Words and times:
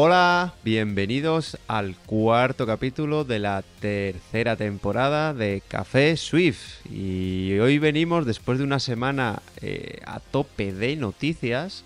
Hola, 0.00 0.54
bienvenidos 0.62 1.58
al 1.66 1.96
cuarto 1.96 2.66
capítulo 2.68 3.24
de 3.24 3.40
la 3.40 3.64
tercera 3.80 4.54
temporada 4.54 5.34
de 5.34 5.60
Café 5.66 6.16
Swift. 6.16 6.86
Y 6.88 7.58
hoy 7.58 7.80
venimos 7.80 8.24
después 8.24 8.58
de 8.58 8.64
una 8.64 8.78
semana 8.78 9.42
eh, 9.60 9.98
a 10.06 10.20
tope 10.20 10.72
de 10.72 10.94
noticias 10.94 11.82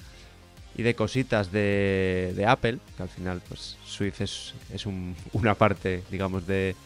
y 0.76 0.82
de 0.82 0.94
cositas 0.94 1.52
de, 1.52 2.44
Apple, 2.46 2.80
que 2.98 3.02
al 3.02 3.08
final 3.08 3.40
pues 3.48 3.78
Swift 3.86 4.20
es, 4.20 4.84
un- 4.84 5.16
una 5.32 5.54
parte, 5.54 6.02
digamos, 6.10 6.46
de, 6.46 6.76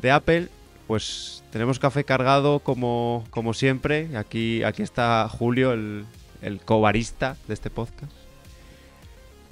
de 0.00 0.10
Apple. 0.10 0.48
Pues 0.88 1.44
tenemos 1.52 1.78
café 1.78 2.02
cargado 2.02 2.58
como, 2.58 3.24
como 3.30 3.54
siempre. 3.54 4.16
Aquí, 4.16 4.64
aquí 4.64 4.82
está 4.82 5.28
Julio, 5.28 5.72
el, 5.72 6.04
el 6.42 6.58
cobarista 6.58 7.36
de 7.46 7.54
este 7.54 7.70
podcast. 7.70 8.10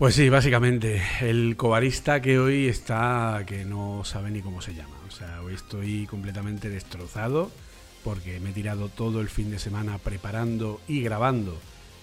Pues 0.00 0.14
sí, 0.14 0.30
básicamente, 0.30 1.02
el 1.20 1.58
cobarista 1.58 2.22
que 2.22 2.38
hoy 2.38 2.68
está 2.68 3.44
que 3.46 3.66
no 3.66 4.02
sabe 4.02 4.30
ni 4.30 4.40
cómo 4.40 4.62
se 4.62 4.74
llama. 4.74 4.96
O 5.06 5.10
sea, 5.10 5.42
hoy 5.42 5.52
estoy 5.52 6.06
completamente 6.06 6.70
destrozado 6.70 7.50
porque 8.02 8.40
me 8.40 8.48
he 8.48 8.52
tirado 8.54 8.88
todo 8.88 9.20
el 9.20 9.28
fin 9.28 9.50
de 9.50 9.58
semana 9.58 9.98
preparando 9.98 10.80
y 10.88 11.02
grabando 11.02 11.54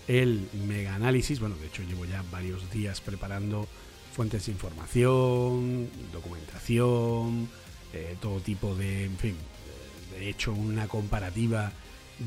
el 0.08 0.48
mega 0.68 0.94
análisis. 0.94 1.40
Bueno, 1.40 1.56
de 1.56 1.66
hecho 1.66 1.82
llevo 1.82 2.06
ya 2.06 2.24
varios 2.32 2.70
días 2.70 3.02
preparando 3.02 3.68
fuentes 4.14 4.46
de 4.46 4.52
información, 4.52 5.90
documentación, 6.14 7.50
eh, 7.94 8.16
todo 8.22 8.40
tipo 8.42 8.76
de, 8.76 9.06
en 9.06 9.18
fin, 9.18 9.36
de 10.12 10.30
hecho 10.30 10.54
una 10.54 10.88
comparativa 10.88 11.72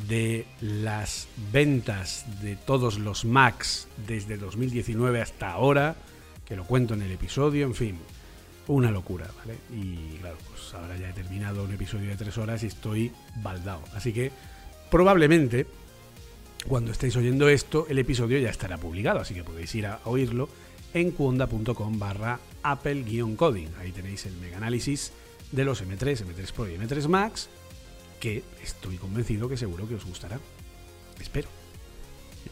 de 0.08 0.46
las 0.60 1.28
ventas 1.52 2.24
de 2.42 2.56
todos 2.56 2.98
los 2.98 3.24
Macs 3.24 3.88
desde 4.06 4.36
2019 4.36 5.20
hasta 5.20 5.50
ahora, 5.50 5.96
que 6.44 6.56
lo 6.56 6.64
cuento 6.64 6.94
en 6.94 7.02
el 7.02 7.12
episodio, 7.12 7.66
en 7.66 7.74
fin, 7.74 7.98
una 8.68 8.90
locura, 8.90 9.26
¿vale? 9.38 9.58
Y 9.74 10.16
claro, 10.18 10.36
pues 10.48 10.74
ahora 10.74 10.96
ya 10.96 11.10
he 11.10 11.12
terminado 11.12 11.64
un 11.64 11.72
episodio 11.72 12.08
de 12.08 12.16
tres 12.16 12.38
horas 12.38 12.62
y 12.62 12.66
estoy 12.66 13.12
baldado. 13.36 13.82
Así 13.94 14.12
que 14.12 14.30
probablemente 14.90 15.66
cuando 16.66 16.92
estéis 16.92 17.16
oyendo 17.16 17.48
esto, 17.48 17.86
el 17.88 17.98
episodio 17.98 18.38
ya 18.38 18.50
estará 18.50 18.76
publicado, 18.78 19.20
así 19.20 19.34
que 19.34 19.44
podéis 19.44 19.74
ir 19.74 19.86
a 19.86 20.00
oírlo 20.04 20.48
en 20.92 21.10
cuonda.com 21.10 21.98
barra 21.98 22.38
Apple-coding. 22.62 23.68
Ahí 23.80 23.92
tenéis 23.92 24.26
el 24.26 24.34
mega 24.36 24.58
análisis 24.58 25.12
de 25.52 25.64
los 25.64 25.82
M3, 25.82 26.24
M3 26.24 26.52
Pro 26.52 26.68
y 26.68 26.76
M3 26.76 27.08
Max, 27.08 27.48
que 28.20 28.44
estoy 28.62 28.96
convencido 28.98 29.48
que 29.48 29.56
seguro 29.56 29.88
que 29.88 29.96
os 29.96 30.04
gustará. 30.04 30.38
Espero. 31.20 31.48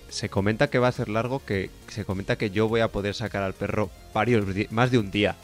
Se 0.09 0.29
comenta 0.29 0.69
que 0.71 0.79
va 0.79 0.89
a 0.89 0.93
ser 0.93 1.09
largo, 1.09 1.45
que 1.45 1.71
se 1.89 2.05
comenta 2.05 2.37
que 2.37 2.51
yo 2.51 2.67
voy 2.69 2.81
a 2.81 2.89
poder 2.89 3.15
sacar 3.15 3.43
al 3.43 3.55
perro 3.55 3.91
varios 4.15 4.45
más 4.71 4.91
de 4.91 4.99
un 4.99 5.11
día. 5.11 5.37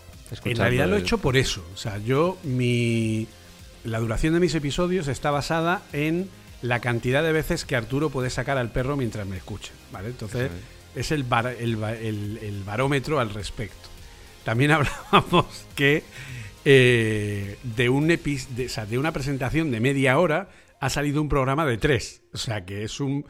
En 0.44 0.56
realidad 0.56 0.88
lo 0.88 0.96
he 0.96 1.00
hecho 1.00 1.18
por 1.18 1.36
eso. 1.36 1.64
O 1.74 1.76
sea, 1.76 1.98
yo, 1.98 2.38
mi. 2.42 3.26
La 3.84 3.98
duración 4.00 4.32
de 4.34 4.40
mis 4.40 4.54
episodios 4.54 5.06
está 5.08 5.30
basada 5.30 5.82
en 5.92 6.28
la 6.62 6.80
cantidad 6.80 7.22
de 7.22 7.32
veces 7.32 7.66
que 7.66 7.76
Arturo 7.76 8.08
puede 8.08 8.30
sacar 8.30 8.56
al 8.56 8.70
perro 8.72 8.96
mientras 8.96 9.26
me 9.26 9.36
escucha. 9.36 9.72
¿Vale? 9.92 10.08
Entonces, 10.08 10.50
es 10.94 11.10
el, 11.12 11.24
bar- 11.24 11.54
el, 11.58 11.82
el- 11.84 12.38
el 12.42 12.62
barómetro 12.64 13.20
al 13.20 13.30
respecto. 13.30 13.88
También 14.44 14.70
hablábamos 14.72 15.46
que 15.74 16.02
eh, 16.64 17.56
de, 17.62 17.88
un 17.88 18.08
epis- 18.10 18.48
de, 18.48 18.66
o 18.66 18.68
sea, 18.68 18.86
de 18.86 18.98
una 18.98 19.12
presentación 19.12 19.70
de 19.70 19.80
media 19.80 20.18
hora 20.18 20.48
ha 20.80 20.90
salido 20.90 21.20
un 21.22 21.28
programa 21.28 21.64
de 21.66 21.78
tres. 21.78 22.22
O 22.32 22.36
sea, 22.38 22.64
que 22.64 22.84
es 22.84 23.00
un, 23.00 23.26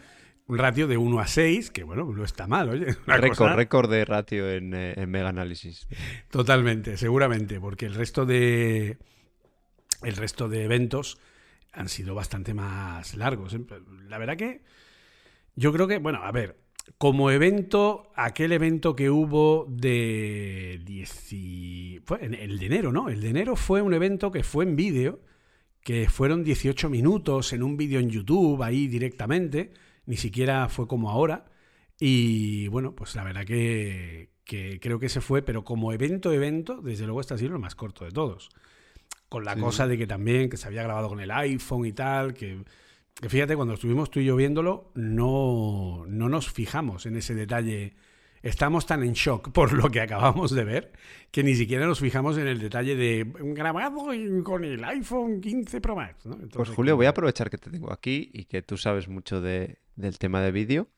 un 0.46 0.58
ratio 0.58 0.86
de 0.86 0.96
1 0.96 1.20
a 1.20 1.26
6, 1.26 1.70
que 1.70 1.84
bueno, 1.84 2.04
no 2.04 2.24
está 2.24 2.46
mal, 2.46 2.68
oye. 2.68 2.96
Récord, 3.06 3.54
récord 3.54 3.90
de 3.90 4.04
ratio 4.04 4.50
en, 4.50 4.74
eh, 4.74 4.94
en 4.96 5.10
Mega 5.10 5.28
Análisis. 5.28 5.86
Totalmente, 6.30 6.96
seguramente, 6.96 7.60
porque 7.60 7.86
el 7.86 7.94
resto 7.94 8.26
de 8.26 8.98
el 10.02 10.16
resto 10.16 10.48
de 10.48 10.64
eventos 10.64 11.18
han 11.72 11.88
sido 11.88 12.14
bastante 12.14 12.54
más 12.54 13.14
largos. 13.16 13.56
La 14.08 14.18
verdad 14.18 14.36
que 14.36 14.60
yo 15.56 15.72
creo 15.72 15.86
que, 15.88 15.98
bueno, 15.98 16.20
a 16.22 16.30
ver, 16.30 16.56
como 16.98 17.30
evento, 17.30 18.12
aquel 18.14 18.52
evento 18.52 18.94
que 18.94 19.10
hubo 19.10 19.66
de 19.68 20.80
10 20.84 21.32
y- 21.32 22.00
fue 22.04 22.24
el 22.24 22.58
de 22.58 22.66
enero, 22.66 22.92
¿no? 22.92 23.08
El 23.08 23.20
de 23.20 23.30
enero 23.30 23.56
fue 23.56 23.82
un 23.82 23.94
evento 23.94 24.30
que 24.30 24.42
fue 24.42 24.64
en 24.64 24.76
vídeo, 24.76 25.20
que 25.80 26.08
fueron 26.08 26.44
18 26.44 26.88
minutos 26.90 27.52
en 27.52 27.62
un 27.62 27.76
vídeo 27.76 28.00
en 28.00 28.10
YouTube 28.10 28.62
ahí 28.62 28.86
directamente, 28.86 29.72
ni 30.06 30.16
siquiera 30.16 30.68
fue 30.68 30.86
como 30.86 31.10
ahora. 31.10 31.46
Y 31.98 32.68
bueno, 32.68 32.94
pues 32.94 33.14
la 33.14 33.24
verdad 33.24 33.44
que, 33.44 34.30
que 34.44 34.78
creo 34.80 34.98
que 34.98 35.08
se 35.08 35.20
fue, 35.20 35.42
pero 35.42 35.64
como 35.64 35.92
evento, 35.92 36.32
evento, 36.32 36.80
desde 36.82 37.04
luego 37.04 37.20
este 37.20 37.34
ha 37.34 37.38
sido 37.38 37.54
el 37.54 37.60
más 37.60 37.74
corto 37.74 38.04
de 38.04 38.10
todos. 38.10 38.50
Con 39.28 39.44
la 39.44 39.54
Sí. 39.54 39.60
cosa 39.60 39.86
de 39.86 39.96
que 39.98 40.06
también, 40.06 40.48
que 40.50 40.56
se 40.56 40.66
había 40.66 40.82
grabado 40.82 41.08
con 41.08 41.20
el 41.20 41.30
iPhone 41.30 41.86
y 41.86 41.92
tal, 41.92 42.34
que 42.34 42.62
fíjate, 43.28 43.56
cuando 43.56 43.74
estuvimos 43.74 44.10
tú 44.10 44.20
y 44.20 44.24
yo 44.26 44.36
viéndolo, 44.36 44.90
no, 44.94 46.04
no 46.06 46.28
nos 46.28 46.50
fijamos 46.50 47.06
en 47.06 47.16
ese 47.16 47.34
detalle. 47.34 47.94
Estamos 48.42 48.84
tan 48.84 49.02
en 49.02 49.14
shock 49.14 49.50
por 49.52 49.72
lo 49.72 49.90
que 49.90 50.00
acabamos 50.02 50.50
de 50.50 50.64
ver 50.64 50.92
que 51.30 51.42
ni 51.42 51.54
siquiera 51.54 51.86
nos 51.86 52.00
fijamos 52.00 52.36
en 52.36 52.46
el 52.46 52.58
detalle 52.60 52.94
de 52.94 53.24
grabado 53.54 54.08
con 54.44 54.64
el 54.64 54.84
iPhone 54.84 55.40
15 55.40 55.80
Pro 55.80 55.96
Max. 55.96 56.26
¿no? 56.26 56.36
Pues 56.52 56.68
Julio, 56.70 56.96
voy 56.96 57.06
a 57.06 57.10
aprovechar 57.10 57.48
que 57.50 57.56
te 57.58 57.70
tengo 57.70 57.92
aquí 57.92 58.30
y 58.34 58.44
que 58.44 58.60
tú 58.62 58.76
sabes 58.76 59.08
mucho 59.08 59.40
de- 59.40 59.78
del 59.96 60.18
tema 60.18 60.42
de 60.42 60.52
vídeo. 60.52 60.88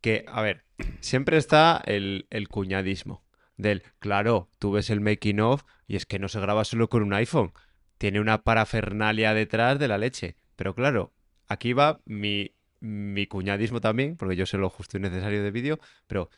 Que, 0.00 0.24
a 0.28 0.40
ver, 0.42 0.64
siempre 1.00 1.36
está 1.36 1.82
el, 1.84 2.26
el 2.30 2.48
cuñadismo 2.48 3.22
del, 3.58 3.82
claro, 3.98 4.48
tú 4.58 4.72
ves 4.72 4.88
el 4.88 5.00
making 5.02 5.40
of 5.40 5.64
y 5.86 5.96
es 5.96 6.06
que 6.06 6.18
no 6.18 6.28
se 6.28 6.40
graba 6.40 6.64
solo 6.64 6.88
con 6.88 7.02
un 7.02 7.12
iPhone. 7.12 7.52
Tiene 7.98 8.20
una 8.20 8.44
parafernalia 8.44 9.34
detrás 9.34 9.78
de 9.78 9.88
la 9.88 9.98
leche. 9.98 10.36
Pero 10.56 10.74
claro, 10.74 11.12
aquí 11.50 11.72
va 11.72 12.00
mi, 12.06 12.52
mi 12.78 13.26
cuñadismo 13.26 13.80
también, 13.80 14.16
porque 14.16 14.36
yo 14.36 14.46
sé 14.46 14.56
lo 14.56 14.70
justo 14.70 14.96
y 14.96 15.00
necesario 15.00 15.42
de 15.42 15.50
vídeo, 15.50 15.80
pero 16.06 16.30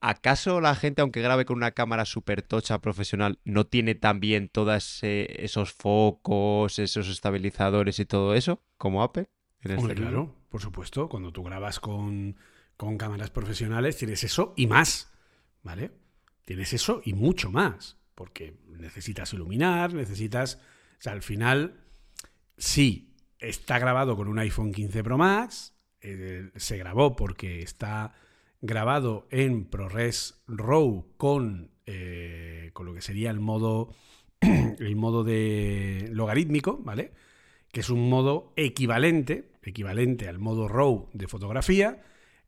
¿acaso 0.00 0.60
la 0.60 0.74
gente, 0.74 1.00
aunque 1.00 1.22
grabe 1.22 1.46
con 1.46 1.56
una 1.56 1.72
cámara 1.72 2.04
súper 2.04 2.42
tocha 2.42 2.78
profesional, 2.80 3.40
no 3.44 3.66
tiene 3.66 3.94
también 3.94 4.50
todos 4.50 5.00
esos 5.02 5.72
focos, 5.72 6.78
esos 6.78 7.08
estabilizadores 7.08 7.98
y 7.98 8.04
todo 8.04 8.34
eso, 8.34 8.62
como 8.76 9.02
Apple? 9.02 9.30
En 9.62 9.72
este 9.72 9.80
Hombre, 9.80 9.94
claro, 9.96 10.34
por 10.50 10.60
supuesto. 10.60 11.08
Cuando 11.08 11.32
tú 11.32 11.42
grabas 11.42 11.80
con, 11.80 12.36
con 12.76 12.98
cámaras 12.98 13.30
profesionales, 13.30 13.96
tienes 13.96 14.22
eso 14.22 14.52
y 14.56 14.66
más. 14.66 15.10
¿Vale? 15.62 15.90
Tienes 16.44 16.72
eso 16.74 17.00
y 17.04 17.14
mucho 17.14 17.50
más. 17.50 17.96
Porque 18.14 18.54
necesitas 18.68 19.32
iluminar, 19.32 19.94
necesitas. 19.94 20.56
O 20.98 21.00
sea, 21.00 21.12
al 21.12 21.22
final, 21.22 21.80
sí, 22.56 23.08
está 23.38 23.78
grabado 23.78 24.16
con 24.16 24.28
un 24.28 24.38
iPhone 24.38 24.72
15 24.72 25.04
Pro 25.04 25.18
Max. 25.18 25.74
eh, 26.00 26.50
se 26.56 26.76
grabó 26.76 27.16
porque 27.16 27.60
está 27.60 28.12
grabado 28.60 29.26
en 29.30 29.64
ProRes 29.64 30.42
RAW 30.46 31.06
con, 31.16 31.70
eh, 31.86 32.70
con 32.72 32.86
lo 32.86 32.94
que 32.94 33.02
sería 33.02 33.30
el 33.30 33.40
modo, 33.40 33.94
el 34.40 34.96
modo 34.96 35.24
de 35.24 36.08
logarítmico, 36.12 36.78
¿vale? 36.78 37.12
que 37.72 37.80
es 37.80 37.90
un 37.90 38.08
modo 38.08 38.52
equivalente, 38.56 39.52
equivalente 39.62 40.28
al 40.28 40.38
modo 40.38 40.68
RAW 40.68 41.10
de 41.12 41.28
fotografía, 41.28 42.02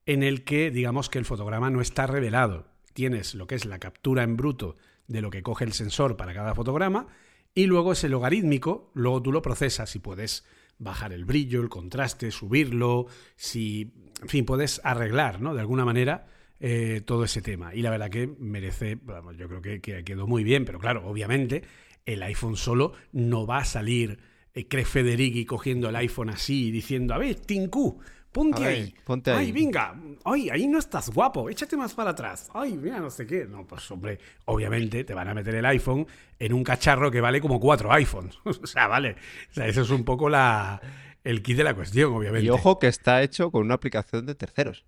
en 0.07 0.23
el 0.23 0.45
que 0.45 0.71
digamos 0.71 1.11
que 1.11 1.19
el 1.19 1.25
fotograma 1.25 1.71
no 1.71 1.81
está 1.81 2.07
revelado. 2.07 2.67
Tienes 2.95 3.35
lo 3.35 3.47
que 3.47 3.55
es 3.55 3.65
la 3.67 3.79
captura 3.79 4.23
en 4.23 4.37
bruto 4.37 4.77
de 5.07 5.21
lo 5.21 5.31
que 5.31 5.43
coge 5.43 5.65
el 5.65 5.73
sensor 5.73 6.17
para 6.17 6.35
cada 6.35 6.55
fotograma 6.55 7.09
y 7.55 7.67
luego 7.67 7.93
ese 7.93 8.09
logarítmico, 8.09 8.91
luego 8.95 9.23
tú 9.23 9.33
lo 9.33 9.43
procesas 9.43 9.95
y 9.95 9.99
puedes 9.99 10.45
bajar 10.81 11.12
el 11.12 11.25
brillo, 11.25 11.62
el 11.62 11.69
contraste, 11.69 12.32
subirlo, 12.32 13.06
si, 13.37 13.93
en 14.21 14.29
fin, 14.29 14.44
puedes 14.44 14.81
arreglar, 14.82 15.41
¿no? 15.41 15.55
De 15.55 15.61
alguna 15.61 15.85
manera 15.85 16.27
eh, 16.59 17.03
todo 17.05 17.25
ese 17.25 17.43
tema. 17.43 17.75
Y 17.75 17.82
la 17.82 17.91
verdad 17.91 18.11
que 18.11 18.27
merece, 18.27 18.99
yo 19.38 19.49
creo 19.49 19.62
que, 19.62 19.81
quedó 20.05 20.27
muy 20.27 20.43
bien, 20.43 20.65
pero 20.65 20.79
claro, 20.79 21.06
obviamente 21.06 21.62
el 22.05 22.23
iPhone 22.23 22.56
solo 22.56 22.94
no 23.12 23.47
va 23.47 23.59
a 23.59 23.65
salir 23.65 24.19
eh, 24.55 24.85
Federighi 24.85 25.44
cogiendo 25.44 25.88
el 25.88 25.97
iPhone 25.97 26.31
así 26.31 26.69
y 26.69 26.71
diciendo, 26.71 27.15
a 27.15 27.19
ver, 27.19 27.37
Tinku, 27.37 28.00
Ponte 28.32 28.65
ahí. 28.65 28.94
Ponte 29.05 29.32
ahí. 29.32 29.47
Ay, 29.47 29.53
venga. 29.53 29.94
Ay, 30.25 30.50
ahí 30.50 30.67
no 30.69 30.79
estás 30.79 31.11
guapo. 31.11 31.50
Échate 31.50 31.77
más 31.77 31.94
para 31.94 32.11
atrás. 32.11 32.49
Ay, 32.55 32.77
mira, 32.77 33.00
no 33.00 33.11
sé 33.11 33.27
qué. 33.27 33.44
No, 33.44 33.67
pues 33.67 33.91
hombre, 33.91 34.19
obviamente 34.44 35.03
te 35.03 35.15
van 35.15 35.29
a 35.29 35.35
meter 35.35 35.55
el 35.56 35.67
iPhone 35.67 36.06
en 36.38 36.53
un 36.53 36.62
cacharro 36.62 37.11
que 37.11 37.21
vale 37.21 37.41
como 37.41 37.59
cuatro 37.59 37.93
iPhones. 37.93 38.38
o 38.44 38.67
sea, 38.67 38.87
vale. 38.87 39.17
O 39.50 39.55
sea, 39.55 39.67
eso 39.67 39.82
es 39.82 39.91
un 39.91 40.05
poco 40.05 40.29
la, 40.29 40.81
el 41.25 41.43
kit 41.43 41.56
de 41.56 41.65
la 41.65 41.75
cuestión, 41.75 42.12
obviamente. 42.12 42.47
Y 42.47 42.50
ojo 42.50 42.79
que 42.79 42.87
está 42.87 43.23
hecho 43.23 43.50
con 43.50 43.62
una 43.62 43.75
aplicación 43.75 44.27
de 44.27 44.37
terceros. 44.37 44.85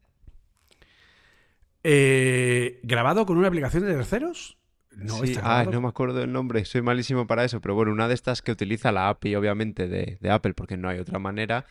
Eh, 1.83 2.79
¿Grabado 2.85 3.27
con 3.27 3.39
una 3.39 3.49
aplicación 3.49 3.85
de 3.85 3.93
terceros? 3.93 4.57
No, 4.93 5.25
sí, 5.25 5.37
ah, 5.43 5.65
no 5.71 5.81
me 5.81 5.89
acuerdo 5.89 6.21
del 6.21 6.31
nombre, 6.31 6.65
soy 6.67 6.83
malísimo 6.83 7.27
para 7.27 7.45
eso, 7.45 7.63
pero 7.63 7.75
bueno, 7.75 7.93
una 7.93 8.09
de 8.09 8.15
estas 8.15 8.43
que 8.43 8.53
utiliza 8.53 8.93
la 8.93 9.09
API, 9.09 9.37
obviamente, 9.37 9.89
de, 9.89 10.19
de 10.21 10.31
Apple, 10.31 10.53
porque 10.53 10.77
no 10.77 10.89
hay 10.89 10.99
otra 10.99 11.19
manera, 11.19 11.65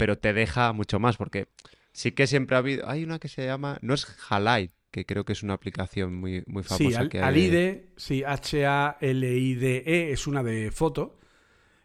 pero 0.00 0.16
te 0.16 0.32
deja 0.32 0.72
mucho 0.72 0.98
más, 0.98 1.18
porque 1.18 1.48
sí 1.92 2.12
que 2.12 2.26
siempre 2.26 2.56
ha 2.56 2.60
habido. 2.60 2.88
Hay 2.88 3.04
una 3.04 3.18
que 3.18 3.28
se 3.28 3.44
llama. 3.44 3.78
No 3.82 3.92
es 3.92 4.06
Halide, 4.30 4.72
que 4.90 5.04
creo 5.04 5.26
que 5.26 5.34
es 5.34 5.42
una 5.42 5.52
aplicación 5.52 6.14
muy, 6.14 6.42
muy 6.46 6.62
famosa. 6.62 7.02
Sí, 7.02 7.08
que 7.10 7.20
Alide, 7.20 7.92
sí, 7.98 8.24
H-A-L-I-D-E, 8.24 10.10
es 10.10 10.26
una 10.26 10.42
de 10.42 10.70
foto. 10.70 11.18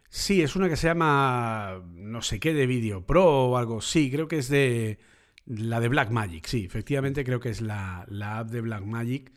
Sí, 0.08 0.40
es 0.40 0.56
una 0.56 0.70
que 0.70 0.76
se 0.76 0.86
llama 0.86 1.82
no 1.92 2.22
sé 2.22 2.40
qué 2.40 2.54
de 2.54 2.66
Video 2.66 3.04
Pro 3.04 3.50
o 3.50 3.58
algo. 3.58 3.82
Sí, 3.82 4.10
creo 4.10 4.28
que 4.28 4.38
es 4.38 4.48
de 4.48 4.98
la 5.44 5.78
de 5.78 5.88
Blackmagic. 5.88 6.46
Sí, 6.46 6.64
efectivamente 6.64 7.22
creo 7.22 7.38
que 7.38 7.50
es 7.50 7.60
la, 7.60 8.06
la 8.08 8.38
app 8.38 8.48
de 8.48 8.62
Blackmagic 8.62 9.30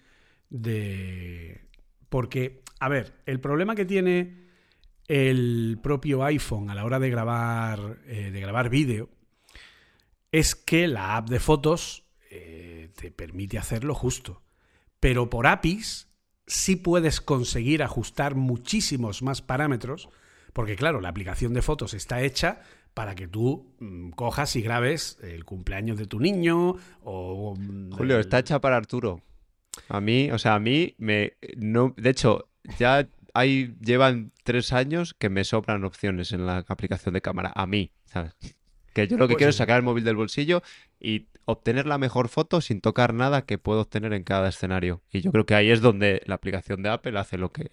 de... 0.50 1.66
Porque, 2.08 2.62
a 2.80 2.88
ver, 2.88 3.14
el 3.26 3.42
problema 3.42 3.76
que 3.76 3.84
tiene 3.84 4.49
el 5.10 5.80
propio 5.82 6.24
iPhone 6.24 6.70
a 6.70 6.76
la 6.76 6.86
hora 6.86 7.00
de 7.00 7.10
grabar, 7.10 7.98
eh, 8.06 8.30
de 8.32 8.40
grabar 8.40 8.70
vídeo 8.70 9.10
es 10.32 10.56
que 10.56 10.88
la 10.88 11.18
app 11.18 11.28
de 11.30 11.40
fotos 11.40 12.06
eh, 12.30 12.92
te 12.96 13.10
permite 13.10 13.58
hacerlo 13.58 13.96
justo. 13.96 14.44
Pero 15.00 15.30
por 15.30 15.48
APIs 15.48 16.08
sí 16.46 16.76
puedes 16.76 17.22
conseguir 17.22 17.82
ajustar 17.82 18.36
muchísimos 18.36 19.24
más 19.24 19.42
parámetros, 19.42 20.10
porque 20.54 20.76
claro, 20.76 21.02
la 21.02 21.10
aplicación 21.10 21.54
de 21.54 21.64
fotos 21.64 21.96
está 21.96 22.22
hecha 22.22 22.62
para 22.94 23.16
que 23.16 23.28
tú 23.28 23.74
mm, 23.80 24.12
cojas 24.12 24.56
y 24.56 24.62
grabes 24.62 25.18
el 25.24 25.44
cumpleaños 25.44 25.98
de 25.98 26.06
tu 26.06 26.20
niño 26.20 26.76
o... 27.02 27.56
Mm, 27.58 27.94
Julio, 27.94 28.20
está 28.20 28.38
hecha 28.38 28.62
para 28.62 28.78
Arturo. 28.78 29.24
A 29.88 30.00
mí, 30.02 30.30
o 30.30 30.38
sea, 30.38 30.54
a 30.54 30.60
mí 30.60 30.94
me... 31.00 31.34
No, 31.58 31.96
de 31.98 32.12
hecho, 32.12 32.50
ya 32.78 33.08
ahí 33.34 33.76
llevan 33.82 34.32
tres 34.44 34.74
años 34.74 35.14
que 35.14 35.30
me 35.30 35.44
sobran 35.44 35.84
opciones 35.84 36.32
en 36.32 36.46
la 36.46 36.66
aplicación 36.68 37.14
de 37.14 37.22
cámara. 37.22 37.52
A 37.56 37.66
mí, 37.66 37.92
¿sabes? 38.06 38.36
Que 38.94 39.08
yo 39.08 39.18
lo 39.18 39.28
que 39.28 39.34
pues 39.34 39.38
quiero 39.38 39.50
es 39.50 39.56
sacar 39.56 39.78
el 39.78 39.84
móvil 39.84 40.04
del 40.04 40.16
bolsillo 40.16 40.64
y 41.00 41.28
obtener 41.46 41.86
la 41.86 41.98
mejor 41.98 42.30
foto 42.30 42.62
sin 42.62 42.82
tocar 42.82 43.14
nada 43.14 43.44
que 43.44 43.58
puedo 43.58 43.82
obtener 43.82 44.14
en 44.14 44.24
cada 44.24 44.50
escenario. 44.50 45.02
Y 45.12 45.22
yo 45.22 45.32
creo 45.32 45.46
que 45.46 45.56
ahí 45.56 45.70
es 45.70 45.82
donde 45.82 46.22
la 46.26 46.36
aplicación 46.36 46.84
de 46.84 46.90
Apple 46.90 47.18
hace 47.18 47.38
lo 47.38 47.52
que, 47.52 47.72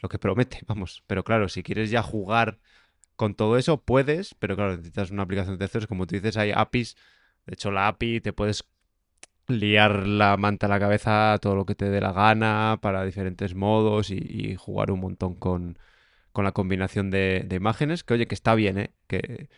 lo 0.00 0.08
que 0.08 0.18
promete, 0.18 0.60
vamos. 0.66 1.02
Pero 1.06 1.24
claro, 1.24 1.48
si 1.48 1.62
quieres 1.62 1.90
ya 1.90 2.02
jugar 2.02 2.58
con 3.16 3.34
todo 3.34 3.56
eso, 3.56 3.80
puedes, 3.80 4.34
pero 4.34 4.56
claro, 4.56 4.72
necesitas 4.72 5.10
una 5.10 5.22
aplicación 5.22 5.54
de 5.54 5.58
terceros. 5.58 5.86
Como 5.86 6.06
tú 6.06 6.14
dices, 6.14 6.36
hay 6.36 6.52
APIs. 6.54 6.96
De 7.46 7.54
hecho, 7.54 7.70
la 7.70 7.88
API 7.88 8.20
te 8.20 8.32
puedes 8.32 8.64
liar 9.48 10.06
la 10.06 10.36
manta 10.36 10.66
a 10.66 10.68
la 10.68 10.80
cabeza 10.80 11.38
todo 11.40 11.56
lo 11.56 11.66
que 11.66 11.74
te 11.74 11.90
dé 11.90 12.00
la 12.00 12.12
gana 12.12 12.78
para 12.80 13.04
diferentes 13.04 13.54
modos 13.54 14.10
y, 14.10 14.56
jugar 14.56 14.90
un 14.90 15.00
montón 15.00 15.34
con, 15.34 15.78
la 16.34 16.52
combinación 16.52 17.10
de, 17.10 17.46
imágenes. 17.50 18.04
Que 18.04 18.14
oye, 18.14 18.26
que 18.26 18.34
está 18.34 18.54
bien, 18.54 18.78
¿eh? 18.78 18.90
Que 19.06 19.48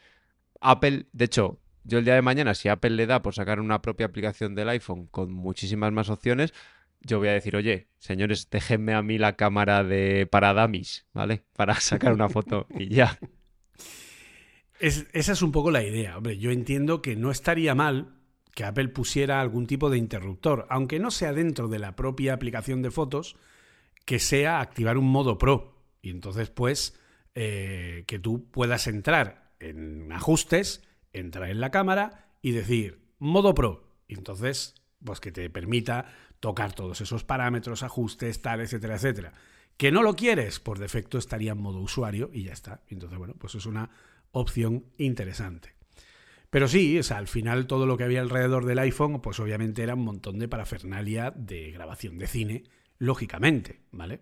Apple, 0.60 1.06
de 1.12 1.24
hecho, 1.24 1.60
yo 1.84 1.98
el 1.98 2.04
día 2.04 2.14
de 2.14 2.22
mañana, 2.22 2.54
si 2.54 2.68
Apple 2.68 2.90
le 2.90 3.06
da 3.06 3.22
por 3.22 3.34
sacar 3.34 3.60
una 3.60 3.82
propia 3.82 4.06
aplicación 4.06 4.54
del 4.54 4.70
iPhone 4.70 5.06
con 5.06 5.32
muchísimas 5.32 5.92
más 5.92 6.08
opciones, 6.08 6.52
yo 7.02 7.18
voy 7.18 7.28
a 7.28 7.32
decir, 7.32 7.54
oye, 7.54 7.88
señores, 7.98 8.48
déjenme 8.50 8.94
a 8.94 9.02
mí 9.02 9.18
la 9.18 9.36
cámara 9.36 9.84
de 9.84 10.26
para 10.26 10.54
dummies, 10.54 11.06
¿vale? 11.12 11.44
Para 11.54 11.74
sacar 11.74 12.12
una 12.12 12.28
foto 12.28 12.66
y 12.70 12.88
ya. 12.88 13.18
esa 14.80 15.32
es 15.32 15.42
un 15.42 15.52
poco 15.52 15.70
la 15.70 15.82
idea. 15.82 16.16
Hombre, 16.16 16.38
yo 16.38 16.50
entiendo 16.50 17.02
que 17.02 17.14
no 17.14 17.30
estaría 17.30 17.74
mal 17.74 18.23
que 18.54 18.64
Apple 18.64 18.88
pusiera 18.88 19.40
algún 19.40 19.66
tipo 19.66 19.90
de 19.90 19.98
interruptor, 19.98 20.66
aunque 20.70 20.98
no 20.98 21.10
sea 21.10 21.32
dentro 21.32 21.68
de 21.68 21.78
la 21.78 21.96
propia 21.96 22.34
aplicación 22.34 22.82
de 22.82 22.90
fotos, 22.90 23.36
que 24.04 24.18
sea 24.18 24.60
activar 24.60 24.96
un 24.96 25.10
modo 25.10 25.38
pro. 25.38 25.82
Y 26.02 26.10
entonces, 26.10 26.50
pues, 26.50 26.98
eh, 27.34 28.04
que 28.06 28.18
tú 28.18 28.48
puedas 28.50 28.86
entrar 28.86 29.52
en 29.58 30.12
ajustes, 30.12 30.82
entrar 31.12 31.50
en 31.50 31.60
la 31.60 31.70
cámara 31.70 32.28
y 32.42 32.52
decir 32.52 33.00
modo 33.18 33.54
pro. 33.54 33.88
Y 34.06 34.14
entonces, 34.14 34.74
pues 35.02 35.20
que 35.20 35.32
te 35.32 35.50
permita 35.50 36.06
tocar 36.40 36.74
todos 36.74 37.00
esos 37.00 37.24
parámetros, 37.24 37.82
ajustes, 37.82 38.42
tal, 38.42 38.60
etcétera, 38.60 38.96
etcétera. 38.96 39.32
Que 39.76 39.90
no 39.90 40.02
lo 40.02 40.14
quieres, 40.14 40.60
por 40.60 40.78
defecto 40.78 41.18
estaría 41.18 41.52
en 41.52 41.58
modo 41.58 41.80
usuario 41.80 42.30
y 42.32 42.44
ya 42.44 42.52
está. 42.52 42.82
Entonces, 42.86 43.18
bueno, 43.18 43.34
pues 43.38 43.54
es 43.54 43.66
una 43.66 43.90
opción 44.30 44.84
interesante. 44.98 45.73
Pero 46.54 46.68
sí, 46.68 47.00
o 47.00 47.14
al 47.16 47.26
final 47.26 47.66
todo 47.66 47.84
lo 47.84 47.96
que 47.96 48.04
había 48.04 48.20
alrededor 48.20 48.64
del 48.64 48.78
iPhone, 48.78 49.20
pues 49.20 49.40
obviamente 49.40 49.82
era 49.82 49.94
un 49.94 50.04
montón 50.04 50.38
de 50.38 50.46
parafernalia 50.46 51.32
de 51.32 51.72
grabación 51.72 52.16
de 52.16 52.28
cine, 52.28 52.62
lógicamente, 52.96 53.80
¿vale? 53.90 54.20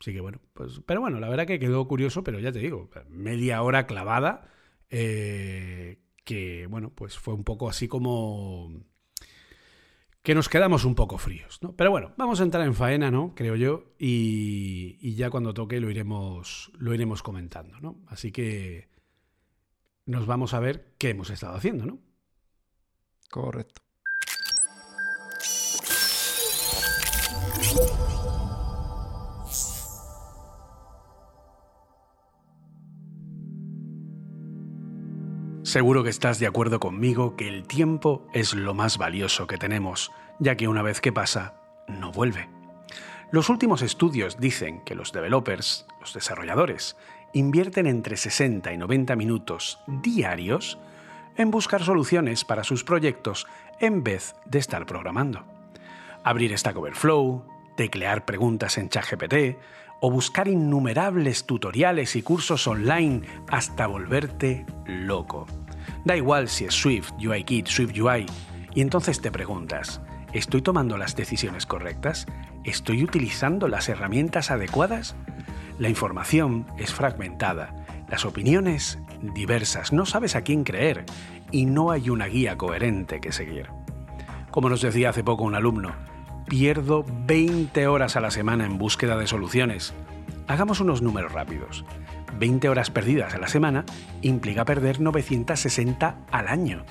Así 0.00 0.14
que 0.14 0.22
bueno, 0.22 0.40
pues, 0.54 0.80
pero 0.86 1.02
bueno, 1.02 1.20
la 1.20 1.28
verdad 1.28 1.46
que 1.46 1.58
quedó 1.58 1.86
curioso, 1.86 2.24
pero 2.24 2.40
ya 2.40 2.50
te 2.50 2.60
digo, 2.60 2.88
media 3.10 3.60
hora 3.60 3.86
clavada, 3.86 4.48
eh, 4.88 5.98
que 6.24 6.66
bueno, 6.66 6.94
pues 6.94 7.18
fue 7.18 7.34
un 7.34 7.44
poco 7.44 7.68
así 7.68 7.88
como 7.88 8.72
que 10.22 10.34
nos 10.34 10.48
quedamos 10.48 10.86
un 10.86 10.94
poco 10.94 11.18
fríos, 11.18 11.58
¿no? 11.60 11.76
Pero 11.76 11.90
bueno, 11.90 12.14
vamos 12.16 12.40
a 12.40 12.44
entrar 12.44 12.64
en 12.66 12.74
faena, 12.74 13.10
¿no? 13.10 13.34
Creo 13.34 13.54
yo, 13.54 13.92
y, 13.98 14.96
y 15.02 15.14
ya 15.14 15.28
cuando 15.28 15.52
toque 15.52 15.78
lo 15.78 15.90
iremos, 15.90 16.72
lo 16.78 16.94
iremos 16.94 17.22
comentando, 17.22 17.78
¿no? 17.80 17.98
Así 18.06 18.32
que 18.32 18.95
nos 20.06 20.26
vamos 20.26 20.54
a 20.54 20.60
ver 20.60 20.94
qué 20.98 21.10
hemos 21.10 21.30
estado 21.30 21.56
haciendo, 21.56 21.84
¿no? 21.84 21.98
Correcto. 23.30 23.82
Seguro 35.62 36.04
que 36.04 36.10
estás 36.10 36.38
de 36.38 36.46
acuerdo 36.46 36.78
conmigo 36.80 37.36
que 37.36 37.48
el 37.48 37.66
tiempo 37.66 38.26
es 38.32 38.54
lo 38.54 38.72
más 38.72 38.96
valioso 38.96 39.46
que 39.46 39.58
tenemos, 39.58 40.12
ya 40.38 40.56
que 40.56 40.68
una 40.68 40.80
vez 40.80 41.00
que 41.00 41.12
pasa, 41.12 41.60
no 41.88 42.12
vuelve. 42.12 42.48
Los 43.32 43.50
últimos 43.50 43.82
estudios 43.82 44.38
dicen 44.38 44.80
que 44.84 44.94
los 44.94 45.12
developers, 45.12 45.84
los 46.00 46.14
desarrolladores, 46.14 46.96
invierten 47.36 47.86
entre 47.86 48.16
60 48.16 48.72
y 48.72 48.78
90 48.78 49.14
minutos 49.14 49.78
diarios 49.86 50.78
en 51.36 51.50
buscar 51.50 51.82
soluciones 51.82 52.46
para 52.46 52.64
sus 52.64 52.82
proyectos 52.82 53.46
en 53.78 54.02
vez 54.02 54.34
de 54.46 54.58
estar 54.58 54.86
programando. 54.86 55.44
Abrir 56.24 56.56
Stack 56.56 56.78
Overflow, 56.78 57.44
teclear 57.76 58.24
preguntas 58.24 58.78
en 58.78 58.88
ChatGPT 58.88 59.58
o 60.00 60.10
buscar 60.10 60.48
innumerables 60.48 61.44
tutoriales 61.44 62.16
y 62.16 62.22
cursos 62.22 62.66
online 62.66 63.20
hasta 63.50 63.86
volverte 63.86 64.64
loco. 64.86 65.46
Da 66.06 66.16
igual 66.16 66.48
si 66.48 66.64
es 66.64 66.72
Swift, 66.72 67.12
UIKit, 67.22 67.66
Swift 67.66 67.98
UI, 67.98 68.24
y 68.74 68.80
entonces 68.80 69.20
te 69.20 69.30
preguntas, 69.30 70.00
¿estoy 70.32 70.62
tomando 70.62 70.96
las 70.96 71.16
decisiones 71.16 71.66
correctas? 71.66 72.26
¿Estoy 72.64 73.04
utilizando 73.04 73.68
las 73.68 73.90
herramientas 73.90 74.50
adecuadas? 74.50 75.16
La 75.78 75.88
información 75.88 76.66
es 76.78 76.92
fragmentada, 76.92 77.74
las 78.08 78.24
opiniones 78.24 78.98
diversas, 79.20 79.92
no 79.92 80.06
sabes 80.06 80.36
a 80.36 80.42
quién 80.42 80.64
creer 80.64 81.04
y 81.50 81.66
no 81.66 81.90
hay 81.90 82.10
una 82.10 82.26
guía 82.26 82.56
coherente 82.56 83.20
que 83.20 83.32
seguir. 83.32 83.68
Como 84.50 84.68
nos 84.68 84.80
decía 84.80 85.10
hace 85.10 85.24
poco 85.24 85.44
un 85.44 85.54
alumno, 85.54 85.92
pierdo 86.48 87.04
20 87.26 87.86
horas 87.88 88.16
a 88.16 88.20
la 88.20 88.30
semana 88.30 88.64
en 88.64 88.78
búsqueda 88.78 89.16
de 89.16 89.26
soluciones 89.26 89.94
Hagamos 90.48 90.78
unos 90.78 91.02
números 91.02 91.32
rápidos. 91.32 91.84
20 92.38 92.68
horas 92.68 92.90
perdidas 92.90 93.34
a 93.34 93.38
la 93.38 93.48
semana 93.48 93.84
implica 94.22 94.64
perder 94.64 95.00
960 95.00 96.18
al 96.30 96.48
año. 96.48 96.84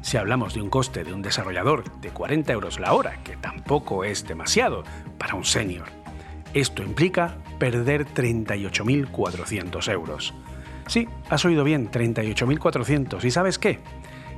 Si 0.00 0.16
hablamos 0.16 0.54
de 0.54 0.62
un 0.62 0.70
coste 0.70 1.04
de 1.04 1.12
un 1.12 1.20
desarrollador 1.20 1.84
de 2.00 2.10
40 2.10 2.52
euros 2.52 2.80
la 2.80 2.94
hora, 2.94 3.22
que 3.22 3.36
tampoco 3.36 4.04
es 4.04 4.26
demasiado 4.26 4.84
para 5.18 5.34
un 5.34 5.44
senior, 5.44 5.88
esto 6.54 6.82
implica 6.82 7.36
perder 7.58 8.06
38.400 8.06 9.92
euros. 9.92 10.34
Sí, 10.86 11.08
has 11.28 11.44
oído 11.44 11.64
bien, 11.64 11.90
38.400. 11.90 13.24
¿Y 13.24 13.30
sabes 13.30 13.58
qué? 13.58 13.80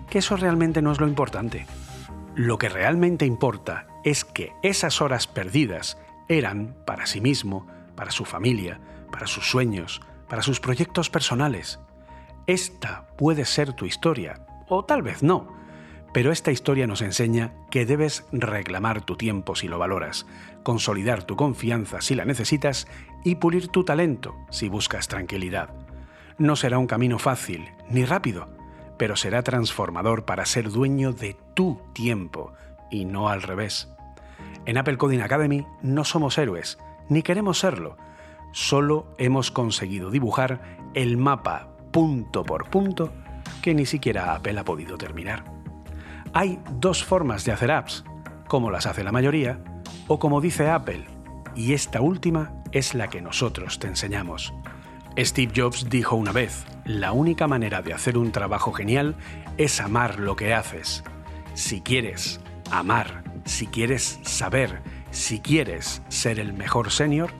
Que 0.08 0.18
eso 0.18 0.36
realmente 0.36 0.82
no 0.82 0.92
es 0.92 1.00
lo 1.00 1.08
importante. 1.08 1.66
Lo 2.34 2.58
que 2.58 2.68
realmente 2.68 3.26
importa 3.26 3.86
es 4.04 4.24
que 4.24 4.52
esas 4.62 5.00
horas 5.00 5.26
perdidas 5.26 5.98
eran 6.28 6.76
para 6.86 7.06
sí 7.06 7.20
mismo, 7.20 7.66
para 7.94 8.10
su 8.10 8.24
familia, 8.24 8.80
para 9.10 9.26
sus 9.26 9.48
sueños, 9.50 10.00
para 10.28 10.42
sus 10.42 10.60
proyectos 10.60 11.10
personales. 11.10 11.80
Esta 12.46 13.08
puede 13.16 13.44
ser 13.44 13.72
tu 13.72 13.86
historia, 13.86 14.46
o 14.68 14.84
tal 14.84 15.02
vez 15.02 15.22
no, 15.22 15.55
pero 16.16 16.32
esta 16.32 16.50
historia 16.50 16.86
nos 16.86 17.02
enseña 17.02 17.52
que 17.70 17.84
debes 17.84 18.24
reclamar 18.32 19.04
tu 19.04 19.16
tiempo 19.16 19.54
si 19.54 19.68
lo 19.68 19.78
valoras, 19.78 20.26
consolidar 20.62 21.24
tu 21.24 21.36
confianza 21.36 22.00
si 22.00 22.14
la 22.14 22.24
necesitas 22.24 22.88
y 23.22 23.34
pulir 23.34 23.68
tu 23.68 23.84
talento 23.84 24.34
si 24.48 24.70
buscas 24.70 25.08
tranquilidad. 25.08 25.74
No 26.38 26.56
será 26.56 26.78
un 26.78 26.86
camino 26.86 27.18
fácil 27.18 27.68
ni 27.90 28.06
rápido, 28.06 28.48
pero 28.96 29.14
será 29.14 29.42
transformador 29.42 30.24
para 30.24 30.46
ser 30.46 30.70
dueño 30.70 31.12
de 31.12 31.36
tu 31.52 31.82
tiempo 31.92 32.54
y 32.90 33.04
no 33.04 33.28
al 33.28 33.42
revés. 33.42 33.92
En 34.64 34.78
Apple 34.78 34.96
Coding 34.96 35.20
Academy 35.20 35.66
no 35.82 36.04
somos 36.04 36.38
héroes, 36.38 36.78
ni 37.10 37.22
queremos 37.22 37.58
serlo. 37.58 37.98
Solo 38.52 39.14
hemos 39.18 39.50
conseguido 39.50 40.10
dibujar 40.10 40.62
el 40.94 41.18
mapa 41.18 41.68
punto 41.90 42.42
por 42.42 42.70
punto 42.70 43.12
que 43.60 43.74
ni 43.74 43.84
siquiera 43.84 44.34
Apple 44.34 44.58
ha 44.58 44.64
podido 44.64 44.96
terminar. 44.96 45.55
Hay 46.38 46.60
dos 46.70 47.02
formas 47.02 47.46
de 47.46 47.52
hacer 47.52 47.70
apps, 47.70 48.04
como 48.46 48.70
las 48.70 48.84
hace 48.84 49.02
la 49.02 49.10
mayoría, 49.10 49.58
o 50.06 50.18
como 50.18 50.42
dice 50.42 50.68
Apple, 50.68 51.06
y 51.54 51.72
esta 51.72 52.02
última 52.02 52.62
es 52.72 52.94
la 52.94 53.08
que 53.08 53.22
nosotros 53.22 53.78
te 53.78 53.86
enseñamos. 53.86 54.52
Steve 55.16 55.50
Jobs 55.56 55.88
dijo 55.88 56.14
una 56.14 56.32
vez, 56.32 56.66
la 56.84 57.12
única 57.12 57.46
manera 57.46 57.80
de 57.80 57.94
hacer 57.94 58.18
un 58.18 58.32
trabajo 58.32 58.74
genial 58.74 59.16
es 59.56 59.80
amar 59.80 60.18
lo 60.18 60.36
que 60.36 60.52
haces. 60.52 61.02
Si 61.54 61.80
quieres 61.80 62.38
amar, 62.70 63.24
si 63.46 63.66
quieres 63.66 64.18
saber, 64.20 64.82
si 65.12 65.40
quieres 65.40 66.02
ser 66.08 66.38
el 66.38 66.52
mejor 66.52 66.90
senior, 66.90 67.30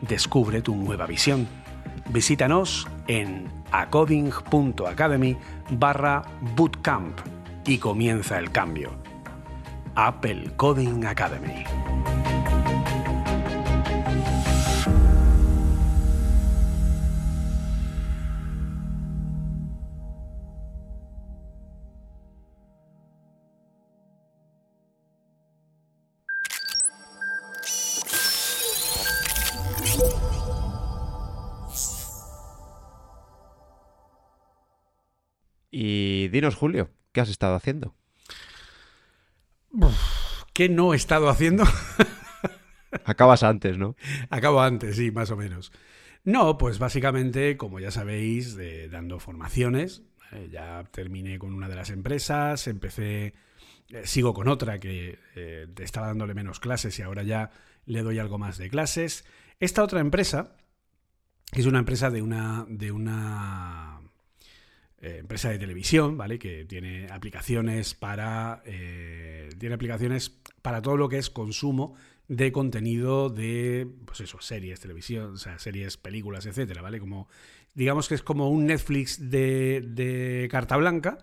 descubre 0.00 0.62
tu 0.62 0.74
nueva 0.74 1.04
visión. 1.04 1.46
Visítanos 2.08 2.88
en 3.06 3.52
acoding.academy 3.70 5.36
barra 5.68 6.22
bootcamp 6.56 7.35
y 7.66 7.78
comienza 7.78 8.38
el 8.38 8.52
cambio. 8.52 8.92
Apple 9.96 10.52
Coding 10.56 11.04
Academy. 11.04 11.64
Y 35.70 36.28
dinos, 36.28 36.54
Julio, 36.54 36.90
¿qué 37.16 37.22
has 37.22 37.30
estado 37.30 37.54
haciendo? 37.54 37.94
¿Qué 40.52 40.68
no 40.68 40.92
he 40.92 40.96
estado 40.98 41.30
haciendo? 41.30 41.64
Acabas 43.06 43.42
antes, 43.42 43.78
¿no? 43.78 43.96
Acabo 44.28 44.60
antes, 44.60 44.96
sí, 44.96 45.10
más 45.10 45.30
o 45.30 45.36
menos. 45.38 45.72
No, 46.24 46.58
pues 46.58 46.78
básicamente, 46.78 47.56
como 47.56 47.80
ya 47.80 47.90
sabéis, 47.90 48.54
de, 48.54 48.90
dando 48.90 49.18
formaciones. 49.18 50.02
Eh, 50.32 50.50
ya 50.52 50.84
terminé 50.90 51.38
con 51.38 51.54
una 51.54 51.70
de 51.70 51.76
las 51.76 51.88
empresas, 51.88 52.66
empecé, 52.66 53.32
eh, 53.88 54.02
sigo 54.04 54.34
con 54.34 54.46
otra 54.48 54.78
que 54.78 55.18
eh, 55.36 55.68
estaba 55.78 56.08
dándole 56.08 56.34
menos 56.34 56.60
clases 56.60 56.98
y 56.98 57.02
ahora 57.02 57.22
ya 57.22 57.50
le 57.86 58.02
doy 58.02 58.18
algo 58.18 58.36
más 58.36 58.58
de 58.58 58.68
clases. 58.68 59.24
Esta 59.58 59.82
otra 59.82 60.00
empresa 60.00 60.54
es 61.52 61.64
una 61.64 61.78
empresa 61.78 62.10
de 62.10 62.20
una, 62.20 62.66
de 62.68 62.92
una 62.92 63.95
eh, 65.00 65.18
empresa 65.20 65.50
de 65.50 65.58
televisión, 65.58 66.16
¿vale? 66.16 66.38
Que 66.38 66.64
tiene 66.64 67.08
aplicaciones 67.10 67.94
para. 67.94 68.62
Eh, 68.64 69.50
tiene 69.58 69.74
aplicaciones 69.74 70.30
para 70.62 70.80
todo 70.80 70.96
lo 70.96 71.08
que 71.08 71.18
es 71.18 71.28
consumo 71.28 71.94
de 72.28 72.50
contenido 72.50 73.28
de. 73.28 73.86
Pues 74.06 74.20
eso, 74.20 74.40
series, 74.40 74.80
televisión, 74.80 75.34
o 75.34 75.36
sea, 75.36 75.58
series, 75.58 75.96
películas, 75.96 76.46
etcétera, 76.46 76.80
¿vale? 76.80 76.98
Como. 76.98 77.28
Digamos 77.74 78.08
que 78.08 78.14
es 78.14 78.22
como 78.22 78.48
un 78.48 78.66
Netflix 78.66 79.30
de, 79.30 79.82
de 79.86 80.48
carta 80.50 80.76
blanca. 80.76 81.18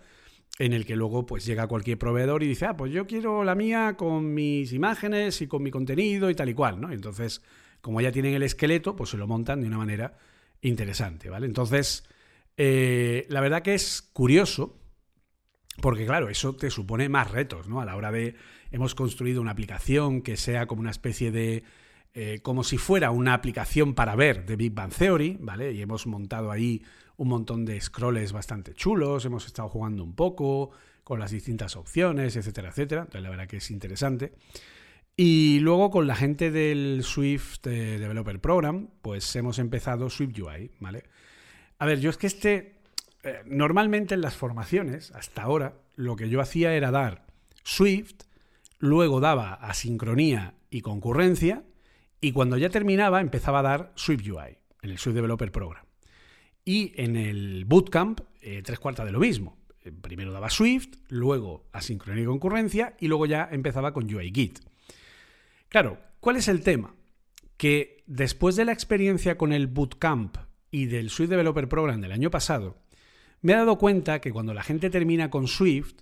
En 0.60 0.72
el 0.72 0.86
que 0.86 0.96
luego 0.96 1.26
pues 1.26 1.48
llega 1.48 1.66
cualquier 1.66 1.98
proveedor 1.98 2.44
y 2.44 2.48
dice, 2.48 2.68
ah, 2.68 2.78
pues 2.78 2.92
yo 2.92 3.08
quiero 3.08 3.44
la 3.44 3.56
mía 3.56 3.96
con 3.98 4.36
mis 4.36 4.72
imágenes 4.72 5.42
y 5.42 5.48
con 5.48 5.64
mi 5.64 5.72
contenido 5.72 6.30
y 6.30 6.36
tal 6.36 6.48
y 6.48 6.54
cual, 6.54 6.80
¿no? 6.80 6.92
Entonces, 6.92 7.42
como 7.82 8.02
ya 8.02 8.12
tienen 8.12 8.36
el 8.36 8.44
esqueleto, 8.44 8.96
pues 8.96 9.10
se 9.10 9.18
lo 9.18 9.26
montan 9.26 9.62
de 9.62 9.68
una 9.68 9.80
manera 9.80 10.16
interesante, 10.62 11.32
¿vale? 11.32 11.48
Entonces, 11.48 12.04
eh, 12.58 13.26
la 13.30 13.42
verdad 13.42 13.62
que 13.62 13.74
es 13.74 14.02
curioso, 14.02 14.80
porque 15.82 16.06
claro, 16.06 16.30
eso 16.30 16.56
te 16.56 16.70
supone 16.70 17.10
más 17.10 17.32
retos, 17.32 17.68
¿no? 17.68 17.82
A 17.82 17.86
la 17.86 17.96
hora 17.96 18.12
de, 18.12 18.36
hemos 18.72 18.96
construido 18.96 19.42
una 19.42 19.52
aplicación 19.52 20.22
que 20.22 20.38
sea 20.38 20.68
como 20.68 20.82
una 20.82 20.92
especie 20.92 21.32
de, 21.32 21.64
eh, 22.14 22.40
como 22.44 22.64
si 22.64 22.78
fuera 22.78 23.12
una 23.12 23.34
aplicación 23.34 23.96
para 23.96 24.16
ver 24.16 24.46
de 24.46 24.56
Big 24.56 24.74
Bang 24.74 24.92
Theory, 24.92 25.38
¿vale? 25.40 25.72
Y 25.72 25.82
hemos 25.82 26.06
montado 26.06 26.52
ahí 26.52 26.84
un 27.18 27.28
montón 27.28 27.66
de 27.66 27.80
scrolls 27.80 28.34
bastante 28.34 28.74
chulos, 28.74 29.26
hemos 29.26 29.46
estado 29.46 29.70
jugando 29.70 30.04
un 30.04 30.16
poco 30.16 30.72
con 31.04 31.20
las 31.20 31.32
distintas 31.32 31.76
opciones, 31.76 32.36
etcétera, 32.36 32.70
etcétera. 32.70 33.02
Entonces 33.02 33.24
la 33.24 33.30
verdad 33.30 33.48
que 33.48 33.58
es 33.58 33.72
interesante. 33.72 34.34
Y 35.16 35.60
luego 35.60 35.92
con 35.92 36.08
la 36.08 36.16
gente 36.16 36.50
del 36.50 37.02
Swift 37.04 37.68
eh, 37.68 38.00
Developer 38.00 38.40
Program, 38.40 38.90
pues 39.02 39.36
hemos 39.36 39.60
empezado 39.60 40.10
Swift 40.10 40.40
UI, 40.40 40.72
¿vale? 40.80 41.04
A 41.84 41.86
ver, 41.86 42.00
yo 42.00 42.10
es 42.12 42.16
que 42.16 42.28
este, 42.28 42.76
eh, 43.24 43.42
normalmente 43.46 44.14
en 44.14 44.22
las 44.22 44.38
formaciones, 44.38 45.12
hasta 45.12 45.44
ahora, 45.44 45.82
lo 45.98 46.16
que 46.16 46.30
yo 46.30 46.40
hacía 46.40 46.74
era 46.76 46.92
dar 46.92 47.26
Swift, 47.62 48.22
luego 48.80 49.20
daba 49.20 49.56
asincronía 49.56 50.54
y 50.70 50.80
concurrencia, 50.80 51.66
y 52.22 52.32
cuando 52.32 52.58
ya 52.58 52.70
terminaba 52.70 53.20
empezaba 53.20 53.60
a 53.60 53.64
dar 53.64 53.92
Swift 53.96 54.26
UI, 54.26 54.60
en 54.82 54.92
el 54.92 54.98
Swift 54.98 55.16
Developer 55.16 55.52
Program. 55.52 55.84
Y 56.64 56.94
en 56.96 57.18
el 57.18 57.66
Bootcamp, 57.66 58.22
eh, 58.40 58.62
tres 58.64 58.80
cuartas 58.80 59.06
de 59.06 59.12
lo 59.12 59.20
mismo. 59.20 59.58
Eh, 59.84 59.92
primero 59.92 60.32
daba 60.32 60.50
Swift, 60.50 60.88
luego 61.10 61.68
asincronía 61.74 62.24
y 62.24 62.28
concurrencia, 62.28 62.96
y 62.98 63.10
luego 63.10 63.26
ya 63.26 63.50
empezaba 63.52 63.92
con 63.92 64.06
UI 64.06 64.32
Git. 64.34 64.60
Claro, 65.68 66.00
¿cuál 66.22 66.38
es 66.38 66.48
el 66.48 66.62
tema? 66.62 66.96
Que 67.58 68.06
después 68.08 68.56
de 68.56 68.64
la 68.64 68.72
experiencia 68.72 69.38
con 69.38 69.52
el 69.52 69.68
Bootcamp 69.68 70.38
y 70.74 70.88
del 70.88 71.12
Swift 71.12 71.30
Developer 71.30 71.70
Program 71.70 72.02
del 72.02 72.12
año 72.12 72.32
pasado, 72.32 72.76
me 73.42 73.54
he 73.54 73.56
dado 73.56 73.78
cuenta 73.78 74.20
que 74.20 74.34
cuando 74.34 74.56
la 74.56 74.64
gente 74.64 74.90
termina 74.90 75.30
con 75.30 75.48
Swift, 75.48 75.94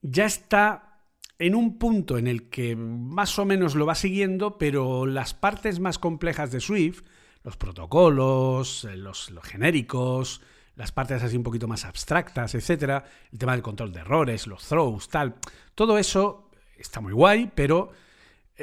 ya 0.00 0.24
está 0.24 1.02
en 1.38 1.54
un 1.54 1.78
punto 1.78 2.16
en 2.16 2.26
el 2.26 2.48
que 2.48 2.74
más 2.74 3.38
o 3.38 3.44
menos 3.44 3.74
lo 3.74 3.84
va 3.84 3.94
siguiendo, 3.94 4.56
pero 4.56 5.04
las 5.04 5.34
partes 5.34 5.78
más 5.78 5.98
complejas 5.98 6.50
de 6.50 6.60
Swift, 6.60 7.02
los 7.44 7.58
protocolos, 7.58 8.84
eh, 8.84 8.96
los, 8.96 9.30
los 9.30 9.44
genéricos, 9.44 10.40
las 10.74 10.90
partes 10.90 11.22
así 11.22 11.36
un 11.36 11.42
poquito 11.42 11.68
más 11.68 11.84
abstractas, 11.84 12.54
etcétera, 12.54 13.04
el 13.30 13.38
tema 13.38 13.52
del 13.52 13.62
control 13.62 13.92
de 13.92 14.00
errores, 14.00 14.46
los 14.46 14.64
throws, 14.66 15.10
tal, 15.10 15.34
todo 15.74 15.98
eso 15.98 16.48
está 16.78 17.02
muy 17.02 17.12
guay, 17.12 17.52
pero 17.54 17.90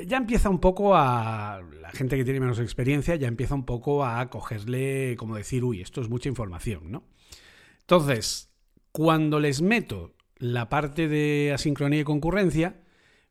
ya 0.06 0.18
empieza 0.18 0.50
un 0.50 0.60
poco 0.60 0.96
a. 0.96 1.62
La 1.82 1.92
gente 1.92 2.18
que 2.18 2.24
tiene 2.24 2.40
menos 2.40 2.60
experiencia 2.60 3.16
ya 3.16 3.28
empieza 3.28 3.56
un 3.56 3.66
poco 3.66 4.06
a 4.06 4.30
cogerle, 4.30 5.16
como 5.18 5.36
decir, 5.36 5.64
uy, 5.64 5.82
esto 5.82 6.02
es 6.02 6.10
mucha 6.10 6.30
información, 6.30 6.92
¿no? 6.92 7.04
Entonces, 7.82 8.52
cuando 8.92 9.40
les 9.40 9.62
meto 9.62 10.16
la 10.38 10.70
parte 10.70 11.08
de 11.08 11.52
asincronía 11.54 12.02
y 12.02 12.04
concurrencia, 12.04 12.82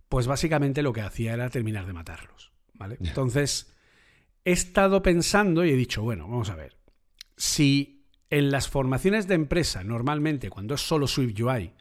pues 0.09 0.27
básicamente 0.27 0.83
lo 0.83 0.93
que 0.93 1.01
hacía 1.01 1.35
era 1.35 1.51
terminar 1.51 1.87
de 1.87 1.93
matarlos, 1.93 2.53
¿vale? 2.75 2.97
Entonces, 3.01 3.75
he 4.45 4.53
estado 4.53 5.03
pensando 5.03 5.65
y 5.65 5.71
he 5.71 5.77
dicho, 5.77 6.03
bueno, 6.03 6.29
vamos 6.29 6.51
a 6.51 6.57
ver. 6.57 6.79
Si 7.37 8.07
en 8.31 8.51
las 8.51 8.69
formaciones 8.69 9.27
de 9.27 9.35
empresa, 9.35 9.83
normalmente, 9.85 10.51
cuando 10.51 10.75
es 10.75 10.81
solo 10.81 11.07
Swift 11.07 11.39
UI, 11.41 11.73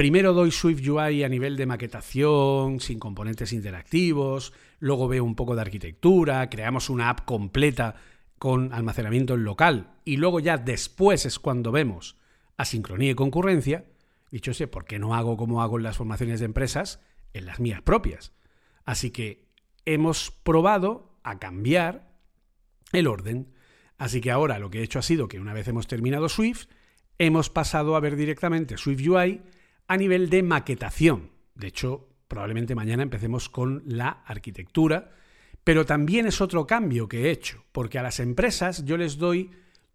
Primero 0.00 0.32
doy 0.32 0.50
Swift 0.50 0.88
UI 0.88 1.24
a 1.24 1.28
nivel 1.28 1.58
de 1.58 1.66
maquetación, 1.66 2.80
sin 2.80 2.98
componentes 2.98 3.52
interactivos, 3.52 4.54
luego 4.78 5.08
veo 5.08 5.22
un 5.22 5.34
poco 5.34 5.54
de 5.54 5.60
arquitectura, 5.60 6.48
creamos 6.48 6.88
una 6.88 7.10
app 7.10 7.26
completa 7.26 7.96
con 8.38 8.72
almacenamiento 8.72 9.34
en 9.34 9.44
local 9.44 9.98
y 10.06 10.16
luego 10.16 10.40
ya 10.40 10.56
después 10.56 11.26
es 11.26 11.38
cuando 11.38 11.70
vemos 11.70 12.16
asincronía 12.56 13.10
y 13.10 13.14
concurrencia, 13.14 13.84
dicho 14.30 14.54
sé, 14.54 14.68
¿por 14.68 14.86
qué 14.86 14.98
no 14.98 15.14
hago 15.14 15.36
como 15.36 15.60
hago 15.60 15.76
en 15.76 15.82
las 15.82 15.98
formaciones 15.98 16.40
de 16.40 16.46
empresas 16.46 17.02
en 17.34 17.44
las 17.44 17.60
mías 17.60 17.82
propias? 17.82 18.32
Así 18.86 19.10
que 19.10 19.50
hemos 19.84 20.30
probado 20.30 21.12
a 21.24 21.38
cambiar 21.38 22.08
el 22.92 23.06
orden. 23.06 23.52
Así 23.98 24.22
que 24.22 24.30
ahora 24.30 24.58
lo 24.58 24.70
que 24.70 24.78
he 24.78 24.82
hecho 24.82 24.98
ha 24.98 25.02
sido 25.02 25.28
que 25.28 25.40
una 25.40 25.52
vez 25.52 25.68
hemos 25.68 25.86
terminado 25.86 26.30
Swift, 26.30 26.68
hemos 27.18 27.50
pasado 27.50 27.96
a 27.96 28.00
ver 28.00 28.16
directamente 28.16 28.78
Swift 28.78 29.06
UI 29.06 29.42
a 29.90 29.96
nivel 29.96 30.30
de 30.30 30.44
maquetación. 30.44 31.32
De 31.56 31.66
hecho, 31.66 32.06
probablemente 32.28 32.76
mañana 32.76 33.02
empecemos 33.02 33.48
con 33.48 33.82
la 33.86 34.22
arquitectura, 34.24 35.10
pero 35.64 35.84
también 35.84 36.28
es 36.28 36.40
otro 36.40 36.64
cambio 36.64 37.08
que 37.08 37.22
he 37.24 37.30
hecho, 37.32 37.64
porque 37.72 37.98
a 37.98 38.04
las 38.04 38.20
empresas 38.20 38.84
yo 38.84 38.96
les 38.96 39.18
doy 39.18 39.50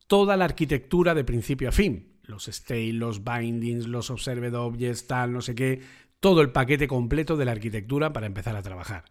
toda 0.08 0.36
la 0.36 0.44
arquitectura 0.44 1.16
de 1.16 1.24
principio 1.24 1.70
a 1.70 1.72
fin. 1.72 2.18
Los 2.24 2.50
state, 2.50 2.92
los 2.92 3.24
bindings, 3.24 3.88
los 3.88 4.10
observed 4.10 4.54
objects, 4.54 5.08
tal, 5.08 5.32
no 5.32 5.40
sé 5.40 5.56
qué, 5.56 5.80
todo 6.20 6.42
el 6.42 6.52
paquete 6.52 6.90
completo 6.90 7.38
de 7.38 7.46
la 7.46 7.54
arquitectura 7.54 8.12
para 8.12 8.28
empezar 8.28 8.58
a 8.58 8.64
trabajar. 8.64 9.06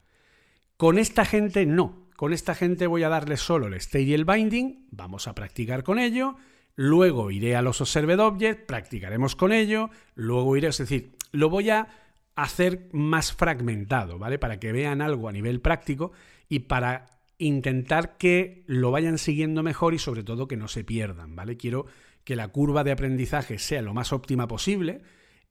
Con 0.77 0.99
esta 0.99 1.25
gente 1.25 1.65
no. 1.65 2.11
Con 2.15 2.35
esta 2.35 2.55
gente 2.55 2.89
voy 2.89 3.05
a 3.05 3.09
darles 3.09 3.41
solo 3.41 3.69
el 3.69 3.75
state 3.75 4.05
y 4.05 4.13
el 4.13 4.27
binding, 4.27 4.87
vamos 4.91 5.29
a 5.29 5.35
practicar 5.35 5.83
con 5.83 5.99
ello, 5.99 6.37
luego 6.77 7.31
iré 7.31 7.57
a 7.57 7.63
los 7.63 7.81
observed 7.81 8.19
objects, 8.21 8.65
practicaremos 8.67 9.37
con 9.37 9.53
ello, 9.53 9.91
luego 10.15 10.57
iré, 10.57 10.69
es 10.69 10.79
decir, 10.79 11.13
lo 11.33 11.51
voy 11.51 11.71
a 11.71 11.89
hacer 12.35 12.89
más 12.93 13.33
fragmentado, 13.33 14.19
¿vale? 14.19 14.39
Para 14.39 14.59
que 14.59 14.73
vean 14.73 15.01
algo 15.01 15.29
a 15.29 15.33
nivel 15.33 15.61
práctico 15.61 16.13
y 16.49 16.61
para 16.61 17.07
intentar 17.39 18.17
que 18.17 18.65
lo 18.67 18.91
vayan 18.91 19.19
siguiendo 19.19 19.63
mejor 19.63 19.95
y 19.95 19.99
sobre 19.99 20.25
todo 20.25 20.49
que 20.49 20.57
no 20.57 20.69
se 20.69 20.85
pierdan, 20.85 21.37
¿vale? 21.37 21.57
Quiero 21.57 21.87
que 22.25 22.37
la 22.37 22.49
curva 22.49 22.85
de 22.85 22.93
aprendizaje 22.93 23.59
sea 23.59 23.83
lo 23.83 23.95
más 23.95 24.13
óptima 24.13 24.49
posible 24.49 25.03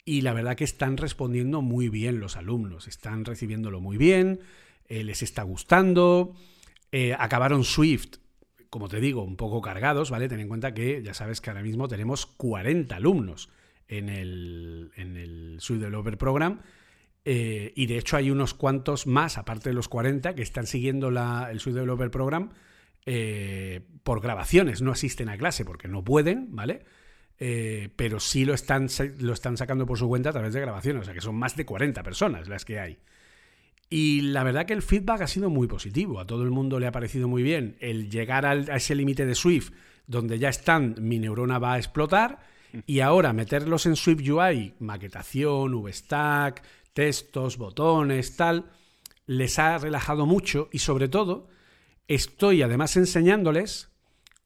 y 0.06 0.22
la 0.22 0.34
verdad 0.34 0.56
que 0.56 0.64
están 0.64 0.98
respondiendo 0.98 1.62
muy 1.62 1.90
bien 1.90 2.20
los 2.20 2.36
alumnos, 2.36 2.88
están 2.88 3.26
recibiéndolo 3.26 3.80
muy 3.80 3.98
bien, 3.98 4.42
eh, 4.88 5.04
les 5.04 5.22
está 5.22 5.44
gustando, 5.44 6.36
eh, 6.92 7.16
acabaron 7.18 7.64
Swift, 7.64 8.18
como 8.74 8.90
te 8.90 9.00
digo, 9.00 9.22
un 9.22 9.36
poco 9.36 9.62
cargados, 9.62 10.10
¿vale? 10.10 10.28
Ten 10.28 10.40
en 10.40 10.48
cuenta 10.48 10.74
que 10.74 11.04
ya 11.04 11.14
sabes 11.14 11.42
que 11.42 11.52
ahora 11.52 11.62
mismo 11.62 11.88
tenemos 11.88 12.26
40 12.26 12.96
alumnos 12.96 13.50
en 13.88 14.10
el, 14.10 14.90
en 14.96 15.16
el 15.16 15.60
Developer 15.60 16.18
Program 16.18 16.60
eh, 17.24 17.72
y 17.76 17.86
de 17.86 18.00
hecho 18.00 18.18
hay 18.18 18.32
unos 18.32 18.56
cuantos 18.56 19.06
más, 19.06 19.38
aparte 19.38 19.70
de 19.70 19.76
los 19.76 19.88
40, 19.90 20.34
que 20.34 20.42
están 20.42 20.66
siguiendo 20.66 21.10
el 21.10 21.60
Swift 21.60 21.76
Developer 21.76 22.10
Program 22.10 22.50
eh, 23.06 23.82
por 24.02 24.22
grabaciones. 24.22 24.82
No 24.82 24.92
asisten 24.92 25.30
a 25.30 25.38
clase 25.38 25.66
porque 25.66 25.88
no 25.88 26.04
pueden, 26.04 26.56
¿vale? 26.56 26.84
Eh, 27.38 27.90
pero 27.96 28.20
sí 28.20 28.44
lo 28.44 28.56
están, 28.56 28.88
lo 29.20 29.34
están 29.34 29.56
sacando 29.56 29.86
por 29.86 30.00
su 30.00 30.08
cuenta 30.08 30.32
a 30.32 30.34
través 30.34 30.56
de 30.56 30.62
grabaciones. 30.62 31.04
O 31.04 31.06
sea 31.06 31.14
que 31.14 31.22
son 31.22 31.36
más 31.36 31.56
de 31.56 31.64
40 31.64 32.02
personas 32.02 32.48
las 32.48 32.66
que 32.66 32.80
hay. 32.80 32.98
Y 33.96 34.22
la 34.22 34.44
verdad 34.44 34.66
que 34.66 34.74
el 34.74 34.82
feedback 34.82 35.22
ha 35.22 35.28
sido 35.28 35.52
muy 35.52 35.68
positivo. 35.68 36.20
A 36.20 36.26
todo 36.26 36.42
el 36.42 36.50
mundo 36.50 36.80
le 36.80 36.88
ha 36.88 36.92
parecido 36.92 37.28
muy 37.28 37.44
bien 37.44 37.78
el 37.80 38.10
llegar 38.10 38.44
a 38.44 38.56
ese 38.56 38.96
límite 38.96 39.28
de 39.28 39.36
Swift 39.36 39.70
donde 40.08 40.40
ya 40.40 40.50
están, 40.50 40.96
mi 40.98 41.20
neurona 41.20 41.60
va 41.60 41.74
a 41.74 41.78
explotar. 41.78 42.40
Y 42.88 43.02
ahora 43.02 43.34
meterlos 43.34 43.86
en 43.86 43.96
Swift 43.96 44.28
UI, 44.28 44.74
maquetación, 44.80 45.80
VStack, 45.80 46.64
textos, 46.92 47.60
botones, 47.60 48.36
tal, 48.36 48.72
les 49.28 49.60
ha 49.60 49.78
relajado 49.78 50.26
mucho 50.26 50.70
y 50.72 50.80
sobre 50.80 51.08
todo 51.08 51.48
estoy 52.08 52.64
además 52.64 52.98
enseñándoles 52.98 53.92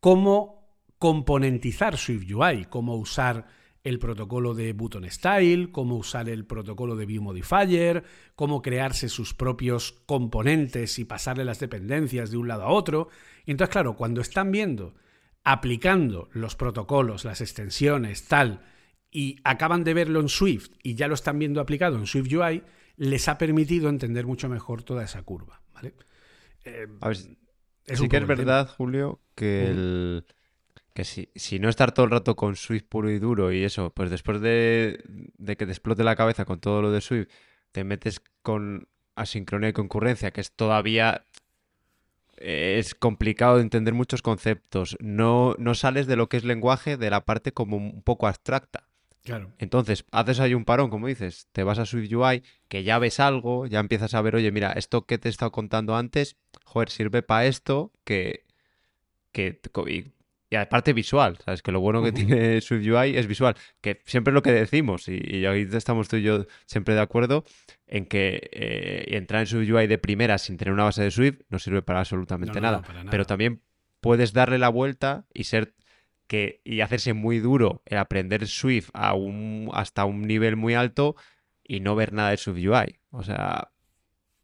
cómo 0.01 0.73
componentizar 0.99 1.95
Swift 1.95 2.29
UI, 2.29 2.65
cómo 2.65 2.97
usar 2.97 3.47
el 3.83 3.99
protocolo 3.99 4.53
de 4.53 4.73
Button 4.73 5.09
Style, 5.09 5.71
cómo 5.71 5.95
usar 5.95 6.29
el 6.29 6.45
protocolo 6.45 6.95
de 6.95 7.05
View 7.05 7.21
Modifier, 7.21 8.03
cómo 8.35 8.61
crearse 8.61 9.09
sus 9.09 9.33
propios 9.33 9.93
componentes 10.05 10.99
y 10.99 11.05
pasarle 11.05 11.45
las 11.45 11.59
dependencias 11.59 12.31
de 12.31 12.37
un 12.37 12.47
lado 12.47 12.63
a 12.63 12.69
otro. 12.69 13.09
Y 13.45 13.51
entonces, 13.51 13.71
claro, 13.71 13.95
cuando 13.95 14.21
están 14.21 14.51
viendo, 14.51 14.95
aplicando 15.43 16.29
los 16.33 16.55
protocolos, 16.55 17.23
las 17.23 17.41
extensiones, 17.41 18.27
tal, 18.27 18.61
y 19.09 19.37
acaban 19.43 19.83
de 19.83 19.93
verlo 19.93 20.19
en 20.19 20.29
Swift 20.29 20.71
y 20.83 20.95
ya 20.95 21.07
lo 21.07 21.13
están 21.13 21.39
viendo 21.39 21.61
aplicado 21.61 21.97
en 21.97 22.05
Swift 22.05 22.33
UI, 22.33 22.63
les 22.97 23.27
ha 23.27 23.37
permitido 23.37 23.89
entender 23.89 24.25
mucho 24.25 24.49
mejor 24.49 24.83
toda 24.83 25.03
esa 25.03 25.21
curva. 25.21 25.61
¿vale? 25.73 25.93
Eh, 26.65 26.87
a 26.99 27.07
ver, 27.07 27.17
sí 27.17 28.09
que 28.09 28.17
es 28.17 28.27
verdad, 28.27 28.69
Julio, 28.75 29.21
que, 29.35 29.69
el, 29.69 30.25
que 30.97 31.05
si, 31.05 31.29
si, 31.35 31.59
no 31.59 31.69
estar 31.69 31.91
todo 31.91 32.05
el 32.05 32.11
rato 32.11 32.35
con 32.35 32.55
Swift 32.55 32.85
puro 32.89 33.11
y 33.11 33.19
duro 33.19 33.51
y 33.51 33.63
eso, 33.63 33.91
pues 33.91 34.09
después 34.09 34.41
de, 34.41 34.99
de 35.37 35.55
que 35.55 35.67
te 35.67 35.71
explote 35.71 36.03
la 36.03 36.15
cabeza 36.15 36.43
con 36.43 36.59
todo 36.59 36.81
lo 36.81 36.89
de 36.89 37.01
Swift, 37.01 37.27
te 37.71 37.83
metes 37.83 38.19
con 38.41 38.87
asincronía 39.13 39.69
y 39.69 39.73
concurrencia, 39.73 40.31
que 40.31 40.41
es 40.41 40.53
todavía 40.53 41.23
es 42.37 42.95
complicado 42.95 43.57
de 43.57 43.61
entender 43.61 43.93
muchos 43.93 44.23
conceptos. 44.23 44.97
No, 44.99 45.53
no 45.59 45.75
sales 45.75 46.07
de 46.07 46.15
lo 46.15 46.29
que 46.29 46.37
es 46.37 46.43
lenguaje 46.43 46.97
de 46.97 47.11
la 47.11 47.25
parte 47.25 47.51
como 47.51 47.77
un 47.77 48.01
poco 48.01 48.25
abstracta. 48.25 48.87
Entonces, 49.59 50.03
haces 50.11 50.39
ahí 50.39 50.55
un 50.55 50.65
parón, 50.65 50.89
como 50.89 51.05
dices, 51.05 51.47
te 51.51 51.61
vas 51.61 51.77
a 51.77 51.85
SwiftUI, 51.85 52.41
que 52.69 52.81
ya 52.81 52.97
ves 52.97 53.19
algo, 53.19 53.67
ya 53.67 53.79
empiezas 53.79 54.15
a 54.15 54.21
ver, 54.23 54.35
oye, 54.35 54.51
mira, 54.51 54.71
esto 54.71 55.05
que 55.05 55.19
te 55.19 55.29
he 55.29 55.31
estado 55.31 55.51
contando 55.51 55.95
antes, 55.95 56.37
joder, 56.65 56.89
sirve 56.89 57.21
para 57.21 57.45
esto, 57.45 57.91
que, 58.03 58.45
que 59.31 59.61
y, 60.49 60.55
aparte 60.55 60.93
visual, 60.93 61.37
¿sabes? 61.43 61.61
Que 61.61 61.71
lo 61.71 61.79
bueno 61.79 62.03
que 62.03 62.11
tiene 62.11 62.61
SwiftUI 62.61 63.17
es 63.17 63.27
visual, 63.27 63.55
que 63.81 64.01
siempre 64.05 64.31
es 64.31 64.33
lo 64.33 64.41
que 64.41 64.51
decimos, 64.51 65.07
y, 65.07 65.45
ahí 65.45 65.67
estamos 65.71 66.07
tú 66.07 66.17
y 66.17 66.23
yo 66.23 66.45
siempre 66.65 66.95
de 66.95 67.01
acuerdo, 67.01 67.43
en 67.85 68.05
que 68.05 68.49
eh, 68.51 69.05
entrar 69.17 69.41
en 69.41 69.47
SwiftUI 69.47 69.87
de 69.87 69.97
primera 69.97 70.37
sin 70.37 70.57
tener 70.57 70.73
una 70.73 70.83
base 70.83 71.03
de 71.03 71.11
Swift 71.11 71.39
no 71.49 71.59
sirve 71.59 71.81
para 71.81 71.99
absolutamente 71.99 72.61
nada. 72.61 72.81
Pero 73.09 73.25
también 73.25 73.61
puedes 74.01 74.33
darle 74.33 74.57
la 74.57 74.69
vuelta 74.69 75.25
y 75.33 75.45
ser 75.45 75.73
que, 76.27 76.61
y 76.63 76.81
hacerse 76.81 77.13
muy 77.13 77.39
duro 77.39 77.81
el 77.85 77.97
aprender 77.97 78.47
Swift 78.47 78.89
a 78.93 79.13
un, 79.13 79.69
hasta 79.73 80.05
un 80.05 80.21
nivel 80.23 80.55
muy 80.55 80.75
alto 80.75 81.15
y 81.63 81.79
no 81.79 81.95
ver 81.95 82.13
nada 82.13 82.31
de 82.31 82.37
Swift 82.37 82.57
UI. 82.57 82.99
O 83.09 83.23
sea, 83.23 83.71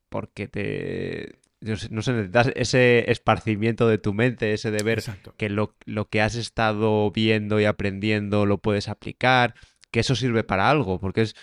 porque 0.09 0.47
te... 0.47 1.39
No 1.63 1.77
sé, 2.01 2.11
necesitas 2.11 2.51
ese 2.55 3.09
esparcimiento 3.09 3.87
de 3.87 3.97
tu 3.97 4.13
mente, 4.13 4.53
ese 4.53 4.69
de 4.69 4.83
ver 4.83 5.01
que 5.37 5.49
lo, 5.49 5.75
lo, 5.85 6.09
que 6.09 6.21
has 6.21 6.35
estado 6.35 7.09
viendo 7.11 7.59
y 7.61 7.65
aprendiendo 7.65 8.45
lo 8.45 8.57
puedes 8.57 8.89
aplicar, 8.89 9.55
que 9.89 10.01
eso 10.01 10.15
sirve 10.15 10.43
para 10.43 10.69
algo, 10.69 10.99
porque 10.99 11.21
es, 11.21 11.35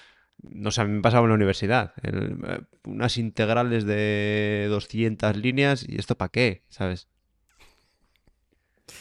no 0.42 0.70
sé, 0.72 0.82
a 0.82 0.84
mí 0.84 0.92
me 0.92 1.00
pasaba 1.00 1.24
en 1.24 1.30
la 1.30 1.36
universidad, 1.36 1.94
eh, 2.02 2.60
unas 2.84 3.16
integrales 3.16 3.86
de 3.86 4.66
200 4.68 5.36
líneas 5.36 5.86
y 5.88 5.98
esto 5.98 6.16
para 6.18 6.30
qué, 6.30 6.64
¿sabes? 6.68 7.08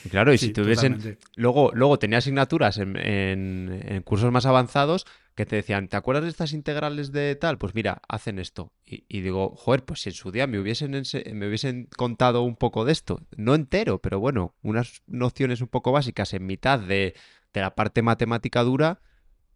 Claro, 0.10 0.34
y 0.34 0.38
si 0.38 0.54
tuviesen. 0.54 1.18
Luego, 1.36 1.72
luego 1.74 2.00
tenía 2.00 2.20
asignaturas 2.20 2.78
en, 2.78 4.02
cursos 4.06 4.32
más 4.32 4.46
avanzados 4.46 5.06
que 5.40 5.46
te 5.46 5.56
decían, 5.56 5.88
¿te 5.88 5.96
acuerdas 5.96 6.26
de 6.26 6.32
estas 6.32 6.52
integrales 6.52 7.14
de 7.14 7.34
tal? 7.38 7.58
Pues 7.58 7.74
mira, 7.74 8.02
hacen 8.10 8.40
esto. 8.40 8.74
Y, 8.84 9.22
digo, 9.22 9.56
joder, 9.56 9.86
pues 9.86 10.02
si 10.02 10.10
en 10.10 10.16
su 10.16 10.34
día 10.34 10.48
me 10.48 10.60
hubiesen, 10.60 10.92
me 10.92 11.48
hubiesen 11.48 11.88
contado 11.96 12.42
un 12.42 12.58
poco 12.58 12.84
de 12.84 12.92
esto, 12.92 13.22
no 13.38 13.56
entero, 13.56 14.02
pero 14.02 14.20
bueno, 14.20 14.58
unas 14.64 15.02
nociones 15.08 15.62
un 15.62 15.70
poco 15.70 15.94
básicas 15.94 16.34
en 16.34 16.46
mitad 16.46 16.78
de, 16.78 17.16
la 17.54 17.74
parte 17.74 18.02
matemática 18.02 18.64
dura, 18.64 19.00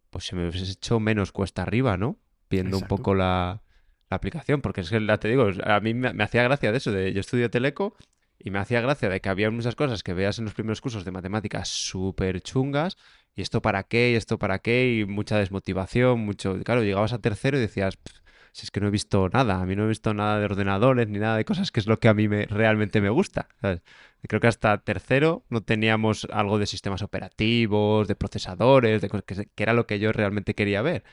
pues 0.09 0.23
se 0.23 0.37
me 0.37 0.47
hubiese 0.47 0.71
hecho 0.71 1.01
menos 1.01 1.33
cuesta 1.33 1.63
arriba, 1.63 1.97
¿no? 1.97 2.17
Viendo 2.49 2.77
un 2.77 2.87
poco 2.87 3.13
la, 3.13 3.61
aplicación, 4.09 4.61
porque 4.61 4.79
es 4.79 4.89
que, 4.89 5.05
ya 5.05 5.17
te 5.17 5.27
digo, 5.27 5.49
a 5.65 5.81
mí 5.81 5.93
me, 5.93 6.13
me 6.13 6.23
hacía 6.23 6.43
gracia 6.43 6.71
de 6.71 6.77
eso, 6.77 6.93
de 6.93 7.11
yo 7.11 7.19
estudio 7.19 7.51
teleco 7.51 7.97
y 8.39 8.51
me 8.51 8.59
hacía 8.59 8.79
gracia 8.79 9.09
de 9.09 9.19
que 9.19 9.29
había 9.29 9.51
muchas 9.51 9.75
cosas 9.75 10.03
que 10.03 10.13
veas 10.13 10.39
en 10.39 10.45
los 10.45 10.53
primeros 10.53 10.79
cursos 10.79 11.03
de 11.03 11.11
matemáticas 11.11 11.67
súper 11.67 12.41
chungas. 12.41 12.97
¿Y 13.35 13.41
esto 13.41 13.61
para 13.61 13.83
qué? 13.83 14.11
¿Y 14.11 14.15
esto 14.15 14.37
para 14.37 14.59
qué? 14.59 14.99
Y 14.99 15.05
mucha 15.05 15.37
desmotivación, 15.37 16.19
mucho... 16.19 16.59
Claro, 16.63 16.83
llegabas 16.83 17.13
a 17.13 17.19
tercero 17.19 17.57
y 17.57 17.61
decías, 17.61 17.97
si 18.51 18.65
es 18.65 18.71
que 18.71 18.79
no 18.79 18.87
he 18.87 18.91
visto 18.91 19.29
nada, 19.29 19.59
a 19.59 19.65
mí 19.65 19.75
no 19.75 19.85
he 19.85 19.87
visto 19.87 20.13
nada 20.13 20.39
de 20.39 20.45
ordenadores 20.45 21.07
ni 21.09 21.17
nada 21.19 21.37
de 21.37 21.45
cosas 21.45 21.71
que 21.71 21.79
es 21.79 21.87
lo 21.87 21.99
que 21.99 22.07
a 22.07 22.13
mí 22.13 22.27
me, 22.27 22.45
realmente 22.45 23.01
me 23.01 23.09
gusta. 23.09 23.47
Creo 24.27 24.39
que 24.39 24.47
hasta 24.47 24.77
tercero 24.83 25.43
no 25.49 25.61
teníamos 25.61 26.27
algo 26.31 26.59
de 26.59 26.67
sistemas 26.67 27.01
operativos, 27.01 28.07
de 28.07 28.15
procesadores, 28.15 29.01
de 29.01 29.09
cosas 29.09 29.25
que, 29.25 29.47
que 29.47 29.63
era 29.63 29.73
lo 29.73 29.87
que 29.87 29.99
yo 29.99 30.11
realmente 30.11 30.53
quería 30.53 30.83
ver. 30.83 31.03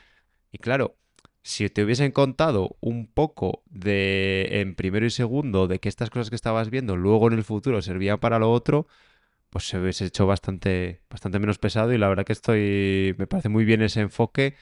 Y 0.51 0.59
claro, 0.59 0.97
si 1.43 1.69
te 1.69 1.83
hubiesen 1.83 2.11
contado 2.11 2.77
un 2.81 3.07
poco 3.07 3.63
de 3.65 4.61
en 4.61 4.75
primero 4.75 5.05
y 5.05 5.09
segundo 5.09 5.67
de 5.67 5.79
que 5.79 5.89
estas 5.89 6.11
cosas 6.11 6.29
que 6.29 6.35
estabas 6.35 6.69
viendo 6.69 6.95
luego 6.95 7.27
en 7.27 7.33
el 7.33 7.43
futuro 7.43 7.81
servían 7.81 8.19
para 8.19 8.37
lo 8.39 8.51
otro, 8.51 8.87
pues 9.51 9.67
se 9.67 9.77
hubiese 9.77 10.05
hecho 10.05 10.25
bastante, 10.25 11.01
bastante 11.09 11.37
menos 11.39 11.59
pesado 11.59 11.93
y 11.93 11.97
la 11.97 12.07
verdad 12.07 12.25
que 12.25 12.33
estoy, 12.33 13.13
me 13.17 13.27
parece 13.27 13.49
muy 13.49 13.65
bien 13.65 13.81
ese 13.81 13.99
enfoque 13.99 14.55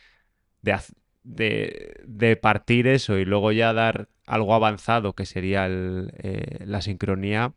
de, 0.62 0.78
de, 1.23 2.02
de 2.06 2.36
partir 2.36 2.88
eso 2.88 3.17
y 3.17 3.23
luego 3.23 3.52
ya 3.52 3.71
dar 3.71 4.10
algo 4.25 4.54
avanzado 4.54 5.13
que 5.13 5.25
sería 5.25 5.67
eh, 5.69 6.65
la 6.65 6.82
sincronía, 6.82 7.54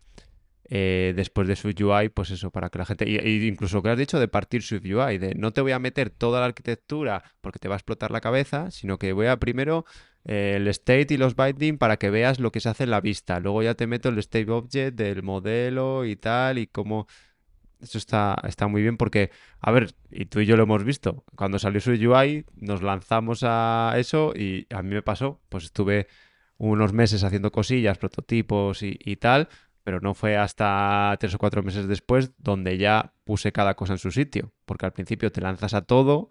eh, 0.74 1.12
después 1.16 1.48
de 1.48 1.56
Swift 1.56 1.80
UI, 1.80 2.08
pues 2.10 2.30
eso, 2.30 2.50
para 2.50 2.70
que 2.70 2.78
la 2.78 2.86
gente, 2.86 3.08
y, 3.08 3.46
incluso 3.46 3.76
lo 3.76 3.82
que 3.82 3.90
has 3.90 3.98
dicho 3.98 4.20
de 4.20 4.28
partir 4.28 4.62
Swift 4.62 4.84
UI, 4.84 5.18
de 5.18 5.34
no 5.34 5.52
te 5.52 5.60
voy 5.60 5.72
a 5.72 5.78
meter 5.78 6.10
toda 6.10 6.40
la 6.40 6.46
arquitectura 6.46 7.24
porque 7.40 7.58
te 7.58 7.68
va 7.68 7.74
a 7.74 7.78
explotar 7.78 8.10
la 8.10 8.20
cabeza, 8.20 8.70
sino 8.70 8.98
que 8.98 9.12
voy 9.12 9.26
a 9.26 9.38
primero 9.38 9.84
el 10.24 10.68
state 10.68 11.14
y 11.14 11.16
los 11.16 11.34
binding 11.36 11.78
para 11.78 11.96
que 11.96 12.10
veas 12.10 12.38
lo 12.38 12.52
que 12.52 12.60
se 12.60 12.68
hace 12.68 12.84
en 12.84 12.90
la 12.90 13.00
vista. 13.00 13.40
Luego 13.40 13.62
ya 13.62 13.74
te 13.74 13.86
meto 13.86 14.08
el 14.08 14.18
state 14.18 14.50
object 14.50 14.96
del 14.96 15.22
modelo 15.22 16.04
y 16.04 16.16
tal, 16.16 16.58
y 16.58 16.66
cómo... 16.66 17.06
Eso 17.80 17.98
está, 17.98 18.36
está 18.46 18.68
muy 18.68 18.80
bien 18.80 18.96
porque, 18.96 19.32
a 19.58 19.72
ver, 19.72 19.92
y 20.08 20.26
tú 20.26 20.38
y 20.38 20.46
yo 20.46 20.56
lo 20.56 20.62
hemos 20.62 20.84
visto, 20.84 21.24
cuando 21.34 21.58
salió 21.58 21.80
Swift 21.80 22.00
UI 22.00 22.46
nos 22.54 22.80
lanzamos 22.80 23.40
a 23.42 23.94
eso 23.96 24.32
y 24.36 24.68
a 24.70 24.82
mí 24.82 24.94
me 24.94 25.02
pasó, 25.02 25.40
pues 25.48 25.64
estuve 25.64 26.06
unos 26.58 26.92
meses 26.92 27.24
haciendo 27.24 27.50
cosillas, 27.50 27.98
prototipos 27.98 28.84
y 28.84 29.16
tal, 29.16 29.48
pero 29.82 30.00
no 30.00 30.14
fue 30.14 30.36
hasta 30.36 31.16
tres 31.18 31.34
o 31.34 31.38
cuatro 31.38 31.62
meses 31.62 31.88
después 31.88 32.32
donde 32.38 32.78
ya 32.78 33.14
puse 33.24 33.52
cada 33.52 33.74
cosa 33.74 33.94
en 33.94 33.98
su 33.98 34.10
sitio, 34.10 34.52
porque 34.64 34.86
al 34.86 34.92
principio 34.92 35.32
te 35.32 35.40
lanzas 35.40 35.74
a 35.74 35.82
todo 35.82 36.30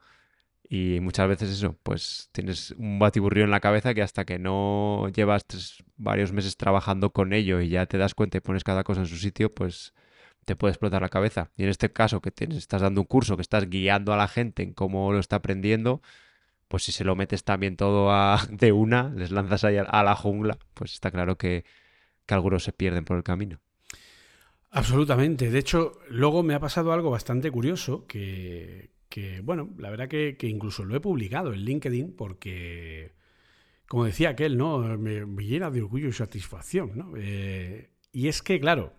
y 0.74 1.02
muchas 1.02 1.28
veces 1.28 1.50
eso, 1.50 1.76
pues 1.84 2.30
tienes 2.32 2.72
un 2.78 2.98
batiburrillo 2.98 3.44
en 3.44 3.52
la 3.52 3.60
cabeza 3.60 3.94
que 3.94 4.02
hasta 4.02 4.24
que 4.24 4.40
no 4.40 5.10
llevas 5.14 5.44
varios 5.98 6.32
meses 6.32 6.56
trabajando 6.56 7.10
con 7.10 7.34
ello 7.34 7.60
y 7.60 7.68
ya 7.68 7.88
te 7.88 7.98
das 7.98 8.16
cuenta 8.16 8.38
y 8.38 8.40
pones 8.40 8.64
cada 8.64 8.86
cosa 8.86 9.02
en 9.02 9.08
su 9.08 9.18
sitio, 9.18 9.54
pues 9.54 9.94
te 10.46 10.56
puede 10.56 10.72
explotar 10.72 11.02
la 11.02 11.10
cabeza. 11.10 11.52
Y 11.58 11.64
en 11.64 11.70
este 11.70 11.92
caso 11.92 12.22
que 12.22 12.32
tienes, 12.32 12.58
estás 12.58 12.84
dando 12.84 13.02
un 13.02 13.08
curso, 13.08 13.36
que 13.36 13.42
estás 13.42 13.70
guiando 13.70 14.14
a 14.14 14.18
la 14.18 14.30
gente 14.30 14.64
en 14.64 14.72
cómo 14.72 15.12
lo 15.12 15.20
está 15.20 15.36
aprendiendo, 15.36 16.02
pues 16.70 16.84
si 16.84 16.94
se 16.94 17.04
lo 17.04 17.18
metes 17.18 17.44
también 17.44 17.76
todo 17.76 18.10
a, 18.10 18.40
de 18.50 18.72
una, 18.72 19.10
les 19.10 19.32
lanzas 19.32 19.66
ahí 19.66 19.76
a 19.76 20.04
la 20.04 20.16
jungla, 20.16 20.58
pues 20.74 20.94
está 20.94 21.12
claro 21.12 21.38
que, 21.38 21.66
que 22.26 22.34
algunos 22.34 22.64
se 22.64 22.72
pierden 22.72 23.04
por 23.04 23.18
el 23.18 23.24
camino. 23.24 23.60
Absolutamente. 24.70 25.52
De 25.52 25.60
hecho, 25.60 26.00
luego 26.08 26.44
me 26.44 26.54
ha 26.54 26.62
pasado 26.62 26.94
algo 26.94 27.12
bastante 27.12 27.52
curioso 27.52 28.08
que, 28.08 28.91
bueno, 29.44 29.70
la 29.78 29.90
verdad 29.90 30.08
que, 30.08 30.38
incluso 30.42 30.86
lo 30.86 30.96
he 30.96 31.00
publicado 31.00 31.54
en 31.54 31.62
LinkedIn 31.62 32.16
porque, 32.16 33.14
como 33.88 34.06
decía 34.06 34.30
aquel, 34.30 34.58
¿no? 34.58 34.80
Me, 34.98 35.26
llena 35.44 35.72
de 35.72 35.82
orgullo 35.82 36.10
y 36.10 36.14
satisfacción, 36.14 36.92
¿no? 36.96 37.14
Eh, 37.18 37.92
y 38.12 38.28
es 38.28 38.42
que, 38.42 38.60
claro, 38.60 38.94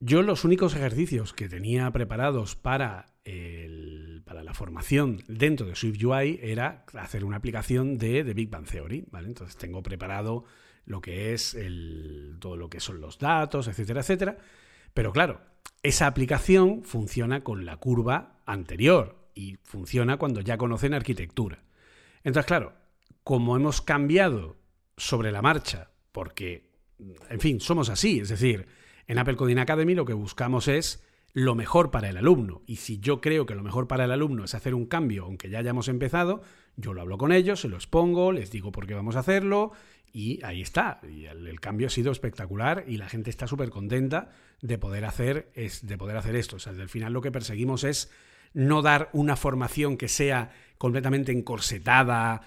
yo 0.00 0.22
los 0.22 0.44
únicos 0.44 0.74
ejercicios 0.74 1.32
que 1.32 1.48
tenía 1.48 1.90
preparados 1.90 2.56
para, 2.56 3.06
para 4.24 4.42
la 4.42 4.54
formación 4.54 5.22
dentro 5.28 5.66
de 5.66 5.76
SwiftUI 5.76 6.40
era 6.42 6.84
hacer 6.94 7.24
una 7.24 7.36
aplicación 7.36 7.98
de, 7.98 8.24
de 8.24 8.34
Big 8.34 8.48
Bang 8.48 8.66
Theory, 8.66 9.04
¿vale? 9.10 9.28
Entonces 9.28 9.56
tengo 9.56 9.82
preparado 9.82 10.44
lo 10.86 11.00
que 11.00 11.32
es 11.32 11.54
el, 11.54 12.36
todo 12.40 12.56
lo 12.56 12.68
que 12.68 12.80
son 12.80 13.00
los 13.00 13.18
datos, 13.18 13.68
etcétera, 13.68 14.00
etcétera. 14.00 14.38
Pero 14.94 15.12
claro, 15.12 15.40
esa 15.82 16.06
aplicación 16.06 16.82
funciona 16.84 17.42
con 17.42 17.64
la 17.64 17.76
curva 17.76 18.39
anterior 18.52 19.16
y 19.34 19.56
funciona 19.62 20.16
cuando 20.16 20.40
ya 20.40 20.58
conocen 20.58 20.94
arquitectura. 20.94 21.62
Entonces, 22.24 22.46
claro, 22.46 22.74
como 23.24 23.56
hemos 23.56 23.80
cambiado 23.80 24.56
sobre 24.96 25.32
la 25.32 25.42
marcha, 25.42 25.90
porque, 26.12 26.70
en 27.28 27.40
fin, 27.40 27.60
somos 27.60 27.88
así, 27.88 28.20
es 28.20 28.28
decir, 28.28 28.66
en 29.06 29.18
Apple 29.18 29.36
Coding 29.36 29.58
Academy 29.58 29.94
lo 29.94 30.04
que 30.04 30.12
buscamos 30.12 30.68
es 30.68 31.02
lo 31.32 31.54
mejor 31.54 31.90
para 31.90 32.08
el 32.08 32.16
alumno. 32.16 32.62
Y 32.66 32.76
si 32.76 32.98
yo 32.98 33.20
creo 33.20 33.46
que 33.46 33.54
lo 33.54 33.62
mejor 33.62 33.86
para 33.86 34.04
el 34.04 34.12
alumno 34.12 34.44
es 34.44 34.54
hacer 34.54 34.74
un 34.74 34.86
cambio, 34.86 35.24
aunque 35.24 35.48
ya 35.48 35.60
hayamos 35.60 35.88
empezado, 35.88 36.42
yo 36.76 36.92
lo 36.92 37.00
hablo 37.00 37.18
con 37.18 37.32
ellos, 37.32 37.60
se 37.60 37.68
lo 37.68 37.76
expongo, 37.76 38.32
les 38.32 38.50
digo 38.50 38.72
por 38.72 38.86
qué 38.86 38.94
vamos 38.94 39.16
a 39.16 39.20
hacerlo 39.20 39.72
y 40.12 40.44
ahí 40.44 40.60
está. 40.60 41.00
Y 41.08 41.26
el, 41.26 41.60
cambio 41.60 41.86
ha 41.86 41.90
sido 41.90 42.10
espectacular 42.10 42.84
y 42.86 42.96
la 42.96 43.08
gente 43.08 43.30
está 43.30 43.46
súper 43.46 43.70
contenta 43.70 44.30
de 44.60 44.78
poder 44.78 45.04
hacer 45.04 45.50
es, 45.54 45.86
de 45.86 45.96
poder 45.96 46.16
hacer 46.16 46.34
esto. 46.36 46.56
O 46.56 46.58
sea, 46.58 46.72
al 46.72 46.88
final 46.88 47.12
lo 47.12 47.20
que 47.20 47.30
perseguimos 47.30 47.84
es 47.84 48.10
no 48.52 48.82
dar 48.82 49.10
una 49.12 49.36
formación 49.36 49.96
que 49.96 50.08
sea 50.08 50.50
completamente 50.78 51.32
encorsetada, 51.32 52.42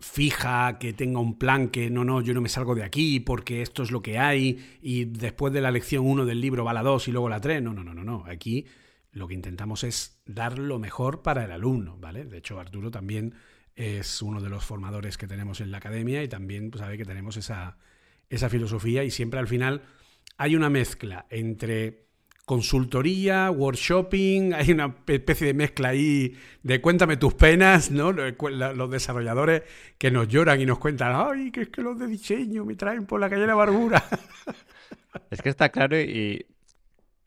fija, 0.00 0.78
que 0.78 0.92
tenga 0.92 1.20
un 1.20 1.38
plan 1.38 1.68
que 1.68 1.88
no, 1.88 2.04
no, 2.04 2.20
yo 2.20 2.34
no 2.34 2.40
me 2.40 2.48
salgo 2.48 2.74
de 2.74 2.82
aquí 2.82 3.20
porque 3.20 3.62
esto 3.62 3.82
es 3.82 3.90
lo 3.90 4.02
que 4.02 4.18
hay 4.18 4.78
y 4.82 5.04
después 5.04 5.52
de 5.52 5.60
la 5.60 5.70
lección 5.70 6.04
1 6.06 6.24
del 6.26 6.40
libro 6.40 6.64
va 6.64 6.72
la 6.72 6.82
2 6.82 7.08
y 7.08 7.12
luego 7.12 7.28
la 7.28 7.40
3. 7.40 7.62
No, 7.62 7.72
no, 7.72 7.84
no, 7.84 7.94
no, 7.94 8.04
no. 8.04 8.24
Aquí 8.26 8.66
lo 9.12 9.28
que 9.28 9.34
intentamos 9.34 9.84
es 9.84 10.20
dar 10.26 10.58
lo 10.58 10.78
mejor 10.78 11.22
para 11.22 11.44
el 11.44 11.52
alumno, 11.52 11.96
¿vale? 11.98 12.24
De 12.24 12.38
hecho, 12.38 12.58
Arturo 12.58 12.90
también 12.90 13.34
es 13.76 14.22
uno 14.22 14.40
de 14.40 14.48
los 14.48 14.64
formadores 14.64 15.16
que 15.16 15.26
tenemos 15.26 15.60
en 15.60 15.70
la 15.70 15.78
academia 15.78 16.22
y 16.22 16.28
también 16.28 16.70
pues, 16.70 16.80
sabe 16.80 16.98
que 16.98 17.04
tenemos 17.04 17.36
esa, 17.36 17.78
esa 18.28 18.48
filosofía 18.48 19.04
y 19.04 19.10
siempre 19.10 19.38
al 19.38 19.48
final 19.48 19.82
hay 20.36 20.56
una 20.56 20.68
mezcla 20.68 21.26
entre 21.30 22.06
consultoría, 22.44 23.50
workshopping, 23.50 24.54
hay 24.54 24.72
una 24.72 24.94
especie 25.06 25.46
de 25.48 25.54
mezcla 25.54 25.90
ahí 25.90 26.36
de 26.62 26.80
cuéntame 26.80 27.16
tus 27.16 27.34
penas, 27.34 27.90
¿no? 27.90 28.12
Los 28.12 28.90
desarrolladores 28.90 29.62
que 29.98 30.10
nos 30.10 30.28
lloran 30.28 30.60
y 30.60 30.66
nos 30.66 30.78
cuentan, 30.78 31.12
ay, 31.14 31.50
que 31.50 31.62
es 31.62 31.68
que 31.68 31.82
los 31.82 31.98
de 31.98 32.06
diseño 32.06 32.64
me 32.64 32.74
traen 32.74 33.06
por 33.06 33.20
la 33.20 33.30
calle 33.30 33.42
de 33.42 33.46
la 33.46 33.54
barbura. 33.54 34.04
Es 35.30 35.42
que 35.42 35.50
está 35.50 35.68
claro 35.68 36.00
y 36.00 36.46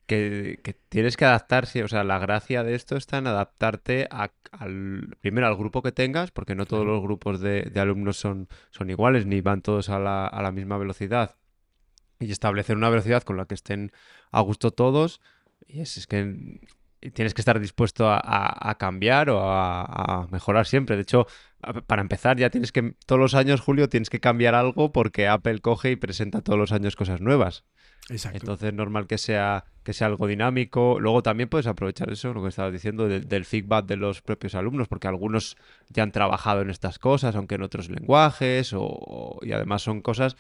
que, 0.07 0.75
tienes 0.89 1.17
que 1.17 1.25
adaptarse, 1.25 1.83
o 1.83 1.87
sea, 1.87 2.03
la 2.03 2.19
gracia 2.19 2.63
de 2.63 2.75
esto 2.75 2.95
está 2.95 3.17
en 3.17 3.27
adaptarte 3.27 4.07
al, 4.09 5.17
primero 5.21 5.47
al 5.47 5.55
grupo 5.55 5.81
que 5.81 5.91
tengas, 5.91 6.31
porque 6.31 6.55
no 6.55 6.65
todos 6.65 6.85
los 6.85 7.01
grupos 7.01 7.39
de, 7.39 7.71
alumnos 7.75 8.17
son, 8.17 8.47
son 8.71 8.89
iguales, 8.89 9.25
ni 9.25 9.41
van 9.41 9.61
todos 9.61 9.89
a 9.89 9.99
la, 9.99 10.27
a 10.27 10.41
la 10.41 10.51
misma 10.51 10.77
velocidad, 10.77 11.35
y 12.19 12.31
establecer 12.31 12.77
una 12.77 12.89
velocidad 12.89 13.23
con 13.23 13.37
la 13.37 13.45
que 13.45 13.55
estén 13.55 13.91
a 14.31 14.41
gusto 14.41 14.71
todos, 14.71 15.21
y 15.67 15.81
es, 15.81 16.07
que 16.07 16.59
tienes 17.13 17.33
que 17.33 17.41
estar 17.41 17.59
dispuesto 17.59 18.07
a, 18.09 18.75
cambiar 18.79 19.29
o 19.29 19.39
a, 19.41 20.27
mejorar 20.31 20.65
siempre. 20.65 20.95
De 20.95 21.03
hecho, 21.03 21.27
para 21.87 22.01
empezar, 22.01 22.37
ya 22.37 22.49
tienes 22.49 22.71
que, 22.71 22.95
todos 23.05 23.19
los 23.19 23.35
años, 23.35 23.61
Julio, 23.61 23.89
tienes 23.89 24.09
que 24.09 24.19
cambiar 24.19 24.55
algo 24.55 24.91
porque 24.91 25.27
Apple 25.27 25.59
coge 25.59 25.91
y 25.91 25.95
presenta 25.95 26.41
todos 26.41 26.59
los 26.59 26.71
años 26.71 26.95
cosas 26.95 27.21
nuevas. 27.21 27.63
Exacto. 28.09 28.37
Entonces, 28.39 28.73
normal 28.73 29.07
que 29.07 29.17
sea 29.17 29.65
que 29.85 29.93
sea 29.93 30.07
algo 30.07 30.27
dinámico. 30.27 30.99
Luego 30.99 31.21
también 31.21 31.47
puedes 31.47 31.67
aprovechar 31.67 32.11
eso, 32.11 32.33
lo 32.33 32.41
que 32.41 32.49
estabas 32.49 32.73
diciendo, 32.73 33.07
del 33.07 33.45
feedback 33.45 33.85
de 33.85 33.95
los 33.95 34.21
propios 34.21 34.55
alumnos, 34.55 34.87
porque 34.87 35.07
algunos 35.07 35.55
ya 35.89 36.01
han 36.03 36.11
trabajado 36.11 36.61
en 36.61 36.71
estas 36.71 36.97
cosas, 36.97 37.35
aunque 37.35 37.55
en 37.55 37.61
otros 37.61 37.89
lenguajes, 37.89 38.73
o, 38.73 39.37
y 39.43 39.51
además 39.51 39.83
son 39.83 40.01
cosas 40.01 40.35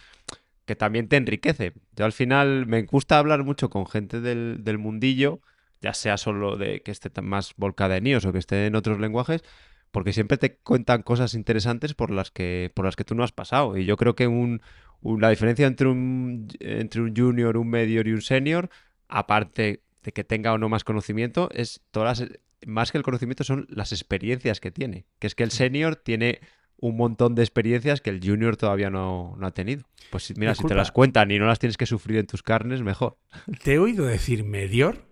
que 0.65 0.75
también 0.75 1.07
te 1.07 1.17
enriquecen. 1.17 1.73
Yo 1.95 2.05
al 2.05 2.11
final 2.11 2.65
me 2.65 2.83
gusta 2.83 3.17
hablar 3.17 3.43
mucho 3.43 3.69
con 3.69 3.87
gente 3.87 4.21
del, 4.21 4.63
del 4.63 4.77
mundillo, 4.77 5.41
ya 5.81 5.93
sea 5.93 6.17
solo 6.17 6.57
de 6.57 6.81
que 6.81 6.91
esté 6.91 7.09
más 7.21 7.53
volcada 7.57 7.97
en 7.97 8.07
iOS 8.07 8.25
o 8.25 8.33
que 8.33 8.39
esté 8.39 8.65
en 8.65 8.75
otros 8.75 8.99
lenguajes, 8.99 9.43
porque 9.91 10.13
siempre 10.13 10.37
te 10.37 10.57
cuentan 10.57 11.03
cosas 11.03 11.35
interesantes 11.35 11.93
por 11.93 12.11
las 12.11 12.31
que, 12.31 12.71
por 12.73 12.85
las 12.85 12.95
que 12.95 13.05
tú 13.05 13.15
no 13.15 13.23
has 13.23 13.31
pasado. 13.31 13.77
Y 13.77 13.85
yo 13.85 13.95
creo 13.95 14.15
que 14.15 14.27
un, 14.27 14.61
la 15.03 15.29
diferencia 15.29 15.67
entre 15.67 15.87
un, 15.87 16.47
entre 16.59 17.01
un 17.01 17.15
junior, 17.15 17.57
un 17.57 17.69
medior 17.69 18.07
y 18.07 18.13
un 18.13 18.21
senior 18.21 18.69
aparte 19.07 19.83
de 20.03 20.11
que 20.11 20.23
tenga 20.23 20.53
o 20.53 20.57
no 20.57 20.69
más 20.69 20.83
conocimiento, 20.83 21.49
es 21.51 21.81
todas 21.91 22.25
más 22.65 22.91
que 22.91 22.97
el 22.97 23.03
conocimiento 23.03 23.43
son 23.43 23.67
las 23.69 23.91
experiencias 23.91 24.59
que 24.59 24.71
tiene. 24.71 25.05
Que 25.19 25.27
es 25.27 25.35
que 25.35 25.43
el 25.43 25.51
senior 25.51 25.95
tiene 25.95 26.39
un 26.77 26.97
montón 26.97 27.35
de 27.35 27.43
experiencias 27.43 28.01
que 28.01 28.09
el 28.09 28.19
junior 28.23 28.57
todavía 28.57 28.89
no, 28.89 29.37
ha 29.41 29.51
tenido. 29.51 29.83
Pues 30.11 30.35
mira, 30.37 30.55
si 30.55 30.63
te 30.63 30.75
las 30.75 30.91
cuentan 30.91 31.31
y 31.31 31.39
no 31.39 31.45
las 31.45 31.59
tienes 31.59 31.77
que 31.77 31.85
sufrir 31.85 32.17
en 32.17 32.27
tus 32.27 32.43
carnes, 32.43 32.81
mejor. 32.81 33.17
¿Te 33.63 33.73
he 33.73 33.79
oído 33.79 34.05
decir 34.05 34.43
medior? 34.43 35.03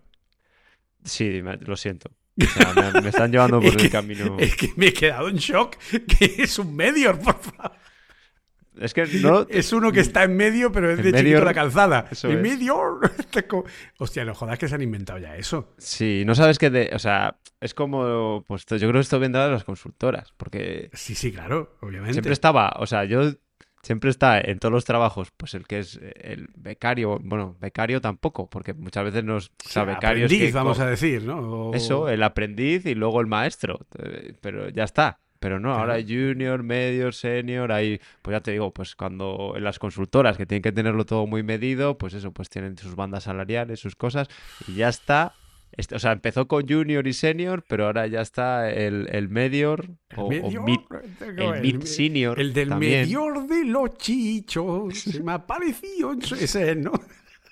Sí, 1.03 1.41
lo 1.61 1.75
siento. 1.75 2.11
me, 2.35 3.09
están 3.09 3.31
llevando 3.31 3.61
por 3.61 3.69
el 3.81 3.89
camino. 3.89 4.37
Es 4.39 4.55
que 4.55 4.71
me 4.75 4.87
he 4.87 4.93
quedado 4.93 5.29
en 5.29 5.37
shock 5.37 5.77
que 5.77 6.35
es 6.37 6.57
un 6.59 6.75
medior, 6.75 7.19
por 7.19 7.39
favor. 7.39 7.77
Es 8.79 8.93
que 8.93 9.05
no. 9.21 9.45
Es 9.49 9.71
uno 9.73 9.91
que 9.91 9.99
está 9.99 10.23
en 10.23 10.35
medio, 10.35 10.71
pero 10.71 10.91
es 10.91 11.03
de 11.03 11.13
chiquito 11.13 11.43
la 11.43 11.53
calzada. 11.53 12.07
en 12.23 12.41
medio. 12.41 12.99
Hostia, 13.99 14.25
no 14.25 14.33
jodas 14.33 14.57
que 14.57 14.67
se 14.67 14.75
han 14.75 14.81
inventado 14.81 15.19
ya 15.19 15.35
eso. 15.35 15.73
Sí, 15.77 16.23
no 16.25 16.35
sabes 16.35 16.57
que. 16.57 16.89
O 16.93 16.99
sea, 16.99 17.37
es 17.59 17.73
como. 17.73 18.43
Pues 18.47 18.65
yo 18.65 18.77
creo 18.77 18.93
que 18.93 18.99
esto 18.99 19.19
vendrá 19.19 19.45
de 19.45 19.51
las 19.51 19.63
consultoras. 19.63 20.33
Porque. 20.37 20.89
Sí, 20.93 21.15
sí, 21.15 21.31
claro, 21.31 21.77
obviamente. 21.81 22.13
Siempre 22.13 22.33
estaba. 22.33 22.73
O 22.79 22.87
sea, 22.87 23.05
yo. 23.05 23.31
Siempre 23.83 24.09
está 24.09 24.39
en 24.39 24.59
todos 24.59 24.71
los 24.71 24.85
trabajos, 24.85 25.33
pues 25.35 25.55
el 25.55 25.67
que 25.67 25.79
es 25.79 25.99
el 26.15 26.47
becario, 26.55 27.19
bueno, 27.21 27.57
becario 27.59 27.99
tampoco, 27.99 28.49
porque 28.49 28.73
muchas 28.73 29.03
veces 29.03 29.25
nos, 29.25 29.47
o 29.47 29.69
sea, 29.69 29.83
becarios 29.83 30.31
aprendiz, 30.31 30.53
vamos 30.53 30.79
a 30.79 30.85
decir, 30.85 31.23
¿no? 31.23 31.73
Eso, 31.73 32.07
el 32.07 32.23
aprendiz 32.23 32.85
y 32.85 32.95
luego 32.95 33.19
el 33.19 33.27
maestro, 33.27 33.85
eh, 33.99 34.35
pero 34.39 34.69
ya 34.69 34.85
está. 34.85 35.19
Pero 35.43 35.59
no, 35.59 35.73
ahora 35.73 35.95
hay 35.95 36.05
junior, 36.05 36.63
medio, 36.63 37.11
senior, 37.11 37.73
hay, 37.73 37.99
pues 38.21 38.33
ya 38.33 38.39
te 38.39 38.51
digo, 38.51 38.73
pues 38.73 38.95
cuando 38.95 39.55
en 39.57 39.65
las 39.65 39.77
consultoras 39.77 40.37
que 40.37 40.45
tienen 40.45 40.61
que 40.61 40.71
tenerlo 40.71 41.05
todo 41.05 41.27
muy 41.27 41.43
medido, 41.43 41.97
pues 41.97 42.13
eso, 42.13 42.31
pues 42.31 42.49
tienen 42.49 42.77
sus 42.77 42.95
bandas 42.95 43.25
salariales, 43.25 43.81
sus 43.81 43.97
cosas, 43.97 44.29
y 44.69 44.75
ya 44.75 44.87
está. 44.87 45.33
Este, 45.73 45.95
o 45.95 45.99
sea, 45.99 46.13
empezó 46.13 46.47
con 46.47 46.65
junior 46.65 47.05
y 47.07 47.11
senior, 47.11 47.65
pero 47.67 47.87
ahora 47.87 48.07
ya 48.07 48.21
está 48.21 48.71
el, 48.71 49.09
el 49.11 49.27
medior 49.27 49.89
o, 50.15 50.29
mid, 50.29 50.79
el 51.35 51.61
mid 51.61 51.83
senior. 51.83 52.39
El 52.39 52.53
del 52.53 52.75
medior 52.75 53.45
de 53.45 53.65
los 53.65 53.97
chichos. 53.97 54.97
Se 54.97 55.21
me 55.21 55.33
ha 55.33 55.45
parecido 55.45 56.13
ese, 56.39 56.73
¿no? 56.75 56.93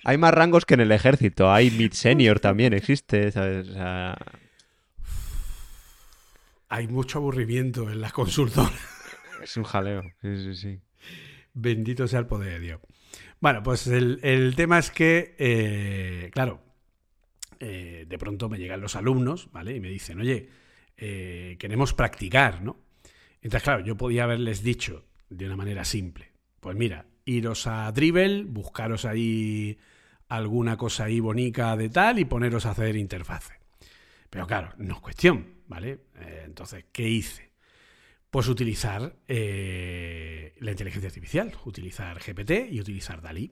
hay 0.06 0.18
más 0.18 0.34
rangos 0.34 0.66
que 0.66 0.76
en 0.76 0.80
el 0.80 0.94
ejército. 0.94 1.52
Hay 1.52 1.72
mid 1.72 1.92
senior 1.92 2.40
también, 2.40 2.72
existe, 2.72 3.34
¿sabes? 3.34 3.68
O 3.68 3.74
sea, 3.74 4.18
Hay 6.72 6.88
mucho 6.88 7.20
aburrimiento 7.20 7.92
en 7.92 8.00
las 8.00 8.14
consultoras. 8.14 8.72
es 9.44 9.58
un 9.58 9.64
jaleo. 9.64 10.04
Sí, 10.22 10.38
sí, 10.38 10.56
sí. 10.56 10.80
Bendito 11.54 12.08
sea 12.08 12.20
el 12.20 12.28
poder 12.28 12.54
de 12.54 12.60
Dios. 12.62 12.82
Bueno, 13.42 13.62
pues 13.62 13.88
el, 13.88 14.22
el 14.24 14.56
tema 14.56 14.80
es 14.80 14.90
que, 14.90 15.36
eh, 15.38 16.30
claro, 16.32 16.62
eh, 17.60 18.06
de 18.08 18.18
pronto 18.18 18.48
me 18.48 18.58
llegan 18.58 18.80
los 18.80 18.96
alumnos, 18.96 19.52
¿vale? 19.52 19.76
Y 19.76 19.82
me 19.82 19.90
dicen, 19.90 20.22
oye, 20.22 20.48
eh, 20.96 21.58
queremos 21.60 21.94
practicar, 21.94 22.62
¿no? 22.62 22.80
Entonces, 23.42 23.64
claro, 23.64 23.84
yo 23.84 23.98
podía 23.98 24.24
haberles 24.24 24.64
dicho 24.64 25.04
de 25.30 25.48
una 25.48 25.58
manera 25.58 25.84
simple, 25.84 26.32
pues 26.62 26.78
mira, 26.78 27.06
iros 27.26 27.68
a 27.68 27.92
Dribble, 27.92 28.46
buscaros 28.46 29.04
ahí 29.04 29.78
alguna 30.30 30.78
cosa 30.78 31.04
ahí 31.04 31.20
bonita 31.20 31.76
de 31.76 31.90
tal 31.90 32.18
y 32.18 32.24
poneros 32.24 32.66
a 32.66 32.72
hacer 32.72 32.96
interfase. 32.96 33.61
Pero 34.32 34.48
claro, 34.48 34.74
no 34.78 34.96
es 34.96 35.02
cuestión, 35.02 35.56
¿vale? 35.68 36.06
Eh, 36.16 36.44
entonces, 36.46 36.86
¿qué 36.94 37.08
hice? 37.08 37.52
Pues 38.30 38.48
utilizar 38.48 39.18
eh, 39.28 40.56
la 40.62 40.72
inteligencia 40.72 41.10
artificial, 41.10 41.54
utilizar 41.66 42.18
GPT 42.18 42.72
y 42.72 42.80
utilizar 42.80 43.22
Dalí. 43.22 43.52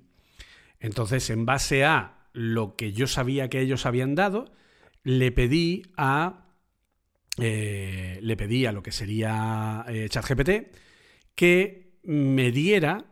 Entonces, 0.80 1.30
en 1.32 1.46
base 1.46 1.84
a 1.84 2.30
lo 2.32 2.78
que 2.78 2.94
yo 2.94 3.08
sabía 3.08 3.50
que 3.50 3.60
ellos 3.60 3.86
habían 3.86 4.16
dado, 4.16 4.54
le 5.04 5.34
pedí 5.34 5.84
a 5.98 6.46
eh, 7.38 8.20
le 8.22 8.38
pedí 8.38 8.66
a 8.66 8.72
lo 8.72 8.82
que 8.82 8.94
sería 8.94 9.86
ChatGPT 10.10 10.76
que 11.36 12.00
me 12.04 12.52
diera 12.52 13.06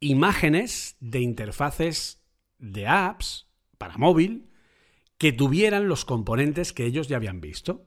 imágenes 0.00 0.96
de 1.00 1.20
interfaces 1.20 2.22
de 2.58 2.86
apps 2.86 3.48
para 3.76 3.98
móvil 3.98 4.50
que 5.18 5.32
tuvieran 5.32 5.88
los 5.88 6.04
componentes 6.04 6.72
que 6.72 6.84
ellos 6.84 7.08
ya 7.08 7.16
habían 7.16 7.40
visto. 7.40 7.84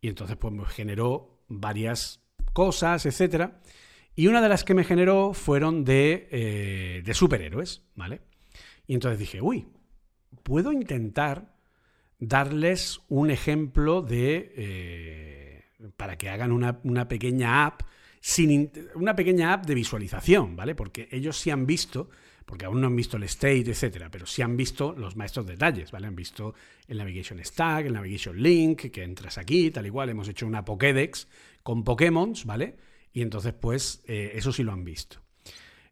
Y 0.00 0.08
entonces 0.08 0.36
pues 0.36 0.54
me 0.54 0.64
generó 0.66 1.42
varias 1.48 2.22
cosas, 2.52 3.06
etcétera. 3.06 3.60
Y 4.14 4.26
una 4.26 4.40
de 4.40 4.48
las 4.48 4.64
que 4.64 4.74
me 4.74 4.84
generó 4.84 5.34
fueron 5.34 5.84
de, 5.84 6.28
eh, 6.30 7.02
de 7.04 7.14
superhéroes, 7.14 7.82
¿vale? 7.94 8.20
Y 8.86 8.94
entonces 8.94 9.18
dije, 9.18 9.40
uy, 9.40 9.68
puedo 10.42 10.72
intentar 10.72 11.54
darles 12.18 13.00
un 13.08 13.30
ejemplo 13.30 14.02
de... 14.02 14.52
eh, 14.56 15.64
para 15.96 16.18
que 16.18 16.28
hagan 16.28 16.52
una, 16.52 16.78
una 16.84 17.08
pequeña 17.08 17.64
app, 17.64 17.82
sin 18.20 18.50
in- 18.50 18.72
una 18.94 19.16
pequeña 19.16 19.54
app 19.54 19.64
de 19.64 19.74
visualización, 19.74 20.54
¿vale? 20.54 20.74
Porque 20.74 21.08
ellos 21.10 21.38
sí 21.38 21.50
han 21.50 21.64
visto, 21.64 22.10
porque 22.50 22.64
aún 22.64 22.80
no 22.80 22.88
han 22.88 22.96
visto 22.96 23.16
el 23.16 23.22
state, 23.22 23.70
etcétera, 23.70 24.10
pero 24.10 24.26
sí 24.26 24.42
han 24.42 24.56
visto 24.56 24.92
los 24.92 25.14
maestros 25.14 25.46
detalles, 25.46 25.92
¿vale? 25.92 26.08
Han 26.08 26.16
visto 26.16 26.52
el 26.88 26.98
navigation 26.98 27.38
stack, 27.44 27.86
el 27.86 27.92
navigation 27.92 28.42
link, 28.42 28.90
que 28.90 29.04
entras 29.04 29.38
aquí, 29.38 29.70
tal 29.70 29.86
igual. 29.86 30.08
Hemos 30.08 30.26
hecho 30.28 30.48
una 30.48 30.64
Pokédex 30.64 31.28
con 31.62 31.84
Pokémon, 31.84 32.34
¿vale? 32.46 32.74
Y 33.12 33.22
entonces, 33.22 33.52
pues, 33.52 34.02
eh, 34.08 34.32
eso 34.34 34.52
sí 34.52 34.64
lo 34.64 34.72
han 34.72 34.82
visto. 34.82 35.20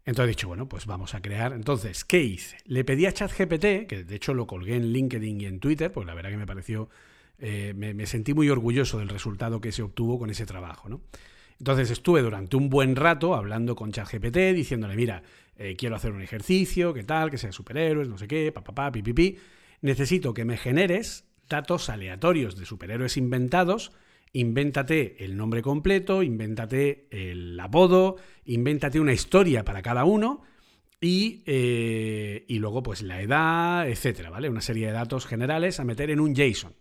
Entonces 0.04 0.24
he 0.24 0.34
dicho, 0.36 0.48
bueno, 0.48 0.68
pues 0.68 0.86
vamos 0.86 1.14
a 1.14 1.22
crear. 1.22 1.52
Entonces, 1.52 2.04
¿qué 2.04 2.24
hice? 2.24 2.56
Le 2.64 2.82
pedí 2.82 3.06
a 3.06 3.12
ChatGPT, 3.12 3.86
que 3.86 4.02
de 4.04 4.16
hecho 4.16 4.34
lo 4.34 4.48
colgué 4.48 4.74
en 4.74 4.92
LinkedIn 4.92 5.40
y 5.40 5.44
en 5.46 5.60
Twitter, 5.60 5.92
pues 5.92 6.08
la 6.08 6.14
verdad 6.14 6.30
que 6.30 6.38
me 6.38 6.46
pareció, 6.46 6.90
eh, 7.38 7.72
me, 7.76 7.94
me 7.94 8.06
sentí 8.06 8.34
muy 8.34 8.50
orgulloso 8.50 8.98
del 8.98 9.10
resultado 9.10 9.60
que 9.60 9.70
se 9.70 9.82
obtuvo 9.82 10.18
con 10.18 10.28
ese 10.28 10.44
trabajo, 10.44 10.88
¿no? 10.88 11.02
Entonces 11.60 11.90
estuve 11.90 12.22
durante 12.22 12.56
un 12.56 12.68
buen 12.68 12.96
rato 12.96 13.34
hablando 13.34 13.76
con 13.76 13.92
ChatGPT, 13.92 14.54
diciéndole, 14.54 14.96
mira, 14.96 15.22
eh, 15.58 15.76
quiero 15.76 15.96
hacer 15.96 16.12
un 16.12 16.22
ejercicio, 16.22 16.94
qué 16.94 17.02
tal, 17.04 17.30
que 17.30 17.38
sea 17.38 17.52
superhéroes, 17.52 18.08
no 18.08 18.16
sé 18.18 18.26
qué, 18.28 18.52
papá, 18.52 18.90
pi, 18.90 19.02
pi, 19.02 19.12
pi. 19.12 19.36
Necesito 19.82 20.32
que 20.34 20.44
me 20.44 20.56
generes 20.56 21.24
datos 21.48 21.88
aleatorios 21.90 22.56
de 22.56 22.64
superhéroes 22.66 23.16
inventados 23.16 23.92
invéntate 24.32 25.24
el 25.24 25.36
nombre 25.36 25.62
completo, 25.62 26.22
invéntate 26.22 27.06
el 27.10 27.58
apodo, 27.58 28.16
invéntate 28.44 29.00
una 29.00 29.12
historia 29.14 29.64
para 29.64 29.82
cada 29.82 30.04
uno 30.04 30.42
y, 31.00 31.42
eh, 31.46 32.44
y 32.48 32.58
luego 32.58 32.82
pues 32.82 33.02
la 33.02 33.22
edad, 33.22 33.88
etcétera, 33.88 34.30
¿vale? 34.30 34.48
Una 34.50 34.60
serie 34.60 34.86
de 34.88 34.92
datos 34.92 35.26
generales 35.26 35.80
a 35.80 35.84
meter 35.84 36.10
en 36.10 36.20
un 36.20 36.34
JSON. 36.34 36.74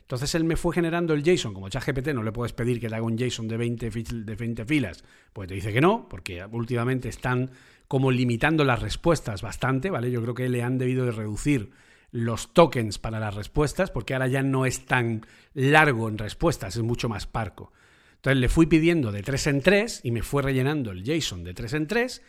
Entonces 0.00 0.34
él 0.34 0.44
me 0.44 0.56
fue 0.56 0.74
generando 0.74 1.14
el 1.14 1.22
JSON, 1.22 1.54
como 1.54 1.68
ChatGPT 1.68 2.08
no 2.08 2.22
le 2.22 2.32
puedes 2.32 2.52
pedir 2.52 2.78
que 2.78 2.88
te 2.88 2.94
haga 2.94 3.04
un 3.04 3.16
JSON 3.18 3.48
de 3.48 3.56
20, 3.56 3.90
fil- 3.90 4.24
de 4.24 4.34
20 4.34 4.64
filas, 4.64 5.02
pues 5.32 5.48
te 5.48 5.54
dice 5.54 5.72
que 5.72 5.80
no, 5.80 6.08
porque 6.08 6.44
últimamente 6.50 7.08
están 7.08 7.50
como 7.88 8.10
limitando 8.10 8.64
las 8.64 8.80
respuestas 8.80 9.42
bastante, 9.42 9.90
¿vale? 9.90 10.10
Yo 10.10 10.22
creo 10.22 10.34
que 10.34 10.48
le 10.48 10.62
han 10.62 10.78
debido 10.78 11.04
de 11.04 11.12
reducir 11.12 11.70
los 12.10 12.52
tokens 12.52 12.98
para 12.98 13.18
las 13.18 13.34
respuestas, 13.34 13.90
porque 13.90 14.14
ahora 14.14 14.28
ya 14.28 14.42
no 14.42 14.66
es 14.66 14.86
tan 14.86 15.26
largo 15.52 16.08
en 16.08 16.18
respuestas, 16.18 16.76
es 16.76 16.82
mucho 16.82 17.08
más 17.08 17.26
parco. 17.26 17.72
Entonces 18.16 18.40
le 18.40 18.48
fui 18.48 18.66
pidiendo 18.66 19.12
de 19.12 19.22
3 19.22 19.46
en 19.48 19.60
3 19.60 20.00
y 20.04 20.10
me 20.10 20.22
fue 20.22 20.42
rellenando 20.42 20.92
el 20.92 21.02
JSON 21.02 21.44
de 21.44 21.54
3 21.54 21.74
en 21.74 21.86
3 21.86 22.22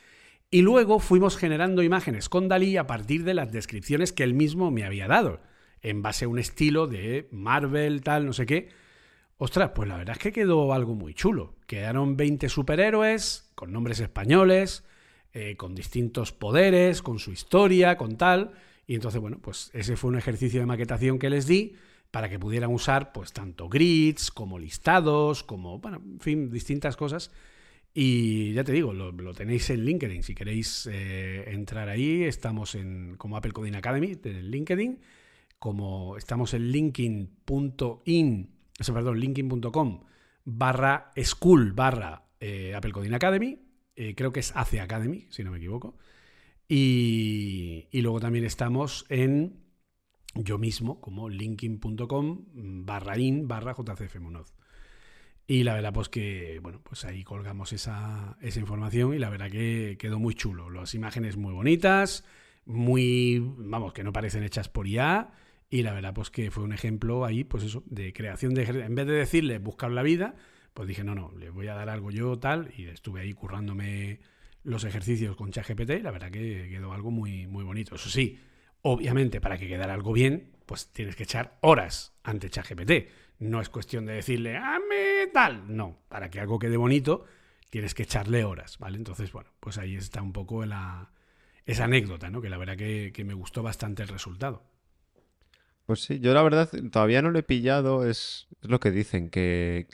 y 0.52 0.62
luego 0.62 1.00
fuimos 1.00 1.38
generando 1.38 1.84
imágenes 1.84 2.30
con 2.30 2.48
Dalí 2.48 2.78
a 2.78 2.88
partir 2.88 3.24
de 3.24 3.34
las 3.34 3.52
descripciones 3.52 4.12
que 4.12 4.24
él 4.24 4.34
mismo 4.34 4.72
me 4.72 4.84
había 4.84 5.08
dado, 5.08 5.41
en 5.82 6.02
base 6.02 6.26
a 6.26 6.28
un 6.28 6.39
estilo 6.39 6.88
de 6.88 7.28
Marvel, 7.32 8.02
tal, 8.02 8.26
no 8.26 8.34
sé 8.34 8.46
qué. 8.46 8.70
Ostras, 9.38 9.72
pues 9.76 9.88
la 9.88 9.98
verdad 9.98 10.15
es 10.18 10.24
que 10.24 10.32
quedó 10.32 10.74
algo 10.74 10.96
muy 10.96 11.13
chulo. 11.13 11.56
Quedaron 11.68 12.18
20 12.18 12.50
superhéroes 12.50 13.52
con 13.54 13.72
nombres 13.72 14.00
españoles, 14.00 14.84
eh, 15.38 15.58
con 15.58 15.76
distintos 15.76 16.32
poderes, 16.32 17.02
con 17.02 17.19
su 17.19 17.34
historia, 17.34 17.98
con 17.98 18.15
tal. 18.15 18.54
Y 18.88 18.95
entonces, 18.95 19.19
bueno, 19.19 19.39
pues 19.41 19.69
ese 19.74 19.98
fue 19.98 20.10
un 20.10 20.17
ejercicio 20.17 20.62
de 20.62 20.65
maquetación 20.65 21.19
que 21.19 21.30
les 21.30 21.45
di 21.45 21.76
para 22.10 22.30
que 22.30 22.39
pudieran 22.39 22.71
usar 22.71 23.12
pues 23.12 23.34
tanto 23.34 23.67
grids 23.67 24.32
como 24.32 24.58
listados, 24.58 25.43
como, 25.43 25.80
bueno, 25.80 26.02
en 26.04 26.21
fin, 26.21 26.50
distintas 26.50 26.95
cosas. 26.95 27.32
Y 27.93 28.54
ya 28.54 28.63
te 28.63 28.71
digo, 28.71 28.93
lo, 28.93 29.34
tenéis 29.34 29.69
en 29.71 29.84
LinkedIn. 29.84 30.24
Si 30.24 30.34
queréis 30.34 30.88
eh, 30.89 31.43
entrar 31.48 31.89
ahí, 31.89 32.24
estamos 32.24 32.74
en 32.74 33.17
como 33.17 33.36
Apple 33.36 33.52
Coding 33.52 33.76
Academy 33.76 34.17
en 34.24 34.50
LinkedIn, 34.50 35.02
como 35.60 36.15
estamos 36.15 36.54
en 36.54 36.71
sea, 38.86 38.95
perdón, 38.95 39.19
linkin.com 39.19 40.00
barra 40.45 41.12
school 41.21 41.74
barra 41.74 42.24
eh, 42.39 42.74
Apple 42.74 42.93
Coding 42.93 43.13
Academy. 43.13 43.64
Eh, 43.96 44.16
creo 44.16 44.32
que 44.32 44.42
es 44.42 44.56
AC 44.56 44.80
Academy, 44.80 45.28
si 45.30 45.44
no 45.44 45.52
me 45.52 45.58
equivoco. 45.58 45.98
Y, 46.68 47.88
y 47.92 48.02
luego 48.02 48.20
también 48.20 48.46
estamos 48.46 49.06
en 49.10 49.66
yo 50.36 50.58
mismo, 50.58 51.00
como 51.00 51.30
linkin.com 51.30 52.46
barra 52.86 53.18
in 53.18 53.48
barra. 53.48 53.76
Y 55.48 55.64
la 55.64 55.76
verdad, 55.76 55.94
pues 55.94 56.10
que, 56.10 56.60
bueno, 56.62 56.82
pues 56.84 57.06
ahí 57.06 57.24
colgamos 57.24 57.72
esa, 57.72 58.38
esa 58.42 58.60
información 58.60 59.14
y 59.14 59.20
la 59.20 59.30
verdad 59.30 59.50
que 59.50 59.96
quedó 60.00 60.20
muy 60.20 60.34
chulo. 60.34 60.70
Las 60.70 60.96
imágenes 60.96 61.38
muy 61.38 61.54
bonitas, 61.54 62.26
muy, 62.66 63.40
vamos, 63.40 63.94
que 63.94 64.04
no 64.04 64.12
parecen 64.12 64.44
hechas 64.44 64.70
por 64.70 64.88
IA. 64.88 65.32
Y 65.70 65.84
la 65.84 65.94
verdad, 65.94 66.14
pues 66.14 66.32
que 66.32 66.52
fue 66.52 66.64
un 66.64 66.74
ejemplo 66.74 67.26
ahí, 67.26 67.44
pues 67.44 67.64
eso, 67.64 67.84
de 67.86 68.12
creación 68.12 68.54
de 68.54 68.64
En 68.64 68.96
vez 68.96 69.08
de 69.08 69.14
decirle 69.14 69.60
buscar 69.60 69.92
la 69.92 70.04
vida, 70.04 70.36
pues 70.76 70.90
dije, 70.90 71.06
no, 71.06 71.16
no, 71.16 71.32
le 71.40 71.50
voy 71.50 71.70
a 71.70 71.74
dar 71.74 71.88
algo 71.88 72.12
yo 72.12 72.38
tal. 72.38 72.70
Y 72.78 72.88
estuve 72.88 73.22
ahí 73.22 73.32
currándome 73.32 74.20
los 74.64 74.84
ejercicios 74.84 75.38
con 75.38 75.50
ChatGPT 75.50 75.92
y 75.92 76.02
la 76.02 76.12
verdad 76.12 76.30
que 76.30 76.68
quedó 76.70 76.92
algo 76.92 77.12
muy, 77.12 77.48
muy 77.48 77.64
bonito. 77.64 77.96
Eso 77.96 78.10
sí, 78.10 78.38
obviamente, 78.82 79.40
para 79.40 79.58
que 79.58 79.70
quedara 79.70 79.94
algo 79.94 80.12
bien, 80.12 80.52
pues 80.66 80.92
tienes 80.92 81.16
que 81.16 81.24
echar 81.24 81.58
horas 81.62 82.14
ante 82.24 82.50
ChatGPT. 82.50 82.92
No 83.40 83.62
es 83.62 83.70
cuestión 83.70 84.06
de 84.06 84.16
decirle, 84.16 84.58
¡ame 84.58 85.28
tal! 85.34 85.64
No, 85.74 85.98
para 86.10 86.30
que 86.30 86.42
algo 86.42 86.60
quede 86.60 86.76
bonito, 86.76 87.24
tienes 87.70 87.94
que 87.94 88.04
echarle 88.04 88.44
horas, 88.44 88.78
¿vale? 88.78 88.98
Entonces, 88.98 89.32
bueno, 89.32 89.52
pues 89.62 89.78
ahí 89.78 89.96
está 89.96 90.22
un 90.22 90.34
poco 90.34 90.66
la, 90.66 91.10
esa 91.66 91.86
anécdota, 91.86 92.30
¿no? 92.30 92.42
Que 92.42 92.50
la 92.50 92.58
verdad 92.58 92.76
que, 92.76 93.24
me 93.26 93.34
gustó 93.34 93.64
bastante 93.64 94.04
el 94.04 94.10
resultado. 94.10 94.62
Pues 95.86 96.02
sí, 96.02 96.20
yo 96.20 96.34
la 96.34 96.44
verdad 96.44 96.70
todavía 96.92 97.22
no 97.22 97.32
lo 97.32 97.40
he 97.40 97.44
pillado, 97.44 98.06
es, 98.06 98.48
lo 98.62 98.82
que 98.82 98.92
dicen, 98.92 99.30
que 99.30 99.88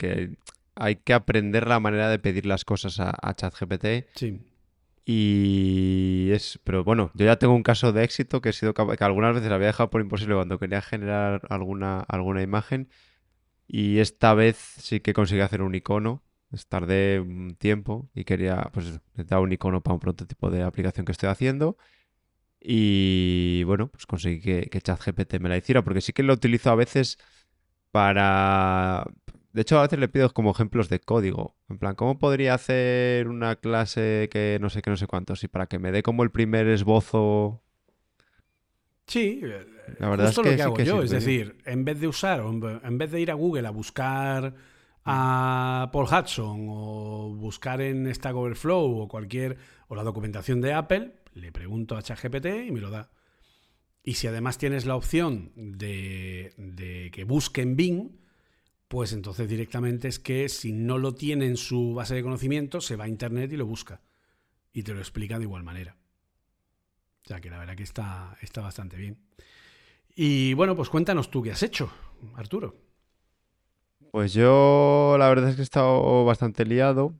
hay 0.81 0.95
que 0.97 1.13
aprender 1.13 1.67
la 1.67 1.79
manera 1.79 2.09
de 2.09 2.19
pedir 2.19 2.45
las 2.47 2.65
cosas 2.65 2.99
a, 2.99 3.11
a 3.21 3.35
ChatGPT. 3.35 4.07
Sí. 4.15 4.41
y 5.05 6.29
es, 6.31 6.59
pero 6.63 6.83
bueno, 6.83 7.11
yo 7.15 7.25
ya 7.25 7.37
tengo 7.37 7.53
un 7.55 7.63
caso 7.63 7.91
de 7.91 8.03
éxito 8.03 8.41
que 8.41 8.49
he 8.49 8.53
sido 8.53 8.73
que 8.73 9.03
algunas 9.03 9.35
veces 9.35 9.51
había 9.51 9.67
dejado 9.67 9.89
por 9.89 10.01
imposible 10.01 10.35
cuando 10.35 10.59
quería 10.59 10.81
generar 10.81 11.41
alguna, 11.49 11.99
alguna 12.01 12.41
imagen. 12.41 12.89
Y 13.67 13.99
esta 13.99 14.33
vez 14.33 14.57
sí 14.57 14.99
que 15.01 15.13
conseguí 15.13 15.41
hacer 15.41 15.61
un 15.61 15.75
icono, 15.75 16.23
tardé 16.69 17.19
un 17.21 17.55
tiempo 17.55 18.09
y 18.13 18.23
quería, 18.25 18.69
pues 18.73 18.87
necesitaba 19.13 19.41
un 19.41 19.51
icono 19.53 19.81
para 19.81 19.93
un 19.95 19.99
prototipo 20.01 20.49
de 20.51 20.63
aplicación 20.63 21.05
que 21.05 21.13
estoy 21.13 21.29
haciendo. 21.29 21.77
Y 22.59 23.63
bueno, 23.65 23.87
pues 23.89 24.05
conseguí 24.05 24.39
que, 24.41 24.69
que 24.69 24.81
ChatGPT 24.81 25.39
me 25.39 25.49
la 25.49 25.57
hiciera, 25.57 25.83
porque 25.83 26.01
sí 26.01 26.13
que 26.13 26.23
lo 26.23 26.33
utilizo 26.33 26.69
a 26.71 26.75
veces 26.75 27.17
para... 27.91 29.05
De 29.53 29.61
hecho, 29.61 29.79
a 29.79 29.83
veces 29.83 29.99
le 29.99 30.07
pido 30.07 30.33
como 30.33 30.51
ejemplos 30.51 30.89
de 30.89 30.99
código. 30.99 31.55
En 31.69 31.77
plan, 31.77 31.95
¿cómo 31.95 32.17
podría 32.19 32.53
hacer 32.53 33.27
una 33.27 33.57
clase 33.57 34.29
que 34.31 34.57
no 34.61 34.69
sé 34.69 34.81
qué, 34.81 34.89
no 34.89 34.97
sé 34.97 35.07
cuántos? 35.07 35.43
Y 35.43 35.47
para 35.47 35.67
que 35.67 35.79
me 35.79 35.91
dé 35.91 36.03
como 36.03 36.23
el 36.23 36.31
primer 36.31 36.67
esbozo 36.67 37.61
Sí, 39.11 39.41
la 39.99 40.09
verdad 40.09 40.29
es 40.29 40.35
que 40.39 40.51
lo 40.51 40.55
que 40.55 40.61
hago 40.61 40.77
yo. 40.77 41.03
Es 41.03 41.11
decir, 41.11 41.57
en 41.65 41.83
vez 41.83 41.99
de 41.99 42.07
usar, 42.07 42.41
en 42.41 42.97
vez 42.97 43.11
de 43.11 43.19
ir 43.19 43.29
a 43.29 43.33
Google 43.33 43.67
a 43.67 43.71
buscar 43.71 44.55
a 45.03 45.89
Paul 45.91 46.05
Hudson 46.05 46.67
o 46.69 47.35
buscar 47.35 47.81
en 47.81 48.13
Stack 48.13 48.33
Overflow 48.33 49.01
o 49.01 49.07
cualquier 49.09 49.57
o 49.89 49.95
la 49.95 50.03
documentación 50.03 50.61
de 50.61 50.71
Apple, 50.71 51.11
le 51.33 51.51
pregunto 51.51 51.97
a 51.97 52.01
ChatGPT 52.01 52.45
y 52.67 52.71
me 52.71 52.79
lo 52.79 52.89
da. 52.89 53.11
Y 54.01 54.13
si 54.13 54.27
además 54.27 54.57
tienes 54.57 54.85
la 54.85 54.95
opción 54.95 55.51
de, 55.55 56.53
de, 56.55 57.11
que 57.11 57.25
busque 57.25 57.61
en 57.61 57.75
Bing, 57.75 58.11
pues 58.91 59.13
entonces 59.13 59.47
directamente 59.47 60.09
es 60.09 60.19
que 60.19 60.49
si 60.49 60.73
no 60.73 60.97
lo 60.97 61.15
tiene 61.15 61.45
en 61.45 61.55
su 61.55 61.93
base 61.93 62.13
de 62.13 62.23
conocimiento, 62.23 62.81
se 62.81 62.97
va 62.97 63.05
a 63.05 63.07
Internet 63.07 63.49
y 63.53 63.55
lo 63.55 63.65
busca. 63.65 64.01
Y 64.73 64.83
te 64.83 64.93
lo 64.93 64.99
explica 64.99 65.37
de 65.37 65.45
igual 65.45 65.63
manera. 65.63 65.95
O 67.23 67.27
sea 67.29 67.39
que 67.39 67.49
la 67.49 67.57
verdad 67.57 67.77
que 67.77 67.83
está, 67.83 68.35
está 68.41 68.59
bastante 68.59 68.97
bien. 68.97 69.17
Y 70.13 70.55
bueno, 70.55 70.75
pues 70.75 70.89
cuéntanos 70.89 71.31
tú 71.31 71.41
qué 71.41 71.51
has 71.51 71.63
hecho, 71.63 71.89
Arturo. 72.35 72.75
Pues 74.11 74.33
yo 74.33 75.15
la 75.17 75.29
verdad 75.29 75.51
es 75.51 75.55
que 75.55 75.61
he 75.61 75.63
estado 75.63 76.25
bastante 76.25 76.65
liado. 76.65 77.15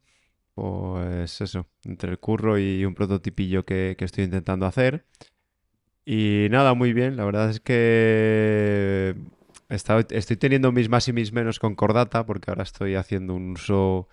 Pues 0.56 1.40
eso, 1.40 1.68
entre 1.86 2.12
el 2.12 2.20
curro 2.20 2.60
y 2.60 2.84
un 2.84 2.96
prototipillo 2.96 3.64
que, 3.64 3.96
estoy 3.98 4.26
intentando 4.26 4.66
hacer. 4.66 5.06
Y 6.04 6.48
nada, 6.52 6.74
muy 6.74 6.92
bien. 6.92 7.16
La 7.16 7.24
verdad 7.24 7.50
es 7.50 7.62
que 7.62 9.16
estoy 9.72 10.38
teniendo 10.38 10.72
mis 10.72 10.90
más 10.90 11.08
y 11.08 11.14
mis 11.14 11.32
menos 11.32 11.60
con 11.60 11.76
Cordata 11.76 12.26
porque 12.26 12.52
ahora 12.52 12.64
estoy 12.64 12.96
haciendo 12.96 13.34
un 13.36 13.52
uso, 13.52 14.10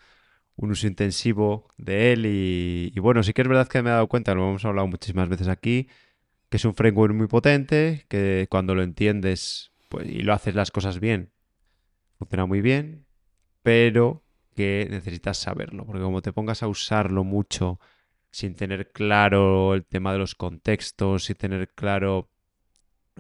un 0.57 0.71
uso 0.71 0.87
intensivo 0.87 1.68
de 1.77 2.12
él. 2.12 2.27
Y, 2.27 2.99
bueno, 3.01 3.23
sí 3.23 3.33
que 3.33 3.42
es 3.42 3.49
verdad 3.49 3.68
que 3.68 3.83
me 3.83 3.90
he 3.90 3.92
dado 3.92 4.09
cuenta, 4.09 4.35
lo 4.35 4.49
hemos 4.49 4.64
hablado 4.64 4.87
muchísimas 4.87 5.29
veces 5.29 5.49
aquí, 5.49 5.88
que 6.49 6.57
es 6.59 6.64
un 6.64 6.75
framework 6.75 7.14
muy 7.14 7.27
potente, 7.27 8.07
que 8.09 8.47
cuando 8.51 8.75
lo 8.75 8.83
entiendes 8.83 9.73
pues, 9.88 10.09
y 10.09 10.21
lo 10.23 10.33
haces 10.33 10.55
las 10.55 10.71
cosas 10.71 11.01
bien, 11.01 11.33
funciona 12.18 12.47
muy 12.47 12.61
bien, 12.61 13.07
pero 13.62 14.23
que 14.55 14.87
necesitas 14.90 15.38
saberlo, 15.38 15.85
porque 15.87 16.03
como 16.03 16.23
te 16.23 16.33
pongas 16.33 16.62
a 16.62 16.68
usarlo 16.68 17.25
mucho 17.25 17.79
sin 18.31 18.55
tener 18.55 18.92
claro 18.92 19.75
el 19.75 19.85
tema 19.85 20.12
de 20.12 20.18
los 20.18 20.35
contextos, 20.35 21.25
sin 21.25 21.37
tener 21.37 21.71
claro 21.71 22.31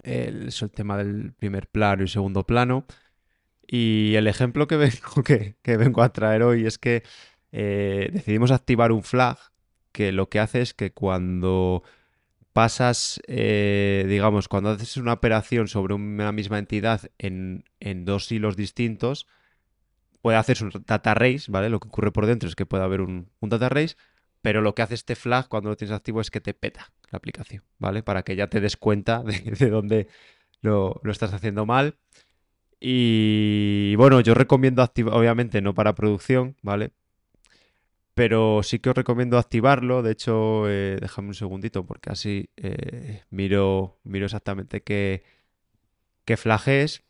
el, 0.04 0.48
el 0.48 0.70
tema 0.70 0.96
del 0.96 1.32
primer 1.32 1.68
plano 1.68 2.02
y 2.04 2.08
segundo 2.08 2.44
plano, 2.44 2.86
y 3.68 4.14
el 4.16 4.26
ejemplo 4.26 4.66
que 4.66 4.76
vengo, 4.78 5.22
que, 5.22 5.76
vengo 5.76 6.02
a 6.02 6.12
traer 6.12 6.42
hoy 6.42 6.66
es 6.66 6.78
que 6.78 7.04
eh, 7.52 8.10
decidimos 8.12 8.50
activar 8.50 8.90
un 8.90 9.02
flag 9.02 9.38
que 9.92 10.10
lo 10.12 10.28
que 10.28 10.40
hace 10.40 10.62
es 10.62 10.74
que 10.74 10.92
cuando 10.92 11.82
pasas, 12.52 13.20
eh, 13.28 14.04
digamos, 14.08 14.48
cuando 14.48 14.70
haces 14.70 14.96
una 14.96 15.12
operación 15.12 15.68
sobre 15.68 15.94
una 15.94 16.32
misma 16.32 16.58
entidad 16.58 17.02
en, 17.18 17.64
dos 18.04 18.30
hilos 18.32 18.56
distintos, 18.56 19.26
puede 20.22 20.38
hacerse 20.38 20.64
un 20.64 20.72
data 20.86 21.14
race, 21.14 21.44
¿vale? 21.48 21.68
Lo 21.68 21.78
que 21.78 21.88
ocurre 21.88 22.10
por 22.10 22.26
dentro 22.26 22.48
es 22.48 22.56
que 22.56 22.66
puede 22.66 22.84
haber 22.84 23.00
un, 23.00 23.30
data 23.40 23.68
race, 23.68 23.96
pero 24.42 24.60
lo 24.60 24.74
que 24.74 24.82
hace 24.82 24.94
este 24.94 25.16
flag 25.16 25.48
cuando 25.48 25.70
lo 25.70 25.76
tienes 25.76 25.94
activo 25.94 26.20
es 26.20 26.30
que 26.30 26.40
te 26.40 26.54
peta 26.54 26.92
la 27.10 27.18
aplicación, 27.18 27.62
¿vale? 27.78 28.02
Para 28.02 28.22
que 28.22 28.36
ya 28.36 28.48
te 28.48 28.60
des 28.60 28.76
cuenta 28.76 29.22
de, 29.22 29.40
de 29.58 29.70
dónde 29.70 30.08
lo, 30.60 31.00
lo, 31.02 31.12
estás 31.12 31.32
haciendo 31.32 31.66
mal. 31.66 31.96
Y 32.80 33.94
bueno, 33.96 34.20
yo 34.20 34.34
recomiendo 34.34 34.82
activar, 34.82 35.14
obviamente 35.14 35.60
no 35.60 35.74
para 35.74 35.94
producción, 35.94 36.56
¿vale? 36.62 36.92
pero 38.18 38.64
sí 38.64 38.80
que 38.80 38.90
os 38.90 38.96
recomiendo 38.96 39.38
activarlo. 39.38 40.02
De 40.02 40.10
hecho, 40.10 40.68
eh, 40.68 40.98
déjame 41.00 41.28
un 41.28 41.34
segundito 41.34 41.86
porque 41.86 42.10
así 42.10 42.50
eh, 42.56 43.22
miro, 43.30 44.00
miro 44.02 44.24
exactamente 44.24 44.82
qué, 44.82 45.22
qué 46.24 46.36
flag 46.36 46.68
es. 46.68 47.04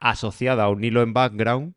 asociada 0.00 0.64
a 0.64 0.68
un 0.68 0.82
hilo 0.82 1.02
en 1.02 1.12
background, 1.12 1.74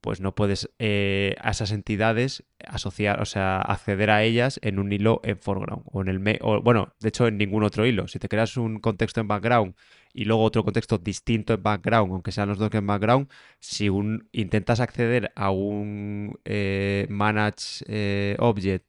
pues 0.00 0.20
no 0.20 0.34
puedes 0.34 0.70
eh, 0.78 1.34
a 1.40 1.50
esas 1.50 1.72
entidades 1.72 2.44
asociar, 2.66 3.20
o 3.20 3.24
sea, 3.24 3.60
acceder 3.60 4.10
a 4.10 4.22
ellas 4.22 4.60
en 4.62 4.78
un 4.78 4.92
hilo 4.92 5.20
en 5.24 5.38
foreground 5.38 5.82
o 5.86 6.02
en 6.02 6.08
el 6.08 6.38
o, 6.40 6.62
bueno, 6.62 6.94
de 7.00 7.08
hecho 7.08 7.26
en 7.26 7.38
ningún 7.38 7.64
otro 7.64 7.84
hilo. 7.86 8.06
Si 8.08 8.18
te 8.18 8.28
creas 8.28 8.56
un 8.56 8.78
contexto 8.78 9.20
en 9.20 9.28
background 9.28 9.74
y 10.12 10.24
luego 10.24 10.42
otro 10.42 10.64
contexto 10.64 10.98
distinto 10.98 11.54
en 11.54 11.62
background, 11.62 12.12
aunque 12.12 12.32
sean 12.32 12.48
los 12.48 12.58
dos 12.58 12.70
que 12.70 12.78
en 12.78 12.86
background, 12.86 13.28
si 13.60 13.88
un, 13.88 14.28
intentas 14.32 14.80
acceder 14.80 15.32
a 15.34 15.50
un 15.50 16.38
eh, 16.44 17.06
manage 17.10 17.84
eh, 17.86 18.36
object 18.38 18.86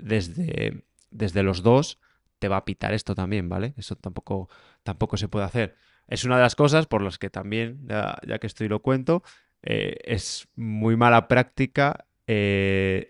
desde, 0.00 0.84
desde 1.10 1.42
los 1.42 1.62
dos, 1.62 1.98
te 2.38 2.48
va 2.48 2.58
a 2.58 2.64
pitar 2.64 2.94
esto 2.94 3.14
también, 3.14 3.48
¿vale? 3.48 3.74
Eso 3.76 3.96
tampoco, 3.96 4.48
tampoco 4.82 5.16
se 5.16 5.28
puede 5.28 5.44
hacer. 5.44 5.76
Es 6.06 6.24
una 6.24 6.36
de 6.36 6.42
las 6.42 6.54
cosas 6.54 6.86
por 6.86 7.02
las 7.02 7.18
que 7.18 7.30
también, 7.30 7.86
ya, 7.86 8.38
que 8.38 8.46
estoy 8.46 8.68
lo 8.68 8.80
cuento, 8.80 9.22
eh, 9.62 9.96
es 10.04 10.48
muy 10.56 10.96
mala 10.96 11.28
práctica 11.28 12.04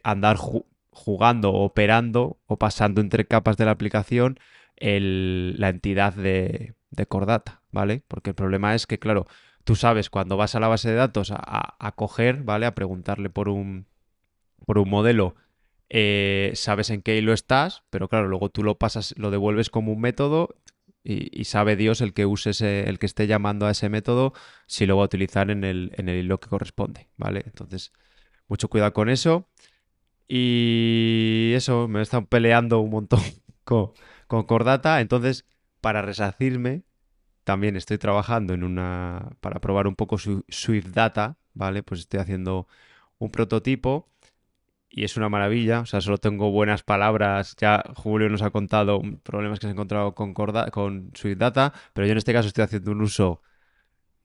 andar 0.04 0.37
jugando, 0.37 1.52
operando 1.52 2.38
o 2.46 2.56
pasando 2.56 3.00
entre 3.00 3.26
capas 3.26 3.56
de 3.56 3.64
la 3.64 3.72
aplicación 3.72 4.38
la 4.80 5.68
entidad 5.70 6.12
de, 6.12 6.74
de 6.90 7.06
Cordata, 7.06 7.62
¿vale? 7.72 8.02
Porque 8.08 8.30
el 8.30 8.37
problema 8.37 8.74
es 8.74 8.87
que, 8.87 8.98
claro, 8.98 9.26
tú 9.64 9.76
sabes 9.76 10.11
cuando 10.11 10.37
vas 10.37 10.54
a 10.54 10.61
la 10.61 10.68
base 10.68 10.90
de 10.90 10.96
datos 10.96 11.30
a, 11.30 11.92
coger, 11.96 12.42
¿vale? 12.42 12.66
A 12.66 12.74
preguntarle 12.74 13.30
por 13.30 13.48
un, 13.48 13.87
por 14.66 14.78
un 14.78 14.88
modelo, 14.88 15.34
eh, 15.90 16.52
sabes 16.54 16.90
en 16.90 17.02
qué 17.02 17.16
hilo 17.16 17.32
estás, 17.32 17.84
pero 17.90 18.08
claro, 18.08 18.28
luego 18.28 18.48
tú 18.48 18.62
lo 18.62 18.78
pasas, 18.78 19.14
lo 19.18 19.30
devuelves 19.30 19.70
como 19.70 19.92
un 19.92 20.00
método 20.00 20.56
y, 21.11 21.44
sabe 21.44 21.75
Dios 21.77 22.03
el 22.03 22.12
que 22.12 22.27
use 22.27 22.51
el 22.87 22.99
que 22.99 23.07
esté 23.07 23.27
llamando 23.27 23.66
a 23.66 23.71
ese 23.71 23.88
método, 23.88 24.35
si 24.66 24.85
lo 24.85 24.97
va 24.99 25.05
a 25.05 25.07
utilizar 25.07 25.51
en 25.51 25.64
el, 25.64 25.90
en 25.97 26.11
el 26.11 26.25
hilo 26.25 26.38
que 26.38 26.51
corresponde, 26.51 27.09
¿vale? 27.16 27.44
Entonces, 27.47 27.92
mucho 28.47 28.68
cuidado 28.68 28.92
con 28.92 29.09
eso. 29.09 29.49
Y 30.29 31.53
eso, 31.55 31.88
me 31.88 32.03
estado 32.03 32.27
peleando 32.27 32.81
un 32.81 32.90
montón 32.90 33.21
con, 33.64 33.92
con 34.27 34.44
Cordata, 34.44 35.01
entonces 35.01 35.47
para 35.81 36.03
resarcirme, 36.03 36.83
también 37.44 37.77
estoy 37.77 37.97
trabajando 37.97 38.53
en 38.53 38.62
una. 38.62 39.31
para 39.40 39.61
probar 39.61 39.87
un 39.87 39.97
poco 39.97 40.18
su 40.18 40.44
Swift 40.49 40.88
Data, 40.88 41.38
¿vale? 41.55 41.83
Pues 41.83 42.01
estoy 42.01 42.21
haciendo 42.21 42.68
un 43.18 43.31
prototipo 43.31 44.11
y 44.90 45.05
es 45.05 45.16
una 45.16 45.29
maravilla. 45.29 45.81
O 45.81 45.87
sea, 45.87 46.01
solo 46.01 46.18
tengo 46.18 46.51
buenas 46.51 46.83
palabras. 46.83 47.57
Ya 47.59 47.83
Julio 47.96 48.29
nos 48.29 48.42
ha 48.42 48.51
contado 48.51 49.01
problemas 49.22 49.59
que 49.59 49.66
se 49.66 49.68
ha 49.68 49.72
encontrado 49.72 50.14
con, 50.14 50.35
con 50.35 51.11
Swift 51.14 51.38
Data, 51.38 51.72
pero 51.92 52.07
yo 52.07 52.12
en 52.12 52.18
este 52.18 52.33
caso 52.33 52.48
estoy 52.48 52.64
haciendo 52.64 52.92
un 52.92 53.03
uso 53.03 53.42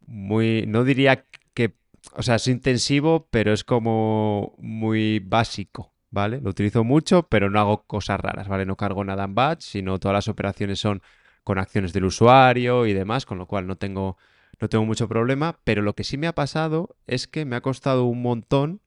muy. 0.06 0.66
no 0.68 0.84
diría 0.84 1.26
que. 1.54 1.76
O 2.16 2.24
sea, 2.24 2.36
es 2.36 2.48
intensivo, 2.48 3.28
pero 3.32 3.54
es 3.54 3.64
como 3.64 4.56
muy 4.58 5.20
básico, 5.20 5.94
¿vale? 6.12 6.42
Lo 6.42 6.50
utilizo 6.50 6.84
mucho, 6.84 7.24
pero 7.30 7.50
no 7.50 7.60
hago 7.60 7.84
cosas 7.84 8.20
raras, 8.20 8.48
¿vale? 8.48 8.66
No 8.66 8.76
cargo 8.76 9.04
nada 9.06 9.24
en 9.24 9.36
batch, 9.36 9.62
sino 9.62 10.00
todas 10.00 10.16
las 10.16 10.28
operaciones 10.28 10.80
son 10.80 11.02
con 11.44 11.60
acciones 11.60 11.94
del 11.94 12.06
usuario 12.06 12.86
y 12.86 12.94
demás, 12.94 13.26
con 13.26 13.38
lo 13.38 13.48
cual 13.48 13.68
no 13.68 13.78
tengo, 13.78 14.18
no 14.60 14.70
tengo 14.70 14.86
mucho 14.86 15.08
problema, 15.08 15.60
pero 15.64 15.82
lo 15.82 15.94
que 15.94 16.04
sí 16.04 16.18
me 16.18 16.28
ha 16.28 16.36
pasado 16.36 16.96
es 17.08 17.28
que 17.28 17.46
me 17.46 17.56
ha 17.56 17.62
costado 17.62 18.06
un 18.06 18.22
montón 18.22 18.82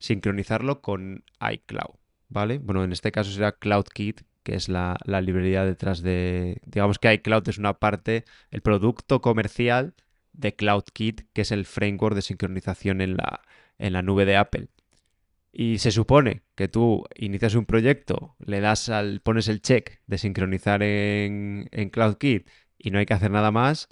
sincronizarlo 0.00 0.80
con 0.80 1.24
iCloud, 1.40 1.94
¿vale? 2.28 2.58
Bueno, 2.58 2.82
en 2.82 2.92
este 2.92 3.12
caso 3.12 3.30
será 3.30 3.52
CloudKit, 3.52 4.22
que 4.42 4.54
es 4.54 4.68
la, 4.68 4.98
librería 5.04 5.64
detrás 5.64 6.02
de, 6.02 6.60
digamos 6.64 6.98
que 6.98 7.12
iCloud 7.12 7.48
es 7.48 7.58
una 7.58 7.74
parte, 7.74 8.24
el 8.50 8.62
producto 8.62 9.20
comercial 9.20 9.94
de 10.32 10.56
CloudKit, 10.56 11.22
que 11.32 11.42
es 11.42 11.52
el 11.52 11.66
framework 11.66 12.16
de 12.16 12.22
sincronización 12.22 13.00
en 13.00 13.16
la, 13.16 13.42
en 13.78 13.92
la 13.92 14.02
nube 14.02 14.24
de 14.24 14.36
Apple. 14.36 14.68
Y 15.52 15.78
se 15.78 15.90
supone 15.90 16.42
que 16.54 16.68
tú 16.68 17.04
inicias 17.16 17.54
un 17.54 17.66
proyecto, 17.66 18.36
le 18.38 18.60
das 18.60 18.88
al, 18.88 19.20
pones 19.20 19.48
el 19.48 19.60
check 19.62 20.00
de 20.06 20.18
sincronizar 20.18 20.82
en, 20.82 21.68
en 21.72 21.90
CloudKit 21.90 22.48
y 22.78 22.90
no 22.90 22.98
hay 22.98 23.06
que 23.06 23.14
hacer 23.14 23.30
nada 23.30 23.50
más 23.50 23.88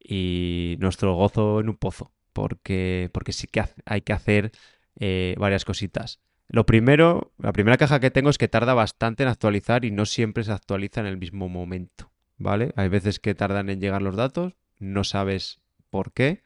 y 0.00 0.76
nuestro 0.80 1.14
gozo 1.14 1.60
en 1.60 1.68
un 1.68 1.76
pozo, 1.76 2.12
porque, 2.32 3.10
porque 3.12 3.32
sí 3.32 3.46
que 3.46 3.62
hay 3.86 4.00
que 4.02 4.12
hacer 4.12 4.52
eh, 4.98 5.34
varias 5.38 5.64
cositas. 5.64 6.20
Lo 6.48 6.64
primero, 6.64 7.32
la 7.38 7.52
primera 7.52 7.76
caja 7.76 8.00
que 8.00 8.10
tengo 8.10 8.30
es 8.30 8.38
que 8.38 8.48
tarda 8.48 8.72
bastante 8.74 9.22
en 9.22 9.28
actualizar 9.28 9.84
y 9.84 9.90
no 9.90 10.06
siempre 10.06 10.44
se 10.44 10.52
actualiza 10.52 11.00
en 11.00 11.06
el 11.06 11.18
mismo 11.18 11.48
momento, 11.48 12.10
¿vale? 12.38 12.72
Hay 12.76 12.88
veces 12.88 13.20
que 13.20 13.34
tardan 13.34 13.68
en 13.68 13.80
llegar 13.80 14.00
los 14.00 14.16
datos, 14.16 14.54
no 14.78 15.04
sabes 15.04 15.60
por 15.90 16.12
qué. 16.12 16.42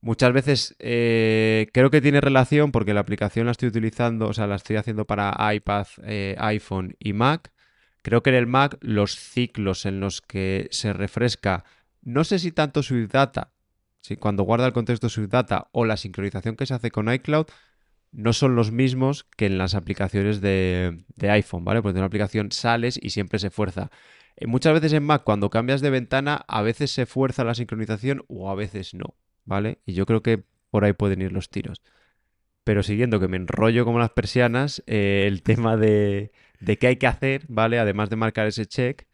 Muchas 0.00 0.32
veces 0.32 0.76
eh, 0.78 1.68
creo 1.72 1.90
que 1.90 2.00
tiene 2.00 2.20
relación 2.20 2.72
porque 2.72 2.94
la 2.94 3.00
aplicación 3.00 3.46
la 3.46 3.52
estoy 3.52 3.68
utilizando, 3.68 4.28
o 4.28 4.32
sea, 4.32 4.46
la 4.46 4.56
estoy 4.56 4.76
haciendo 4.76 5.04
para 5.04 5.36
iPad, 5.54 5.86
eh, 6.04 6.36
iPhone 6.38 6.96
y 6.98 7.12
Mac. 7.12 7.52
Creo 8.02 8.22
que 8.22 8.30
en 8.30 8.36
el 8.36 8.46
Mac 8.46 8.78
los 8.80 9.16
ciclos 9.16 9.84
en 9.86 10.00
los 10.00 10.20
que 10.20 10.68
se 10.70 10.92
refresca, 10.92 11.64
no 12.02 12.24
sé 12.24 12.38
si 12.38 12.50
tanto 12.50 12.82
Swift 12.82 13.12
Data, 13.12 13.52
si 14.02 14.16
cuando 14.16 14.42
guarda 14.42 14.66
el 14.66 14.72
contexto 14.72 15.08
Swift 15.08 15.30
Data 15.30 15.68
o 15.72 15.84
la 15.84 15.96
sincronización 15.96 16.56
que 16.56 16.66
se 16.66 16.74
hace 16.74 16.90
con 16.90 17.12
iCloud, 17.12 17.46
no 18.10 18.32
son 18.32 18.56
los 18.56 18.72
mismos 18.72 19.24
que 19.36 19.46
en 19.46 19.58
las 19.58 19.74
aplicaciones 19.74 20.40
de, 20.40 21.04
iPhone, 21.20 21.64
¿vale? 21.64 21.80
Porque 21.80 21.96
en 21.96 21.98
una 21.98 22.06
aplicación 22.06 22.52
sales 22.52 22.98
y 23.00 23.10
siempre 23.10 23.38
se 23.38 23.50
fuerza. 23.50 23.90
Eh, 24.36 24.46
muchas 24.46 24.74
veces 24.74 24.92
en 24.92 25.04
Mac, 25.04 25.22
cuando 25.24 25.50
cambias 25.50 25.80
de 25.80 25.90
ventana, 25.90 26.44
a 26.48 26.62
veces 26.62 26.90
se 26.90 27.06
fuerza 27.06 27.44
la 27.44 27.54
sincronización 27.54 28.24
o 28.28 28.50
a 28.50 28.54
veces 28.54 28.92
no, 28.92 29.14
¿vale? 29.44 29.78
Y 29.86 29.94
yo 29.94 30.04
creo 30.04 30.22
que 30.22 30.44
por 30.70 30.84
ahí 30.84 30.92
pueden 30.92 31.22
ir 31.22 31.32
los 31.32 31.48
tiros. 31.48 31.80
Pero 32.64 32.82
siguiendo 32.82 33.20
que 33.20 33.28
me 33.28 33.36
enrollo 33.36 33.84
como 33.84 34.00
las 34.00 34.10
persianas, 34.10 34.82
eh, 34.86 35.24
el 35.28 35.42
tema 35.44 35.76
de, 35.76 36.32
de, 36.60 36.76
qué 36.76 36.88
hay 36.88 36.96
que 36.96 37.06
hacer, 37.06 37.44
¿vale? 37.48 37.78
Además 37.78 38.10
de 38.10 38.16
marcar 38.16 38.48
ese 38.48 38.66
check, 38.66 39.06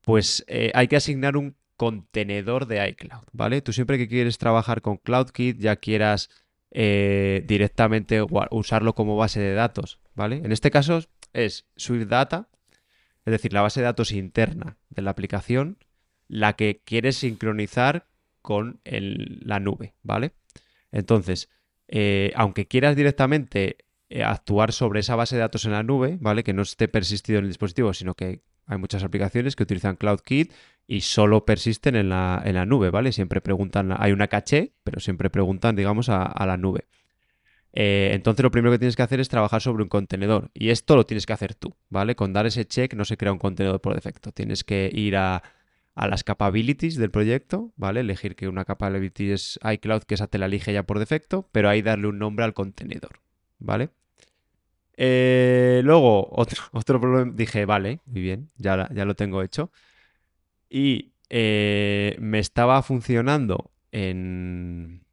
pues 0.00 0.44
eh, 0.48 0.72
hay 0.74 0.88
que 0.88 0.96
asignar 0.96 1.36
un 1.36 1.57
contenedor 1.78 2.66
de 2.66 2.86
iCloud, 2.90 3.24
¿vale? 3.32 3.62
Tú 3.62 3.72
siempre 3.72 3.96
que 3.96 4.08
quieres 4.08 4.36
trabajar 4.36 4.82
con 4.82 4.98
CloudKit, 4.98 5.58
ya 5.58 5.76
quieras 5.76 6.28
directamente 6.70 8.20
usarlo 8.50 8.94
como 8.94 9.16
base 9.16 9.40
de 9.40 9.54
datos, 9.54 10.00
¿vale? 10.14 10.42
En 10.44 10.52
este 10.52 10.70
caso 10.70 11.02
es 11.32 11.64
Swift 11.76 12.08
Data, 12.08 12.50
es 13.24 13.32
decir, 13.32 13.52
la 13.52 13.62
base 13.62 13.80
de 13.80 13.84
datos 13.84 14.12
interna 14.12 14.76
de 14.90 15.02
la 15.02 15.10
aplicación, 15.10 15.78
la 16.28 16.54
que 16.54 16.82
quieres 16.84 17.16
sincronizar 17.16 18.06
con 18.42 18.80
la 18.84 19.60
nube, 19.60 19.94
¿vale? 20.02 20.32
Entonces, 20.92 21.48
eh, 21.88 22.32
aunque 22.34 22.66
quieras 22.66 22.96
directamente 22.96 23.78
eh, 24.08 24.22
actuar 24.22 24.72
sobre 24.72 25.00
esa 25.00 25.16
base 25.16 25.36
de 25.36 25.40
datos 25.40 25.64
en 25.64 25.72
la 25.72 25.82
nube, 25.82 26.16
¿vale? 26.20 26.44
Que 26.44 26.52
no 26.52 26.62
esté 26.62 26.88
persistido 26.88 27.38
en 27.38 27.44
el 27.44 27.50
dispositivo, 27.50 27.92
sino 27.92 28.14
que 28.14 28.42
hay 28.68 28.78
muchas 28.78 29.02
aplicaciones 29.02 29.56
que 29.56 29.64
utilizan 29.64 29.96
CloudKit 29.96 30.52
y 30.86 31.00
solo 31.00 31.44
persisten 31.44 31.96
en 31.96 32.08
la, 32.08 32.40
en 32.44 32.54
la 32.54 32.66
nube, 32.66 32.90
¿vale? 32.90 33.12
Siempre 33.12 33.40
preguntan, 33.40 33.92
hay 33.98 34.12
una 34.12 34.28
caché, 34.28 34.72
pero 34.84 35.00
siempre 35.00 35.30
preguntan, 35.30 35.74
digamos, 35.74 36.08
a 36.08 36.46
la 36.46 36.56
nube. 36.56 36.86
Eh, 37.72 38.10
entonces 38.12 38.42
lo 38.42 38.50
primero 38.50 38.72
que 38.72 38.78
tienes 38.78 38.96
que 38.96 39.02
hacer 39.02 39.20
es 39.20 39.28
trabajar 39.28 39.60
sobre 39.60 39.82
un 39.82 39.88
contenedor 39.88 40.50
y 40.54 40.70
esto 40.70 40.96
lo 40.96 41.04
tienes 41.04 41.26
que 41.26 41.32
hacer 41.32 41.54
tú, 41.54 41.76
¿vale? 41.90 42.16
Con 42.16 42.32
dar 42.32 42.46
ese 42.46 42.64
check 42.66 42.94
no 42.94 43.04
se 43.04 43.16
crea 43.16 43.32
un 43.32 43.38
contenedor 43.38 43.80
por 43.80 43.94
defecto. 43.94 44.32
Tienes 44.32 44.64
que 44.64 44.90
ir 44.92 45.16
a, 45.16 45.42
las 45.94 46.24
capabilities 46.24 46.96
del 46.96 47.10
proyecto, 47.10 47.72
¿vale? 47.76 48.00
Elegir 48.00 48.36
que 48.36 48.48
una 48.48 48.64
capability 48.64 49.32
es 49.32 49.58
iCloud, 49.62 50.02
que 50.02 50.14
esa 50.14 50.28
te 50.28 50.38
la 50.38 50.46
elige 50.46 50.72
ya 50.72 50.84
por 50.84 50.98
defecto, 50.98 51.48
pero 51.52 51.68
ahí 51.68 51.82
darle 51.82 52.06
un 52.06 52.18
nombre 52.18 52.44
al 52.44 52.54
contenedor, 52.54 53.20
¿vale? 53.58 53.90
Eh, 55.00 55.80
luego, 55.84 56.28
otro, 56.32 56.60
otro 56.72 57.00
problema, 57.00 57.32
dije, 57.34 57.64
vale, 57.64 58.00
muy 58.06 58.20
bien, 58.20 58.48
ya, 58.56 58.88
ya 58.92 59.04
lo 59.04 59.14
tengo 59.14 59.42
hecho. 59.42 59.70
Y 60.68 61.12
eh, 61.30 62.16
me 62.20 62.40
estaba 62.40 62.82
funcionando 62.82 63.70
en, 63.92 65.04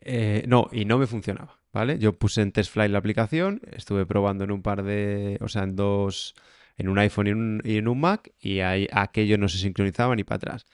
eh, 0.00 0.44
no, 0.48 0.68
y 0.72 0.84
no 0.84 0.98
me 0.98 1.06
funcionaba, 1.06 1.60
¿vale? 1.72 1.98
Yo 1.98 2.18
puse 2.18 2.42
en 2.42 2.52
TestFlight 2.52 2.90
la 2.90 2.98
aplicación, 2.98 3.60
estuve 3.72 4.06
probando 4.06 4.44
en 4.44 4.50
un 4.50 4.62
par 4.62 4.82
de, 4.82 5.38
o 5.40 5.48
sea, 5.48 5.62
en 5.62 5.76
dos, 5.76 6.34
en 6.76 6.88
un 6.88 6.98
iPhone 6.98 7.62
y 7.64 7.76
en 7.78 7.88
un, 7.88 8.00
Mac, 8.00 8.32
y 8.40 8.60
aquello 8.60 9.38
no 9.38 9.48
se 9.48 9.58
sincronizaba 9.58 10.16
ni 10.16 10.24
para 10.24 10.36
atrás. 10.36 10.66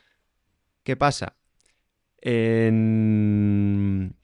¿Qué 0.84 0.96
pasa? 0.96 1.36
En... 2.22 4.16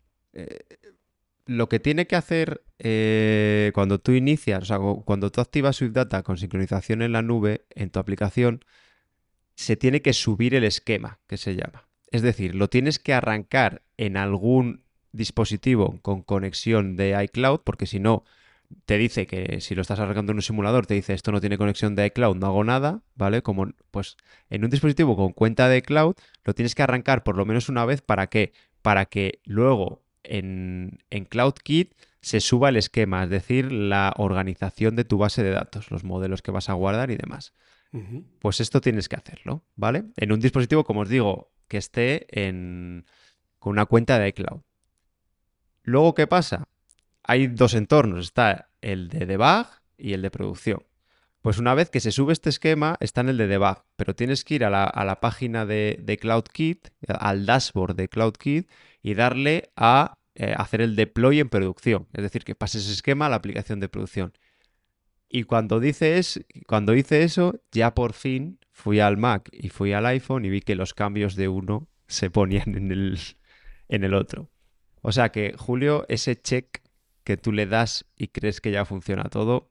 Lo 1.47 1.68
que 1.68 1.80
tiene 1.80 2.07
que 2.07 2.16
hacer 2.16 2.64
eh, 2.78 3.70
cuando 3.74 3.99
tú 3.99 4.12
inicias, 4.12 4.62
o 4.62 4.66
sea, 4.66 4.78
cuando 5.05 5.30
tú 5.30 5.40
activas 5.40 5.80
Data 5.92 6.22
con 6.22 6.36
sincronización 6.36 7.03
en 7.03 7.12
la 7.12 7.22
nube, 7.22 7.64
en 7.70 7.90
tu 7.90 7.99
aplicación, 7.99 8.64
se 9.55 9.76
tiene 9.76 10.03
que 10.03 10.12
subir 10.12 10.55
el 10.55 10.64
esquema, 10.64 11.20
que 11.26 11.36
se 11.36 11.55
llama. 11.55 11.88
Es 12.11 12.22
decir, 12.22 12.55
lo 12.55 12.68
tienes 12.68 12.99
que 12.99 13.14
arrancar 13.14 13.82
en 13.97 14.16
algún 14.16 14.84
dispositivo 15.12 15.99
con 16.03 16.22
conexión 16.22 16.97
de 16.97 17.20
iCloud, 17.24 17.61
porque 17.64 17.86
si 17.86 18.01
no, 18.01 18.24
te 18.84 18.99
dice 18.99 19.26
que 19.26 19.61
si 19.61 19.74
lo 19.74 19.82
estás 19.82 20.01
arrancando 20.01 20.32
en 20.32 20.38
un 20.38 20.42
simulador, 20.42 20.86
te 20.86 20.94
dice 20.94 21.14
esto 21.14 21.32
no 21.32 21.40
tiene 21.40 21.59
conexión 21.59 21.94
de 21.94 22.07
iCloud, 22.07 22.36
no 22.36 22.47
hago 22.47 22.64
nada, 22.64 23.03
¿vale? 23.14 23.42
Como 23.42 23.68
pues 23.90 24.16
en 24.51 24.64
un 24.64 24.70
dispositivo 24.70 25.16
con 25.16 25.32
cuenta 25.32 25.68
de 25.68 25.78
iCloud, 25.78 26.14
lo 26.44 26.55
tienes 26.55 26.74
que 26.74 26.82
arrancar 26.82 27.22
por 27.22 27.36
lo 27.36 27.47
menos 27.47 27.68
una 27.68 27.84
vez 27.84 28.03
para 28.03 28.28
que 28.28 28.53
para 28.82 29.07
que 29.07 29.40
luego 29.44 30.03
en, 30.26 30.98
en 31.10 31.24
CloudKit 31.24 31.94
se 32.20 32.40
suba 32.40 32.70
el 32.70 32.76
esquema, 32.76 33.24
es 33.24 33.30
decir, 33.30 33.70
la 33.70 34.12
organización 34.16 34.96
de 34.96 35.04
tu 35.04 35.16
base 35.18 35.42
de 35.44 35.50
datos, 35.50 35.90
los 35.90 36.02
modelos 36.02 36.42
que 36.42 36.50
vas 36.50 36.68
a 36.68 36.72
guardar 36.72 37.10
y 37.10 37.16
demás. 37.16 37.52
Pues 38.40 38.60
esto 38.60 38.80
tienes 38.82 39.08
que 39.08 39.16
hacerlo, 39.16 39.64
¿vale? 39.74 40.04
En 40.16 40.32
un 40.32 40.40
dispositivo, 40.40 40.84
como 40.84 41.00
os 41.00 41.08
digo, 41.08 41.52
que 41.68 41.78
esté 41.78 42.26
en, 42.30 43.06
con 43.58 43.72
una 43.72 43.86
cuenta 43.86 44.18
de 44.18 44.28
iCloud. 44.28 44.60
Luego, 45.82 46.14
¿qué 46.14 46.26
pasa? 46.26 46.68
Hay 47.22 47.46
dos 47.46 47.74
entornos, 47.74 48.26
está 48.26 48.70
el 48.82 49.08
de 49.08 49.24
debug 49.24 49.66
y 49.96 50.12
el 50.12 50.22
de 50.22 50.30
producción. 50.30 50.82
Pues 51.42 51.58
una 51.58 51.74
vez 51.74 51.90
que 51.90 52.00
se 52.00 52.10
sube 52.10 52.32
este 52.32 52.50
esquema, 52.50 52.96
está 52.98 53.20
en 53.20 53.28
el 53.28 53.36
de 53.36 53.46
debug, 53.46 53.84
pero 53.94 54.16
tienes 54.16 54.44
que 54.44 54.56
ir 54.56 54.64
a 54.64 54.70
la, 54.70 55.20
página 55.20 55.64
de, 55.64 56.18
CloudKit, 56.20 56.88
al 57.06 57.46
dashboard 57.46 57.94
de 57.94 58.08
CloudKit 58.08 58.68
y 59.00 59.14
darle 59.14 59.70
a 59.76 60.15
eh, 60.37 60.55
hacer 60.57 60.80
el 60.80 60.97
deploy 60.97 61.41
en 61.41 61.49
producción. 61.49 62.09
Es 62.12 62.22
decir, 62.22 62.45
que 62.45 62.55
pases 62.55 62.84
ese 62.84 62.93
esquema 62.93 63.26
a 63.26 63.28
la 63.28 63.37
aplicación 63.37 63.80
de 63.80 63.89
producción. 63.89 64.32
Y 65.28 65.45
cuando, 65.45 65.80
cuando 66.66 66.95
hice 66.95 67.22
eso, 67.22 67.61
ya 67.72 67.95
por 67.95 68.12
fin 68.12 68.61
fui 68.70 69.01
al 69.01 69.16
Mac 69.16 69.49
y 69.53 69.70
fui 69.70 69.93
al 69.93 70.07
iPhone 70.07 70.45
y 70.45 70.51
vi 70.51 70.61
que 70.61 70.76
los 70.76 70.95
cambios 70.95 71.34
de 71.34 71.49
uno 71.49 71.89
se 72.07 72.30
ponían 72.30 72.76
en 72.76 72.93
el, 72.93 73.18
en 73.89 74.05
el 74.05 74.14
otro. 74.14 74.51
O 75.03 75.12
sea 75.12 75.30
que, 75.30 75.55
Julio, 75.57 76.05
ese 76.09 76.41
check 76.41 76.82
que 77.24 77.37
tú 77.37 77.53
le 77.53 77.66
das 77.66 78.07
y 78.16 78.28
crees 78.28 78.61
que 78.61 78.70
ya 78.70 78.84
funciona 78.84 79.24
todo, 79.24 79.68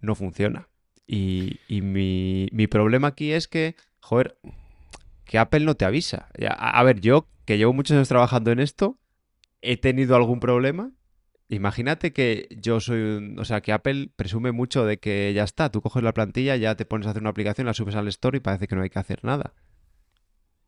no 0.00 0.14
funciona. 0.14 0.68
Y, 1.06 1.58
mi, 1.82 2.66
problema 2.68 3.08
aquí 3.08 3.32
es 3.32 3.48
que, 3.48 3.76
joder, 4.00 4.38
que 5.24 5.38
Apple 5.38 5.60
no 5.60 5.74
te 5.74 5.84
avisa. 5.84 6.28
A, 6.48 6.82
ver, 6.82 7.00
yo 7.00 7.28
que 7.44 7.58
llevo 7.58 7.72
muchos 7.72 7.96
años 7.96 8.08
trabajando 8.08 8.50
en 8.50 8.60
esto, 8.60 8.98
he 9.62 9.76
tenido 9.76 10.16
algún 10.16 10.40
problema. 10.40 10.92
Imagínate 11.48 12.12
que 12.12 12.48
yo 12.60 12.80
soy 12.80 13.34
o 13.38 13.44
sea, 13.44 13.60
que 13.60 13.72
Apple 13.72 14.10
presume 14.16 14.52
mucho 14.52 14.84
de 14.84 14.98
que 14.98 15.32
ya 15.34 15.44
está, 15.44 15.70
tú 15.70 15.80
coges 15.80 16.02
la 16.02 16.14
plantilla, 16.14 16.56
ya 16.56 16.76
te 16.76 16.84
pones 16.84 17.06
a 17.06 17.10
hacer 17.10 17.22
una 17.22 17.30
aplicación, 17.30 17.66
la 17.66 17.74
subes 17.74 17.94
al 17.94 18.08
store 18.08 18.38
y 18.38 18.40
parece 18.40 18.66
que 18.66 18.74
no 18.74 18.82
hay 18.82 18.90
que 18.90 18.98
hacer 18.98 19.24
nada. 19.24 19.54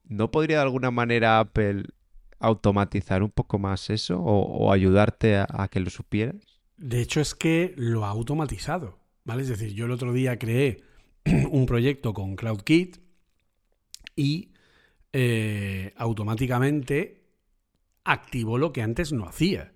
¿No 0.04 0.30
podría 0.30 0.58
de 0.58 0.62
alguna 0.62 0.90
manera 0.90 1.40
Apple 1.40 1.84
automatizar 2.38 3.22
un 3.22 3.30
poco 3.30 3.58
más 3.58 3.88
eso 3.88 4.20
o, 4.20 4.70
ayudarte 4.72 5.36
a, 5.36 5.68
que 5.70 5.80
lo 5.80 5.88
supieras? 5.88 6.60
De 6.76 7.00
hecho, 7.00 7.20
es 7.20 7.34
que 7.34 7.72
lo 7.76 8.04
ha 8.04 8.10
automatizado, 8.10 8.98
¿vale? 9.24 9.42
Es 9.42 9.48
decir, 9.48 9.72
yo 9.72 9.86
el 9.86 9.92
otro 9.92 10.12
día 10.12 10.38
creé 10.38 10.82
un 11.50 11.64
proyecto 11.64 12.12
con 12.12 12.36
CloudKit 12.36 12.98
y 14.16 14.52
eh, 15.14 15.94
automáticamente 15.96 17.23
activó 18.04 18.58
lo 18.58 18.72
que 18.72 18.82
antes 18.82 19.12
no 19.12 19.26
hacía. 19.26 19.72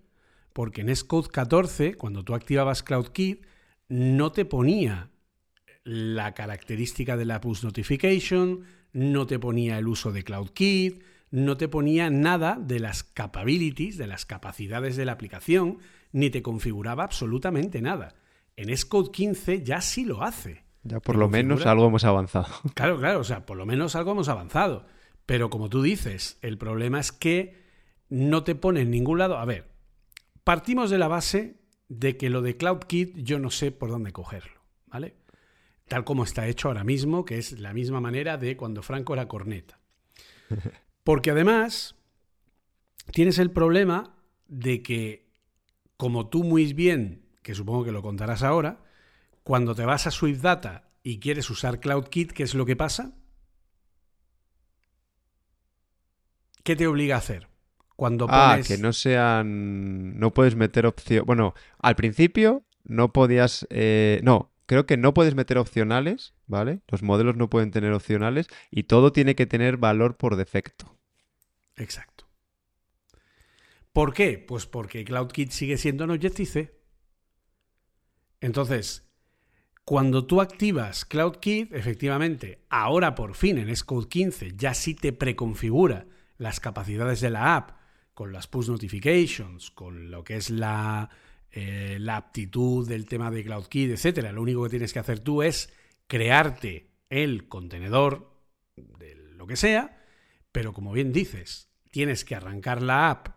Porque 0.52 0.80
en 0.82 0.94
Xcode 0.94 1.28
14, 1.28 1.94
cuando 1.94 2.24
tú 2.24 2.34
activabas 2.34 2.82
CloudKit, 2.82 3.44
no 3.88 4.32
te 4.32 4.44
ponía 4.44 5.10
la 5.84 6.34
característica 6.34 7.16
de 7.16 7.24
la 7.24 7.40
push 7.40 7.64
notification, 7.64 8.64
no 8.92 9.26
te 9.26 9.38
ponía 9.38 9.78
el 9.78 9.88
uso 9.88 10.12
de 10.12 10.24
CloudKit, 10.24 11.02
no 11.30 11.56
te 11.56 11.68
ponía 11.68 12.10
nada 12.10 12.58
de 12.60 12.80
las 12.80 13.04
capabilities, 13.04 13.96
de 13.98 14.06
las 14.06 14.26
capacidades 14.26 14.96
de 14.96 15.04
la 15.04 15.12
aplicación, 15.12 15.78
ni 16.12 16.30
te 16.30 16.42
configuraba 16.42 17.04
absolutamente 17.04 17.80
nada. 17.82 18.14
En 18.56 18.76
Xcode 18.76 19.10
15 19.10 19.62
ya 19.62 19.80
sí 19.80 20.04
lo 20.04 20.22
hace. 20.22 20.64
Ya 20.82 21.00
por 21.00 21.16
lo 21.16 21.28
menos 21.28 21.66
algo 21.66 21.86
hemos 21.86 22.04
avanzado. 22.04 22.48
Claro, 22.74 22.98
claro, 22.98 23.20
o 23.20 23.24
sea, 23.24 23.46
por 23.46 23.56
lo 23.56 23.66
menos 23.66 23.94
algo 23.94 24.12
hemos 24.12 24.28
avanzado. 24.28 24.86
Pero 25.26 25.50
como 25.50 25.68
tú 25.68 25.82
dices, 25.82 26.38
el 26.42 26.56
problema 26.56 27.00
es 27.00 27.12
que 27.12 27.67
no 28.08 28.44
te 28.44 28.54
pone 28.54 28.80
en 28.82 28.90
ningún 28.90 29.18
lado. 29.18 29.38
A 29.38 29.44
ver, 29.44 29.68
partimos 30.44 30.90
de 30.90 30.98
la 30.98 31.08
base 31.08 31.56
de 31.88 32.16
que 32.16 32.30
lo 32.30 32.42
de 32.42 32.56
CloudKit 32.56 33.16
yo 33.18 33.38
no 33.38 33.50
sé 33.50 33.72
por 33.72 33.90
dónde 33.90 34.12
cogerlo, 34.12 34.60
¿vale? 34.86 35.16
Tal 35.86 36.04
como 36.04 36.24
está 36.24 36.46
hecho 36.46 36.68
ahora 36.68 36.84
mismo, 36.84 37.24
que 37.24 37.38
es 37.38 37.58
la 37.58 37.72
misma 37.72 38.00
manera 38.00 38.36
de 38.36 38.56
cuando 38.56 38.82
Franco 38.82 39.14
era 39.14 39.28
corneta. 39.28 39.80
Porque 41.04 41.30
además 41.30 41.94
tienes 43.12 43.38
el 43.38 43.50
problema 43.50 44.16
de 44.46 44.82
que, 44.82 45.30
como 45.96 46.28
tú 46.28 46.44
muy 46.44 46.72
bien, 46.74 47.26
que 47.42 47.54
supongo 47.54 47.84
que 47.84 47.92
lo 47.92 48.02
contarás 48.02 48.42
ahora, 48.42 48.84
cuando 49.42 49.74
te 49.74 49.86
vas 49.86 50.06
a 50.06 50.10
Swift 50.10 50.42
Data 50.42 50.90
y 51.02 51.20
quieres 51.20 51.48
usar 51.48 51.80
CloudKit, 51.80 52.32
¿qué 52.32 52.42
es 52.42 52.54
lo 52.54 52.66
que 52.66 52.76
pasa? 52.76 53.14
¿Qué 56.62 56.76
te 56.76 56.86
obliga 56.86 57.14
a 57.14 57.18
hacer? 57.18 57.48
Cuando 57.98 58.26
Ah, 58.30 58.50
pones... 58.52 58.68
que 58.68 58.78
no 58.78 58.92
sean. 58.92 60.16
No 60.20 60.32
puedes 60.32 60.54
meter 60.54 60.86
opción. 60.86 61.26
Bueno, 61.26 61.54
al 61.80 61.96
principio 61.96 62.62
no 62.84 63.12
podías. 63.12 63.66
eh, 63.70 64.20
No, 64.22 64.52
creo 64.66 64.86
que 64.86 64.96
no 64.96 65.12
puedes 65.14 65.34
meter 65.34 65.58
opcionales, 65.58 66.32
¿vale? 66.46 66.80
Los 66.86 67.02
modelos 67.02 67.34
no 67.34 67.50
pueden 67.50 67.72
tener 67.72 67.92
opcionales 67.92 68.46
y 68.70 68.84
todo 68.84 69.10
tiene 69.10 69.34
que 69.34 69.46
tener 69.46 69.78
valor 69.78 70.16
por 70.16 70.36
defecto. 70.36 70.96
Exacto. 71.74 72.28
¿Por 73.92 74.14
qué? 74.14 74.38
Pues 74.38 74.64
porque 74.66 75.04
CloudKit 75.04 75.50
sigue 75.50 75.76
siendo 75.76 76.04
en 76.04 76.10
Objective-C. 76.12 76.72
Entonces, 78.40 79.10
cuando 79.84 80.24
tú 80.24 80.40
activas 80.40 81.04
CloudKit, 81.04 81.72
efectivamente, 81.74 82.64
ahora 82.68 83.16
por 83.16 83.34
fin 83.34 83.58
en 83.58 83.74
Xcode 83.74 84.06
15 84.08 84.52
ya 84.54 84.72
sí 84.74 84.94
te 84.94 85.12
preconfigura 85.12 86.06
las 86.36 86.60
capacidades 86.60 87.20
de 87.20 87.30
la 87.30 87.56
app 87.56 87.77
con 88.18 88.32
las 88.32 88.48
push 88.48 88.66
notifications, 88.68 89.70
con 89.70 90.10
lo 90.10 90.24
que 90.24 90.34
es 90.34 90.50
la, 90.50 91.08
eh, 91.52 91.98
la 92.00 92.16
aptitud 92.16 92.88
del 92.88 93.06
tema 93.06 93.30
de 93.30 93.44
CloudKit, 93.44 93.92
etcétera. 93.92 94.32
Lo 94.32 94.42
único 94.42 94.64
que 94.64 94.70
tienes 94.70 94.92
que 94.92 94.98
hacer 94.98 95.20
tú 95.20 95.44
es 95.44 95.72
crearte 96.08 96.90
el 97.10 97.46
contenedor 97.46 98.34
de 98.74 99.14
lo 99.14 99.46
que 99.46 99.54
sea, 99.54 100.02
pero 100.50 100.72
como 100.72 100.90
bien 100.90 101.12
dices, 101.12 101.68
tienes 101.92 102.24
que 102.24 102.34
arrancar 102.34 102.82
la 102.82 103.08
app 103.08 103.28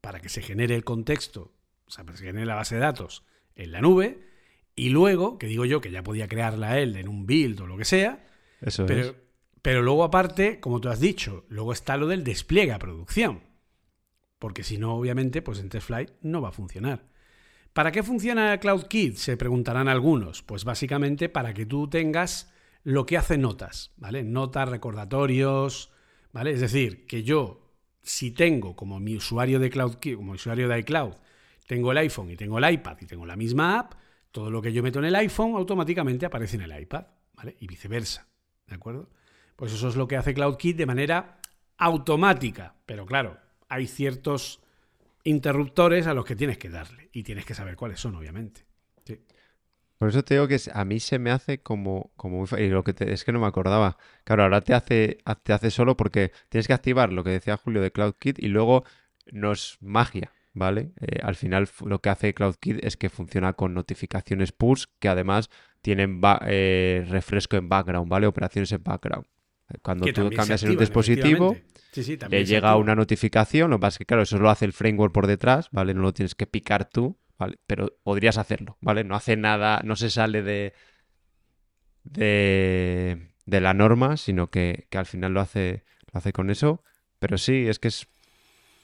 para 0.00 0.20
que 0.20 0.28
se 0.28 0.40
genere 0.40 0.76
el 0.76 0.84
contexto, 0.84 1.52
o 1.84 1.90
sea, 1.90 2.04
para 2.04 2.12
que 2.12 2.20
se 2.20 2.26
genere 2.26 2.46
la 2.46 2.54
base 2.54 2.76
de 2.76 2.82
datos 2.82 3.24
en 3.56 3.72
la 3.72 3.80
nube, 3.80 4.20
y 4.76 4.90
luego, 4.90 5.36
que 5.36 5.48
digo 5.48 5.64
yo 5.64 5.80
que 5.80 5.90
ya 5.90 6.04
podía 6.04 6.28
crearla 6.28 6.78
él 6.78 6.94
en 6.94 7.08
un 7.08 7.26
build 7.26 7.60
o 7.60 7.66
lo 7.66 7.76
que 7.76 7.84
sea, 7.84 8.24
Eso 8.60 8.86
es. 8.86 9.14
pero 9.62 9.82
luego 9.82 10.04
aparte, 10.04 10.60
como 10.60 10.80
tú 10.80 10.90
has 10.90 11.00
dicho, 11.00 11.44
luego 11.48 11.72
está 11.72 11.96
lo 11.96 12.06
del 12.06 12.22
despliegue 12.22 12.70
a 12.70 12.78
producción. 12.78 13.50
Porque 14.42 14.64
si 14.64 14.76
no, 14.76 14.96
obviamente, 14.96 15.40
pues 15.40 15.60
en 15.60 15.68
TestFlight 15.68 16.10
no 16.22 16.42
va 16.42 16.48
a 16.48 16.50
funcionar. 16.50 17.06
¿Para 17.72 17.92
qué 17.92 18.02
funciona 18.02 18.58
CloudKit? 18.58 19.14
Se 19.14 19.36
preguntarán 19.36 19.86
algunos. 19.86 20.42
Pues 20.42 20.64
básicamente 20.64 21.28
para 21.28 21.54
que 21.54 21.64
tú 21.64 21.88
tengas 21.88 22.52
lo 22.82 23.06
que 23.06 23.16
hace 23.16 23.38
notas, 23.38 23.92
¿vale? 23.98 24.24
Notas, 24.24 24.68
recordatorios, 24.68 25.92
¿vale? 26.32 26.50
Es 26.50 26.60
decir, 26.60 27.06
que 27.06 27.22
yo, 27.22 27.70
si 28.02 28.32
tengo 28.32 28.74
como 28.74 28.98
mi 28.98 29.14
usuario 29.14 29.60
de 29.60 29.70
CloudKit, 29.70 30.16
como 30.16 30.32
usuario 30.32 30.66
de 30.66 30.80
iCloud, 30.80 31.12
tengo 31.68 31.92
el 31.92 31.98
iPhone 31.98 32.32
y 32.32 32.36
tengo 32.36 32.58
el 32.58 32.68
iPad 32.68 32.96
y 33.00 33.06
tengo 33.06 33.24
la 33.24 33.36
misma 33.36 33.78
app, 33.78 33.94
todo 34.32 34.50
lo 34.50 34.60
que 34.60 34.72
yo 34.72 34.82
meto 34.82 34.98
en 34.98 35.04
el 35.04 35.14
iPhone 35.14 35.54
automáticamente 35.54 36.26
aparece 36.26 36.56
en 36.56 36.62
el 36.62 36.82
iPad, 36.82 37.04
¿vale? 37.34 37.54
Y 37.60 37.68
viceversa, 37.68 38.26
¿de 38.66 38.74
acuerdo? 38.74 39.08
Pues 39.54 39.72
eso 39.72 39.86
es 39.86 39.94
lo 39.94 40.08
que 40.08 40.16
hace 40.16 40.34
CloudKit 40.34 40.76
de 40.76 40.86
manera 40.86 41.38
automática. 41.78 42.74
Pero 42.86 43.06
claro, 43.06 43.38
hay 43.72 43.86
ciertos 43.86 44.60
interruptores 45.24 46.06
a 46.06 46.14
los 46.14 46.24
que 46.26 46.36
tienes 46.36 46.58
que 46.58 46.68
darle 46.68 47.08
y 47.12 47.22
tienes 47.22 47.46
que 47.46 47.54
saber 47.54 47.74
cuáles 47.76 48.00
son, 48.00 48.14
obviamente. 48.14 48.66
Por 49.98 50.08
eso 50.08 50.24
te 50.24 50.34
digo 50.34 50.48
que 50.48 50.58
a 50.74 50.84
mí 50.84 50.98
se 50.98 51.20
me 51.20 51.30
hace 51.30 51.62
como, 51.62 52.10
como 52.16 52.38
muy 52.44 52.60
y 52.60 52.68
lo 52.68 52.82
que 52.82 52.92
te- 52.92 53.12
es 53.12 53.24
que 53.24 53.30
no 53.30 53.38
me 53.38 53.46
acordaba. 53.46 53.96
Claro, 54.24 54.42
ahora 54.42 54.60
te 54.60 54.74
hace, 54.74 55.18
ha- 55.24 55.36
te 55.36 55.52
hace 55.52 55.70
solo 55.70 55.96
porque 55.96 56.32
tienes 56.48 56.66
que 56.66 56.72
activar 56.72 57.12
lo 57.12 57.22
que 57.22 57.30
decía 57.30 57.56
Julio 57.56 57.80
de 57.80 57.92
CloudKit 57.92 58.40
y 58.40 58.48
luego 58.48 58.84
no 59.30 59.52
es 59.52 59.78
magia, 59.80 60.32
¿vale? 60.54 60.92
Eh, 61.00 61.20
al 61.22 61.36
final 61.36 61.68
lo 61.86 62.00
que 62.00 62.10
hace 62.10 62.34
CloudKit 62.34 62.84
es 62.84 62.96
que 62.96 63.10
funciona 63.10 63.52
con 63.52 63.74
notificaciones 63.74 64.50
push 64.50 64.86
que 64.98 65.08
además 65.08 65.50
tienen 65.82 66.20
eh, 66.46 67.06
refresco 67.08 67.56
en 67.56 67.68
background, 67.68 68.08
¿vale? 68.10 68.26
Operaciones 68.26 68.72
en 68.72 68.82
background. 68.82 69.26
Eh, 69.72 69.78
Cuando 69.82 70.04
Que 70.04 70.12
tú 70.12 70.30
cambias 70.30 70.62
en 70.62 70.70
un 70.70 70.76
activan, 70.76 70.78
dispositivo, 70.78 71.52
efectivamente. 71.52 71.82
Sí, 71.92 72.02
sí, 72.04 72.16
le 72.16 72.46
se 72.46 72.46
llega 72.46 72.76
una 72.76 72.94
notificación, 72.94 73.70
lo 73.70 73.76
que 73.76 73.80
pasa 73.82 73.94
es 73.94 73.98
que, 73.98 74.06
claro, 74.06 74.22
eso 74.22 74.38
lo 74.38 74.50
hace 74.50 74.64
el 74.64 74.72
framework 74.72 75.12
por 75.12 75.26
detrás, 75.26 75.68
¿vale? 75.72 75.94
No 75.94 76.02
lo 76.02 76.14
tienes 76.14 76.34
que 76.34 76.46
picar 76.46 76.88
tú, 76.88 77.18
¿vale? 77.38 77.58
Pero 77.66 77.92
podrías 78.02 78.38
hacerlo, 78.38 78.78
¿vale? 78.80 79.04
No 79.04 79.14
hace 79.14 79.36
nada, 79.36 79.80
no 79.84 79.96
se 79.96 80.08
sale 80.10 80.42
de, 80.42 80.72
de, 82.04 83.28
de 83.46 83.60
la 83.60 83.74
norma, 83.74 84.16
sino 84.16 84.48
que, 84.48 84.86
que 84.90 84.98
al 84.98 85.06
final 85.06 85.32
lo 85.34 85.40
hace, 85.40 85.84
lo 86.12 86.18
hace 86.18 86.32
con 86.32 86.50
eso. 86.50 86.82
Pero 87.18 87.38
sí, 87.38 87.66
es 87.68 87.78
que 87.78 87.88
es, 87.88 88.08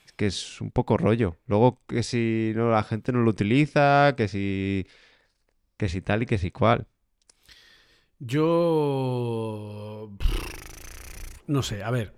es 0.05 0.13
que 0.13 0.27
es 0.27 0.61
un 0.61 0.71
poco 0.71 0.97
rollo. 0.97 1.37
Luego 1.47 1.81
que 1.87 2.03
si 2.03 2.53
no, 2.55 2.71
la 2.71 2.83
gente 2.83 3.11
no 3.11 3.21
lo 3.21 3.31
utiliza, 3.31 4.15
que 4.17 4.27
si, 4.27 4.87
que 5.77 5.89
si 5.89 6.01
tal 6.01 6.23
y 6.23 6.25
que 6.27 6.37
si 6.37 6.51
cual. 6.51 6.87
Yo. 8.19 10.09
No 11.49 11.63
sé, 11.63 11.83
a 11.83 11.89
ver. 11.89 12.13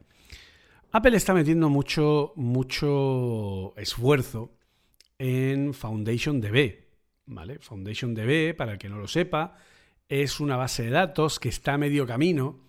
Apple 0.91 1.15
está 1.15 1.33
metiendo 1.33 1.69
mucho, 1.69 2.33
mucho 2.35 3.73
esfuerzo 3.77 4.51
en 5.17 5.73
Foundation 5.73 6.41
DB. 6.41 6.83
¿Vale? 7.27 7.59
Foundation 7.59 8.13
DB, 8.13 8.53
para 8.57 8.73
el 8.73 8.77
que 8.77 8.89
no 8.89 8.97
lo 8.97 9.07
sepa, 9.07 9.55
es 10.09 10.41
una 10.41 10.57
base 10.57 10.83
de 10.83 10.89
datos 10.89 11.39
que 11.39 11.47
está 11.47 11.75
a 11.75 11.77
medio 11.77 12.05
camino 12.05 12.59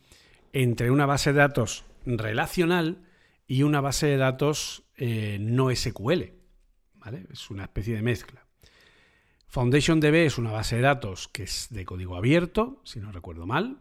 entre 0.53 0.93
una 0.93 1.05
base 1.05 1.33
de 1.33 1.41
datos 1.41 1.85
relacional 2.07 3.03
y 3.49 3.65
una 3.65 3.81
base 3.81 4.07
de 4.07 4.19
datos 4.19 4.85
eh, 4.97 5.39
no 5.41 5.75
SQL. 5.75 6.31
¿Vale? 6.95 7.27
Es 7.33 7.51
una 7.51 7.65
especie 7.65 7.97
de 7.97 8.03
mezcla. 8.03 8.47
Foundation 9.49 9.99
DB 9.99 10.27
es 10.27 10.39
una 10.39 10.53
base 10.53 10.77
de 10.77 10.83
datos 10.83 11.27
que 11.27 11.43
es 11.43 11.67
de 11.71 11.85
código 11.85 12.15
abierto, 12.15 12.81
si 12.85 13.01
no 13.01 13.11
recuerdo 13.11 13.47
mal. 13.47 13.81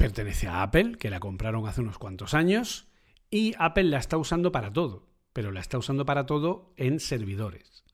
Pertenece 0.00 0.48
a 0.48 0.62
Apple, 0.62 0.96
que 0.98 1.10
la 1.10 1.20
compraron 1.20 1.68
hace 1.68 1.82
unos 1.82 1.98
cuantos 1.98 2.32
años, 2.32 2.88
y 3.30 3.52
Apple 3.58 3.84
la 3.84 3.98
está 3.98 4.16
usando 4.16 4.50
para 4.50 4.72
todo, 4.72 5.06
pero 5.34 5.52
la 5.52 5.60
está 5.60 5.76
usando 5.76 6.06
para 6.06 6.24
todo 6.24 6.72
en 6.78 7.00
servidores. 7.00 7.84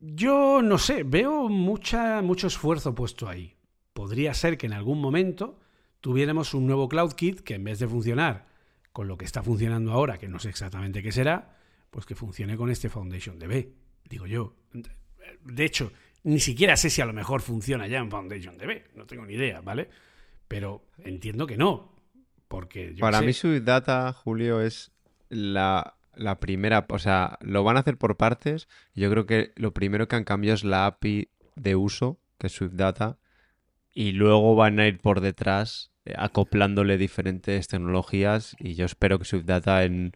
Yo 0.00 0.60
no 0.60 0.76
sé, 0.76 1.02
veo 1.02 1.48
mucha, 1.48 2.20
mucho 2.20 2.48
esfuerzo 2.48 2.94
puesto 2.94 3.26
ahí. 3.26 3.56
Podría 3.94 4.34
ser 4.34 4.58
que 4.58 4.66
en 4.66 4.74
algún 4.74 5.00
momento 5.00 5.60
tuviéramos 6.02 6.52
un 6.52 6.66
nuevo 6.66 6.90
CloudKit 6.90 7.40
que 7.40 7.54
en 7.54 7.64
vez 7.64 7.78
de 7.78 7.88
funcionar 7.88 8.46
con 8.92 9.08
lo 9.08 9.16
que 9.16 9.24
está 9.24 9.42
funcionando 9.42 9.92
ahora, 9.92 10.18
que 10.18 10.28
no 10.28 10.38
sé 10.40 10.50
exactamente 10.50 11.02
qué 11.02 11.10
será, 11.10 11.56
pues 11.90 12.04
que 12.04 12.14
funcione 12.14 12.58
con 12.58 12.68
este 12.68 12.90
Foundation 12.90 13.38
DB, 13.38 13.70
digo 14.10 14.26
yo. 14.26 14.56
De 15.40 15.64
hecho, 15.64 15.90
ni 16.24 16.38
siquiera 16.38 16.76
sé 16.76 16.90
si 16.90 17.00
a 17.00 17.06
lo 17.06 17.14
mejor 17.14 17.40
funciona 17.40 17.86
ya 17.86 17.96
en 17.96 18.10
Foundation 18.10 18.58
DB, 18.58 18.94
no 18.94 19.06
tengo 19.06 19.24
ni 19.24 19.32
idea, 19.32 19.62
¿vale? 19.62 19.88
Pero 20.48 20.84
entiendo 20.98 21.46
que 21.46 21.56
no, 21.56 21.94
porque 22.48 22.94
yo 22.94 23.00
Para 23.00 23.22
mí 23.22 23.32
Swift 23.32 23.62
Data, 23.62 24.12
Julio, 24.12 24.60
es 24.60 24.92
la, 25.28 25.96
la 26.14 26.38
primera, 26.40 26.86
o 26.88 26.98
sea, 26.98 27.38
lo 27.40 27.64
van 27.64 27.76
a 27.76 27.80
hacer 27.80 27.96
por 27.96 28.16
partes. 28.16 28.68
Yo 28.94 29.10
creo 29.10 29.26
que 29.26 29.52
lo 29.56 29.72
primero 29.72 30.08
que 30.08 30.16
han 30.16 30.24
cambiado 30.24 30.54
es 30.54 30.64
la 30.64 30.86
API 30.86 31.28
de 31.56 31.76
uso, 31.76 32.20
que 32.38 32.48
es 32.48 32.52
Swift 32.52 32.74
Data, 32.74 33.18
y 33.92 34.12
luego 34.12 34.54
van 34.56 34.80
a 34.80 34.86
ir 34.86 35.00
por 35.00 35.20
detrás 35.20 35.92
eh, 36.04 36.14
acoplándole 36.16 36.98
diferentes 36.98 37.68
tecnologías 37.68 38.56
y 38.58 38.74
yo 38.74 38.84
espero 38.84 39.18
que 39.18 39.24
Swift 39.24 39.44
Data 39.44 39.84
en, 39.84 40.12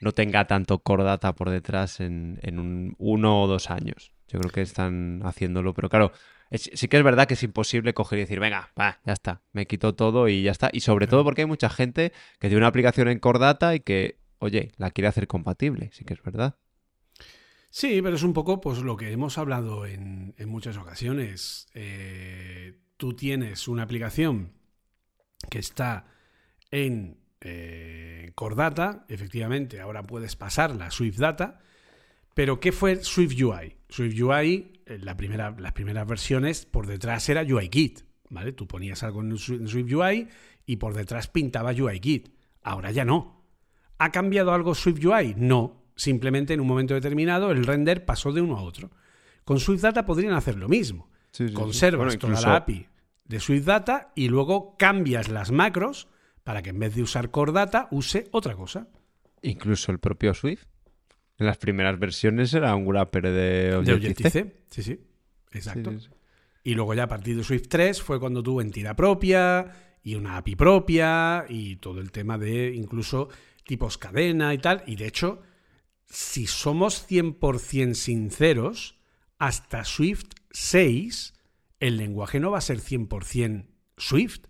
no 0.00 0.12
tenga 0.12 0.46
tanto 0.46 0.80
Core 0.80 1.04
Data 1.04 1.34
por 1.34 1.50
detrás 1.50 2.00
en, 2.00 2.40
en 2.42 2.58
un 2.58 2.96
uno 2.98 3.42
o 3.42 3.46
dos 3.46 3.70
años. 3.70 4.12
Yo 4.28 4.40
creo 4.40 4.50
que 4.50 4.62
están 4.62 5.20
haciéndolo, 5.24 5.74
pero 5.74 5.88
claro, 5.88 6.12
es- 6.50 6.70
sí 6.74 6.88
que 6.88 6.96
es 6.98 7.02
verdad 7.02 7.26
que 7.28 7.34
es 7.34 7.42
imposible 7.42 7.94
coger 7.94 8.18
y 8.18 8.22
decir, 8.22 8.40
venga, 8.40 8.70
va, 8.78 9.00
ya 9.04 9.12
está, 9.12 9.42
me 9.52 9.66
quito 9.66 9.94
todo 9.94 10.28
y 10.28 10.42
ya 10.42 10.50
está. 10.52 10.70
Y 10.72 10.80
sobre 10.80 11.06
todo 11.06 11.24
porque 11.24 11.42
hay 11.42 11.46
mucha 11.46 11.68
gente 11.70 12.12
que 12.38 12.48
tiene 12.48 12.58
una 12.58 12.66
aplicación 12.68 13.08
en 13.08 13.18
Core 13.18 13.38
Data 13.38 13.74
y 13.74 13.80
que, 13.80 14.18
oye, 14.38 14.72
la 14.76 14.90
quiere 14.90 15.08
hacer 15.08 15.26
compatible, 15.26 15.90
sí 15.92 16.04
que 16.04 16.14
es 16.14 16.22
verdad. 16.22 16.56
Sí, 17.70 18.00
pero 18.02 18.16
es 18.16 18.22
un 18.22 18.32
poco 18.32 18.60
pues 18.60 18.78
lo 18.78 18.96
que 18.96 19.12
hemos 19.12 19.36
hablado 19.38 19.84
en, 19.86 20.34
en 20.38 20.48
muchas 20.48 20.76
ocasiones. 20.78 21.68
Eh, 21.74 22.78
tú 22.96 23.14
tienes 23.14 23.68
una 23.68 23.82
aplicación 23.82 24.52
que 25.50 25.58
está 25.58 26.06
en 26.70 27.18
eh, 27.40 28.32
Core 28.34 28.56
Data, 28.56 29.04
efectivamente, 29.08 29.80
ahora 29.80 30.02
puedes 30.02 30.34
pasarla 30.34 30.86
a 30.86 30.90
Swift 30.90 31.18
Data, 31.18 31.60
pero 32.38 32.60
¿qué 32.60 32.70
fue 32.70 33.02
Swift 33.02 33.34
UI? 33.42 33.74
Swift 33.88 34.20
UI, 34.20 34.70
eh, 34.86 34.98
la 35.02 35.16
primera, 35.16 35.56
las 35.58 35.72
primeras 35.72 36.06
versiones, 36.06 36.66
por 36.66 36.86
detrás 36.86 37.28
era 37.28 37.42
UIKit, 37.42 38.02
¿vale? 38.30 38.52
Tú 38.52 38.68
ponías 38.68 39.02
algo 39.02 39.22
en 39.22 39.32
Swi- 39.32 39.56
en 39.58 39.66
Swift 39.66 39.92
UI 39.92 40.28
y 40.64 40.76
por 40.76 40.94
detrás 40.94 41.26
pintaba 41.26 41.72
UIKit. 41.72 42.28
Ahora 42.62 42.92
ya 42.92 43.04
no. 43.04 43.42
¿Ha 43.98 44.12
cambiado 44.12 44.52
algo 44.52 44.76
Swift 44.76 45.04
UI? 45.04 45.34
No. 45.36 45.82
Simplemente 45.96 46.54
en 46.54 46.60
un 46.60 46.68
momento 46.68 46.94
determinado 46.94 47.50
el 47.50 47.66
render 47.66 48.04
pasó 48.04 48.30
de 48.32 48.40
uno 48.40 48.56
a 48.56 48.62
otro. 48.62 48.92
Con 49.44 49.58
Swift 49.58 49.80
Data 49.82 50.06
podrían 50.06 50.34
hacer 50.34 50.54
lo 50.54 50.68
mismo. 50.68 51.10
Sí, 51.32 51.42
sí, 51.44 51.48
sí. 51.48 51.54
Conservas 51.54 52.18
toda 52.18 52.34
la 52.34 52.56
API 52.56 52.86
de 53.24 53.40
Swift 53.40 53.64
Data 53.64 54.12
y 54.14 54.28
luego 54.28 54.76
cambias 54.78 55.28
las 55.28 55.50
macros 55.50 56.06
para 56.44 56.62
que 56.62 56.70
en 56.70 56.78
vez 56.78 56.94
de 56.94 57.02
usar 57.02 57.32
Core 57.32 57.50
Data 57.50 57.88
use 57.90 58.28
otra 58.30 58.54
cosa. 58.54 58.86
Incluso 59.42 59.90
el 59.90 59.98
propio 59.98 60.34
Swift. 60.34 60.66
En 61.38 61.46
las 61.46 61.58
primeras 61.58 61.98
versiones 61.98 62.52
era 62.52 62.74
un 62.74 62.86
wrapper 62.86 63.24
de 63.24 63.82
De 63.82 63.92
Objective-C. 63.92 64.54
Sí, 64.70 64.82
sí. 64.82 65.00
Exacto. 65.52 65.92
Sí, 65.92 65.98
sí, 65.98 66.06
sí. 66.06 66.14
Y 66.64 66.74
luego 66.74 66.94
ya 66.94 67.04
a 67.04 67.08
partir 67.08 67.36
de 67.36 67.44
Swift 67.44 67.68
3 67.68 68.02
fue 68.02 68.20
cuando 68.20 68.42
tuvo 68.42 68.60
entidad 68.60 68.96
propia 68.96 69.98
y 70.02 70.16
una 70.16 70.36
API 70.36 70.56
propia 70.56 71.46
y 71.48 71.76
todo 71.76 72.00
el 72.00 72.10
tema 72.10 72.36
de 72.36 72.74
incluso 72.74 73.28
tipos 73.64 73.98
cadena 73.98 74.52
y 74.52 74.58
tal. 74.58 74.82
Y 74.86 74.96
de 74.96 75.06
hecho, 75.06 75.42
si 76.04 76.46
somos 76.46 77.08
100% 77.08 77.94
sinceros, 77.94 78.98
hasta 79.38 79.84
Swift 79.84 80.26
6 80.50 81.34
el 81.80 81.96
lenguaje 81.96 82.40
no 82.40 82.50
va 82.50 82.58
a 82.58 82.62
ser 82.62 82.80
100% 82.80 83.66
Swift, 83.96 84.46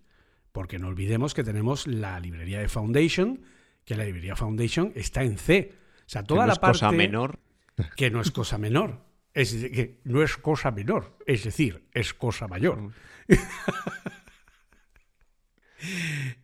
porque 0.53 0.78
no 0.78 0.89
olvidemos 0.89 1.34
que 1.34 1.45
tenemos 1.45 1.86
la 1.86 2.18
librería 2.20 2.61
de 2.61 2.68
Foundation, 2.68 3.43
que 3.84 3.97
la 3.97 4.05
librería 4.05 4.36
Foundation 4.36 4.93
está 4.95 5.22
en 5.22 5.39
C. 5.39 5.74
O 6.09 6.11
sea, 6.11 6.23
toda 6.23 6.41
que 6.41 6.43
no 6.43 6.47
la 6.47 6.53
es 6.55 6.59
parte 6.59 6.79
cosa 6.79 6.91
menor. 6.91 7.39
que 7.95 8.11
no 8.11 8.23
es 8.23 8.31
cosa 8.31 8.57
menor. 8.57 9.05
Es 9.35 9.53
decir, 9.53 9.71
que 9.73 10.01
no 10.05 10.23
es 10.23 10.39
cosa 10.39 10.71
menor, 10.71 11.19
es 11.27 11.45
decir, 11.45 11.87
es 11.93 12.15
cosa 12.15 12.49
mayor. 12.49 12.81
Mm. 12.81 12.93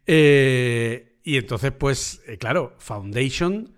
Eh, 0.07 1.19
y 1.25 1.39
entonces, 1.39 1.73
pues, 1.73 2.23
eh, 2.29 2.39
claro, 2.39 2.77
Foundation 2.79 3.75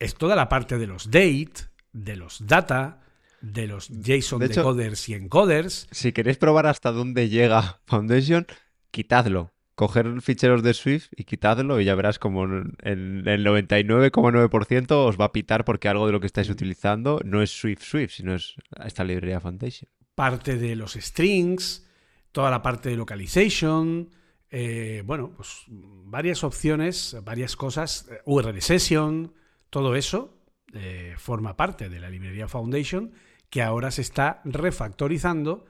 es 0.00 0.16
toda 0.16 0.34
la 0.34 0.48
parte 0.48 0.78
de 0.78 0.88
los 0.88 1.12
date, 1.12 1.68
de 1.92 2.16
los 2.16 2.44
data, 2.44 3.02
de 3.40 3.68
los 3.68 3.88
JSON 3.88 4.40
De 4.40 4.48
decoders 4.48 5.08
y 5.08 5.14
encoders. 5.14 5.86
Si 5.92 6.10
queréis 6.10 6.38
probar 6.38 6.66
hasta 6.66 6.90
dónde 6.90 7.28
llega 7.28 7.80
Foundation, 7.86 8.48
quitadlo. 8.90 9.52
Coger 9.76 10.22
ficheros 10.22 10.62
de 10.62 10.72
Swift 10.72 11.08
y 11.14 11.24
quitadlo 11.24 11.80
y 11.80 11.84
ya 11.84 11.94
verás 11.94 12.18
como 12.18 12.44
en 12.44 13.28
el 13.28 13.46
99,9% 13.46 14.90
os 14.92 15.20
va 15.20 15.26
a 15.26 15.32
pitar 15.32 15.66
porque 15.66 15.88
algo 15.88 16.06
de 16.06 16.12
lo 16.12 16.20
que 16.20 16.26
estáis 16.26 16.48
utilizando 16.48 17.20
no 17.24 17.42
es 17.42 17.50
Swift 17.50 17.82
Swift, 17.82 18.12
sino 18.12 18.34
es 18.34 18.54
esta 18.84 19.04
librería 19.04 19.38
Foundation. 19.38 19.88
parte 20.14 20.56
de 20.56 20.76
los 20.76 20.94
strings, 20.94 21.86
toda 22.32 22.50
la 22.50 22.62
parte 22.62 22.88
de 22.88 22.96
localization, 22.96 24.08
eh, 24.50 25.02
bueno, 25.04 25.32
pues 25.36 25.64
varias 25.68 26.42
opciones, 26.42 27.14
varias 27.22 27.54
cosas, 27.54 28.08
eh, 28.10 28.22
URL 28.24 28.62
session, 28.62 29.34
todo 29.68 29.94
eso 29.94 30.38
eh, 30.72 31.14
forma 31.18 31.54
parte 31.54 31.90
de 31.90 32.00
la 32.00 32.08
librería 32.08 32.48
Foundation 32.48 33.12
que 33.50 33.62
ahora 33.62 33.90
se 33.90 34.00
está 34.00 34.40
refactorizando 34.44 35.66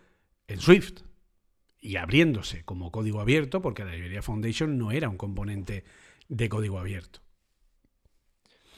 en 0.47 0.61
Swift 0.61 1.06
y 1.87 1.97
abriéndose 1.97 2.64
como 2.64 2.91
código 2.91 3.20
abierto 3.20 3.62
porque 3.62 3.84
la 3.84 3.93
librería 3.93 4.22
Foundation 4.22 4.76
no 4.76 4.91
era 4.91 5.09
un 5.09 5.16
componente 5.16 5.84
de 6.28 6.49
código 6.49 6.78
abierto. 6.78 7.20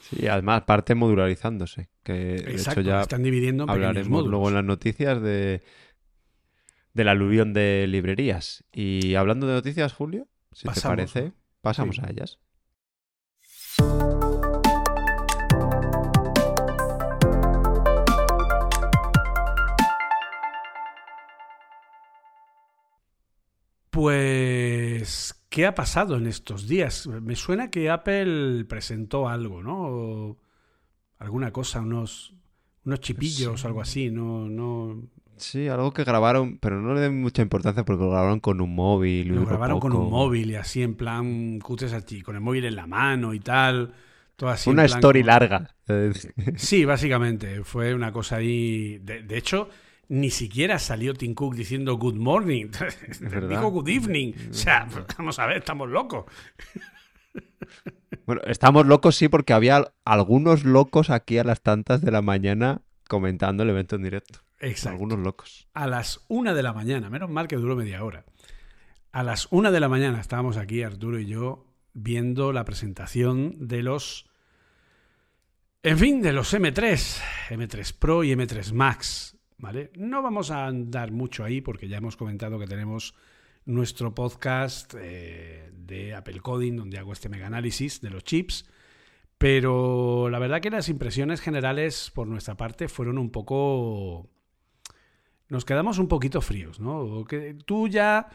Sí, 0.01 0.27
además 0.27 0.63
parte 0.63 0.95
modularizándose, 0.95 1.89
que 2.03 2.13
de 2.13 2.53
hecho 2.55 2.81
ya 2.81 3.01
están 3.01 3.23
dividiendo 3.23 3.63
en 3.63 3.69
hablaremos 3.69 4.25
luego 4.27 4.49
en 4.49 4.55
las 4.55 4.63
noticias 4.63 5.21
de 5.21 5.61
del 6.93 7.07
aluvión 7.07 7.53
de 7.53 7.85
librerías. 7.87 8.63
Y 8.71 9.15
hablando 9.15 9.47
de 9.47 9.53
noticias, 9.53 9.93
Julio, 9.93 10.27
si 10.51 10.67
te 10.67 10.81
parece, 10.81 11.33
pasamos 11.61 11.97
Sí. 11.97 12.01
a 12.05 12.09
ellas. 12.09 12.39
Pues, 23.99 25.35
¿qué 25.49 25.65
ha 25.65 25.75
pasado 25.75 26.15
en 26.15 26.25
estos 26.25 26.67
días? 26.67 27.05
Me 27.07 27.35
suena 27.35 27.69
que 27.69 27.89
Apple 27.89 28.63
presentó 28.65 29.27
algo, 29.27 29.61
¿no? 29.61 30.37
Alguna 31.19 31.51
cosa, 31.51 31.81
unos, 31.81 32.33
unos 32.85 33.01
chipillos 33.01 33.59
Sí. 33.59 33.65
o 33.65 33.67
algo 33.67 33.81
así, 33.81 34.09
no, 34.09 34.47
no. 34.47 35.01
Sí, 35.35 35.67
algo 35.67 35.91
que 35.91 36.03
grabaron, 36.05 36.57
pero 36.59 36.81
no 36.81 36.93
le 36.93 37.01
den 37.01 37.21
mucha 37.21 37.41
importancia 37.41 37.83
porque 37.83 38.03
lo 38.03 38.09
grabaron 38.11 38.39
con 38.39 38.61
un 38.61 38.73
móvil. 38.73 39.35
Lo 39.35 39.45
grabaron 39.45 39.79
con 39.79 39.93
un 39.93 40.09
móvil 40.09 40.51
y 40.51 40.55
así 40.55 40.81
en 40.81 40.95
plan 40.95 41.59
cutres 41.59 41.93
así, 41.93 42.21
con 42.21 42.35
el 42.35 42.41
móvil 42.41 42.65
en 42.65 42.75
la 42.75 42.87
mano 42.87 43.33
y 43.33 43.39
tal. 43.39 43.93
Todo 44.35 44.49
así 44.49 44.69
en 44.69 44.75
Una 44.75 44.85
plan 44.85 44.97
story 44.97 45.19
como- 45.21 45.27
larga. 45.27 45.75
Sí, 46.55 46.85
básicamente. 46.85 47.63
Fue 47.63 47.93
una 47.93 48.11
cosa 48.11 48.37
ahí. 48.37 48.97
De, 48.99 49.23
de 49.23 49.37
hecho, 49.37 49.69
ni 50.09 50.31
siquiera 50.31 50.79
salió 50.79 51.13
Tim 51.13 51.35
Cook 51.35 51.55
diciendo 51.55 51.95
good 51.97 52.15
morning. 52.15 52.67
Dijo 53.49 53.71
good 53.71 53.87
evening. 53.87 54.33
O 54.49 54.53
sea, 54.53 54.87
vamos 55.17 55.39
a 55.39 55.45
ver, 55.45 55.57
estamos 55.57 55.87
locos. 55.87 56.25
Bueno, 58.25 58.41
estamos 58.45 58.85
locos, 58.85 59.15
sí, 59.15 59.27
porque 59.27 59.53
había 59.53 59.93
algunos 60.03 60.65
locos 60.65 61.09
aquí 61.09 61.37
a 61.37 61.43
las 61.43 61.61
tantas 61.61 62.01
de 62.01 62.11
la 62.11 62.21
mañana 62.21 62.81
comentando 63.07 63.63
el 63.63 63.69
evento 63.69 63.95
en 63.95 64.03
directo. 64.03 64.39
Exacto. 64.59 64.95
Algunos 64.95 65.19
locos. 65.19 65.67
a 65.73 65.87
las 65.87 66.25
una 66.27 66.53
de 66.53 66.63
la 66.63 66.73
mañana, 66.73 67.09
menos 67.09 67.29
mal 67.29 67.47
que 67.47 67.55
duró 67.55 67.75
media 67.75 68.03
hora. 68.03 68.25
A 69.11 69.23
las 69.23 69.47
una 69.51 69.71
de 69.71 69.79
la 69.79 69.89
mañana 69.89 70.19
estábamos 70.19 70.57
aquí, 70.57 70.83
Arturo 70.83 71.19
y 71.19 71.27
yo, 71.27 71.65
viendo 71.93 72.51
la 72.51 72.65
presentación 72.65 73.67
de 73.67 73.83
los. 73.83 74.27
En 75.81 75.97
fin, 75.97 76.21
de 76.21 76.33
los 76.33 76.53
M3, 76.53 77.21
M3 77.49 77.97
Pro 77.97 78.23
y 78.23 78.31
M3 78.31 78.73
Max. 78.73 79.38
¿Vale? 79.59 79.91
No 79.95 80.21
vamos 80.21 80.51
a 80.51 80.65
andar 80.65 81.11
mucho 81.11 81.43
ahí 81.43 81.61
porque 81.61 81.87
ya 81.87 81.97
hemos 81.97 82.15
comentado 82.15 82.57
que 82.57 82.65
tenemos 82.65 83.13
nuestro 83.65 84.15
podcast 84.15 84.95
eh, 84.97 85.69
de 85.73 86.15
Apple 86.15 86.39
Coding, 86.39 86.77
donde 86.77 86.97
hago 86.97 87.13
este 87.13 87.29
mega 87.29 87.47
análisis 87.47 88.01
de 88.01 88.09
los 88.09 88.23
chips. 88.23 88.65
Pero 89.37 90.29
la 90.29 90.39
verdad 90.39 90.61
que 90.61 90.69
las 90.69 90.89
impresiones 90.89 91.41
generales 91.41 92.11
por 92.13 92.27
nuestra 92.27 92.55
parte 92.55 92.87
fueron 92.87 93.17
un 93.17 93.31
poco 93.31 94.29
nos 95.49 95.65
quedamos 95.65 95.97
un 95.97 96.07
poquito 96.07 96.41
fríos, 96.41 96.79
¿no? 96.79 97.25
Que 97.25 97.55
tú 97.65 97.87
ya 97.87 98.29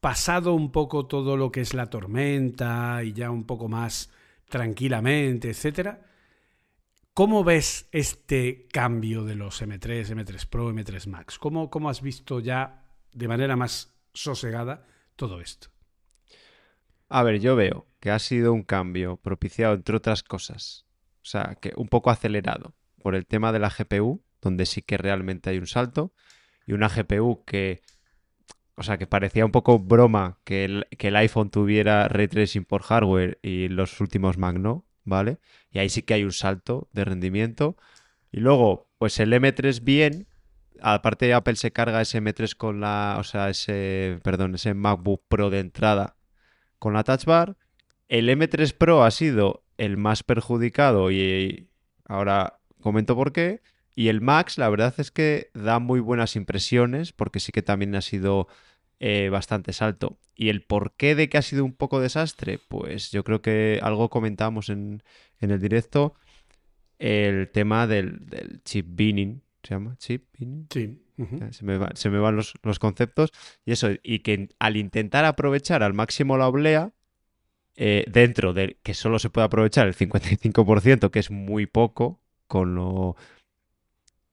pasado 0.00 0.54
un 0.54 0.70
poco 0.70 1.06
todo 1.06 1.36
lo 1.36 1.50
que 1.50 1.60
es 1.60 1.74
la 1.74 1.86
tormenta 1.86 3.02
y 3.02 3.12
ya 3.12 3.30
un 3.30 3.44
poco 3.44 3.68
más 3.68 4.10
tranquilamente, 4.48 5.50
etcétera. 5.50 6.06
¿Cómo 7.14 7.44
ves 7.44 7.88
este 7.92 8.66
cambio 8.72 9.22
de 9.22 9.36
los 9.36 9.62
M3, 9.62 10.16
M3 10.16 10.48
Pro, 10.48 10.72
M3 10.72 11.06
Max? 11.06 11.38
¿Cómo, 11.38 11.88
has 11.88 12.02
visto 12.02 12.40
ya 12.40 12.88
de 13.12 13.28
manera 13.28 13.54
más 13.54 13.94
sosegada 14.12 14.84
todo 15.14 15.40
esto? 15.40 15.68
A 17.08 17.22
ver, 17.22 17.38
yo 17.38 17.54
veo 17.54 17.86
que 18.00 18.10
ha 18.10 18.18
sido 18.18 18.52
un 18.52 18.64
cambio 18.64 19.16
propiciado, 19.16 19.74
entre 19.74 19.94
otras 19.94 20.24
cosas, 20.24 20.86
o 21.22 21.26
sea, 21.26 21.56
que 21.60 21.72
un 21.76 21.86
poco 21.86 22.10
acelerado 22.10 22.74
por 23.00 23.14
el 23.14 23.26
tema 23.26 23.52
de 23.52 23.60
la 23.60 23.70
GPU, 23.70 24.24
donde 24.42 24.66
sí 24.66 24.82
que 24.82 24.98
realmente 24.98 25.50
hay 25.50 25.58
un 25.58 25.68
salto, 25.68 26.12
y 26.66 26.72
una 26.72 26.88
GPU 26.88 27.44
que, 27.44 27.82
o 28.74 28.82
sea, 28.82 28.98
que 28.98 29.06
parecía 29.06 29.46
un 29.46 29.52
poco 29.52 29.78
broma 29.78 30.40
que 30.42 30.64
el, 30.64 30.88
que 30.98 31.08
el 31.08 31.16
iPhone 31.16 31.50
tuviera 31.50 32.08
ray 32.08 32.26
tracing 32.26 32.64
por 32.64 32.82
hardware 32.82 33.38
y 33.40 33.68
los 33.68 34.00
últimos 34.00 34.36
Mac 34.36 34.56
no, 34.56 34.83
¿vale? 35.04 35.38
Y 35.70 35.78
ahí 35.78 35.88
sí 35.88 36.02
que 36.02 36.14
hay 36.14 36.24
un 36.24 36.32
salto 36.32 36.88
de 36.92 37.04
rendimiento. 37.04 37.76
Y 38.32 38.40
luego, 38.40 38.88
pues 38.98 39.20
el 39.20 39.32
M3 39.32 39.82
bien, 39.82 40.26
aparte 40.80 41.32
Apple 41.34 41.56
se 41.56 41.72
carga 41.72 42.00
ese 42.00 42.20
M3 42.20 42.54
con 42.56 42.80
la, 42.80 43.16
o 43.18 43.24
sea, 43.24 43.50
ese, 43.50 44.18
perdón, 44.22 44.54
ese 44.54 44.74
MacBook 44.74 45.22
Pro 45.28 45.50
de 45.50 45.60
entrada 45.60 46.16
con 46.78 46.94
la 46.94 47.04
Touch 47.04 47.24
Bar. 47.24 47.56
El 48.08 48.28
M3 48.28 48.74
Pro 48.76 49.04
ha 49.04 49.10
sido 49.10 49.64
el 49.78 49.96
más 49.96 50.22
perjudicado 50.22 51.10
y 51.10 51.68
ahora 52.06 52.60
comento 52.80 53.16
por 53.16 53.32
qué. 53.32 53.62
Y 53.96 54.08
el 54.08 54.20
Max, 54.20 54.58
la 54.58 54.68
verdad 54.68 54.94
es 54.98 55.10
que 55.10 55.50
da 55.54 55.78
muy 55.78 56.00
buenas 56.00 56.36
impresiones 56.36 57.12
porque 57.12 57.40
sí 57.40 57.52
que 57.52 57.62
también 57.62 57.94
ha 57.94 58.02
sido 58.02 58.48
eh, 59.00 59.28
bastante 59.30 59.72
salto. 59.72 60.18
Y 60.34 60.48
el 60.48 60.62
porqué 60.62 61.14
de 61.14 61.28
que 61.28 61.38
ha 61.38 61.42
sido 61.42 61.64
un 61.64 61.74
poco 61.74 62.00
desastre, 62.00 62.58
pues 62.68 63.10
yo 63.10 63.22
creo 63.24 63.40
que 63.42 63.78
algo 63.82 64.10
comentamos 64.10 64.68
en, 64.68 65.02
en 65.40 65.50
el 65.50 65.60
directo, 65.60 66.14
el 66.98 67.50
tema 67.50 67.86
del, 67.86 68.26
del 68.26 68.62
chip 68.64 68.86
binning, 68.90 69.42
¿se 69.62 69.74
llama? 69.74 69.96
Chip 69.98 70.24
binning. 70.38 70.66
Sí. 70.70 71.00
Eh, 71.16 71.52
Se 71.52 71.64
me, 71.64 71.78
va- 71.78 71.92
se 71.94 72.10
me 72.10 72.18
van 72.18 72.34
los, 72.36 72.54
los 72.62 72.78
conceptos. 72.80 73.30
Y 73.64 73.72
eso, 73.72 73.88
y 74.02 74.20
que 74.20 74.48
al 74.58 74.76
intentar 74.76 75.24
aprovechar 75.24 75.82
al 75.82 75.94
máximo 75.94 76.36
la 76.36 76.48
oblea, 76.48 76.92
eh, 77.76 78.04
dentro 78.08 78.52
de 78.52 78.78
que 78.82 78.94
solo 78.94 79.18
se 79.18 79.30
puede 79.30 79.46
aprovechar 79.46 79.86
el 79.86 79.94
55%, 79.94 81.10
que 81.10 81.18
es 81.20 81.30
muy 81.30 81.66
poco, 81.66 82.20
con 82.46 82.74
lo, 82.74 83.16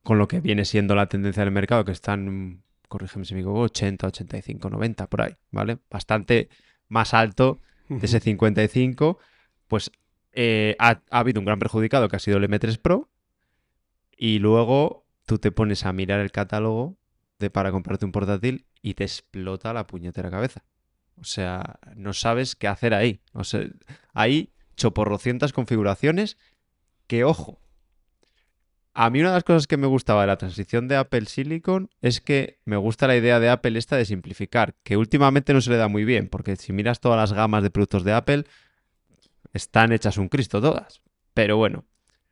con 0.04 0.18
lo 0.18 0.28
que 0.28 0.40
viene 0.40 0.66
siendo 0.66 0.96
la 0.96 1.08
tendencia 1.08 1.44
del 1.44 1.52
mercado, 1.54 1.86
que 1.86 1.92
están, 1.92 2.64
corrígeme 2.92 3.24
si 3.24 3.34
me 3.34 3.40
equivoco, 3.40 3.62
80, 3.62 4.08
85, 4.08 4.70
90, 4.70 5.08
por 5.08 5.22
ahí, 5.22 5.38
¿vale? 5.50 5.80
Bastante 5.90 6.50
más 6.90 7.14
alto 7.14 7.62
de 7.88 8.06
ese 8.06 8.20
55, 8.20 9.18
pues 9.68 9.92
eh, 10.34 10.76
ha, 10.78 11.02
ha 11.10 11.20
habido 11.20 11.40
un 11.40 11.46
gran 11.46 11.58
perjudicado 11.58 12.10
que 12.10 12.18
ha 12.18 12.20
sido 12.20 12.38
el 12.38 12.44
M3 12.44 12.80
Pro. 12.80 13.10
Y 14.18 14.40
luego 14.40 15.06
tú 15.26 15.40
te 15.40 15.52
pones 15.52 15.86
a 15.86 15.94
mirar 15.94 16.20
el 16.20 16.32
catálogo 16.32 16.98
de 17.40 17.50
para 17.50 17.72
comprarte 17.72 18.06
un 18.06 18.12
portátil 18.12 18.66
y 18.82 18.96
te 18.96 19.06
explota 19.06 19.74
la 19.74 19.88
puñetera 19.88 20.30
cabeza. 20.30 20.66
O 21.16 21.24
sea, 21.24 21.80
no 21.96 22.12
sabes 22.12 22.58
qué 22.58 22.68
hacer 22.68 22.94
ahí. 22.94 23.22
O 23.32 23.46
sea, 23.46 23.64
hay 24.14 24.52
choporrocientas 24.76 25.54
configuraciones 25.54 26.38
que, 27.08 27.24
ojo, 27.24 27.62
A 28.94 29.10
mí 29.10 29.22
una 29.22 29.30
de 29.30 29.36
las 29.36 29.44
cosas 29.46 29.68
que 29.68 29.78
me 29.78 29.88
gustaba 29.88 30.22
de 30.22 30.28
la 30.28 30.38
transición 30.38 30.90
de 30.90 30.98
Apple 30.98 31.26
Silicon 31.26 31.90
es 32.02 32.20
que 32.20 32.60
me 32.66 32.76
gusta 32.76 33.08
la 33.08 33.16
idea 33.16 33.40
de 33.40 33.50
Apple 33.50 33.80
esta 33.80 33.96
de 33.96 34.06
simplificar, 34.06 34.76
que 34.84 34.98
últimamente 34.98 35.54
no 35.54 35.62
se 35.62 35.70
le 35.70 35.78
da 35.78 35.88
muy 35.88 36.04
bien, 36.04 36.28
porque 36.28 36.58
si 36.58 36.74
miras 36.74 37.00
todas 37.00 37.18
las 37.18 37.32
gamas 37.32 37.64
de 37.64 37.70
productos 37.70 38.04
de 38.04 38.12
Apple, 38.12 38.46
están 39.54 39.94
hechas 39.94 40.18
un 40.18 40.28
Cristo 40.28 40.60
todas. 40.62 41.02
Pero 41.34 41.56
bueno, 41.56 41.86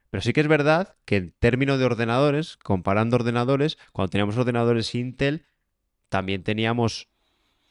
pero 0.09 0.21
sí 0.21 0.33
que 0.33 0.41
es 0.41 0.47
verdad 0.47 0.95
que 1.05 1.15
en 1.15 1.33
términos 1.39 1.79
de 1.79 1.85
ordenadores, 1.85 2.57
comparando 2.57 3.15
ordenadores, 3.15 3.77
cuando 3.93 4.09
teníamos 4.09 4.37
ordenadores 4.37 4.93
Intel, 4.95 5.45
también 6.09 6.43
teníamos 6.43 7.07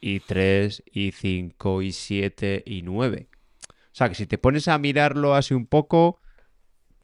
i3, 0.00 0.82
i5, 0.92 1.56
i7, 1.56 2.64
i9. 2.64 3.26
O 3.26 3.98
sea 3.98 4.08
que 4.08 4.14
si 4.14 4.26
te 4.26 4.38
pones 4.38 4.68
a 4.68 4.78
mirarlo 4.78 5.34
así 5.34 5.52
un 5.52 5.66
poco, 5.66 6.20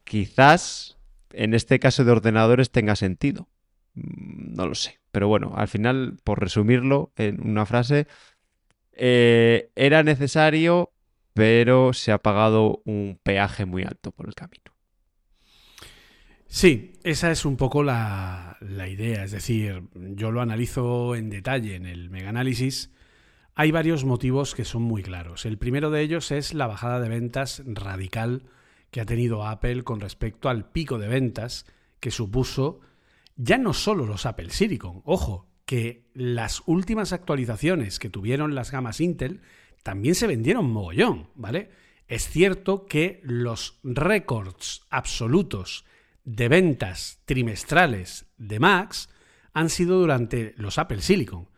quizás 0.04 0.93
en 1.36 1.54
este 1.54 1.78
caso 1.78 2.04
de 2.04 2.12
ordenadores 2.12 2.70
tenga 2.70 2.96
sentido. 2.96 3.48
Mm, 3.94 4.54
no 4.54 4.66
lo 4.68 4.74
sé. 4.74 5.00
Pero 5.12 5.28
bueno, 5.28 5.52
al 5.56 5.68
final, 5.68 6.16
por 6.24 6.40
resumirlo 6.40 7.12
en 7.16 7.46
una 7.46 7.66
frase, 7.66 8.06
eh, 8.92 9.70
era 9.76 10.02
necesario, 10.02 10.92
pero 11.32 11.92
se 11.92 12.12
ha 12.12 12.18
pagado 12.18 12.82
un 12.84 13.18
peaje 13.22 13.64
muy 13.64 13.82
alto 13.82 14.10
por 14.12 14.26
el 14.26 14.34
camino. 14.34 14.64
Sí, 16.46 16.92
esa 17.02 17.32
es 17.32 17.44
un 17.44 17.56
poco 17.56 17.82
la, 17.82 18.56
la, 18.60 18.88
idea. 18.88 19.24
Es 19.24 19.32
decir, 19.32 19.82
yo 19.94 20.30
lo 20.30 20.40
analizo 20.40 21.16
en 21.16 21.28
detalle 21.28 21.74
en 21.74 21.86
el 21.86 22.10
mega 22.10 22.28
análisis. 22.28 22.92
Hay 23.56 23.72
varios 23.72 24.04
motivos 24.04 24.54
que 24.54 24.64
son 24.64 24.82
muy 24.82 25.02
claros. 25.02 25.46
El 25.46 25.58
primero 25.58 25.90
de 25.90 26.02
ellos 26.02 26.30
es 26.30 26.54
la 26.54 26.68
bajada 26.68 27.00
de 27.00 27.08
ventas 27.08 27.62
radical 27.66 28.44
que 28.94 29.00
ha 29.00 29.06
tenido 29.06 29.44
Apple 29.44 29.82
con 29.82 30.00
respecto 30.00 30.48
al 30.48 30.70
pico 30.70 31.00
de 31.00 31.08
ventas 31.08 31.66
que 31.98 32.12
supuso 32.12 32.78
ya 33.34 33.58
no 33.58 33.72
solo 33.72 34.06
los 34.06 34.24
Apple 34.24 34.50
Silicon, 34.50 35.02
ojo, 35.04 35.50
que 35.66 36.12
las 36.14 36.62
últimas 36.66 37.12
actualizaciones 37.12 37.98
que 37.98 38.08
tuvieron 38.08 38.54
las 38.54 38.70
gamas 38.70 39.00
Intel 39.00 39.40
también 39.82 40.14
se 40.14 40.28
vendieron 40.28 40.70
mogollón, 40.70 41.28
¿vale? 41.34 41.70
Es 42.06 42.28
cierto 42.28 42.86
que 42.86 43.20
los 43.24 43.80
récords 43.82 44.82
absolutos 44.90 45.84
de 46.22 46.46
ventas 46.46 47.20
trimestrales 47.24 48.26
de 48.38 48.60
Macs 48.60 49.08
han 49.54 49.70
sido 49.70 49.98
durante 49.98 50.54
los 50.56 50.78
Apple 50.78 51.00
Silicon. 51.00 51.48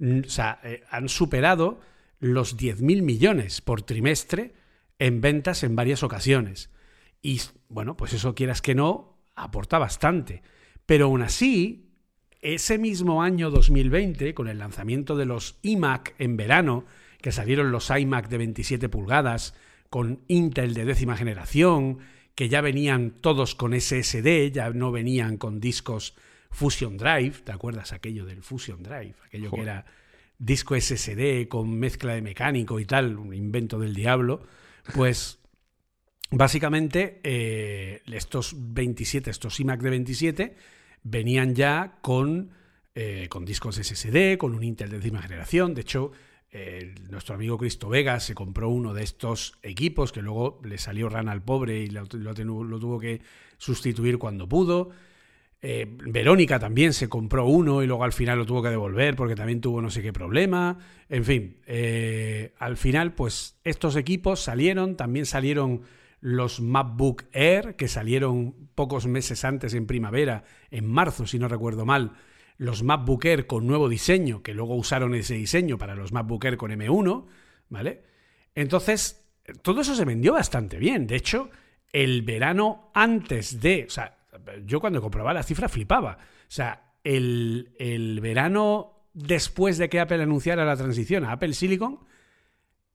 O 0.00 0.28
sea, 0.30 0.58
eh, 0.64 0.84
han 0.90 1.10
superado 1.10 1.80
los 2.18 2.56
10.000 2.56 3.02
millones 3.02 3.60
por 3.60 3.82
trimestre 3.82 4.54
en 4.98 5.20
ventas 5.20 5.62
en 5.64 5.76
varias 5.76 6.02
ocasiones. 6.02 6.70
Y 7.22 7.40
bueno, 7.68 7.96
pues 7.96 8.12
eso 8.12 8.34
quieras 8.34 8.62
que 8.62 8.74
no, 8.74 9.18
aporta 9.34 9.78
bastante. 9.78 10.42
Pero 10.86 11.06
aún 11.06 11.22
así, 11.22 11.90
ese 12.40 12.78
mismo 12.78 13.22
año 13.22 13.50
2020, 13.50 14.34
con 14.34 14.48
el 14.48 14.58
lanzamiento 14.58 15.16
de 15.16 15.26
los 15.26 15.58
iMac 15.62 16.14
en 16.18 16.36
verano, 16.36 16.84
que 17.20 17.32
salieron 17.32 17.72
los 17.72 17.90
iMac 17.90 18.28
de 18.28 18.38
27 18.38 18.88
pulgadas, 18.88 19.54
con 19.90 20.20
Intel 20.28 20.74
de 20.74 20.84
décima 20.84 21.16
generación, 21.16 21.98
que 22.34 22.48
ya 22.48 22.60
venían 22.60 23.10
todos 23.10 23.54
con 23.54 23.78
SSD, 23.78 24.52
ya 24.52 24.70
no 24.70 24.92
venían 24.92 25.38
con 25.38 25.60
discos 25.60 26.14
Fusion 26.50 26.96
Drive, 26.96 27.42
¿te 27.44 27.52
acuerdas 27.52 27.92
aquello 27.92 28.24
del 28.24 28.42
Fusion 28.42 28.82
Drive? 28.82 29.14
Aquello 29.26 29.50
que 29.50 29.60
era 29.60 29.84
disco 30.38 30.78
SSD 30.80 31.48
con 31.48 31.78
mezcla 31.78 32.14
de 32.14 32.22
mecánico 32.22 32.78
y 32.78 32.84
tal, 32.84 33.16
un 33.16 33.34
invento 33.34 33.78
del 33.78 33.94
diablo, 33.94 34.46
pues 34.94 35.40
básicamente 36.30 37.20
eh, 37.22 38.02
estos 38.12 38.54
27, 38.56 39.30
estos 39.30 39.58
iMac 39.60 39.80
de 39.80 39.90
27, 39.90 40.56
venían 41.02 41.54
ya 41.54 41.98
con, 42.02 42.50
eh, 42.94 43.28
con 43.28 43.44
discos 43.44 43.76
SSD, 43.76 44.36
con 44.36 44.54
un 44.54 44.62
Intel 44.62 44.90
de 44.90 44.98
décima 44.98 45.22
generación. 45.22 45.74
De 45.74 45.82
hecho, 45.82 46.12
nuestro 47.10 47.34
amigo 47.34 47.58
Cristo 47.58 47.90
Vega 47.90 48.20
se 48.20 48.34
compró 48.34 48.70
uno 48.70 48.94
de 48.94 49.02
estos 49.02 49.58
equipos 49.62 50.12
que 50.12 50.22
luego 50.22 50.60
le 50.64 50.78
salió 50.78 51.10
rana 51.10 51.32
al 51.32 51.42
pobre 51.42 51.80
y 51.80 51.88
lo, 51.88 52.06
tuvo 52.06 52.98
que 52.98 53.20
sustituir 53.58 54.18
cuando 54.18 54.48
pudo. 54.48 54.88
Eh, 55.60 55.86
Verónica 55.88 56.58
también 56.58 56.94
se 56.94 57.08
compró 57.08 57.44
uno 57.46 57.82
y 57.82 57.86
luego 57.86 58.02
al 58.02 58.14
final 58.14 58.38
lo 58.38 58.46
tuvo 58.46 58.62
que 58.62 58.70
devolver 58.70 59.14
porque 59.14 59.34
también 59.34 59.60
tuvo 59.60 59.82
no 59.82 59.90
sé 59.90 60.00
qué 60.00 60.12
problema. 60.12 60.78
En 61.10 61.24
fin, 61.24 61.58
al 62.58 62.76
final 62.78 63.12
pues 63.12 63.58
estos 63.62 63.96
equipos 63.96 64.40
salieron, 64.40 64.96
también 64.96 65.26
salieron 65.26 65.82
los 66.20 66.60
MacBook 66.60 67.24
Air, 67.32 67.76
que 67.76 67.88
salieron 67.88 68.68
pocos 68.74 69.06
meses 69.06 69.44
antes 69.44 69.74
en 69.74 69.86
primavera, 69.86 70.44
en 70.70 70.86
marzo, 70.86 71.26
si 71.26 71.38
no 71.38 71.48
recuerdo 71.48 71.86
mal, 71.86 72.12
los 72.56 72.82
MacBook 72.82 73.24
Air 73.24 73.46
con 73.46 73.66
nuevo 73.66 73.88
diseño, 73.88 74.42
que 74.42 74.54
luego 74.54 74.74
usaron 74.74 75.14
ese 75.14 75.34
diseño 75.34 75.78
para 75.78 75.94
los 75.94 76.12
MacBook 76.12 76.44
Air 76.44 76.56
con 76.56 76.72
M1, 76.72 77.26
¿vale? 77.68 78.02
Entonces, 78.54 79.28
todo 79.62 79.80
eso 79.80 79.94
se 79.94 80.04
vendió 80.04 80.32
bastante 80.32 80.78
bien. 80.78 81.06
De 81.06 81.16
hecho, 81.16 81.50
el 81.92 82.22
verano 82.22 82.90
antes 82.94 83.60
de, 83.60 83.84
o 83.86 83.90
sea, 83.90 84.18
yo 84.64 84.80
cuando 84.80 85.00
comprobaba 85.00 85.34
la 85.34 85.42
cifra 85.42 85.68
flipaba. 85.68 86.18
O 86.20 86.50
sea, 86.50 86.94
el, 87.04 87.74
el 87.78 88.20
verano 88.20 89.06
después 89.14 89.78
de 89.78 89.88
que 89.88 90.00
Apple 90.00 90.22
anunciara 90.22 90.64
la 90.64 90.76
transición 90.76 91.24
a 91.24 91.32
Apple 91.32 91.52
Silicon, 91.52 92.00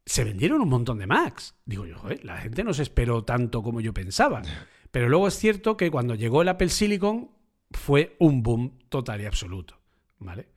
se 0.06 0.24
vendieron 0.24 0.62
un 0.62 0.70
montón 0.70 1.00
de 1.00 1.08
Macs. 1.08 1.56
Digo 1.66 1.86
yo, 1.86 1.98
la 2.24 2.38
gente 2.38 2.64
no 2.64 2.74
se 2.74 2.84
esperó 2.84 3.24
tanto 3.24 3.64
como 3.64 3.82
yo 3.82 3.94
pensaba. 3.94 4.42
Pero 4.92 5.10
luego 5.10 5.28
es 5.28 5.38
cierto 5.38 5.76
que 5.76 5.90
cuando 5.90 6.16
llegó 6.16 6.42
el 6.42 6.50
Apple 6.50 6.70
Silicon 6.70 7.32
fue 7.72 8.16
un 8.20 8.44
boom 8.44 8.80
total 8.90 9.22
y 9.22 9.26
absoluto. 9.26 9.80
¿Vale? 10.20 10.48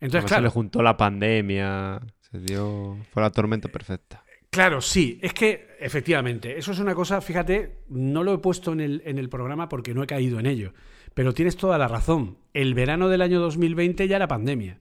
Entonces, 0.00 0.28
claro. 0.28 0.42
Se 0.42 0.44
le 0.44 0.50
juntó 0.50 0.82
la 0.82 0.96
pandemia, 0.96 2.00
se 2.20 2.38
dio. 2.40 2.98
Fue 3.12 3.22
la 3.22 3.30
tormenta 3.30 3.68
perfecta. 3.68 4.24
Claro, 4.50 4.80
sí, 4.80 5.18
es 5.22 5.34
que 5.34 5.68
efectivamente, 5.80 6.56
eso 6.58 6.72
es 6.72 6.78
una 6.78 6.94
cosa, 6.94 7.20
fíjate, 7.20 7.82
no 7.88 8.24
lo 8.24 8.32
he 8.32 8.38
puesto 8.38 8.72
en 8.72 8.80
el, 8.80 9.02
en 9.04 9.18
el 9.18 9.28
programa 9.28 9.68
porque 9.68 9.92
no 9.92 10.02
he 10.02 10.06
caído 10.06 10.40
en 10.40 10.46
ello, 10.46 10.72
pero 11.12 11.34
tienes 11.34 11.56
toda 11.56 11.76
la 11.76 11.88
razón. 11.88 12.38
El 12.54 12.72
verano 12.72 13.08
del 13.08 13.20
año 13.20 13.38
2020 13.40 14.08
ya 14.08 14.16
era 14.16 14.28
pandemia, 14.28 14.80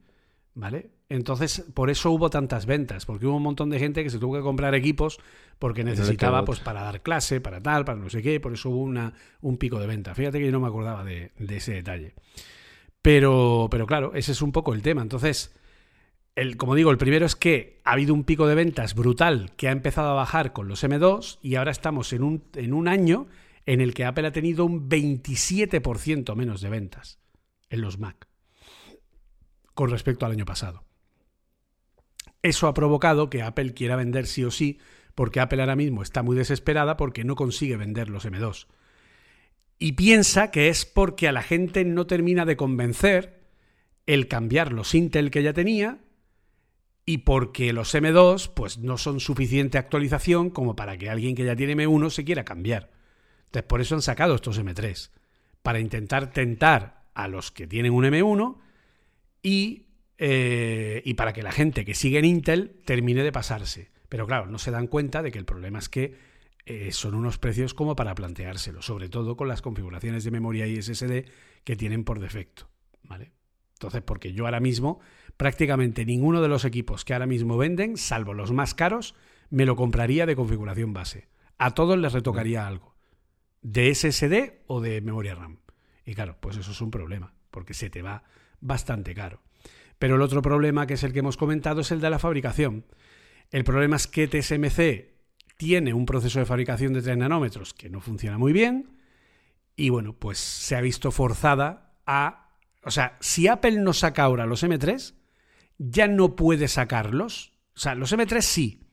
¿vale? 0.55 0.89
Entonces, 1.09 1.63
por 1.73 1.89
eso 1.89 2.09
hubo 2.11 2.29
tantas 2.29 2.65
ventas, 2.65 3.05
porque 3.05 3.27
hubo 3.27 3.35
un 3.35 3.43
montón 3.43 3.69
de 3.69 3.77
gente 3.77 4.03
que 4.03 4.09
se 4.09 4.17
tuvo 4.17 4.35
que 4.35 4.41
comprar 4.41 4.73
equipos 4.73 5.19
porque 5.59 5.83
necesitaba, 5.83 6.43
pues, 6.43 6.59
para 6.59 6.81
dar 6.81 7.01
clase, 7.01 7.39
para 7.41 7.61
tal, 7.61 7.85
para 7.85 7.99
no 7.99 8.09
sé 8.09 8.21
qué, 8.21 8.39
por 8.39 8.53
eso 8.53 8.69
hubo 8.69 8.81
una, 8.81 9.13
un 9.41 9.57
pico 9.57 9.79
de 9.79 9.87
venta. 9.87 10.15
Fíjate 10.15 10.39
que 10.39 10.45
yo 10.45 10.51
no 10.51 10.59
me 10.59 10.67
acordaba 10.67 11.03
de, 11.03 11.31
ese 11.49 11.73
detalle. 11.73 12.15
Pero, 13.01 13.67
pero 13.69 13.85
claro, 13.85 14.13
ese 14.15 14.31
es 14.31 14.41
un 14.41 14.51
poco 14.51 14.73
el 14.73 14.81
tema. 14.81 15.03
Entonces, 15.03 15.55
el, 16.33 16.57
como 16.57 16.73
digo, 16.73 16.89
el 16.89 16.97
primero 16.97 17.25
es 17.25 17.35
que 17.35 17.81
ha 17.83 17.91
habido 17.91 18.13
un 18.13 18.23
pico 18.23 18.47
de 18.47 18.55
ventas 18.55 18.95
brutal 18.95 19.51
que 19.57 19.67
ha 19.67 19.71
empezado 19.71 20.09
a 20.09 20.15
bajar 20.15 20.53
con 20.53 20.67
los 20.67 20.83
M2 20.83 21.37
y 21.41 21.55
ahora 21.55 21.71
estamos 21.71 22.11
en 22.13 22.23
un, 22.23 22.43
en 22.55 22.73
un 22.73 22.87
año 22.87 23.27
en 23.67 23.81
el 23.81 23.93
que 23.93 24.05
Apple 24.05 24.27
ha 24.27 24.31
tenido 24.31 24.65
un 24.65 24.89
27% 24.89 26.35
menos 26.35 26.61
de 26.61 26.69
ventas 26.69 27.19
en 27.69 27.81
los 27.81 27.99
Mac 27.99 28.27
con 29.75 29.91
respecto 29.91 30.25
al 30.25 30.31
año 30.31 30.45
pasado. 30.45 30.83
Eso 32.41 32.67
ha 32.67 32.73
provocado 32.73 33.29
que 33.29 33.43
Apple 33.43 33.73
quiera 33.73 33.95
vender 33.95 34.25
sí 34.25 34.43
o 34.43 34.49
sí, 34.49 34.79
porque 35.13 35.39
Apple 35.39 35.61
ahora 35.61 35.75
mismo 35.75 36.01
está 36.01 36.23
muy 36.23 36.35
desesperada 36.35 36.97
porque 36.97 37.23
no 37.23 37.35
consigue 37.35 37.77
vender 37.77 38.09
los 38.09 38.25
M2. 38.25 38.67
Y 39.77 39.93
piensa 39.93 40.51
que 40.51 40.69
es 40.69 40.85
porque 40.85 41.27
a 41.27 41.31
la 41.31 41.43
gente 41.43 41.85
no 41.85 42.07
termina 42.07 42.45
de 42.45 42.57
convencer 42.57 43.43
el 44.05 44.27
cambiar 44.27 44.71
los 44.71 44.95
Intel 44.95 45.31
que 45.31 45.43
ya 45.43 45.53
tenía 45.53 45.99
y 47.05 47.19
porque 47.19 47.73
los 47.73 47.93
M2 47.93 48.51
pues 48.53 48.77
no 48.77 48.97
son 48.97 49.19
suficiente 49.19 49.77
actualización 49.77 50.49
como 50.49 50.75
para 50.75 50.97
que 50.97 51.09
alguien 51.09 51.35
que 51.35 51.45
ya 51.45 51.55
tiene 51.55 51.75
M1 51.75 52.09
se 52.09 52.23
quiera 52.23 52.45
cambiar. 52.45 52.91
Entonces 53.45 53.67
por 53.67 53.81
eso 53.81 53.95
han 53.95 54.01
sacado 54.01 54.35
estos 54.35 54.59
M3, 54.59 55.11
para 55.61 55.79
intentar 55.79 56.31
tentar 56.31 57.05
a 57.13 57.27
los 57.27 57.51
que 57.51 57.67
tienen 57.67 57.93
un 57.93 58.05
M1 58.05 58.57
y 59.45 59.85
eh, 60.17 61.01
y 61.03 61.15
para 61.15 61.33
que 61.33 61.43
la 61.43 61.51
gente 61.51 61.83
que 61.83 61.93
sigue 61.93 62.19
en 62.19 62.25
Intel 62.25 62.81
termine 62.85 63.23
de 63.23 63.31
pasarse. 63.31 63.91
Pero 64.09 64.27
claro, 64.27 64.47
no 64.47 64.59
se 64.59 64.71
dan 64.71 64.87
cuenta 64.87 65.21
de 65.21 65.31
que 65.31 65.39
el 65.39 65.45
problema 65.45 65.79
es 65.79 65.89
que 65.89 66.15
eh, 66.65 66.91
son 66.91 67.15
unos 67.15 67.37
precios 67.37 67.73
como 67.73 67.95
para 67.95 68.15
planteárselo, 68.15 68.81
sobre 68.81 69.09
todo 69.09 69.35
con 69.35 69.47
las 69.47 69.61
configuraciones 69.61 70.23
de 70.23 70.31
memoria 70.31 70.67
y 70.67 70.81
SSD 70.81 71.25
que 71.63 71.75
tienen 71.75 72.03
por 72.03 72.19
defecto. 72.19 72.69
¿vale? 73.03 73.33
Entonces, 73.73 74.01
porque 74.01 74.33
yo 74.33 74.45
ahora 74.45 74.59
mismo, 74.59 74.99
prácticamente 75.37 76.05
ninguno 76.05 76.41
de 76.41 76.47
los 76.47 76.65
equipos 76.65 77.03
que 77.03 77.13
ahora 77.13 77.27
mismo 77.27 77.57
venden, 77.57 77.97
salvo 77.97 78.33
los 78.33 78.51
más 78.51 78.73
caros, 78.73 79.15
me 79.49 79.65
lo 79.65 79.75
compraría 79.75 80.25
de 80.25 80.35
configuración 80.35 80.93
base. 80.93 81.27
A 81.57 81.71
todos 81.71 81.97
les 81.97 82.13
retocaría 82.13 82.67
algo. 82.67 82.95
De 83.61 83.93
SSD 83.93 84.61
o 84.67 84.79
de 84.79 85.01
memoria 85.01 85.35
RAM. 85.35 85.59
Y 86.05 86.13
claro, 86.13 86.37
pues 86.39 86.57
eso 86.57 86.71
es 86.71 86.81
un 86.81 86.91
problema, 86.91 87.33
porque 87.51 87.73
se 87.73 87.89
te 87.89 88.01
va 88.01 88.23
bastante 88.65 89.13
caro. 89.13 89.41
Pero 89.99 90.15
el 90.15 90.21
otro 90.21 90.41
problema, 90.41 90.87
que 90.87 90.95
es 90.95 91.03
el 91.03 91.13
que 91.13 91.19
hemos 91.19 91.37
comentado, 91.37 91.81
es 91.81 91.91
el 91.91 92.01
de 92.01 92.09
la 92.09 92.19
fabricación. 92.19 92.85
El 93.51 93.63
problema 93.63 93.95
es 93.95 94.07
que 94.07 94.27
TSMC 94.27 95.13
tiene 95.57 95.93
un 95.93 96.05
proceso 96.05 96.39
de 96.39 96.45
fabricación 96.45 96.93
de 96.93 97.01
3 97.01 97.17
nanómetros 97.17 97.73
que 97.73 97.89
no 97.89 98.01
funciona 98.01 98.37
muy 98.37 98.51
bien 98.51 98.97
Y 99.77 99.89
bueno, 99.89 100.13
pues 100.13 100.37
se 100.37 100.75
ha 100.75 100.81
visto 100.81 101.11
forzada 101.11 101.97
a... 102.05 102.49
O 102.83 102.91
sea, 102.91 103.17
si 103.19 103.47
Apple 103.47 103.79
no 103.79 103.93
saca 103.93 104.23
ahora 104.23 104.45
los 104.45 104.63
M3, 104.63 105.13
ya 105.77 106.07
no 106.07 106.35
puede 106.35 106.67
sacarlos. 106.67 107.53
O 107.75 107.79
sea, 107.79 107.95
los 107.95 108.13
M3 108.13 108.41
sí, 108.41 108.87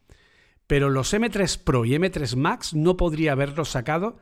pero 0.66 0.88
los 0.88 1.12
M3 1.12 1.62
Pro 1.62 1.84
y 1.84 1.90
M3 1.90 2.36
Max 2.36 2.74
no 2.74 2.96
podría 2.96 3.32
haberlos 3.32 3.70
sacado 3.70 4.18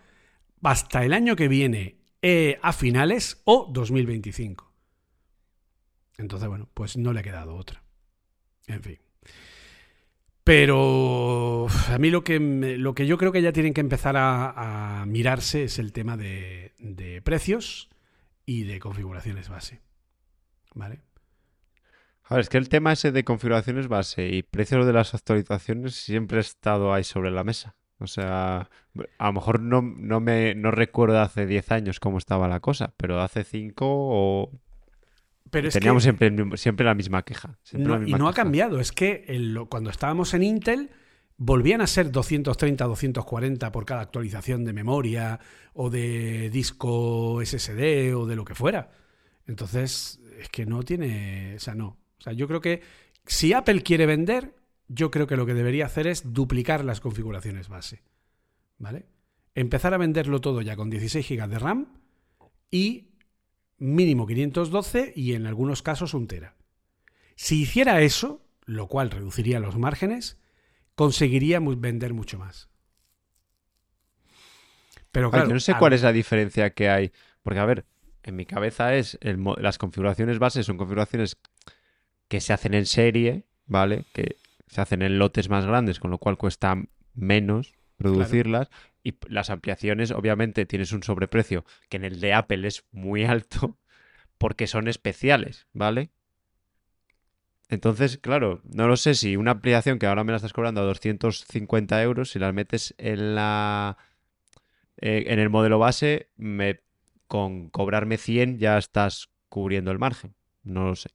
hasta 0.63 1.05
el 1.05 1.13
año 1.13 1.37
que 1.37 1.49
viene, 1.49 2.01
eh, 2.21 2.59
a 2.63 2.73
finales 2.73 3.41
o 3.45 3.71
2025. 3.73 4.70
Entonces, 6.21 6.49
bueno, 6.49 6.69
pues 6.75 6.97
no 6.97 7.13
le 7.13 7.21
ha 7.21 7.23
quedado 7.23 7.57
otra. 7.57 7.83
En 8.67 8.83
fin. 8.83 8.99
Pero 10.45 11.67
a 11.89 11.99
mí 11.99 12.11
lo 12.11 12.25
que, 12.25 12.39
lo 12.39 12.95
que 12.95 13.07
yo 13.07 13.19
creo 13.19 13.33
que 13.33 13.43
ya 13.43 13.53
tienen 13.53 13.75
que 13.75 13.81
empezar 13.81 14.17
a, 14.17 15.05
mirarse 15.07 15.65
es 15.65 15.79
el 15.79 15.93
tema 15.93 16.17
de, 16.17 17.21
precios 17.25 17.89
y 18.47 18.65
de 18.65 18.79
configuraciones 18.81 19.49
base. 19.49 19.81
¿Vale? 20.75 21.01
A 22.25 22.35
ver, 22.35 22.43
es 22.43 22.49
que 22.49 22.59
el 22.59 22.69
tema 22.69 22.93
ese 22.93 23.13
de 23.13 23.25
configuraciones 23.25 23.89
base 23.89 24.29
y 24.29 24.43
precios 24.43 24.87
de 24.87 24.93
las 24.93 25.15
actualizaciones 25.15 25.95
siempre 25.95 26.39
ha 26.39 26.41
estado 26.41 26.95
ahí 26.95 27.05
sobre 27.05 27.31
la 27.31 27.45
mesa. 27.45 27.77
O 27.99 28.07
sea, 28.07 28.71
a 29.19 29.27
lo 29.27 29.33
mejor 29.33 29.61
no, 29.61 29.83
no 29.83 30.21
me 30.21 30.55
no 30.55 30.71
recuerdo 30.71 31.21
hace 31.21 31.45
10 31.45 31.71
años 31.73 32.01
cómo 32.01 32.19
estaba 32.19 32.49
la 32.49 32.61
cosa, 32.61 32.95
pero 32.97 33.21
hace 33.21 33.45
5 33.45 33.85
o 33.87 34.51
Teníamos 35.51 36.03
siempre, 36.03 36.33
siempre 36.57 36.87
la 36.87 36.95
misma 36.95 37.23
queja. 37.23 37.59
y 37.73 37.79
no 38.15 38.29
ha 38.29 38.35
cambiado. 38.35 38.81
Es 38.81 38.93
que 38.93 39.25
cuando 39.69 39.91
estábamos 39.91 40.35
en 40.35 40.43
Intel 40.43 40.91
volvían 41.37 41.81
a 41.81 41.87
ser 41.87 42.13
230, 42.13 42.85
240 42.85 43.73
por 43.73 43.87
cada 43.87 44.03
actualización 44.03 44.65
de 44.65 44.75
memoria 44.75 45.41
o 45.73 45.89
de 45.89 46.51
disco 46.51 47.41
SSD 47.43 48.15
o 48.15 48.27
de 48.27 48.37
lo 48.37 48.45
que 48.45 48.55
fuera. 48.55 48.91
Entonces, 49.47 50.21
es 50.39 50.49
que 50.51 50.67
no 50.67 50.83
tiene... 50.83 51.55
O 51.57 51.59
sea, 51.59 51.75
no. 51.75 51.99
O 52.19 52.23
sea, 52.23 52.35
yo 52.35 52.47
creo 52.47 52.61
que 52.61 52.83
si 53.25 53.55
Apple 53.55 53.83
quiere 53.83 54.05
vender, 54.05 54.55
yo 54.87 55.11
creo 55.11 55.27
que 55.27 55.37
lo 55.37 55.47
que 55.47 55.55
debería 55.55 55.87
hacer 55.87 56.07
es 56.07 56.33
duplicar 56.33 56.85
las 56.85 57.01
configuraciones 57.01 57.69
base. 57.69 58.03
¿Vale? 58.77 59.07
Empezar 59.55 59.95
a 59.95 59.99
venderlo 59.99 60.41
todo 60.41 60.61
ya 60.61 60.77
con 60.77 60.91
16 60.91 61.27
GB 61.27 61.49
de 61.49 61.59
RAM 61.59 61.87
y 62.71 63.10
mínimo 63.81 64.27
512 64.27 65.13
y 65.17 65.33
en 65.33 65.47
algunos 65.47 65.83
casos 65.83 66.15
un 66.15 66.29
tera. 66.29 66.55
Si 67.35 67.63
hiciera 67.63 68.03
eso, 68.03 68.45
lo 68.67 68.87
cual 68.87 69.11
reduciría 69.11 69.59
los 69.59 69.77
márgenes, 69.77 70.39
conseguiría 70.95 71.59
vender 71.61 72.15
mucho 72.15 72.39
más. 72.39 72.69
Pero 75.11 75.31
claro, 75.31 75.49
no 75.49 75.59
sé 75.59 75.75
cuál 75.75 75.95
es 75.95 76.03
la 76.03 76.13
diferencia 76.13 76.71
que 76.71 76.89
hay, 76.89 77.11
porque 77.43 77.59
a 77.59 77.65
ver, 77.65 77.85
en 78.23 78.37
mi 78.37 78.47
cabeza 78.47 78.95
es 78.95 79.19
las 79.23 79.79
configuraciones 79.79 80.39
bases 80.39 80.67
son 80.67 80.77
configuraciones 80.77 81.39
que 82.29 82.41
se 82.41 82.53
hacen 82.53 82.75
en 82.75 82.87
serie, 82.87 83.47
¿vale? 83.67 84.05
Que 84.13 84.37
se 84.69 84.81
hacen 84.81 85.03
en 85.03 85.19
lotes 85.19 85.49
más 85.49 85.67
grandes, 85.67 85.99
con 85.99 86.11
lo 86.11 86.19
cual 86.19 86.37
cuesta 86.37 86.77
menos 87.15 87.73
producirlas. 87.97 88.69
Y 89.03 89.15
las 89.29 89.51
ampliaciones, 89.51 90.11
obviamente, 90.11 90.67
tienes 90.67 90.93
un 90.93 91.03
sobreprecio 91.03 91.65
que 91.89 91.97
en 91.97 92.05
el 92.05 92.21
de 92.21 92.35
Apple 92.35 92.67
es 92.67 92.85
muy 92.93 93.25
alto 93.27 93.79
porque 94.39 94.67
son 94.67 94.89
especiales, 94.89 95.67
¿vale? 95.73 96.11
Entonces, 97.69 98.19
claro, 98.19 98.61
no 98.65 98.89
lo 98.89 98.97
sé 98.97 99.15
si 99.15 99.37
una 99.37 99.53
ampliación 99.53 99.99
que 99.99 100.07
ahora 100.07 100.25
me 100.25 100.33
la 100.33 100.37
estás 100.37 100.53
cobrando 100.53 100.81
a 100.81 100.85
250 100.85 102.03
euros, 102.03 102.31
si 102.31 102.39
las 102.41 102.53
metes 102.53 102.95
en 102.99 103.37
la 103.37 103.97
eh, 104.97 105.25
en 105.29 105.39
el 105.39 105.51
modelo 105.51 105.79
base, 105.79 106.31
me, 106.37 106.81
con 107.27 107.71
cobrarme 107.71 108.19
100 108.19 108.59
ya 108.59 108.77
estás 108.77 109.31
cubriendo 109.49 109.91
el 109.93 109.99
margen. 109.99 110.35
No 110.63 110.89
lo 110.89 110.97
sé. 110.97 111.11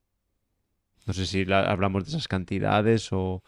No 1.05 1.13
sé 1.13 1.25
si 1.25 1.45
hablamos 1.51 2.05
de 2.05 2.09
esas 2.09 2.27
cantidades 2.27 3.09
o, 3.11 3.43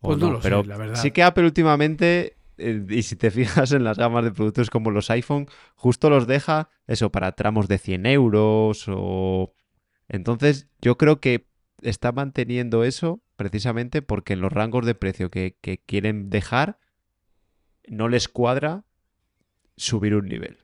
pues 0.00 0.18
no, 0.18 0.30
lo 0.30 0.40
pero 0.40 0.62
sé, 0.62 0.68
la 0.68 0.76
verdad. 0.76 1.02
Sí 1.02 1.10
que 1.10 1.24
Apple 1.24 1.44
últimamente 1.44 2.36
eh, 2.58 2.84
y 2.88 3.02
si 3.02 3.16
te 3.16 3.30
fijas 3.30 3.72
en 3.72 3.84
las 3.84 3.98
gamas 3.98 4.24
de 4.24 4.32
productos 4.32 4.70
como 4.70 4.90
los 4.90 5.10
iPhone, 5.10 5.46
justo 5.74 6.10
los 6.10 6.26
deja 6.26 6.70
eso 6.86 7.10
para 7.10 7.32
tramos 7.32 7.68
de 7.68 7.78
100 7.78 8.06
euros 8.06 8.84
o... 8.88 9.54
Entonces 10.08 10.68
yo 10.80 10.96
creo 10.96 11.20
que 11.20 11.48
está 11.82 12.12
manteniendo 12.12 12.82
eso 12.82 13.22
precisamente 13.36 14.00
porque 14.02 14.32
en 14.32 14.40
los 14.40 14.52
rangos 14.52 14.86
de 14.86 14.94
precio 14.94 15.30
que, 15.30 15.56
quieren 15.86 16.30
dejar 16.30 16.78
no 17.86 18.08
les 18.08 18.28
cuadra 18.28 18.84
subir 19.76 20.14
un 20.14 20.26
nivel. 20.26 20.58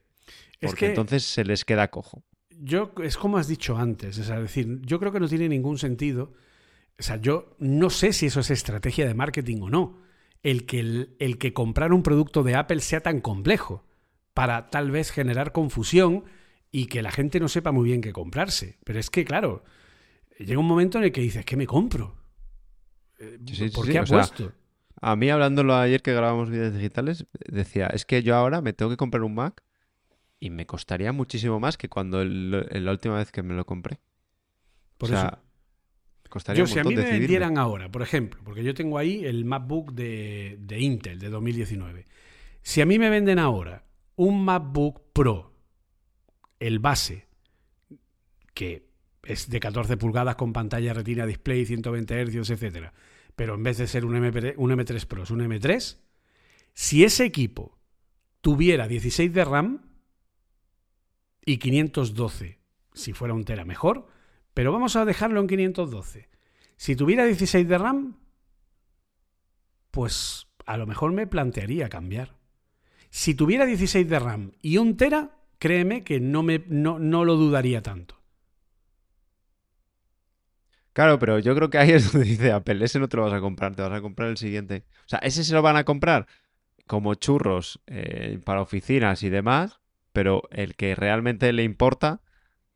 Porque 0.61 0.87
entonces 0.87 1.25
se 1.25 1.45
les 1.45 1.65
queda 1.65 1.91
cojo. 1.91 2.25
Yo, 2.51 2.93
es 3.03 3.19
como 3.19 3.37
has 3.37 3.49
dicho 3.49 3.77
antes, 3.77 4.17
es 4.17 4.29
decir, 4.29 4.81
yo 4.83 4.99
creo 4.99 5.13
que 5.13 5.21
no 5.21 5.29
tiene 5.29 5.49
ningún 5.49 5.79
sentido. 5.79 6.33
O 6.99 7.03
sea, 7.03 7.17
yo 7.17 7.55
no 7.59 7.91
sé 7.91 8.13
si 8.13 8.27
eso 8.27 8.41
es 8.41 8.51
estrategia 8.51 9.07
de 9.07 9.15
marketing 9.15 9.61
o 9.63 9.71
no 9.71 10.04
el 10.45 10.67
que, 10.67 11.09
el, 11.19 11.39
que 11.39 11.53
comprar 11.53 11.93
un 11.93 12.05
producto 12.05 12.45
de 12.45 12.55
Apple 12.55 12.81
sea 12.81 13.01
tan 13.01 13.21
complejo 13.21 13.85
para 14.35 14.69
tal 14.71 14.91
vez 14.91 15.11
generar 15.11 15.53
confusión 15.53 16.25
y 16.71 16.87
que 16.87 17.03
la 17.03 17.11
gente 17.11 17.41
no 17.41 17.49
sepa 17.49 17.73
muy 17.73 17.87
bien 17.87 18.03
qué 18.03 18.13
comprarse. 18.13 18.79
Pero 18.85 19.01
es 19.01 19.11
que, 19.11 19.25
claro, 19.25 19.65
llega 20.39 20.61
un 20.61 20.67
momento 20.67 20.99
en 20.99 21.05
el 21.05 21.13
que 21.13 21.23
dices, 21.23 21.45
¿qué 21.45 21.57
me 21.57 21.67
compro? 21.67 22.15
¿Por 23.75 23.89
qué 23.89 23.99
apuesto? 23.99 24.53
a 25.01 25.17
mí, 25.17 25.31
hablándolo 25.31 25.75
ayer 25.75 26.03
que 26.03 26.13
grabamos 26.13 26.51
vídeos 26.51 26.75
digitales, 26.75 27.27
decía, 27.47 27.87
es 27.87 28.05
que 28.05 28.23
yo 28.23 28.37
ahora 28.37 28.61
me 28.61 28.73
tengo 28.73 28.91
que 28.91 28.97
comprar 28.97 29.23
un 29.23 29.35
Mac 29.35 29.63
y 30.41 30.51
me 30.51 30.67
costaría 30.67 31.13
muchísimo 31.13 31.59
más 31.59 31.79
que 31.79 31.89
cuando 31.89 32.23
la 32.25 32.91
última 32.91 33.17
vez 33.17 33.33
que 33.33 33.43
me 33.43 33.55
lo 33.55 33.65
compré. 33.65 34.01
Por 34.99 35.11
eso 35.11 35.39
yo, 36.55 36.67
si 36.67 36.79
a 36.79 36.85
mí 36.85 36.95
me 36.97 37.05
vendieran 37.05 37.59
ahora, 37.59 37.91
por 37.91 38.03
ejemplo, 38.03 38.41
porque 38.45 38.65
yo 38.65 38.75
tengo 38.75 38.99
ahí 38.99 39.25
el 39.25 39.45
MacBook 39.45 39.93
de, 39.93 40.57
de 40.61 40.81
Intel 40.81 41.19
de 41.19 41.29
2019. 41.29 42.07
Si 42.63 42.81
a 42.81 42.87
mí 42.87 42.99
me 42.99 43.11
venden 43.11 43.39
ahora 43.39 43.85
un 44.17 44.45
MacBook 44.45 45.03
Pro, 45.13 45.53
el 46.59 46.79
base, 46.79 47.27
que 48.55 48.89
es 49.23 49.49
de 49.49 49.61
14 49.61 49.97
pulgadas 49.97 50.37
con 50.37 50.53
pantalla 50.53 50.95
retina 50.95 51.27
display, 51.27 51.65
120 51.67 52.25
Hz, 52.25 52.51
etc. 52.51 52.91
Pero 53.37 53.55
en 53.55 53.63
vez 53.63 53.79
de 53.79 53.87
ser 53.87 54.05
un, 54.05 54.17
MP, 54.17 54.55
un 54.57 54.71
M3 54.71 55.07
Pro, 55.07 55.23
es 55.25 55.31
un 55.31 55.41
M3. 55.41 55.99
Si 56.73 57.05
ese 57.05 57.25
equipo 57.25 57.79
tuviera 58.41 58.89
16 58.89 59.33
de 59.33 59.45
RAM 59.45 59.83
y 61.45 61.59
512, 61.59 62.59
si 62.93 63.13
fuera 63.13 63.35
un 63.35 63.45
Tera 63.45 63.65
mejor, 63.65 64.09
pero 64.55 64.73
vamos 64.73 64.97
a 64.97 65.05
dejarlo 65.05 65.41
en 65.41 65.49
512. 65.49 66.29
Si 66.77 66.97
tuviera 66.97 67.25
16 67.25 67.69
de 67.69 67.79
RAM, 67.79 68.17
pues 69.91 70.47
a 70.65 70.77
lo 70.77 70.87
mejor 70.87 71.13
me 71.13 71.27
plantearía 71.27 71.89
cambiar. 71.89 72.37
Si 73.11 73.35
tuviera 73.35 73.67
16 73.67 74.09
de 74.09 74.19
RAM 74.19 74.53
y 74.63 74.79
un 74.79 74.97
tera, 74.97 75.37
créeme 75.59 76.05
que 76.05 76.21
no, 76.21 76.43
me, 76.43 76.65
no, 76.69 76.99
no 76.99 77.25
lo 77.25 77.37
dudaría 77.37 77.83
tanto. 77.83 78.21
Claro, 80.93 81.19
pero 81.19 81.41
yo 81.41 81.57
creo 81.57 81.71
que 81.71 81.79
ahí 81.79 81.91
es 81.91 82.13
donde 82.13 82.29
dice 82.29 82.53
Apple, 82.53 82.85
ese 82.85 83.01
no 83.01 83.09
te 83.09 83.17
lo 83.17 83.25
vas 83.25 83.33
a 83.33 83.41
comprar, 83.41 83.75
te 83.75 83.83
vas 83.83 83.93
a 83.93 84.01
comprar 84.01 84.29
el 84.31 84.37
siguiente. 84.37 84.85
O 85.01 85.09
sea, 85.09 85.19
ese 85.21 85.43
se 85.43 85.53
lo 85.53 85.63
van 85.63 85.77
a 85.77 85.85
comprar 85.85 86.27
como 86.87 87.15
churros 87.15 87.81
eh, 87.87 88.39
para 88.45 88.61
oficinas 88.61 89.23
y 89.25 89.29
demás, 89.29 89.81
pero 90.13 90.43
el 90.51 90.77
que 90.77 90.95
realmente 90.95 91.53
le 91.53 91.65
importa 91.65 92.21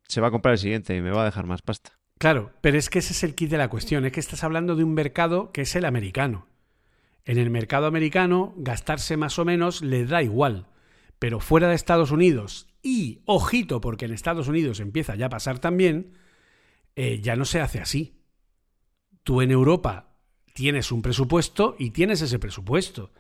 se 0.09 0.21
va 0.21 0.29
a 0.29 0.31
comprar 0.31 0.53
el 0.53 0.59
siguiente 0.59 0.97
y 0.97 1.01
me 1.01 1.11
va 1.11 1.23
a 1.23 1.27
dejar 1.27 1.47
más 1.47 1.63
pasta. 1.63 1.93
Claro, 2.19 2.53
pero 2.61 2.79
es 2.79 2.91
que 2.91 2.99
ese 2.99 3.13
es 3.13 3.23
el 3.23 3.35
kit 3.35 3.51
de 3.51 3.59
la 3.59 3.69
cuestión, 3.69 4.05
es 4.05 4.13
que 4.13 4.21
estás 4.21 4.43
hablando 4.43 4.75
de 4.75 4.83
un 4.85 4.95
mercado 4.95 5.53
que 5.53 5.63
es 5.63 5.77
el 5.77 5.85
americano. 5.85 6.49
En 7.25 7.39
el 7.39 7.51
mercado 7.51 7.87
americano, 7.87 8.55
gastarse 8.57 9.17
más 9.17 9.39
o 9.39 9.45
menos 9.45 9.83
le 9.83 10.05
da 10.07 10.23
igual, 10.23 10.67
pero 11.19 11.41
fuera 11.41 11.69
de 11.69 11.75
Estados 11.75 12.11
Unidos, 12.11 12.69
y 12.83 13.21
ojito, 13.27 13.81
porque 13.81 14.07
en 14.07 14.13
Estados 14.13 14.49
Unidos 14.49 14.81
empieza 14.81 15.15
ya 15.15 15.27
a 15.27 15.31
pasar 15.31 15.59
también, 15.59 16.15
eh, 16.97 17.21
ya 17.21 17.37
no 17.37 17.45
se 17.45 17.61
hace 17.61 17.81
así. 17.81 18.23
Tú 19.23 19.43
en 19.43 19.51
Europa 19.51 20.17
tienes 20.55 20.91
un 20.91 21.03
presupuesto 21.03 21.77
y 21.79 21.91
tienes 21.91 22.23
ese 22.23 22.39
presupuesto. 22.39 23.13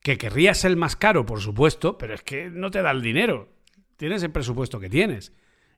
Que 0.00 0.16
querrías 0.16 0.64
el 0.64 0.76
más 0.76 0.96
caro, 0.96 1.26
por 1.26 1.40
supuesto, 1.40 1.98
pero 1.98 2.14
es 2.14 2.22
que 2.22 2.48
no 2.50 2.70
te 2.70 2.82
da 2.82 2.92
el 2.92 3.02
dinero. 3.02 3.48
Tienes 3.96 4.22
el 4.22 4.30
presupuesto 4.30 4.78
que 4.78 4.88
tienes. 4.88 5.32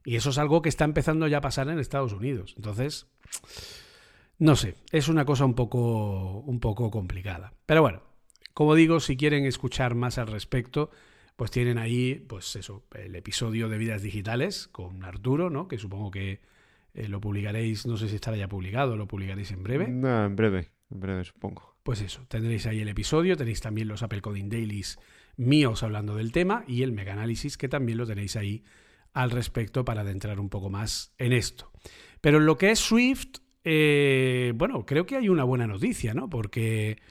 Y 0.09 0.15
eso 0.15 0.31
es 0.31 0.39
algo 0.39 0.63
que 0.63 0.69
está 0.69 0.85
empezando 0.85 1.27
ya 1.27 1.37
a 1.37 1.41
pasar 1.41 1.69
en 1.69 1.77
Estados 1.77 2.13
Unidos. 2.13 2.55
Entonces, 2.57 3.05
no 4.39 4.55
sé, 4.55 4.73
es 4.91 5.07
una 5.07 5.23
cosa 5.23 5.45
un 5.45 5.53
poco, 5.53 6.39
un 6.39 6.59
poco 6.59 6.89
complicada. 6.89 7.53
Pero 7.67 7.83
bueno, 7.83 8.01
como 8.55 8.73
digo, 8.73 9.01
si 9.01 9.17
quieren 9.17 9.45
escuchar 9.45 9.93
más 9.93 10.17
al 10.17 10.25
respecto, 10.25 10.89
pues 11.35 11.51
tienen 11.51 11.77
ahí, 11.77 12.25
pues 12.27 12.55
eso, 12.55 12.87
el 12.95 13.15
episodio 13.15 13.69
de 13.69 13.77
Vidas 13.77 14.01
Digitales 14.01 14.67
con 14.69 15.03
Arturo, 15.03 15.51
¿no? 15.51 15.67
Que 15.67 15.77
supongo 15.77 16.09
que 16.09 16.41
eh, 16.95 17.07
lo 17.07 17.21
publicaréis, 17.21 17.85
no 17.85 17.95
sé 17.95 18.09
si 18.09 18.15
estará 18.15 18.35
ya 18.35 18.47
publicado, 18.47 18.97
lo 18.97 19.07
publicaréis 19.07 19.51
en 19.51 19.61
breve. 19.61 19.89
No, 19.89 20.25
en 20.25 20.35
breve. 20.35 20.71
en 20.89 21.01
breve 21.01 21.23
supongo. 21.23 21.75
Pues 21.83 22.01
eso, 22.01 22.25
tendréis 22.27 22.65
ahí 22.65 22.79
el 22.79 22.89
episodio, 22.89 23.37
tenéis 23.37 23.61
también 23.61 23.87
los 23.87 24.01
Apple 24.01 24.21
Coding 24.21 24.49
Dailies 24.49 24.97
míos 25.37 25.83
hablando 25.83 26.15
del 26.15 26.31
tema 26.31 26.63
y 26.67 26.81
el 26.81 26.93
Mega 26.93 27.13
Análisis 27.13 27.59
que 27.59 27.69
también 27.69 27.99
lo 27.99 28.07
tenéis 28.07 28.35
ahí 28.35 28.63
al 29.13 29.31
respecto 29.31 29.85
para 29.85 30.01
adentrar 30.01 30.39
un 30.39 30.49
poco 30.49 30.69
más 30.69 31.13
en 31.17 31.33
esto. 31.33 31.71
Pero 32.21 32.37
en 32.37 32.45
lo 32.45 32.57
que 32.57 32.71
es 32.71 32.79
Swift, 32.79 33.39
eh, 33.63 34.53
bueno, 34.55 34.85
creo 34.85 35.05
que 35.05 35.15
hay 35.15 35.29
una 35.29 35.43
buena 35.43 35.67
noticia, 35.67 36.13
¿no? 36.13 36.29
Porque 36.29 37.01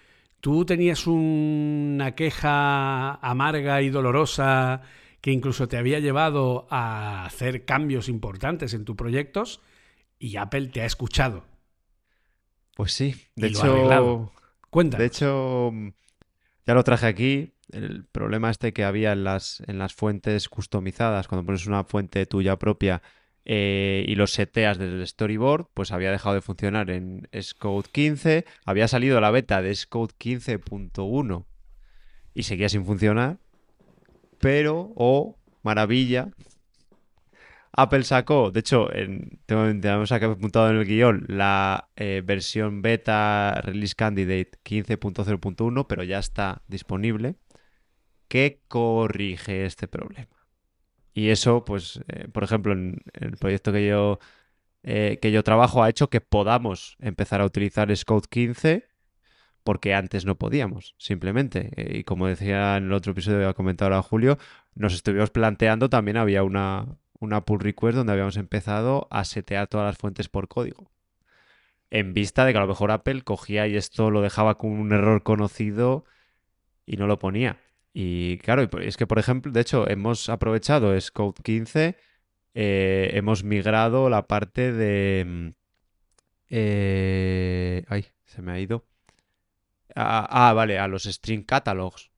tú 0.41 0.65
tenías 0.65 1.07
una 1.07 2.15
queja 2.15 3.15
amarga 3.15 3.83
y 3.83 3.91
dolorosa 3.91 4.83
que 5.21 5.33
incluso 5.33 5.69
te 5.69 5.77
había 5.77 5.99
llevado 5.99 6.67
a 6.71 7.25
hacer 7.25 7.65
cambios 7.65 8.09
importantes 8.09 8.75
en 8.75 8.85
tus 8.85 8.97
proyectos 8.97 9.61
y 10.19 10.37
Apple 10.37 10.69
te 10.69 10.83
ha 10.83 10.87
escuchado. 10.87 11.45
Pues 12.77 12.93
sí, 12.93 13.15
de 13.35 13.49
hecho, 13.49 14.31
Cuéntanos. 14.71 15.01
de 15.01 15.07
hecho, 15.07 15.73
ya 16.65 16.75
lo 16.75 16.85
traje 16.85 17.07
aquí. 17.07 17.53
El 17.71 18.05
problema 18.05 18.51
este 18.51 18.73
que 18.73 18.85
había 18.85 19.13
en 19.13 19.25
las, 19.25 19.63
en 19.67 19.79
las 19.79 19.95
fuentes 19.95 20.49
customizadas, 20.49 21.29
cuando 21.29 21.45
pones 21.45 21.67
una 21.67 21.85
fuente 21.85 22.25
tuya 22.27 22.57
propia 22.57 23.03
eh, 23.45 24.05
y 24.07 24.15
los 24.15 24.33
seteas 24.33 24.79
desde 24.79 24.97
el 24.97 25.07
storyboard, 25.07 25.69
pues 25.75 25.93
había 25.93 26.11
dejado 26.11 26.35
de 26.35 26.43
funcionar 26.43 26.91
en 26.91 27.29
Xcode 27.33 27.89
15, 27.91 28.45
había 28.65 28.89
salido 28.89 29.21
la 29.21 29.31
beta 29.31 29.63
de 29.63 29.75
Xcode 29.75 30.15
15.1 30.19 31.47
y 32.35 32.43
seguía 32.43 32.69
sin 32.69 32.85
funcionar, 32.85 33.39
pero, 34.39 34.93
oh, 34.97 35.39
maravilla, 35.63 36.31
Apple 37.73 38.03
sacó, 38.03 38.51
de 38.51 38.61
hecho, 38.61 38.93
en, 38.93 39.41
tenemos 39.47 40.11
aquí 40.11 40.25
apuntado 40.25 40.71
en 40.71 40.77
el 40.77 40.85
guion, 40.85 41.25
la 41.29 41.89
eh, 41.97 42.23
versión 42.25 42.83
beta 42.83 43.61
Release 43.63 43.95
Candidate 43.95 44.51
15.0.1, 44.65 45.87
pero 45.89 46.03
ya 46.03 46.19
está 46.19 46.63
disponible, 46.67 47.37
que 48.29 48.61
corrige 48.69 49.67
este 49.67 49.89
problema. 49.89 50.29
Y 51.15 51.31
eso, 51.31 51.65
pues, 51.65 52.01
eh, 52.09 52.29
por 52.29 52.45
ejemplo, 52.45 52.73
en, 52.73 53.03
el 53.15 53.37
proyecto 53.37 53.73
que 53.73 53.87
yo, 53.87 54.19
eh, 54.85 55.19
que 55.21 55.33
yo 55.33 55.43
trabajo 55.43 55.83
ha 55.83 55.91
hecho 55.91 56.11
que 56.11 56.21
podamos 56.21 56.97
empezar 57.01 57.41
a 57.41 57.45
utilizar 57.47 57.95
Xcode 57.95 58.29
15 58.31 58.89
porque 59.65 59.95
antes 59.95 60.25
no 60.25 60.37
podíamos, 60.37 60.95
simplemente. 60.99 61.71
Eh, 61.77 61.99
y 61.99 62.05
como 62.05 62.27
decía 62.27 62.77
en 62.77 62.85
el 62.85 62.93
otro 62.93 63.13
episodio 63.13 63.41
que 63.41 63.47
ha 63.47 63.55
comentado 63.55 63.93
ahora 63.93 64.03
Julio, 64.03 64.39
nos 64.75 64.95
estuvimos 64.95 65.31
planteando, 65.31 65.91
también 65.91 66.17
había 66.17 66.43
una, 66.43 66.87
una 67.21 67.45
pull 67.45 67.61
request 67.61 67.97
donde 67.97 68.13
habíamos 68.13 68.37
empezado 68.37 69.09
a 69.11 69.25
setear 69.25 69.67
todas 69.69 69.87
las 69.87 69.99
fuentes 69.99 70.29
por 70.29 70.49
código. 70.49 70.91
En 71.91 72.15
vista 72.15 72.45
de 72.45 72.53
que 72.53 72.59
a 72.59 72.63
lo 72.63 72.69
mejor 72.69 72.91
Apple 72.91 73.23
cogía 73.23 73.67
y 73.67 73.77
esto 73.77 74.11
lo 74.11 74.23
dejaba 74.23 74.57
con 74.57 74.71
un 74.71 74.93
error 74.93 75.23
conocido 75.23 76.05
y 76.87 76.97
no 76.97 77.07
lo 77.07 77.19
ponía. 77.19 77.59
Y 78.01 78.39
claro, 78.39 78.69
es 78.81 78.97
que 78.97 79.09
por 79.09 79.19
ejemplo, 79.19 79.51
de 79.51 79.61
hecho, 79.61 79.91
hemos 79.91 80.29
aprovechado 80.29 80.95
Xcode 81.01 81.43
15, 81.43 81.97
eh, 82.55 83.11
hemos 83.15 83.43
migrado 83.43 84.09
la 84.09 84.29
parte 84.29 84.73
de... 84.73 85.25
mm, 85.27 85.49
eh, 86.51 87.85
ay, 87.89 88.07
se 88.25 88.41
me 88.41 88.53
ha 88.53 88.61
ido. 88.61 88.87
Ah, 89.97 90.29
ah, 90.31 90.53
vale, 90.53 90.79
a 90.79 90.87
los 90.87 91.07
string 91.07 91.45
catalogs, 91.45 92.13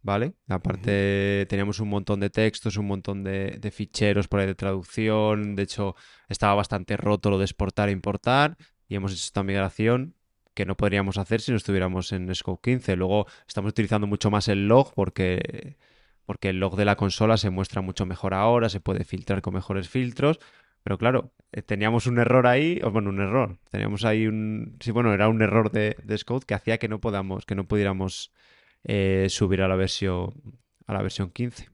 ¿vale? 0.00 0.32
La 0.46 0.62
parte, 0.62 1.44
teníamos 1.50 1.80
un 1.80 1.90
montón 1.90 2.18
de 2.20 2.30
textos, 2.30 2.78
un 2.78 2.86
montón 2.86 3.22
de, 3.22 3.58
de 3.60 3.70
ficheros 3.70 4.28
por 4.28 4.40
ahí 4.40 4.46
de 4.46 4.54
traducción, 4.54 5.54
de 5.54 5.64
hecho 5.64 5.96
estaba 6.30 6.54
bastante 6.54 6.96
roto 6.96 7.28
lo 7.28 7.36
de 7.36 7.44
exportar 7.44 7.90
e 7.90 7.92
importar 7.92 8.56
y 8.88 8.94
hemos 8.94 9.12
hecho 9.12 9.26
esta 9.26 9.42
migración 9.42 10.14
que 10.56 10.66
no 10.66 10.76
podríamos 10.76 11.18
hacer 11.18 11.40
si 11.40 11.52
no 11.52 11.58
estuviéramos 11.58 12.10
en 12.12 12.34
Scope 12.34 12.72
15. 12.72 12.96
Luego 12.96 13.26
estamos 13.46 13.70
utilizando 13.70 14.08
mucho 14.08 14.30
más 14.30 14.48
el 14.48 14.66
log 14.66 14.92
porque, 14.94 15.76
porque 16.24 16.48
el 16.48 16.58
log 16.58 16.76
de 16.76 16.84
la 16.86 16.96
consola 16.96 17.36
se 17.36 17.50
muestra 17.50 17.82
mucho 17.82 18.06
mejor 18.06 18.34
ahora, 18.34 18.68
se 18.68 18.80
puede 18.80 19.04
filtrar 19.04 19.42
con 19.42 19.54
mejores 19.54 19.88
filtros. 19.88 20.40
Pero 20.82 20.98
claro, 20.98 21.32
eh, 21.52 21.62
teníamos 21.62 22.06
un 22.06 22.18
error 22.18 22.46
ahí, 22.46 22.80
o 22.82 22.90
bueno, 22.90 23.10
un 23.10 23.20
error. 23.20 23.58
Teníamos 23.70 24.04
ahí 24.04 24.26
un. 24.26 24.76
Sí, 24.80 24.92
bueno, 24.92 25.12
era 25.12 25.28
un 25.28 25.42
error 25.42 25.70
de, 25.70 25.96
de 26.02 26.18
Scout 26.18 26.44
que 26.44 26.54
hacía 26.54 26.78
que 26.78 26.88
no 26.88 27.00
podamos, 27.00 27.44
que 27.44 27.54
no 27.54 27.64
pudiéramos 27.68 28.32
eh, 28.84 29.26
subir 29.28 29.62
a 29.62 29.68
la 29.68 29.76
versión 29.76 30.32
a 30.86 30.94
la 30.94 31.02
versión 31.02 31.30
15. 31.30 31.68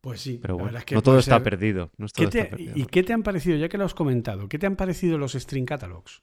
Pues 0.00 0.20
sí, 0.20 0.38
Pero 0.40 0.54
bueno, 0.54 0.66
verdad 0.66 0.80
es 0.80 0.84
que 0.86 0.94
no 0.94 1.02
todo 1.02 1.18
está 1.18 1.42
perdido. 1.42 1.90
No 1.98 2.06
¿Qué 2.06 2.12
todo 2.12 2.28
te- 2.28 2.38
está 2.40 2.50
perdido. 2.50 2.74
¿Y 2.76 2.86
qué 2.86 3.02
te 3.02 3.12
han 3.12 3.22
parecido, 3.22 3.56
ya 3.56 3.68
que 3.68 3.78
lo 3.78 3.84
has 3.84 3.94
comentado, 3.94 4.48
qué 4.48 4.58
te 4.58 4.66
han 4.66 4.76
parecido 4.76 5.18
los 5.18 5.32
string 5.32 5.66
catalogs? 5.66 6.22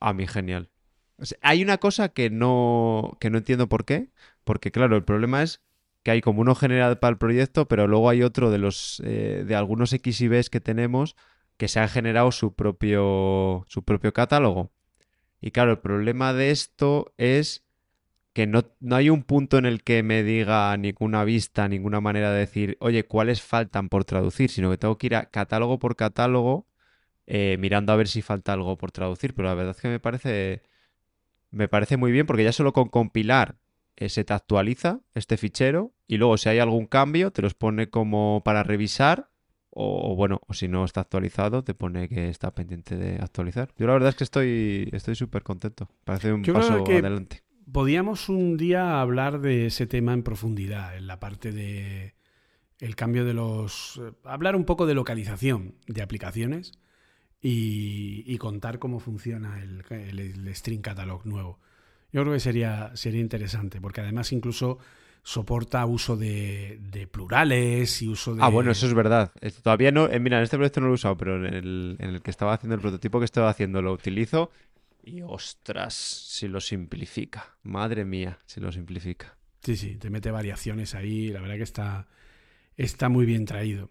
A 0.00 0.12
mí 0.12 0.26
genial. 0.26 0.70
Hay 1.42 1.62
una 1.62 1.78
cosa 1.78 2.08
que 2.10 2.30
no, 2.30 3.16
que 3.20 3.30
no 3.30 3.38
entiendo 3.38 3.68
por 3.68 3.84
qué, 3.84 4.08
porque 4.44 4.70
claro, 4.70 4.96
el 4.96 5.04
problema 5.04 5.42
es 5.42 5.60
que 6.02 6.10
hay 6.12 6.20
como 6.22 6.40
uno 6.40 6.54
general 6.54 6.98
para 6.98 7.12
el 7.12 7.18
proyecto, 7.18 7.68
pero 7.68 7.86
luego 7.86 8.08
hay 8.08 8.22
otro 8.22 8.50
de 8.50 8.58
los 8.58 9.02
eh, 9.04 9.44
de 9.46 9.54
algunos 9.54 9.92
X 9.92 10.20
y 10.22 10.28
Bs 10.28 10.48
que 10.50 10.60
tenemos 10.60 11.16
que 11.58 11.68
se 11.68 11.78
han 11.80 11.88
generado 11.90 12.32
su 12.32 12.54
propio 12.54 13.66
su 13.68 13.84
propio 13.84 14.12
catálogo. 14.14 14.72
Y 15.42 15.50
claro, 15.52 15.72
el 15.72 15.78
problema 15.78 16.32
de 16.32 16.50
esto 16.50 17.12
es 17.18 17.64
que 18.32 18.46
no, 18.46 18.64
no 18.80 18.96
hay 18.96 19.10
un 19.10 19.22
punto 19.24 19.58
en 19.58 19.66
el 19.66 19.82
que 19.82 20.02
me 20.02 20.22
diga 20.22 20.76
ninguna 20.76 21.24
vista, 21.24 21.68
ninguna 21.68 22.00
manera 22.00 22.32
de 22.32 22.40
decir, 22.40 22.76
oye, 22.80 23.04
¿cuáles 23.04 23.42
faltan 23.42 23.88
por 23.88 24.04
traducir? 24.04 24.50
Sino 24.50 24.70
que 24.70 24.78
tengo 24.78 24.98
que 24.98 25.08
ir 25.08 25.16
a 25.16 25.26
catálogo 25.30 25.78
por 25.78 25.96
catálogo 25.96 26.66
eh, 27.32 27.56
mirando 27.60 27.92
a 27.92 27.96
ver 27.96 28.08
si 28.08 28.22
falta 28.22 28.52
algo 28.52 28.76
por 28.76 28.90
traducir. 28.90 29.34
Pero 29.34 29.46
la 29.48 29.54
verdad 29.54 29.76
es 29.76 29.80
que 29.80 29.86
me 29.88 30.00
parece, 30.00 30.62
me 31.52 31.68
parece 31.68 31.96
muy 31.96 32.10
bien 32.10 32.26
porque 32.26 32.42
ya 32.42 32.50
solo 32.52 32.72
con 32.72 32.88
compilar 32.88 33.56
eh, 33.96 34.08
se 34.08 34.24
te 34.24 34.32
actualiza 34.32 35.00
este 35.14 35.36
fichero 35.36 35.92
y 36.08 36.16
luego 36.16 36.36
si 36.38 36.48
hay 36.48 36.58
algún 36.58 36.86
cambio 36.86 37.30
te 37.30 37.40
los 37.42 37.54
pone 37.54 37.88
como 37.88 38.42
para 38.44 38.62
revisar 38.64 39.30
o, 39.70 40.12
o 40.12 40.16
bueno, 40.16 40.40
o 40.48 40.54
si 40.54 40.66
no 40.66 40.84
está 40.84 41.02
actualizado 41.02 41.62
te 41.62 41.74
pone 41.74 42.08
que 42.08 42.28
está 42.28 42.52
pendiente 42.52 42.96
de 42.96 43.16
actualizar. 43.22 43.68
Yo 43.78 43.86
la 43.86 43.92
verdad 43.92 44.08
es 44.08 44.16
que 44.16 44.24
estoy 44.24 44.88
estoy 44.92 45.14
súper 45.14 45.42
contento. 45.44 45.88
Parece 46.04 46.32
un 46.32 46.42
Yo 46.42 46.54
paso 46.54 46.82
que- 46.84 46.94
adelante. 46.98 47.42
Podíamos 47.72 48.28
un 48.28 48.56
día 48.56 49.00
hablar 49.00 49.40
de 49.40 49.66
ese 49.66 49.86
tema 49.86 50.12
en 50.12 50.24
profundidad, 50.24 50.96
en 50.96 51.06
la 51.06 51.20
parte 51.20 51.52
de 51.52 52.14
el 52.80 52.96
cambio 52.96 53.24
de 53.24 53.32
los... 53.34 54.00
eh, 54.02 54.10
hablar 54.24 54.56
un 54.56 54.64
poco 54.64 54.86
de 54.86 54.94
localización 54.94 55.76
de 55.86 56.02
aplicaciones 56.02 56.72
y, 57.42 58.22
y 58.26 58.38
contar 58.38 58.78
cómo 58.78 59.00
funciona 59.00 59.62
el, 59.62 59.84
el- 59.90 60.18
el 60.20 60.54
string 60.54 60.80
catalog 60.82 61.24
nuevo. 61.26 61.58
Yo 62.12 62.22
creo 62.22 62.32
que 62.34 62.40
sería, 62.40 62.90
sería 62.96 63.20
interesante, 63.20 63.80
porque 63.80 64.00
además 64.00 64.32
incluso 64.32 64.78
soporta 65.22 65.84
uso 65.86 66.16
de, 66.16 66.78
de 66.90 67.06
plurales 67.06 68.02
y 68.02 68.08
uso 68.08 68.34
de... 68.34 68.42
Ah, 68.42 68.48
bueno, 68.48 68.70
eso 68.72 68.86
es 68.86 68.94
verdad. 68.94 69.30
Todavía 69.62 69.92
no, 69.92 70.08
eh, 70.08 70.18
mira, 70.18 70.38
en 70.38 70.44
este 70.44 70.56
proyecto 70.56 70.80
no 70.80 70.86
lo 70.86 70.92
he 70.92 70.94
usado, 70.94 71.16
pero 71.16 71.36
en 71.46 71.54
el, 71.54 71.96
en 71.98 72.10
el 72.10 72.22
que 72.22 72.30
estaba 72.30 72.54
haciendo 72.54 72.74
el 72.74 72.80
prototipo 72.80 73.18
que 73.20 73.26
estaba 73.26 73.48
haciendo 73.50 73.80
lo 73.82 73.92
utilizo 73.92 74.50
y 75.04 75.22
ostras, 75.22 75.94
si 75.94 76.48
lo 76.48 76.60
simplifica. 76.60 77.54
Madre 77.62 78.04
mía, 78.04 78.38
si 78.46 78.60
lo 78.60 78.72
simplifica. 78.72 79.36
Sí, 79.62 79.76
sí, 79.76 79.96
te 79.96 80.10
mete 80.10 80.30
variaciones 80.30 80.94
ahí, 80.94 81.28
la 81.28 81.40
verdad 81.40 81.56
que 81.56 81.62
está, 81.62 82.06
está 82.76 83.08
muy 83.08 83.26
bien 83.26 83.44
traído. 83.44 83.90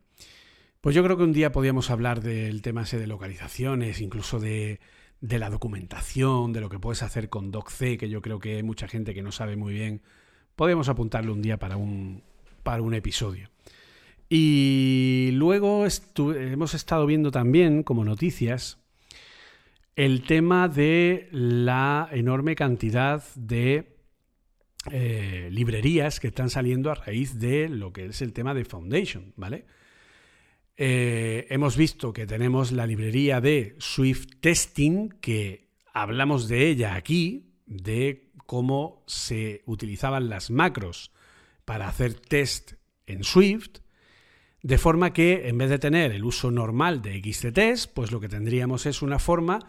Pues 0.82 0.96
yo 0.96 1.04
creo 1.04 1.18
que 1.18 1.24
un 1.24 1.34
día 1.34 1.52
podíamos 1.52 1.90
hablar 1.90 2.22
del 2.22 2.62
tema 2.62 2.84
ese 2.84 2.98
de 2.98 3.06
localizaciones, 3.06 4.00
incluso 4.00 4.40
de, 4.40 4.80
la 5.20 5.50
documentación, 5.50 6.54
de 6.54 6.62
lo 6.62 6.70
que 6.70 6.80
puedes 6.80 7.04
hacer 7.04 7.28
con 7.28 7.52
DocC, 7.52 7.98
que 7.98 8.08
yo 8.10 8.22
creo 8.22 8.40
que 8.40 8.56
hay 8.56 8.64
mucha 8.64 8.88
gente 8.88 9.14
que 9.14 9.22
no 9.22 9.34
sabe 9.34 9.58
muy 9.58 9.74
bien. 9.74 10.02
Podemos 10.56 10.88
apuntarlo 10.88 11.34
un 11.34 11.42
día 11.42 11.58
para 11.58 11.76
un, 11.76 12.24
para 12.64 12.82
un 12.82 12.94
episodio. 12.94 13.50
Y 14.30 15.32
luego 15.34 15.86
hemos 16.18 16.74
estado 16.74 17.06
viendo 17.06 17.32
también, 17.32 17.84
como 17.84 18.06
noticias, 18.06 18.78
el 19.98 20.24
tema 20.24 20.70
de 20.70 21.28
la 21.34 22.08
enorme 22.10 22.56
cantidad 22.56 23.22
de 23.36 23.98
eh, 24.90 25.50
librerías 25.52 26.22
que 26.22 26.28
están 26.28 26.50
saliendo 26.50 26.90
a 26.90 26.96
raíz 26.96 27.38
de 27.38 27.68
lo 27.68 27.92
que 27.92 28.06
es 28.06 28.22
el 28.22 28.32
tema 28.32 28.54
de 28.54 28.64
Foundation, 28.64 29.34
¿vale? 29.36 29.66
Eh, 30.82 31.46
hemos 31.50 31.76
visto 31.76 32.14
que 32.14 32.26
tenemos 32.26 32.72
la 32.72 32.88
librería 32.88 33.42
de 33.42 33.76
Swift 33.80 34.38
Testing, 34.40 35.10
que 35.20 35.68
hablamos 35.94 36.48
de 36.48 36.70
ella 36.70 36.96
aquí, 36.96 37.52
de 37.66 38.32
cómo 38.46 39.04
se 39.06 39.62
utilizaban 39.66 40.30
las 40.30 40.52
macros 40.52 41.12
para 41.66 41.90
hacer 41.90 42.14
test 42.14 42.76
en 43.08 43.26
Swift, 43.26 43.80
de 44.64 44.78
forma 44.78 45.12
que 45.12 45.50
en 45.50 45.58
vez 45.58 45.70
de 45.70 45.80
tener 45.80 46.14
el 46.14 46.24
uso 46.24 46.50
normal 46.50 47.02
de 47.02 47.22
XCTest, 47.22 47.94
pues 47.94 48.14
lo 48.14 48.22
que 48.22 48.30
tendríamos 48.30 48.86
es 48.86 49.02
una 49.02 49.20
forma 49.20 49.60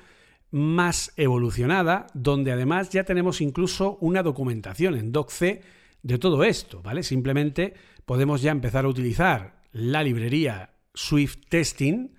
más 0.52 1.12
evolucionada, 1.16 2.06
donde 2.14 2.52
además 2.52 2.90
ya 2.90 3.02
tenemos 3.02 3.40
incluso 3.40 3.98
una 4.00 4.22
documentación 4.22 4.94
en 4.94 5.10
DocC 5.10 5.60
de 6.04 6.18
todo 6.18 6.44
esto, 6.44 6.82
¿vale? 6.82 7.02
Simplemente 7.02 7.74
podemos 8.04 8.42
ya 8.42 8.52
empezar 8.52 8.84
a 8.84 8.88
utilizar 8.88 9.60
la 9.72 10.04
librería 10.04 10.70
Swift 11.00 11.46
Testing 11.48 12.14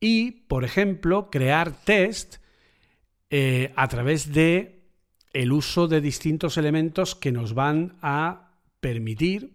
y, 0.00 0.30
por 0.48 0.64
ejemplo, 0.64 1.30
crear 1.30 1.72
test 1.72 2.36
eh, 3.30 3.72
a 3.74 3.88
través 3.88 4.32
de 4.32 4.84
el 5.32 5.52
uso 5.52 5.88
de 5.88 6.00
distintos 6.00 6.56
elementos 6.58 7.14
que 7.14 7.32
nos 7.32 7.54
van 7.54 7.96
a 8.02 8.52
permitir 8.80 9.54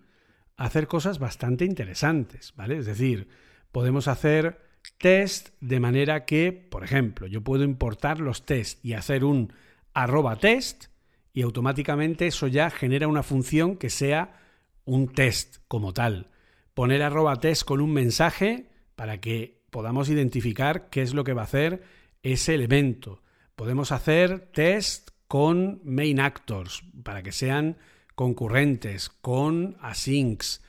hacer 0.57 0.87
cosas 0.87 1.19
bastante 1.19 1.65
interesantes, 1.65 2.53
¿vale? 2.55 2.77
Es 2.77 2.85
decir, 2.85 3.27
podemos 3.71 4.07
hacer 4.07 4.59
test 4.97 5.49
de 5.61 5.79
manera 5.79 6.25
que, 6.25 6.51
por 6.51 6.83
ejemplo, 6.83 7.27
yo 7.27 7.41
puedo 7.41 7.63
importar 7.63 8.19
los 8.19 8.45
test 8.45 8.83
y 8.83 8.93
hacer 8.93 9.23
un 9.23 9.53
arroba 9.93 10.35
test 10.37 10.85
y 11.31 11.43
automáticamente 11.43 12.27
eso 12.27 12.47
ya 12.47 12.69
genera 12.69 13.07
una 13.07 13.23
función 13.23 13.77
que 13.77 13.89
sea 13.89 14.39
un 14.85 15.13
test 15.13 15.57
como 15.67 15.93
tal. 15.93 16.32
Poner 16.73 17.03
arroba 17.03 17.39
test 17.39 17.63
con 17.63 17.81
un 17.81 17.93
mensaje 17.93 18.69
para 18.95 19.19
que 19.19 19.63
podamos 19.69 20.09
identificar 20.09 20.89
qué 20.89 21.01
es 21.01 21.13
lo 21.13 21.23
que 21.23 21.33
va 21.33 21.41
a 21.41 21.45
hacer 21.45 21.83
ese 22.23 22.55
elemento. 22.55 23.21
Podemos 23.55 23.91
hacer 23.91 24.51
test 24.53 25.09
con 25.27 25.81
main 25.83 26.19
actors 26.19 26.83
para 27.03 27.23
que 27.23 27.31
sean 27.31 27.77
concurrentes, 28.15 29.09
con 29.09 29.77
asyncs. 29.81 30.63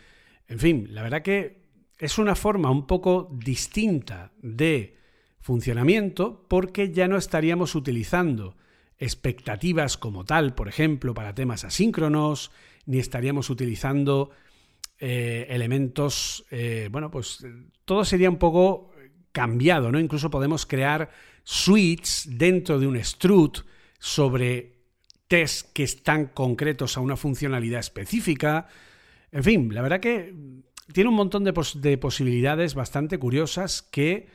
En 0.49 0.59
fin, 0.59 0.89
la 0.91 1.03
verdad 1.03 1.23
que 1.23 1.65
es 1.99 2.19
una 2.19 2.35
forma 2.35 2.71
un 2.71 2.87
poco 2.87 3.31
distinta 3.33 4.33
de 4.43 4.97
funcionamiento 5.41 6.47
porque 6.49 6.93
ya 6.93 7.09
no 7.09 7.17
estaríamos 7.17 7.75
utilizando 7.75 8.57
expectativas 8.99 9.97
como 9.99 10.25
tal, 10.25 10.55
por 10.55 10.69
ejemplo, 10.69 11.15
para 11.15 11.35
temas 11.35 11.65
asíncronos, 11.65 12.51
ni 12.87 12.99
estaríamos 12.99 13.51
utilizando 13.51 14.31
eh, 14.99 15.47
elementos, 15.51 16.45
eh, 16.51 16.89
bueno, 16.91 17.11
pues 17.11 17.45
todo 17.85 18.05
sería 18.05 18.31
un 18.31 18.39
poco 18.39 18.93
cambiado, 19.33 19.91
¿no? 19.91 19.99
Incluso 19.99 20.31
podemos 20.31 20.67
crear 20.67 21.11
suites 21.43 22.29
dentro 22.31 22.79
de 22.79 22.87
un 22.87 22.97
strut 22.97 23.59
sobre 23.99 24.75
tests 25.29 25.65
que 25.73 25.83
están 25.83 26.27
concretos 26.27 26.97
a 26.97 27.01
una 27.01 27.17
funcionalidad 27.17 27.81
específica. 27.81 28.69
En 29.33 29.43
fin, 29.43 29.75
la 29.75 29.83
verdad 29.83 30.01
que 30.01 30.33
tiene 30.93 31.11
un 31.11 31.17
montón 31.17 31.45
de, 31.45 31.53
de 31.77 31.99
posibilidades 31.99 32.75
bastante 32.75 33.19
curiosas 33.19 33.83
que 33.83 34.29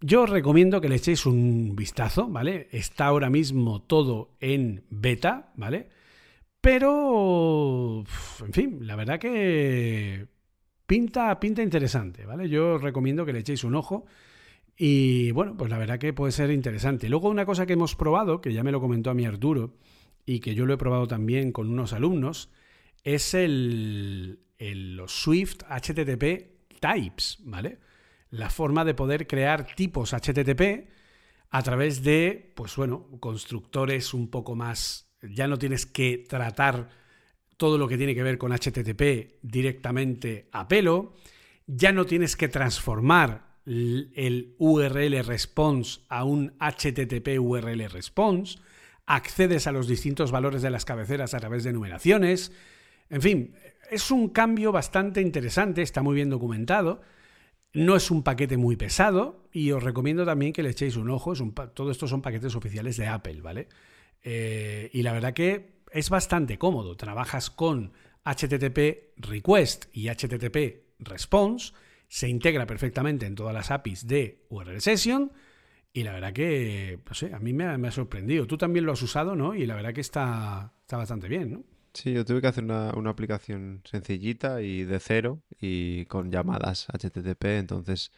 yo 0.00 0.22
os 0.22 0.30
recomiendo 0.30 0.80
que 0.80 0.88
le 0.88 0.96
echéis 0.96 1.24
un 1.24 1.76
vistazo, 1.76 2.28
¿vale? 2.28 2.68
Está 2.72 3.06
ahora 3.06 3.30
mismo 3.30 3.80
todo 3.82 4.36
en 4.40 4.84
beta, 4.90 5.52
¿vale? 5.56 5.88
Pero, 6.64 8.02
en 8.40 8.52
fin, 8.54 8.86
la 8.86 8.96
verdad 8.96 9.18
que 9.18 10.26
pinta, 10.86 11.38
pinta 11.38 11.62
interesante, 11.62 12.24
¿vale? 12.24 12.48
Yo 12.48 12.76
os 12.76 12.82
recomiendo 12.82 13.26
que 13.26 13.34
le 13.34 13.40
echéis 13.40 13.64
un 13.64 13.74
ojo. 13.74 14.06
Y 14.74 15.30
bueno, 15.32 15.58
pues 15.58 15.70
la 15.70 15.76
verdad 15.76 15.98
que 15.98 16.14
puede 16.14 16.32
ser 16.32 16.50
interesante. 16.50 17.10
Luego 17.10 17.28
una 17.28 17.44
cosa 17.44 17.66
que 17.66 17.74
hemos 17.74 17.94
probado, 17.94 18.40
que 18.40 18.54
ya 18.54 18.64
me 18.64 18.72
lo 18.72 18.80
comentó 18.80 19.10
a 19.10 19.14
mi 19.14 19.26
Arturo, 19.26 19.76
y 20.24 20.40
que 20.40 20.54
yo 20.54 20.64
lo 20.64 20.72
he 20.72 20.78
probado 20.78 21.06
también 21.06 21.52
con 21.52 21.68
unos 21.68 21.92
alumnos, 21.92 22.50
es 23.02 23.34
el, 23.34 24.40
el 24.56 24.96
los 24.96 25.12
Swift 25.12 25.64
HTTP 25.68 26.80
Types, 26.80 27.40
¿vale? 27.44 27.78
la 28.30 28.48
forma 28.48 28.86
de 28.86 28.94
poder 28.94 29.26
crear 29.26 29.66
tipos 29.76 30.14
HTTP 30.14 30.88
a 31.50 31.62
través 31.62 32.02
de, 32.02 32.52
pues 32.56 32.74
bueno, 32.76 33.06
constructores 33.20 34.14
un 34.14 34.28
poco 34.28 34.56
más, 34.56 35.13
ya 35.30 35.46
no 35.46 35.58
tienes 35.58 35.86
que 35.86 36.24
tratar 36.28 36.88
todo 37.56 37.78
lo 37.78 37.88
que 37.88 37.96
tiene 37.96 38.14
que 38.14 38.22
ver 38.22 38.38
con 38.38 38.52
HTTP 38.52 39.38
directamente 39.42 40.48
a 40.52 40.66
pelo, 40.68 41.14
ya 41.66 41.92
no 41.92 42.04
tienes 42.04 42.36
que 42.36 42.48
transformar 42.48 43.54
el 43.64 44.54
URL 44.58 45.24
response 45.24 46.00
a 46.08 46.24
un 46.24 46.54
HTTP 46.58 47.38
URL 47.38 47.88
response, 47.90 48.58
accedes 49.06 49.66
a 49.66 49.72
los 49.72 49.86
distintos 49.86 50.30
valores 50.30 50.62
de 50.62 50.70
las 50.70 50.84
cabeceras 50.84 51.34
a 51.34 51.40
través 51.40 51.64
de 51.64 51.72
numeraciones, 51.72 52.52
en 53.08 53.22
fin, 53.22 53.54
es 53.90 54.10
un 54.10 54.28
cambio 54.28 54.72
bastante 54.72 55.20
interesante, 55.20 55.82
está 55.82 56.02
muy 56.02 56.16
bien 56.16 56.30
documentado 56.30 57.00
no 57.74 57.96
es 57.96 58.10
un 58.10 58.22
paquete 58.22 58.56
muy 58.56 58.76
pesado 58.76 59.48
y 59.52 59.72
os 59.72 59.82
recomiendo 59.82 60.24
también 60.24 60.52
que 60.52 60.62
le 60.62 60.70
echéis 60.70 60.96
un 60.96 61.10
ojo. 61.10 61.32
Es 61.32 61.42
todo 61.74 61.90
esto 61.90 62.06
son 62.06 62.22
paquetes 62.22 62.54
oficiales 62.54 62.96
de 62.96 63.08
Apple, 63.08 63.40
¿vale? 63.42 63.68
Eh, 64.24 64.90
y 64.92 65.02
la 65.02 65.12
verdad 65.12 65.32
que 65.32 65.82
es 65.92 66.10
bastante 66.10 66.58
cómodo. 66.58 66.96
Trabajas 66.96 67.50
con 67.50 67.92
HTTP 68.24 69.14
Request 69.16 69.86
y 69.92 70.08
HTTP 70.08 70.96
Response. 70.98 71.72
Se 72.08 72.28
integra 72.28 72.66
perfectamente 72.66 73.26
en 73.26 73.36
todas 73.36 73.54
las 73.54 73.70
APIs 73.70 74.08
de 74.08 74.46
URL 74.48 74.80
Session. 74.80 75.30
Y 75.92 76.02
la 76.02 76.12
verdad 76.12 76.32
que, 76.32 76.98
no 77.06 77.14
sé, 77.14 77.32
a 77.32 77.38
mí 77.38 77.52
me 77.52 77.66
ha, 77.66 77.78
me 77.78 77.86
ha 77.86 77.92
sorprendido. 77.92 78.48
Tú 78.48 78.58
también 78.58 78.84
lo 78.84 78.92
has 78.92 79.02
usado, 79.02 79.36
¿no? 79.36 79.54
Y 79.54 79.66
la 79.66 79.76
verdad 79.76 79.94
que 79.94 80.00
está, 80.00 80.72
está 80.80 80.96
bastante 80.96 81.28
bien, 81.28 81.52
¿no? 81.52 81.64
Sí, 81.94 82.12
yo 82.12 82.24
tuve 82.24 82.40
que 82.40 82.48
hacer 82.48 82.64
una, 82.64 82.90
aplicación 83.08 83.80
sencillita 83.84 84.62
y 84.62 84.82
de 84.84 84.98
cero 84.98 85.42
y 85.60 86.06
con 86.06 86.32
llamadas 86.32 86.88
HTTP, 86.92 87.44
entonces 87.58 88.10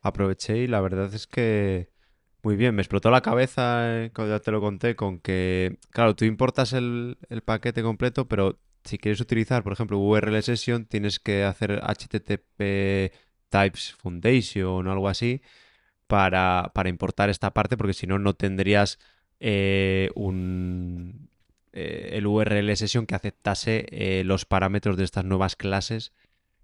aproveché 0.00 0.58
y 0.58 0.66
la 0.68 0.80
verdad 0.80 1.12
es 1.12 1.26
que 1.26 1.90
muy 2.42 2.56
bien, 2.56 2.74
me 2.74 2.82
explotó 2.82 3.10
la 3.10 3.20
cabeza, 3.20 4.04
eh, 4.04 4.10
cuando 4.14 4.36
ya 4.36 4.40
te 4.40 4.50
lo 4.50 4.60
conté, 4.60 4.94
con 4.94 5.18
que, 5.18 5.78
claro, 5.90 6.14
tú 6.14 6.24
importas 6.24 6.72
el, 6.72 7.16
paquete 7.44 7.82
completo, 7.82 8.28
pero 8.28 8.58
si 8.84 8.98
quieres 8.98 9.20
utilizar, 9.20 9.62
por 9.64 9.72
ejemplo, 9.72 9.98
URL 9.98 10.42
Session, 10.42 10.86
tienes 10.86 11.18
que 11.18 11.44
hacer 11.44 11.80
HTTP 11.82 13.12
Types 13.48 13.94
Foundation 13.94 14.86
o 14.86 14.92
algo 14.92 15.08
así 15.08 15.42
para, 16.06 16.72
importar 16.86 17.28
esta 17.30 17.52
parte, 17.52 17.76
porque 17.76 17.94
si 17.94 18.06
no, 18.06 18.18
no 18.18 18.34
tendrías 18.34 18.98
eh, 19.40 20.10
un, 20.14 21.28
eh, 21.72 22.10
el 22.14 22.26
URL 22.26 22.76
session 22.76 23.06
que 23.06 23.14
aceptase 23.14 24.22
los 24.24 24.44
parámetros 24.44 24.96
de 24.96 25.04
estas 25.04 25.24
nuevas 25.24 25.56
clases 25.56 26.12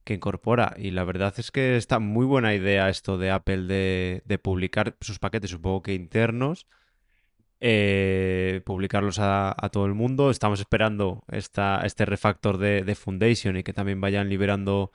que 0.05 0.14
incorpora. 0.14 0.74
Y 0.78 0.90
la 0.90 1.05
verdad 1.05 1.34
es 1.38 1.50
que 1.50 1.76
está 1.76 1.98
muy 1.98 2.26
buena 2.26 2.55
idea 2.55 2.88
esto 2.88 3.18
de 3.18 3.30
Apple 3.30 3.62
de, 3.62 4.38
publicar 4.38 4.96
sus 5.00 5.18
paquetes, 5.18 5.50
supongo 5.50 5.82
que 5.82 5.94
internos, 5.94 6.66
eh, 7.61 8.61
publicarlos 8.64 9.18
a, 9.20 9.57
todo 9.72 9.86
el 9.86 9.94
mundo. 9.94 10.30
Estamos 10.30 10.61
esperando 10.61 11.24
esta, 11.30 11.80
este 11.84 12.05
refactor 12.05 12.59
de, 12.59 12.94
Foundation 12.94 13.57
y 13.57 13.62
que 13.62 13.72
también 13.72 14.00
vayan 14.00 14.28
liberando, 14.28 14.92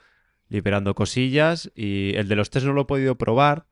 liberando 0.49 0.95
cosillas. 0.95 1.71
Y 1.75 2.15
el 2.15 2.27
de 2.27 2.35
los 2.35 2.49
test 2.49 2.65
no 2.65 2.73
lo 2.73 2.81
he 2.83 2.85
podido 2.85 3.17
probar, 3.17 3.65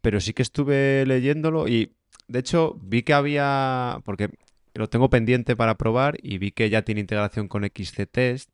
pero 0.00 0.20
sí 0.20 0.34
que 0.34 0.42
estuve 0.42 1.06
leyéndolo 1.06 1.68
y 1.68 1.94
de 2.28 2.40
hecho 2.40 2.78
vi 2.82 3.02
que 3.02 3.14
había, 3.14 4.00
porque 4.04 4.30
lo 4.74 4.88
tengo 4.88 5.10
pendiente 5.10 5.56
para 5.56 5.76
probar 5.76 6.16
y 6.22 6.38
vi 6.38 6.50
que 6.50 6.70
ya 6.70 6.82
tiene 6.82 7.00
integración 7.00 7.48
con 7.48 7.64
XCTest, 7.64 8.50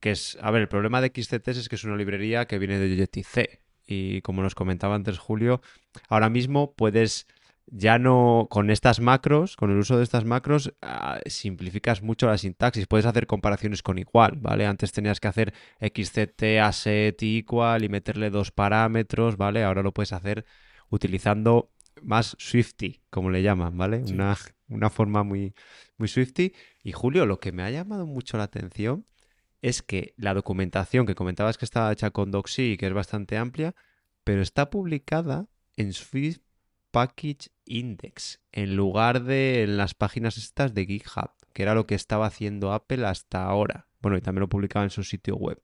que 0.00 0.12
es, 0.12 0.38
a 0.40 0.50
ver, 0.50 0.62
el 0.62 0.68
problema 0.68 1.00
de 1.00 1.08
XCTest 1.08 1.60
es 1.60 1.68
que 1.68 1.76
es 1.76 1.84
una 1.84 1.96
librería 1.96 2.46
que 2.46 2.58
viene 2.58 2.78
de 2.78 3.08
C 3.24 3.60
y 3.86 4.22
como 4.22 4.42
nos 4.42 4.54
comentaba 4.54 4.94
antes 4.94 5.18
Julio, 5.18 5.60
ahora 6.08 6.30
mismo 6.30 6.74
puedes 6.74 7.26
ya 7.66 7.98
no 7.98 8.48
con 8.50 8.70
estas 8.70 9.00
macros, 9.00 9.56
con 9.56 9.70
el 9.70 9.78
uso 9.78 9.96
de 9.96 10.02
estas 10.02 10.24
macros, 10.24 10.74
ah, 10.82 11.20
simplificas 11.26 12.02
mucho 12.02 12.26
la 12.26 12.36
sintaxis. 12.36 12.86
Puedes 12.86 13.06
hacer 13.06 13.26
comparaciones 13.26 13.82
con 13.82 13.98
igual, 13.98 14.38
¿vale? 14.40 14.66
Antes 14.66 14.92
tenías 14.92 15.20
que 15.20 15.28
hacer 15.28 15.54
xct 15.80 16.42
aset 16.62 17.22
equal 17.22 17.84
y 17.84 17.88
meterle 17.88 18.30
dos 18.30 18.50
parámetros, 18.50 19.36
¿vale? 19.36 19.62
Ahora 19.62 19.82
lo 19.82 19.92
puedes 19.92 20.12
hacer 20.12 20.44
utilizando 20.88 21.70
más 22.02 22.36
Swifty, 22.40 23.02
como 23.08 23.30
le 23.30 23.42
llaman, 23.42 23.76
¿vale? 23.76 23.98
Una, 23.98 24.36
una, 24.68 24.90
forma 24.90 25.22
muy, 25.22 25.54
muy 25.96 26.08
Swifty. 26.08 26.52
Y 26.82 26.92
Julio, 26.92 27.24
lo 27.24 27.38
que 27.38 27.52
me 27.52 27.62
ha 27.62 27.70
llamado 27.70 28.06
mucho 28.06 28.36
la 28.36 28.44
atención 28.44 29.06
es 29.62 29.82
que 29.82 30.14
la 30.16 30.34
documentación 30.34 31.06
que 31.06 31.14
comentabas 31.14 31.58
que 31.58 31.64
estaba 31.64 31.92
hecha 31.92 32.10
con 32.10 32.30
Doxy 32.30 32.76
que 32.76 32.86
es 32.86 32.92
bastante 32.92 33.36
amplia, 33.36 33.74
pero 34.24 34.42
está 34.42 34.70
publicada 34.70 35.48
en 35.76 35.92
Swift 35.92 36.40
Package 36.90 37.50
Index, 37.66 38.40
en 38.52 38.76
lugar 38.76 39.22
de 39.22 39.62
en 39.62 39.76
las 39.76 39.94
páginas 39.94 40.36
estas 40.36 40.74
de 40.74 40.86
GitHub, 40.86 41.30
que 41.52 41.62
era 41.62 41.74
lo 41.74 41.86
que 41.86 41.94
estaba 41.94 42.26
haciendo 42.26 42.72
Apple 42.72 43.06
hasta 43.06 43.44
ahora. 43.44 43.86
Bueno, 44.00 44.16
y 44.16 44.20
también 44.20 44.40
lo 44.40 44.48
publicaba 44.48 44.84
en 44.84 44.90
su 44.90 45.04
sitio 45.04 45.36
web. 45.36 45.62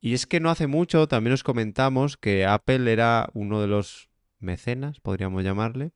Y 0.00 0.14
es 0.14 0.26
que 0.26 0.40
no 0.40 0.50
hace 0.50 0.66
mucho 0.66 1.06
también 1.06 1.34
os 1.34 1.44
comentamos 1.44 2.16
que 2.16 2.46
Apple 2.46 2.90
era 2.90 3.28
uno 3.34 3.60
de 3.60 3.68
los 3.68 4.08
mecenas, 4.38 5.00
podríamos 5.00 5.44
llamarle, 5.44 5.92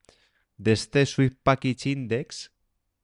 de 0.59 0.73
este 0.73 1.07
Swift 1.07 1.37
Package 1.43 1.91
Index, 1.91 2.53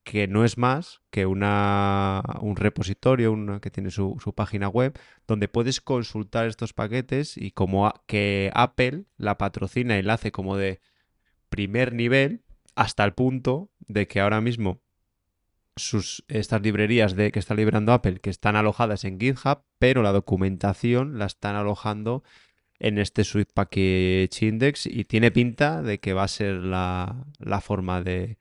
que 0.05 0.27
no 0.27 0.44
es 0.44 0.59
más 0.59 1.01
que 1.10 1.27
una, 1.27 2.22
un 2.40 2.56
repositorio 2.56 3.32
una, 3.32 3.60
que 3.60 3.70
tiene 3.70 3.90
su, 3.90 4.16
página 4.35 4.68
web, 4.68 4.98
donde 5.27 5.48
puedes 5.48 5.81
consultar 5.81 6.47
estos 6.47 6.72
paquetes 6.72 7.36
y 7.36 7.52
como 7.52 7.93
que 8.06 8.51
Apple 8.55 9.05
la 9.16 9.39
patrocina 9.39 9.98
y 9.98 10.02
la 10.02 10.14
hace 10.14 10.32
como 10.32 10.56
de 10.56 10.81
primer 11.48 11.94
nivel, 11.94 12.43
hasta 12.74 13.05
el 13.05 13.12
punto 13.12 13.70
de 13.81 14.06
que 14.06 14.20
ahora 14.20 14.40
mismo 14.40 14.81
sus, 15.77 16.24
estas 16.28 16.62
librerías 16.62 17.16
de, 17.16 17.32
que 17.32 17.39
está 17.39 17.55
liberando 17.55 17.93
Apple, 17.93 18.20
que 18.20 18.31
están 18.31 18.56
alojadas 18.56 19.05
en 19.05 19.18
GitHub, 19.18 19.62
pero 19.78 20.02
la 20.02 20.12
documentación 20.12 21.18
la 21.18 21.27
están 21.27 21.56
alojando 21.56 22.22
en 22.78 22.98
este 22.98 23.24
Swift 23.24 23.51
Package 23.55 24.31
Index 24.40 24.86
y 24.86 25.05
tiene 25.05 25.31
pinta 25.31 25.82
de 25.82 26.01
que 26.01 26.14
va 26.14 26.24
a 26.24 26.28
ser 26.28 26.55
la, 26.55 27.27
forma 27.62 28.02
de, 28.02 28.39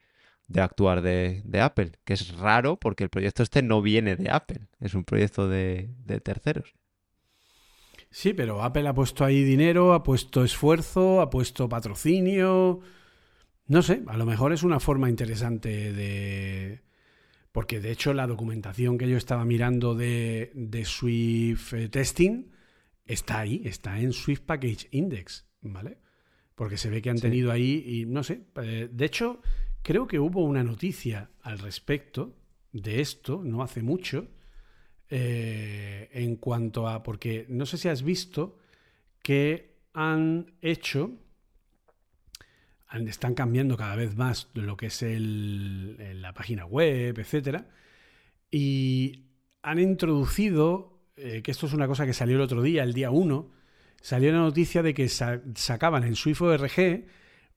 actuar 0.58 1.02
de, 1.02 1.44
Apple, 1.62 1.92
que 2.06 2.14
es 2.14 2.36
raro 2.38 2.78
porque 2.78 3.04
el 3.04 3.10
proyecto 3.10 3.44
este 3.44 3.62
no 3.62 3.82
viene 3.82 4.16
de 4.16 4.30
Apple, 4.32 4.68
es 4.80 4.94
un 4.94 5.04
proyecto 5.04 5.48
de, 5.48 5.90
de 6.06 6.20
terceros. 6.20 6.74
Sí, 8.12 8.34
pero 8.34 8.64
Apple 8.64 8.88
ha 8.88 8.94
puesto 8.94 9.24
ahí 9.24 9.44
dinero, 9.44 9.94
ha 9.94 10.02
puesto 10.02 10.44
esfuerzo, 10.44 11.22
ha 11.22 11.30
puesto 11.30 11.70
patrocinio. 11.70 12.82
No 13.68 13.84
sé, 13.84 14.02
a 14.08 14.18
lo 14.18 14.26
mejor 14.26 14.52
es 14.52 14.64
una 14.64 14.80
forma 14.80 15.10
interesante 15.10 15.94
de, 15.94 16.82
porque 17.52 17.80
de 17.80 17.92
hecho 17.92 18.14
la 18.14 18.28
documentación 18.28 18.98
que 18.98 19.10
yo 19.10 19.18
estaba 19.18 19.46
mirando 19.46 19.96
de, 19.96 20.52
Swift 20.86 21.74
eh, 21.74 21.90
Testing 21.90 22.52
está 23.06 23.40
ahí, 23.40 23.62
está 23.66 24.00
en 24.00 24.14
Swift 24.14 24.42
Package 24.42 24.88
Index, 24.92 25.46
¿vale? 25.62 25.98
Porque 26.56 26.78
se 26.78 26.90
ve 26.90 27.02
que 27.02 27.10
han 27.10 27.20
tenido 27.20 27.52
ahí, 27.52 27.84
y 27.86 28.06
no 28.06 28.24
sé, 28.24 28.42
eh, 28.62 28.90
de 28.92 29.06
hecho 29.06 29.42
creo 29.82 30.08
que 30.08 30.20
hubo 30.20 30.44
una 30.44 30.64
noticia 30.64 31.30
al 31.42 31.60
respecto 31.60 32.36
de 32.72 33.02
esto, 33.02 33.42
no 33.44 33.64
hace 33.64 33.82
mucho, 33.82 34.28
eh, 35.10 36.10
en 36.14 36.36
cuanto 36.36 36.88
a, 36.88 37.04
porque 37.04 37.46
no 37.50 37.66
sé 37.66 37.78
si 37.78 37.88
has 37.88 38.04
visto 38.04 38.60
que 39.22 39.80
han 39.94 40.54
hecho 40.62 41.18
están 43.08 43.36
cambiando 43.36 43.78
cada 43.78 43.96
vez 43.96 44.16
más 44.16 44.50
lo 44.54 44.76
que 44.76 44.88
es 44.88 45.04
la 45.04 46.34
página 46.34 46.66
web, 46.66 47.20
etcétera, 47.20 47.70
y 48.50 49.26
han 49.62 49.80
introducido, 49.80 51.00
eh, 51.16 51.42
que 51.44 51.52
esto 51.52 51.68
es 51.68 51.74
una 51.74 51.88
cosa 51.88 52.06
que 52.06 52.14
salió 52.14 52.38
el 52.38 52.42
otro 52.42 52.62
día, 52.62 52.84
el 52.84 52.94
día 52.94 53.12
1, 53.12 53.52
salió 54.02 54.32
la 54.32 54.40
noticia 54.40 54.82
de 54.82 54.94
que 54.94 55.08
sacaban 55.08 56.04
en 56.04 56.16
SwiftORG 56.16 57.06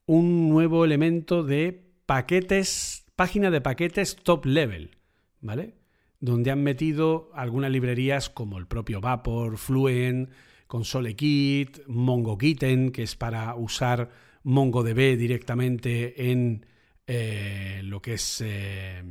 un 0.07 0.49
nuevo 0.49 0.85
elemento 0.85 1.43
de 1.45 1.92
paquetes, 2.07 3.05
página 3.17 3.51
de 3.51 3.61
paquetes 3.61 4.17
top 4.17 4.47
level, 4.47 4.97
¿vale? 5.41 5.75
Donde 6.21 6.51
han 6.51 6.63
metido 6.63 7.31
algunas 7.35 7.71
librerías 7.71 8.31
como 8.31 8.59
el 8.59 8.67
propio 8.67 9.01
Vapor, 9.01 9.59
Fluent, 9.59 10.31
ConsoleKit, 10.67 11.87
MongoKitten, 11.87 12.93
que 12.93 13.03
es 13.03 13.17
para 13.17 13.55
usar 13.55 14.11
MongoDB 14.45 15.17
directamente 15.17 16.31
en 16.31 16.67
eh, 17.07 17.81
lo 17.85 18.01
que 18.01 18.15
es 18.15 18.43
eh, 18.45 19.03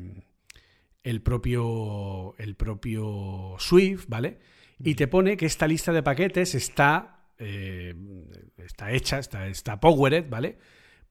el, 1.03 1.21
propio, 1.21 2.35
el 2.37 2.55
propio 2.55 3.55
Swift, 3.59 4.05
¿vale? 4.07 4.39
Y 4.79 4.95
te 4.95 5.07
pone 5.07 5.37
que 5.37 5.45
esta 5.45 5.67
lista 5.67 5.91
de 5.91 6.01
paquetes 6.01 6.55
está, 6.55 7.27
eh, 7.37 7.93
está 8.57 8.91
hecha, 8.91 9.19
está, 9.19 9.47
está 9.47 9.79
powered, 9.79 10.27
¿vale? 10.29 10.57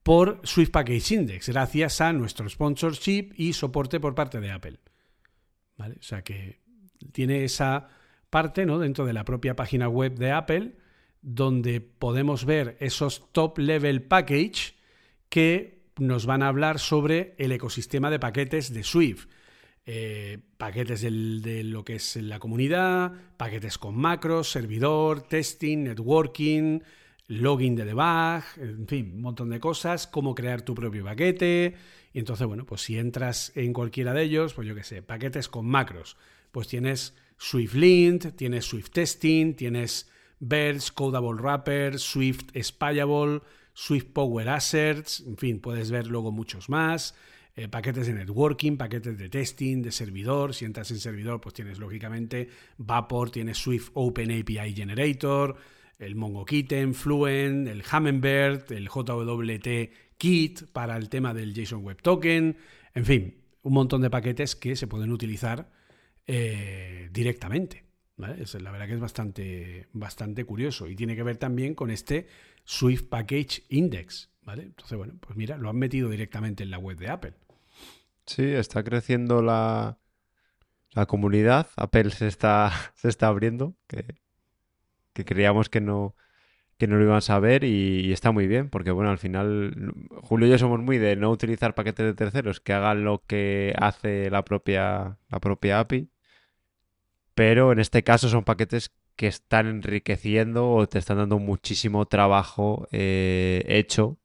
Por 0.02 0.40
Swift 0.44 0.70
Package 0.70 1.14
Index, 1.14 1.48
gracias 1.48 2.00
a 2.00 2.12
nuestro 2.12 2.48
sponsorship 2.48 3.32
y 3.36 3.52
soporte 3.52 4.00
por 4.00 4.14
parte 4.14 4.40
de 4.40 4.50
Apple. 4.50 4.78
¿Vale? 5.76 5.96
O 6.00 6.02
sea 6.02 6.22
que 6.22 6.60
tiene 7.12 7.44
esa 7.44 7.88
parte, 8.30 8.64
¿no? 8.66 8.78
Dentro 8.78 9.04
de 9.04 9.12
la 9.12 9.24
propia 9.24 9.56
página 9.56 9.88
web 9.88 10.14
de 10.16 10.32
Apple 10.32 10.74
donde 11.22 11.80
podemos 11.80 12.44
ver 12.44 12.76
esos 12.80 13.32
top 13.32 13.58
level 13.58 14.02
package 14.02 14.74
que 15.28 15.80
nos 15.98 16.26
van 16.26 16.42
a 16.42 16.48
hablar 16.48 16.78
sobre 16.78 17.34
el 17.38 17.52
ecosistema 17.52 18.10
de 18.10 18.18
paquetes 18.18 18.72
de 18.72 18.82
Swift. 18.82 19.26
Eh, 19.86 20.38
paquetes 20.56 21.00
de 21.02 21.64
lo 21.64 21.84
que 21.84 21.96
es 21.96 22.16
la 22.16 22.38
comunidad, 22.38 23.12
paquetes 23.36 23.78
con 23.78 23.96
macros, 23.96 24.50
servidor, 24.50 25.22
testing, 25.22 25.84
networking, 25.84 26.80
login 27.30 27.76
de 27.76 27.84
debug, 27.84 28.42
en 28.56 28.88
fin, 28.88 29.12
un 29.14 29.22
montón 29.22 29.50
de 29.50 29.60
cosas, 29.60 30.08
cómo 30.08 30.34
crear 30.34 30.62
tu 30.62 30.74
propio 30.74 31.04
paquete. 31.04 31.76
Y 32.12 32.18
entonces, 32.18 32.46
bueno, 32.46 32.66
pues 32.66 32.80
si 32.82 32.98
entras 32.98 33.52
en 33.54 33.72
cualquiera 33.72 34.12
de 34.12 34.22
ellos, 34.24 34.52
pues 34.52 34.66
yo 34.66 34.74
qué 34.74 34.82
sé, 34.82 35.00
paquetes 35.00 35.48
con 35.48 35.64
macros, 35.66 36.16
pues 36.50 36.66
tienes 36.66 37.14
Swift 37.36 37.74
Lint, 37.74 38.34
tienes 38.34 38.64
Swift 38.64 38.90
Testing, 38.90 39.54
tienes 39.54 40.10
Verge, 40.40 40.90
Codable 40.92 41.40
Wrapper, 41.40 42.00
Swift 42.00 42.46
Spyable, 42.60 43.42
Swift 43.74 44.06
Power 44.12 44.48
Assets, 44.48 45.20
en 45.20 45.36
fin, 45.36 45.60
puedes 45.60 45.92
ver 45.92 46.08
luego 46.08 46.32
muchos 46.32 46.68
más. 46.68 47.14
Eh, 47.54 47.68
paquetes 47.68 48.08
de 48.08 48.14
networking, 48.14 48.76
paquetes 48.76 49.18
de 49.18 49.28
testing, 49.28 49.82
de 49.82 49.92
servidor. 49.92 50.54
Si 50.54 50.64
entras 50.64 50.90
en 50.90 50.98
servidor, 50.98 51.40
pues 51.40 51.54
tienes 51.54 51.78
lógicamente 51.78 52.48
Vapor, 52.78 53.30
tienes 53.30 53.58
Swift 53.58 53.90
Open 53.94 54.30
API 54.32 54.74
Generator, 54.74 55.56
el 56.00 56.16
MongoKitten, 56.16 56.94
Fluent, 56.94 57.68
el 57.68 57.82
Hummingbird, 57.90 58.72
el 58.72 58.88
JWT 58.88 60.16
Kit 60.16 60.70
para 60.72 60.96
el 60.96 61.08
tema 61.08 61.32
del 61.32 61.54
JSON 61.54 61.84
Web 61.84 62.02
Token. 62.02 62.56
En 62.94 63.04
fin, 63.04 63.42
un 63.62 63.72
montón 63.72 64.02
de 64.02 64.10
paquetes 64.10 64.56
que 64.56 64.76
se 64.76 64.86
pueden 64.86 65.12
utilizar 65.12 65.70
eh, 66.26 67.08
directamente 67.12 67.90
la 68.20 68.70
verdad 68.70 68.86
que 68.86 68.94
es 68.94 69.00
bastante, 69.00 69.88
bastante 69.92 70.44
curioso 70.44 70.88
y 70.88 70.96
tiene 70.96 71.16
que 71.16 71.22
ver 71.22 71.36
también 71.36 71.74
con 71.74 71.90
este 71.90 72.26
Swift 72.64 73.04
Package 73.08 73.64
Index. 73.68 74.30
¿vale? 74.42 74.64
Entonces, 74.64 74.96
bueno, 74.96 75.14
pues 75.20 75.36
mira, 75.36 75.56
lo 75.56 75.70
han 75.70 75.76
metido 75.76 76.08
directamente 76.08 76.62
en 76.62 76.70
la 76.70 76.78
web 76.78 76.98
de 76.98 77.08
Apple. 77.08 77.34
Sí, 78.26 78.44
está 78.44 78.82
creciendo 78.84 79.42
la, 79.42 79.98
la 80.92 81.06
comunidad. 81.06 81.68
Apple 81.76 82.10
se 82.10 82.28
está, 82.28 82.72
se 82.94 83.08
está 83.08 83.28
abriendo, 83.28 83.76
que 85.12 85.24
creíamos 85.24 85.68
que 85.68 85.80
no, 85.80 86.14
que 86.78 86.86
no 86.86 86.96
lo 86.96 87.04
iban 87.04 87.16
a 87.16 87.20
saber 87.20 87.64
y, 87.64 88.12
está 88.12 88.32
muy 88.32 88.46
bien, 88.46 88.70
porque 88.70 88.90
bueno, 88.90 89.10
al 89.10 89.18
final 89.18 89.94
Julio 90.22 90.48
y 90.48 90.50
yo 90.50 90.58
somos 90.58 90.80
muy 90.80 90.98
de 90.98 91.16
no 91.16 91.30
utilizar 91.30 91.74
paquetes 91.74 92.06
de 92.06 92.14
terceros 92.14 92.60
que 92.60 92.72
hagan 92.72 93.04
lo 93.04 93.22
que 93.26 93.74
hace 93.78 94.30
la 94.30 94.44
propia, 94.44 95.18
la 95.28 95.40
propia 95.40 95.80
API 95.80 96.10
pero 97.34 97.72
en 97.72 97.78
este 97.78 98.02
caso 98.02 98.28
son 98.28 98.44
paquetes 98.44 98.92
que 99.16 99.26
están 99.26 99.66
enriqueciendo 99.66 100.70
o 100.72 100.86
te 100.86 100.98
están 100.98 101.18
dando 101.18 101.38
muchísimo 101.38 102.06
trabajo 102.06 102.86
eh, 102.92 103.64
hecho 103.66 104.18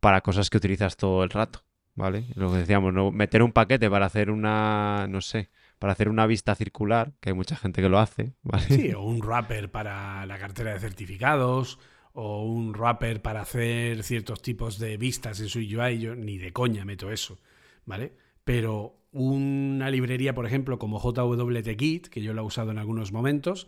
para 0.00 0.20
cosas 0.20 0.50
que 0.50 0.58
utilizas 0.58 0.96
todo 0.96 1.24
el 1.24 1.30
rato, 1.30 1.64
¿vale? 1.94 2.26
Lo 2.34 2.52
que 2.52 2.58
decíamos, 2.58 2.92
¿no? 2.92 3.12
meter 3.12 3.42
un 3.42 3.52
paquete 3.52 3.88
para 3.88 4.06
hacer 4.06 4.30
una, 4.30 5.06
no 5.08 5.20
sé, 5.20 5.48
para 5.82 5.94
hacer 5.94 6.08
una 6.08 6.28
vista 6.28 6.54
circular, 6.54 7.12
que 7.18 7.30
hay 7.30 7.34
mucha 7.34 7.56
gente 7.56 7.82
que 7.82 7.88
lo 7.88 7.98
hace, 7.98 8.34
¿vale? 8.44 8.66
Sí, 8.68 8.92
o 8.92 9.02
un 9.02 9.18
wrapper 9.20 9.68
para 9.72 10.24
la 10.26 10.38
cartera 10.38 10.72
de 10.72 10.78
certificados, 10.78 11.80
o 12.12 12.44
un 12.44 12.72
wrapper 12.72 13.20
para 13.20 13.40
hacer 13.40 14.04
ciertos 14.04 14.42
tipos 14.42 14.78
de 14.78 14.96
vistas 14.96 15.40
en 15.40 15.48
su 15.48 15.58
UI, 15.58 15.98
yo 15.98 16.14
ni 16.14 16.38
de 16.38 16.52
coña 16.52 16.84
meto 16.84 17.10
eso, 17.10 17.40
¿vale? 17.84 18.12
Pero 18.44 18.94
una 19.10 19.90
librería, 19.90 20.36
por 20.36 20.46
ejemplo, 20.46 20.78
como 20.78 21.00
JWT 21.00 22.08
que 22.08 22.22
yo 22.22 22.32
lo 22.32 22.42
he 22.42 22.44
usado 22.44 22.70
en 22.70 22.78
algunos 22.78 23.10
momentos, 23.10 23.66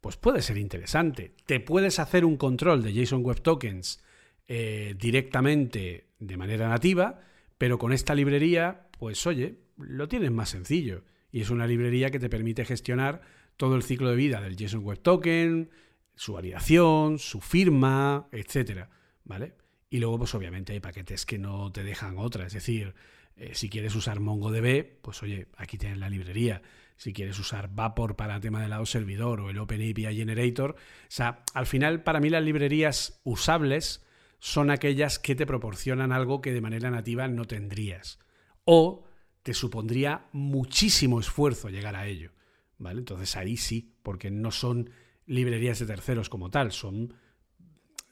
pues 0.00 0.16
puede 0.16 0.42
ser 0.42 0.58
interesante. 0.58 1.34
Te 1.44 1.58
puedes 1.58 1.98
hacer 1.98 2.24
un 2.24 2.36
control 2.36 2.84
de 2.84 2.92
JSON 2.92 3.24
Web 3.24 3.40
Tokens 3.40 4.00
eh, 4.46 4.94
directamente 4.96 6.06
de 6.20 6.36
manera 6.36 6.68
nativa, 6.68 7.18
pero 7.58 7.80
con 7.80 7.92
esta 7.92 8.14
librería, 8.14 8.86
pues 8.96 9.26
oye, 9.26 9.58
lo 9.76 10.06
tienes 10.06 10.30
más 10.30 10.50
sencillo. 10.50 11.02
Y 11.30 11.40
es 11.40 11.50
una 11.50 11.66
librería 11.66 12.10
que 12.10 12.18
te 12.18 12.30
permite 12.30 12.64
gestionar 12.64 13.20
todo 13.56 13.76
el 13.76 13.82
ciclo 13.82 14.10
de 14.10 14.16
vida 14.16 14.40
del 14.40 14.56
JSON 14.56 14.84
Web 14.84 15.00
Token, 15.00 15.70
su 16.14 16.32
validación, 16.32 17.18
su 17.18 17.40
firma, 17.40 18.28
etcétera, 18.32 18.90
¿vale? 19.24 19.54
Y 19.90 19.98
luego, 19.98 20.18
pues 20.18 20.34
obviamente 20.34 20.72
hay 20.72 20.80
paquetes 20.80 21.26
que 21.26 21.38
no 21.38 21.72
te 21.72 21.82
dejan 21.82 22.18
otra, 22.18 22.46
es 22.46 22.52
decir, 22.52 22.94
eh, 23.38 23.54
si 23.54 23.68
quieres 23.68 23.94
usar 23.94 24.20
MongoDB, 24.20 25.00
pues 25.00 25.22
oye, 25.22 25.46
aquí 25.56 25.78
tienes 25.78 25.98
la 25.98 26.10
librería. 26.10 26.60
Si 26.96 27.12
quieres 27.12 27.38
usar 27.38 27.72
Vapor 27.72 28.16
para 28.16 28.40
tema 28.40 28.60
del 28.60 28.70
lado 28.70 28.84
servidor 28.84 29.40
o 29.40 29.50
el 29.50 29.58
OpenAPI 29.58 30.16
Generator. 30.16 30.72
O 30.72 30.76
sea, 31.06 31.44
al 31.54 31.66
final, 31.66 32.02
para 32.02 32.18
mí 32.18 32.28
las 32.28 32.42
librerías 32.42 33.20
usables 33.22 34.04
son 34.40 34.70
aquellas 34.70 35.20
que 35.20 35.36
te 35.36 35.46
proporcionan 35.46 36.10
algo 36.10 36.40
que 36.40 36.52
de 36.52 36.60
manera 36.60 36.90
nativa 36.90 37.28
no 37.28 37.44
tendrías. 37.44 38.18
O 38.64 39.04
te 39.48 39.54
supondría 39.54 40.26
muchísimo 40.32 41.18
esfuerzo 41.18 41.70
llegar 41.70 41.96
a 41.96 42.06
ello. 42.06 42.32
¿Vale? 42.76 42.98
Entonces 42.98 43.34
ahí 43.34 43.56
sí, 43.56 43.94
porque 44.02 44.30
no 44.30 44.50
son 44.50 44.90
librerías 45.24 45.78
de 45.78 45.86
terceros 45.86 46.28
como 46.28 46.50
tal, 46.50 46.70
son 46.70 47.14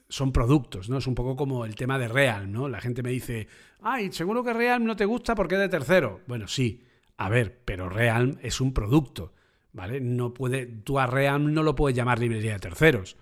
son 0.09 0.31
productos, 0.31 0.89
¿no? 0.89 0.97
Es 0.97 1.05
un 1.05 1.13
poco 1.13 1.35
como 1.35 1.63
el 1.63 1.75
tema 1.75 1.99
de 1.99 2.07
Realm, 2.07 2.51
¿no? 2.51 2.67
La 2.67 2.81
gente 2.81 3.03
me 3.03 3.11
dice, 3.11 3.47
ay, 3.81 4.11
seguro 4.11 4.43
que 4.43 4.51
Realm 4.51 4.85
no 4.85 4.95
te 4.95 5.05
gusta 5.05 5.35
porque 5.35 5.53
es 5.53 5.61
de 5.61 5.69
tercero. 5.69 6.21
Bueno, 6.25 6.47
sí, 6.47 6.81
a 7.17 7.29
ver, 7.29 7.61
pero 7.63 7.87
Realm 7.87 8.39
es 8.41 8.59
un 8.59 8.73
producto, 8.73 9.35
¿vale? 9.73 10.01
No 10.01 10.33
puede, 10.33 10.65
tú 10.65 10.97
a 10.97 11.05
Realm 11.05 11.53
no 11.53 11.61
lo 11.61 11.75
puedes 11.75 11.95
llamar 11.95 12.17
librería 12.17 12.53
de 12.53 12.59
terceros. 12.59 13.15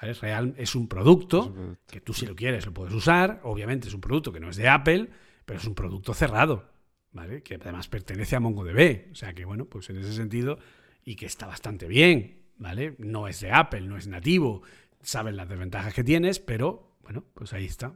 ¿vale? 0.00 0.14
Realm 0.14 0.54
es 0.58 0.76
un 0.76 0.86
producto 0.86 1.76
que 1.88 2.00
tú 2.00 2.14
si 2.14 2.24
lo 2.24 2.36
quieres 2.36 2.66
lo 2.66 2.72
puedes 2.72 2.94
usar, 2.94 3.40
obviamente 3.42 3.88
es 3.88 3.94
un 3.94 4.00
producto 4.00 4.32
que 4.32 4.38
no 4.38 4.48
es 4.48 4.54
de 4.54 4.68
Apple, 4.68 5.10
pero 5.44 5.58
es 5.58 5.66
un 5.66 5.74
producto 5.74 6.14
cerrado, 6.14 6.71
¿vale? 7.12 7.42
Que 7.42 7.56
además 7.56 7.88
pertenece 7.88 8.36
a 8.36 8.40
MongoDB, 8.40 9.10
o 9.12 9.14
sea 9.14 9.34
que 9.34 9.44
bueno, 9.44 9.66
pues 9.66 9.90
en 9.90 9.98
ese 9.98 10.12
sentido 10.12 10.58
y 11.04 11.16
que 11.16 11.26
está 11.26 11.46
bastante 11.46 11.86
bien, 11.86 12.42
¿vale? 12.56 12.94
No 12.98 13.28
es 13.28 13.40
de 13.40 13.52
Apple, 13.52 13.82
no 13.82 13.96
es 13.96 14.06
nativo, 14.06 14.62
sabes 15.02 15.34
las 15.34 15.48
desventajas 15.48 15.94
que 15.94 16.04
tienes, 16.04 16.38
pero 16.38 16.96
bueno, 17.02 17.24
pues 17.34 17.52
ahí 17.52 17.64
está. 17.64 17.94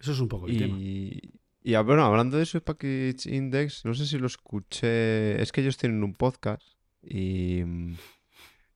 Eso 0.00 0.12
es 0.12 0.20
un 0.20 0.28
poco 0.28 0.46
el 0.46 0.56
tema. 0.56 0.78
Y, 0.78 1.74
ah, 1.74 1.82
bueno, 1.82 2.04
hablando 2.04 2.38
de 2.38 2.46
su 2.46 2.62
Package 2.62 3.26
Index, 3.26 3.84
no 3.84 3.92
sé 3.94 4.06
si 4.06 4.18
lo 4.18 4.26
escuché. 4.26 5.40
Es 5.42 5.52
que 5.52 5.60
ellos 5.60 5.76
tienen 5.76 6.02
un 6.02 6.14
podcast 6.14 6.62
y, 7.02 7.62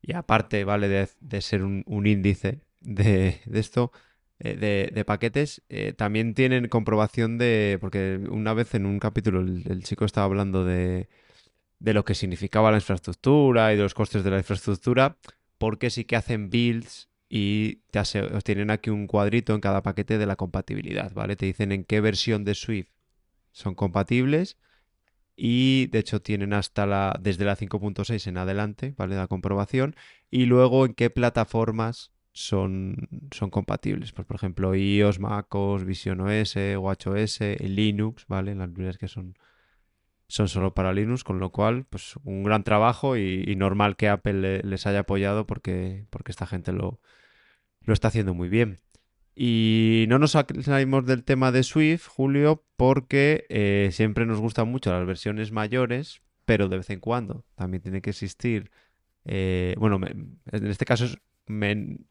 y 0.02 0.12
aparte, 0.12 0.64
¿vale? 0.64 0.88
De, 0.88 1.08
de 1.20 1.40
ser 1.40 1.62
un, 1.62 1.82
un 1.86 2.06
índice 2.06 2.60
de, 2.80 3.40
de 3.46 3.58
esto, 3.60 3.90
de, 4.38 4.90
de 4.92 5.04
paquetes, 5.04 5.62
eh, 5.68 5.92
también 5.92 6.34
tienen 6.34 6.68
comprobación 6.68 7.38
de. 7.38 7.78
Porque 7.80 8.20
una 8.30 8.54
vez 8.54 8.74
en 8.74 8.86
un 8.86 8.98
capítulo 8.98 9.40
el, 9.40 9.82
chico 9.84 10.04
estaba 10.04 10.26
hablando 10.26 10.64
de, 10.64 11.08
de 11.78 11.94
lo 11.94 12.04
que 12.04 12.14
significaba 12.14 12.70
la 12.70 12.78
infraestructura 12.78 13.72
y 13.72 13.76
de 13.76 13.82
los 13.82 13.94
costes 13.94 14.24
de 14.24 14.30
la 14.30 14.38
infraestructura, 14.38 15.16
porque 15.58 15.90
sí 15.90 16.04
que 16.04 16.16
hacen 16.16 16.50
builds 16.50 17.08
y 17.28 17.76
te 17.90 18.02
tienen 18.44 18.70
aquí 18.70 18.90
un 18.90 19.06
cuadrito 19.06 19.54
en 19.54 19.60
cada 19.60 19.82
paquete 19.82 20.18
de 20.18 20.26
la 20.26 20.36
compatibilidad, 20.36 21.12
¿vale? 21.14 21.36
Te 21.36 21.46
dicen 21.46 21.72
en 21.72 21.84
qué 21.84 22.00
versión 22.00 22.44
de 22.44 22.54
Swift 22.54 22.90
son 23.52 23.74
compatibles 23.74 24.58
y 25.36 25.86
de 25.88 26.00
hecho 26.00 26.22
tienen 26.22 26.52
hasta 26.52 26.86
la 26.86 27.18
desde 27.20 27.44
la 27.44 27.56
5.6 27.56 28.26
en 28.28 28.38
adelante, 28.38 28.94
¿vale? 28.96 29.16
La 29.16 29.26
comprobación 29.26 29.96
y 30.30 30.46
luego 30.46 30.86
en 30.86 30.94
qué 30.94 31.10
plataformas 31.10 32.12
son, 32.34 33.08
son 33.30 33.48
compatibles. 33.50 34.12
Pues 34.12 34.26
por 34.26 34.36
ejemplo, 34.36 34.74
iOS, 34.74 35.20
MacOS, 35.20 35.84
Vision 35.84 36.20
OS, 36.20 36.56
WatchOS, 36.78 37.40
Linux, 37.60 38.26
¿vale? 38.28 38.54
Las 38.54 38.68
librerías 38.68 38.98
que 38.98 39.08
son 39.08 39.34
son 40.26 40.48
solo 40.48 40.74
para 40.74 40.92
Linux, 40.92 41.22
con 41.22 41.38
lo 41.38 41.50
cual, 41.52 41.84
pues 41.84 42.14
un 42.24 42.42
gran 42.44 42.64
trabajo 42.64 43.16
y, 43.16 43.54
normal 43.56 43.96
que 43.96 44.08
Apple 44.08 44.32
le- 44.34 44.62
les 44.62 44.86
haya 44.86 45.00
apoyado 45.00 45.46
porque, 45.46 46.06
porque 46.10 46.32
esta 46.32 46.46
gente 46.46 46.72
lo, 46.72 47.00
lo 47.82 47.92
está 47.92 48.08
haciendo 48.08 48.34
muy 48.34 48.48
bien. 48.48 48.80
Y 49.36 50.06
no 50.08 50.18
nos 50.18 50.32
salimos 50.32 51.06
del 51.06 51.24
tema 51.24 51.52
de 51.52 51.62
Swift, 51.64 52.06
Julio, 52.06 52.64
porque 52.76 53.46
eh, 53.48 53.90
siempre 53.92 54.26
nos 54.26 54.40
gustan 54.40 54.68
mucho 54.68 54.92
las 54.92 55.06
versiones 55.06 55.52
mayores, 55.52 56.22
pero 56.44 56.68
de 56.68 56.78
vez 56.78 56.90
en 56.90 57.00
cuando 57.00 57.44
también 57.56 57.82
tiene 57.82 58.00
que 58.02 58.10
existir. 58.10 58.70
eh, 59.24 59.74
bueno, 59.78 60.00
en 60.06 60.66
este 60.66 60.84
caso 60.84 61.04
es, 61.06 61.18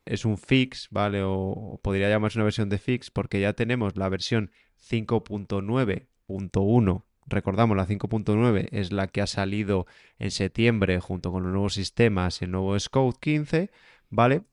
es 0.05 0.25
un 0.25 0.37
fix, 0.37 0.87
¿vale? 0.91 1.23
O, 1.23 1.33
o 1.33 1.79
podría 1.81 2.09
llamarse 2.09 2.37
una 2.37 2.43
versión 2.45 2.69
de 2.69 2.77
fix, 2.77 3.09
porque 3.11 3.39
ya 3.39 3.53
tenemos 3.53 3.97
la 3.97 4.09
versión 4.09 4.51
5.9.1. 4.89 7.03
Recordamos, 7.25 7.77
la 7.77 7.87
5.9 7.87 8.67
es 8.71 8.91
la 8.91 9.07
que 9.07 9.21
ha 9.21 9.27
salido 9.27 9.87
en 10.19 10.31
septiembre 10.31 10.99
junto 10.99 11.31
con 11.31 11.43
los 11.43 11.51
nuevos 11.51 11.73
sistemas 11.73 12.41
y 12.41 12.45
el 12.45 12.51
nuevo 12.51 12.79
Scout 12.79 13.17
15, 13.19 13.71
¿vale? 14.09 14.43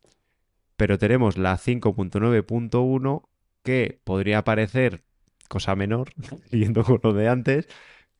pero 0.81 0.97
tenemos 0.97 1.37
la 1.37 1.59
5.9.1 1.59 3.29
que 3.63 4.01
podría 4.03 4.45
parecer 4.45 5.05
cosa 5.47 5.77
menor, 5.77 6.15
siguiendo 6.51 6.85
con 6.85 7.01
lo 7.03 7.13
de 7.13 7.29
antes, 7.29 7.69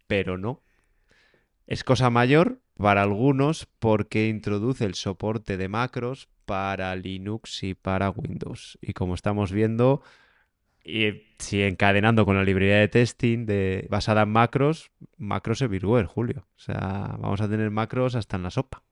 pero 0.07 0.37
no. 0.37 0.63
Es 1.67 1.85
cosa 1.85 2.11
mayor 2.11 2.61
para 2.81 3.03
algunos 3.03 3.67
porque 3.79 4.29
introduce 4.29 4.85
el 4.85 4.95
soporte 4.95 5.57
de 5.57 5.69
macros 5.69 6.29
para 6.47 6.97
Linux 6.97 7.63
y 7.63 7.75
para 7.75 8.11
Windows. 8.11 8.79
Y 8.81 8.95
como 8.95 9.15
estamos 9.15 9.53
viendo, 9.53 10.03
y 10.83 11.23
si 11.39 11.63
encadenando 11.63 12.25
con 12.25 12.37
la 12.37 12.45
librería 12.45 12.79
de 12.79 12.89
testing 12.89 13.47
basada 13.89 14.23
en 14.23 14.31
macros, 14.31 14.91
macros 15.19 15.63
everywhere, 15.63 16.07
Julio. 16.07 16.47
O 16.57 16.59
sea, 16.59 17.17
vamos 17.19 17.41
a 17.41 17.49
tener 17.49 17.71
macros 17.71 18.15
hasta 18.15 18.37
en 18.37 18.43
la 18.45 18.51
sopa. 18.51 18.83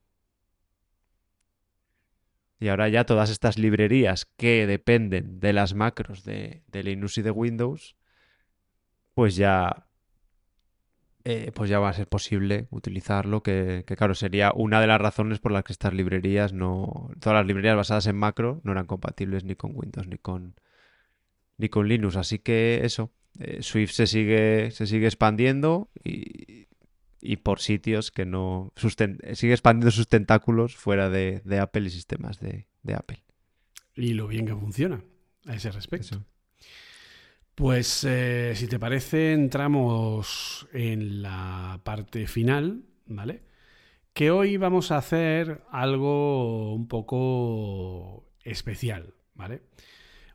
Y 2.61 2.69
ahora 2.69 2.89
ya 2.89 3.05
todas 3.05 3.31
estas 3.31 3.57
librerías 3.57 4.27
que 4.37 4.67
dependen 4.67 5.41
de 5.41 5.53
las 5.53 5.75
macros 5.75 6.25
de 6.25 6.63
Linux 6.73 7.19
y 7.19 7.23
de 7.23 7.31
Windows, 7.31 7.97
pues 9.15 9.37
ya, 9.37 9.88
eh, 11.31 11.53
pues 11.55 11.69
ya 11.69 11.79
va 11.79 11.91
a 11.91 11.93
ser 11.93 12.07
posible 12.07 12.67
utilizarlo, 12.71 13.43
que, 13.43 13.85
que 13.87 13.97
claro, 13.97 14.15
sería 14.15 14.51
una 14.55 14.81
de 14.81 14.87
las 14.87 14.99
razones 15.01 15.39
por 15.41 15.53
las 15.53 15.63
que 15.63 15.73
estas 15.73 15.93
librerías 15.93 16.53
no, 16.53 17.11
todas 17.21 17.37
las 17.41 17.47
librerías 17.47 17.77
basadas 17.77 18.07
en 18.07 18.17
macro 18.17 18.61
no 18.65 18.73
eran 18.73 18.87
compatibles 18.87 19.45
ni 19.45 19.55
con 19.55 19.73
Windows 19.75 20.07
ni 20.09 20.17
con, 20.17 20.55
ni 21.59 21.69
con 21.69 21.87
Linux. 21.87 22.17
Así 22.17 22.39
que 22.39 22.81
eso, 22.83 23.11
eh, 23.39 23.63
Swift 23.63 23.93
se 23.93 24.07
sigue, 24.07 24.71
se 24.71 24.87
sigue 24.87 25.07
expandiendo 25.07 25.91
y, 26.03 26.67
y 27.21 27.37
por 27.37 27.61
sitios 27.61 28.11
que 28.11 28.25
no 28.25 28.73
susten- 28.75 29.19
sigue 29.35 29.53
expandiendo 29.53 29.91
sus 29.91 30.09
tentáculos 30.09 30.77
fuera 30.77 31.11
de, 31.11 31.43
de 31.45 31.59
Apple 31.59 31.87
y 31.87 31.91
sistemas 31.91 32.41
de, 32.41 32.67
de 32.83 32.95
Apple. 32.95 33.23
Y 33.95 34.15
lo 34.15 34.29
bien 34.29 34.47
que 34.47 34.55
funciona 34.55 35.03
a 35.47 35.55
ese 35.55 35.71
respecto. 35.73 36.15
Eso. 36.15 36.25
Pues 37.59 38.05
eh, 38.05 38.53
si 38.55 38.69
te 38.69 38.79
parece, 38.79 39.33
entramos 39.33 40.69
en 40.73 41.23
la 41.23 41.81
parte 41.83 42.29
final, 42.29 42.85
¿vale? 43.07 43.43
Que 44.13 44.31
hoy 44.31 44.57
vamos 44.57 44.93
a 44.93 44.99
hacer 44.99 45.65
algo 45.69 46.73
un 46.73 46.87
poco 46.87 48.31
especial, 48.45 49.15
¿vale? 49.35 49.63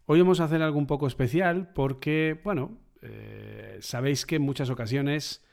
Hoy 0.05 0.19
vamos 0.19 0.41
a 0.41 0.43
hacer 0.43 0.61
algo 0.61 0.77
un 0.77 0.85
poco 0.85 1.07
especial 1.07 1.71
porque, 1.71 2.41
bueno, 2.43 2.77
eh, 3.01 3.77
sabéis 3.79 4.25
que 4.25 4.35
en 4.35 4.41
muchas 4.41 4.69
ocasiones, 4.69 5.45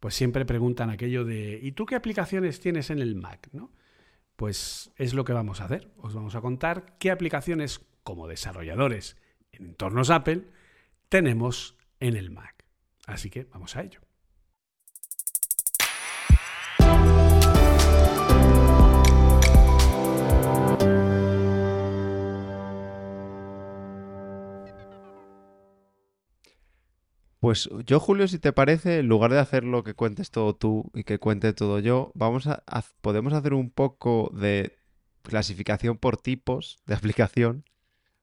pues 0.00 0.14
siempre 0.14 0.46
preguntan 0.46 0.88
aquello 0.88 1.26
de 1.26 1.60
¿y 1.62 1.72
tú 1.72 1.84
qué 1.84 1.96
aplicaciones 1.96 2.58
tienes 2.58 2.88
en 2.88 3.00
el 3.00 3.16
Mac? 3.16 3.50
¿no? 3.52 3.70
Pues 4.34 4.92
es 4.96 5.12
lo 5.12 5.26
que 5.26 5.34
vamos 5.34 5.60
a 5.60 5.66
hacer. 5.66 5.92
Os 5.98 6.14
vamos 6.14 6.36
a 6.36 6.40
contar 6.40 6.96
qué 6.98 7.10
aplicaciones 7.10 7.84
como 8.02 8.28
desarrolladores 8.28 9.18
en 9.52 9.66
entornos 9.66 10.08
Apple 10.08 10.56
tenemos 11.08 11.76
en 12.00 12.16
el 12.16 12.30
Mac. 12.30 12.64
Así 13.06 13.30
que 13.30 13.44
vamos 13.44 13.76
a 13.76 13.82
ello. 13.82 14.00
Pues 27.40 27.70
yo, 27.86 28.00
Julio, 28.00 28.26
si 28.26 28.38
te 28.40 28.52
parece, 28.52 28.98
en 28.98 29.06
lugar 29.06 29.30
de 29.30 29.38
hacer 29.38 29.62
lo 29.62 29.84
que 29.84 29.94
cuentes 29.94 30.30
todo 30.30 30.56
tú 30.56 30.90
y 30.92 31.04
que 31.04 31.18
cuente 31.18 31.52
todo 31.52 31.78
yo, 31.78 32.12
podemos 33.00 33.32
hacer 33.32 33.54
un 33.54 33.70
poco 33.70 34.30
de 34.34 34.76
clasificación 35.22 35.96
por 35.98 36.16
tipos 36.16 36.78
de 36.86 36.94
aplicación, 36.96 37.64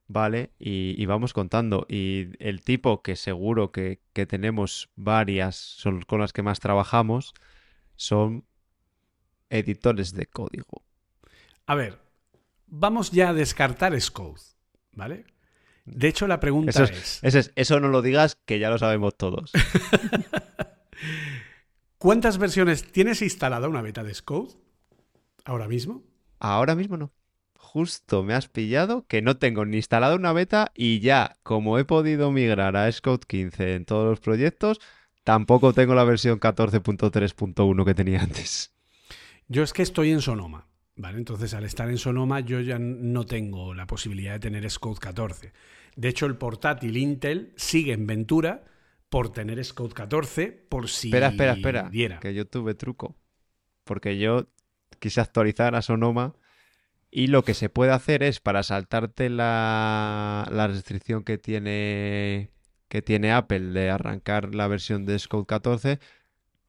¿vale? 0.07 0.51
Y, 0.59 0.95
y 1.01 1.05
vamos 1.05 1.33
contando. 1.33 1.85
Y 1.89 2.29
el 2.39 2.61
tipo 2.61 3.01
que 3.01 3.15
seguro 3.15 3.71
que, 3.71 3.99
que 4.13 4.25
tenemos 4.25 4.89
varias, 4.95 5.55
son 5.55 6.01
con 6.03 6.19
las 6.21 6.33
que 6.33 6.41
más 6.43 6.59
trabajamos, 6.59 7.33
son 7.95 8.45
editores 9.49 10.13
de 10.13 10.25
código. 10.25 10.83
A 11.65 11.75
ver, 11.75 11.99
vamos 12.67 13.11
ya 13.11 13.29
a 13.29 13.33
descartar 13.33 13.99
Scode, 13.99 14.41
¿vale? 14.91 15.25
De 15.85 16.07
hecho, 16.07 16.27
la 16.27 16.39
pregunta 16.39 16.71
Eso 16.71 16.83
es, 16.83 16.91
es- 16.91 17.19
Ese 17.23 17.39
es- 17.39 17.51
eso 17.55 17.79
no 17.79 17.87
lo 17.89 18.01
digas, 18.01 18.37
que 18.45 18.57
ya 18.59 18.69
lo 18.69 18.77
sabemos 18.77 19.15
todos. 19.17 19.51
¿cuántas 21.97 22.37
versiones 22.37 22.91
tienes 22.91 23.21
instalada 23.21 23.67
una 23.67 23.81
beta 23.81 24.03
de 24.03 24.13
Scode 24.13 24.53
ahora 25.43 25.67
mismo? 25.67 26.03
Ahora 26.39 26.75
mismo 26.75 26.97
no. 26.97 27.11
Justo 27.75 28.23
me 28.23 28.33
has 28.33 28.47
pillado 28.47 29.05
que 29.05 29.21
no 29.21 29.35
tengo 29.35 29.65
ni 29.65 29.75
instalado 29.75 30.15
una 30.15 30.31
beta 30.31 30.71
y 30.73 31.01
ya, 31.01 31.35
como 31.43 31.77
he 31.77 31.83
podido 31.83 32.31
migrar 32.31 32.77
a 32.77 32.89
Scout 32.89 33.25
15 33.25 33.75
en 33.75 33.83
todos 33.83 34.07
los 34.07 34.21
proyectos, 34.21 34.79
tampoco 35.25 35.73
tengo 35.73 35.93
la 35.93 36.05
versión 36.05 36.39
14.3.1 36.39 37.83
que 37.83 37.93
tenía 37.93 38.21
antes. 38.21 38.73
Yo 39.49 39.61
es 39.61 39.73
que 39.73 39.81
estoy 39.81 40.11
en 40.11 40.21
Sonoma, 40.21 40.69
¿vale? 40.95 41.17
Entonces, 41.17 41.53
al 41.53 41.65
estar 41.65 41.89
en 41.89 41.97
Sonoma, 41.97 42.39
yo 42.39 42.61
ya 42.61 42.79
no 42.79 43.25
tengo 43.25 43.73
la 43.73 43.85
posibilidad 43.87 44.31
de 44.31 44.39
tener 44.39 44.71
Scode 44.71 45.01
14. 45.01 45.51
De 45.97 46.07
hecho, 46.07 46.27
el 46.27 46.37
portátil 46.37 46.95
Intel 46.95 47.51
sigue 47.57 47.91
en 47.91 48.07
Ventura 48.07 48.63
por 49.09 49.33
tener 49.33 49.61
Scode 49.65 49.93
14, 49.93 50.65
por 50.69 50.87
si 50.87 51.09
Espera, 51.09 51.27
espera, 51.27 51.51
espera, 51.51 51.89
diera. 51.89 52.21
que 52.21 52.33
yo 52.33 52.47
tuve 52.47 52.73
truco. 52.73 53.17
Porque 53.83 54.17
yo 54.17 54.47
quise 54.99 55.19
actualizar 55.19 55.75
a 55.75 55.81
Sonoma 55.81 56.35
y 57.17 57.27
lo 57.27 57.45
que 57.45 57.53
se 57.53 57.69
puede 57.69 57.93
hacer 57.93 58.23
es 58.23 58.41
para 58.41 58.61
saltarte 58.61 59.29
la, 59.29 60.45
la 60.51 60.67
restricción 60.67 61.23
que 61.23 61.37
tiene, 61.37 62.51
que 62.89 63.01
tiene 63.01 63.31
Apple 63.31 63.71
de 63.71 63.89
arrancar 63.89 64.53
la 64.53 64.67
versión 64.67 65.05
de 65.05 65.17
Scout 65.17 65.47
14, 65.47 66.01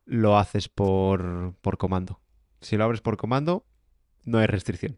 lo 0.04 0.38
haces 0.38 0.68
por, 0.68 1.56
por 1.62 1.78
comando. 1.78 2.20
Si 2.60 2.76
lo 2.76 2.84
abres 2.84 3.00
por 3.00 3.16
comando, 3.16 3.66
no 4.22 4.38
hay 4.38 4.46
restricción. 4.46 4.96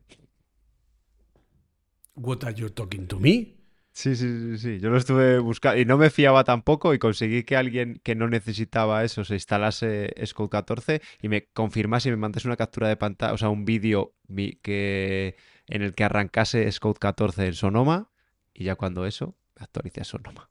What 2.15 2.45
are 2.45 2.55
you 2.55 2.69
talking 2.69 3.07
to 3.07 3.19
me? 3.19 3.58
Sí, 3.99 4.15
sí, 4.15 4.29
sí, 4.29 4.59
sí. 4.59 4.79
Yo 4.79 4.91
lo 4.91 4.97
estuve 4.97 5.41
buscando 5.41 5.81
y 5.81 5.85
no 5.85 5.99
me 5.99 6.09
fiaba 6.11 6.45
tampoco 6.45 6.95
y 6.95 7.01
conseguí 7.01 7.43
que 7.43 7.57
alguien 7.57 8.01
que 8.05 8.15
no 8.15 8.29
necesitaba 8.29 9.03
eso 9.03 9.25
se 9.25 9.35
instalase 9.35 10.15
Scout 10.25 10.53
14 10.53 11.03
y 11.21 11.29
me 11.29 11.47
confirmase 11.47 12.09
y 12.09 12.13
me 12.13 12.17
mandase 12.17 12.47
una 12.47 12.57
captura 12.57 12.87
de 12.87 12.97
pantalla, 12.97 13.33
o 13.33 13.39
sea, 13.39 13.49
un 13.49 13.65
vídeo 13.65 14.15
que 14.63 15.35
en 15.67 15.83
el 15.83 15.97
que 15.97 16.05
arrancase 16.05 16.71
Scout 16.71 17.01
14 17.01 17.49
en 17.49 17.55
Sonoma 17.55 18.09
y 18.55 18.63
ya 18.63 18.77
cuando 18.77 19.05
eso, 19.05 19.37
actualice 19.57 20.03
a 20.03 20.05
Sonoma. 20.05 20.49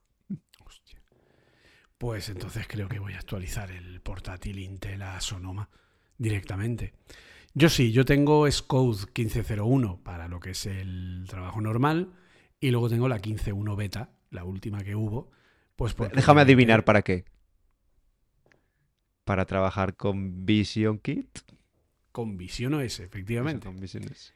Hostia. 0.65 0.99
Pues 1.97 2.27
entonces 2.27 2.67
creo 2.67 2.89
que 2.89 2.99
voy 2.99 3.13
a 3.13 3.19
actualizar 3.19 3.71
el 3.71 4.01
portátil 4.01 4.59
Intel 4.59 5.03
a 5.03 5.21
Sonoma 5.21 5.69
directamente. 6.17 6.95
Yo 7.53 7.69
sí, 7.69 7.93
yo 7.93 8.03
tengo 8.03 8.51
Scout 8.51 9.17
1501 9.17 10.01
para 10.03 10.27
lo 10.27 10.41
que 10.41 10.49
es 10.49 10.65
el 10.65 11.23
trabajo 11.29 11.61
normal 11.61 12.11
y 12.59 12.71
luego 12.71 12.89
tengo 12.89 13.07
la 13.07 13.19
15.1 13.19 13.75
beta, 13.75 14.11
la 14.29 14.43
última 14.43 14.83
que 14.83 14.95
hubo. 14.95 15.31
Pues 15.75 15.95
Déjame 16.13 16.41
adivinar 16.41 16.83
para 16.83 17.01
qué. 17.01 17.25
Para 19.23 19.45
trabajar 19.45 19.95
con 19.95 20.45
Vision 20.45 20.99
Kit. 20.99 21.39
Con 22.11 22.37
Vision 22.37 22.73
OS, 22.73 23.01
efectivamente. 23.01 23.67
Con 23.67 23.79
Vision 23.79 24.03
S. 24.05 24.33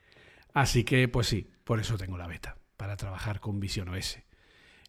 Así 0.53 0.84
que, 0.84 1.07
pues 1.07 1.27
sí, 1.27 1.49
por 1.64 1.80
eso 1.80 1.98
tengo 1.98 2.18
la 2.18 2.27
beta, 2.27 2.57
para 2.77 2.98
trabajar 2.98 3.39
con 3.39 3.60
Vision 3.60 3.89
OS. 3.89 4.19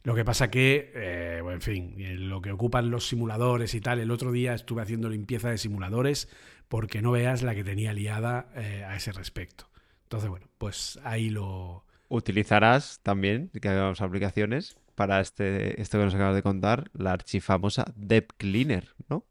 Lo 0.04 0.14
que 0.16 0.24
pasa 0.24 0.50
que, 0.50 0.90
eh, 0.94 1.38
bueno, 1.42 1.56
en 1.56 1.62
fin, 1.62 1.94
en 1.98 2.28
lo 2.28 2.42
que 2.42 2.50
ocupan 2.50 2.90
los 2.90 3.06
simuladores 3.06 3.74
y 3.74 3.80
tal, 3.80 4.00
el 4.00 4.10
otro 4.10 4.32
día 4.32 4.52
estuve 4.52 4.82
haciendo 4.82 5.08
limpieza 5.08 5.48
de 5.48 5.58
simuladores 5.58 6.28
porque 6.68 7.02
no 7.02 7.12
veas 7.12 7.42
la 7.42 7.54
que 7.54 7.62
tenía 7.62 7.92
liada 7.92 8.50
eh, 8.56 8.84
a 8.84 8.96
ese 8.96 9.12
respecto. 9.12 9.70
Entonces, 10.04 10.28
bueno, 10.28 10.48
pues 10.58 10.98
ahí 11.04 11.30
lo... 11.30 11.86
Utilizarás 12.14 13.00
también, 13.02 13.50
que 13.58 13.70
hagamos 13.70 14.02
aplicaciones, 14.02 14.76
para 14.94 15.18
este, 15.20 15.80
esto 15.80 15.96
que 15.96 16.04
nos 16.04 16.14
acabas 16.14 16.34
de 16.34 16.42
contar, 16.42 16.90
la 16.92 17.12
archifamosa 17.12 17.86
Dev 17.96 18.26
Cleaner, 18.36 18.90
¿no? 19.08 19.24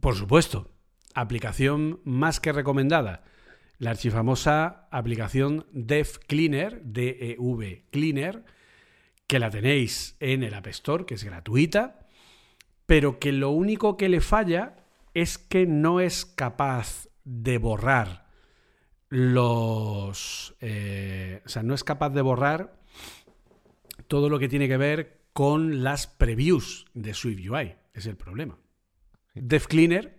Por 0.00 0.14
supuesto, 0.14 0.70
aplicación 1.14 1.98
más 2.04 2.38
que 2.38 2.52
recomendada. 2.52 3.24
La 3.78 3.90
archifamosa 3.90 4.86
aplicación 4.92 5.66
Dev 5.72 6.20
Cleaner, 6.28 6.80
D-E-V 6.84 7.86
Cleaner, 7.90 8.44
que 9.26 9.40
la 9.40 9.50
tenéis 9.50 10.16
en 10.20 10.44
el 10.44 10.54
App 10.54 10.68
Store, 10.68 11.06
que 11.06 11.14
es 11.14 11.24
gratuita, 11.24 12.06
pero 12.86 13.18
que 13.18 13.32
lo 13.32 13.50
único 13.50 13.96
que 13.96 14.08
le 14.08 14.20
falla 14.20 14.76
es 15.12 15.38
que 15.38 15.66
no 15.66 15.98
es 15.98 16.24
capaz 16.24 17.08
de 17.24 17.58
borrar 17.58 18.21
los... 19.12 20.54
eh, 20.62 21.42
o 21.44 21.48
sea, 21.50 21.62
no 21.62 21.74
es 21.74 21.84
capaz 21.84 22.10
de 22.10 22.22
borrar 22.22 22.80
todo 24.08 24.30
lo 24.30 24.38
que 24.38 24.48
tiene 24.48 24.68
que 24.68 24.78
ver 24.78 25.20
con 25.34 25.84
las 25.84 26.06
previews 26.06 26.86
de 26.94 27.12
SwiftUI. 27.12 27.74
Es 27.92 28.06
el 28.06 28.16
problema. 28.16 28.58
DevCleaner. 29.34 30.16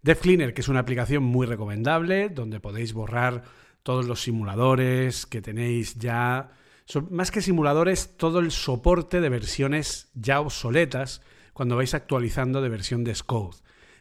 DevCleaner, 0.00 0.54
que 0.54 0.62
es 0.62 0.68
una 0.68 0.80
aplicación 0.80 1.22
muy 1.22 1.46
recomendable, 1.46 2.30
donde 2.30 2.60
podéis 2.60 2.94
borrar 2.94 3.42
todos 3.82 4.06
los 4.06 4.22
simuladores 4.22 5.26
que 5.26 5.42
tenéis 5.42 5.96
ya. 5.96 6.52
Son, 6.86 7.08
más 7.10 7.30
que 7.30 7.42
simuladores, 7.42 8.16
todo 8.16 8.38
el 8.38 8.52
soporte 8.52 9.20
de 9.20 9.28
versiones 9.28 10.10
ya 10.14 10.40
obsoletas 10.40 11.20
cuando 11.52 11.76
vais 11.76 11.92
actualizando 11.92 12.62
de 12.62 12.70
versión 12.70 13.04
de 13.04 13.14
Scout. 13.14 13.56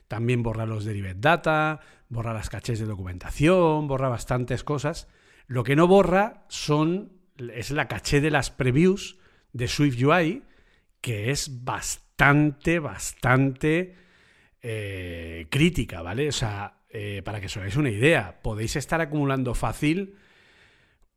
También 0.09 0.41
borra 0.41 0.65
los 0.65 0.85
Derived 0.85 1.17
Data, 1.17 1.81
borra 2.09 2.33
las 2.33 2.49
cachés 2.49 2.79
de 2.79 2.85
documentación, 2.85 3.87
borra 3.87 4.09
bastantes 4.09 4.63
cosas. 4.63 5.07
Lo 5.45 5.63
que 5.63 5.75
no 5.75 5.87
borra 5.87 6.45
son, 6.49 7.13
es 7.37 7.69
la 7.69 7.87
caché 7.87 8.19
de 8.19 8.31
las 8.31 8.49
previews 8.49 9.19
de 9.53 9.67
SwiftUI, 9.67 10.43
que 10.99 11.29
es 11.29 11.63
bastante, 11.63 12.79
bastante 12.79 13.95
eh, 14.63 15.45
crítica, 15.51 16.01
¿vale? 16.01 16.27
O 16.27 16.33
sea, 16.33 16.79
eh, 16.89 17.21
para 17.23 17.39
que 17.39 17.45
os 17.45 17.57
hagáis 17.57 17.75
una 17.75 17.91
idea, 17.91 18.41
podéis 18.41 18.77
estar 18.77 19.01
acumulando 19.01 19.53
fácil 19.53 20.15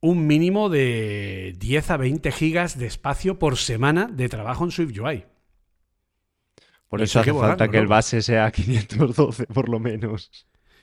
un 0.00 0.26
mínimo 0.26 0.68
de 0.68 1.54
10 1.58 1.90
a 1.92 1.96
20 1.96 2.30
gigas 2.30 2.78
de 2.78 2.86
espacio 2.86 3.38
por 3.38 3.56
semana 3.56 4.06
de 4.12 4.28
trabajo 4.28 4.64
en 4.64 4.70
SwiftUI. 4.70 5.31
Por 6.92 7.00
eso 7.00 7.22
que 7.22 7.30
hace 7.30 7.40
falta 7.40 7.68
que 7.68 7.78
el 7.78 7.86
base 7.86 8.20
sea 8.20 8.50
512, 8.52 9.46
por 9.46 9.70
lo 9.70 9.80
menos. 9.80 10.30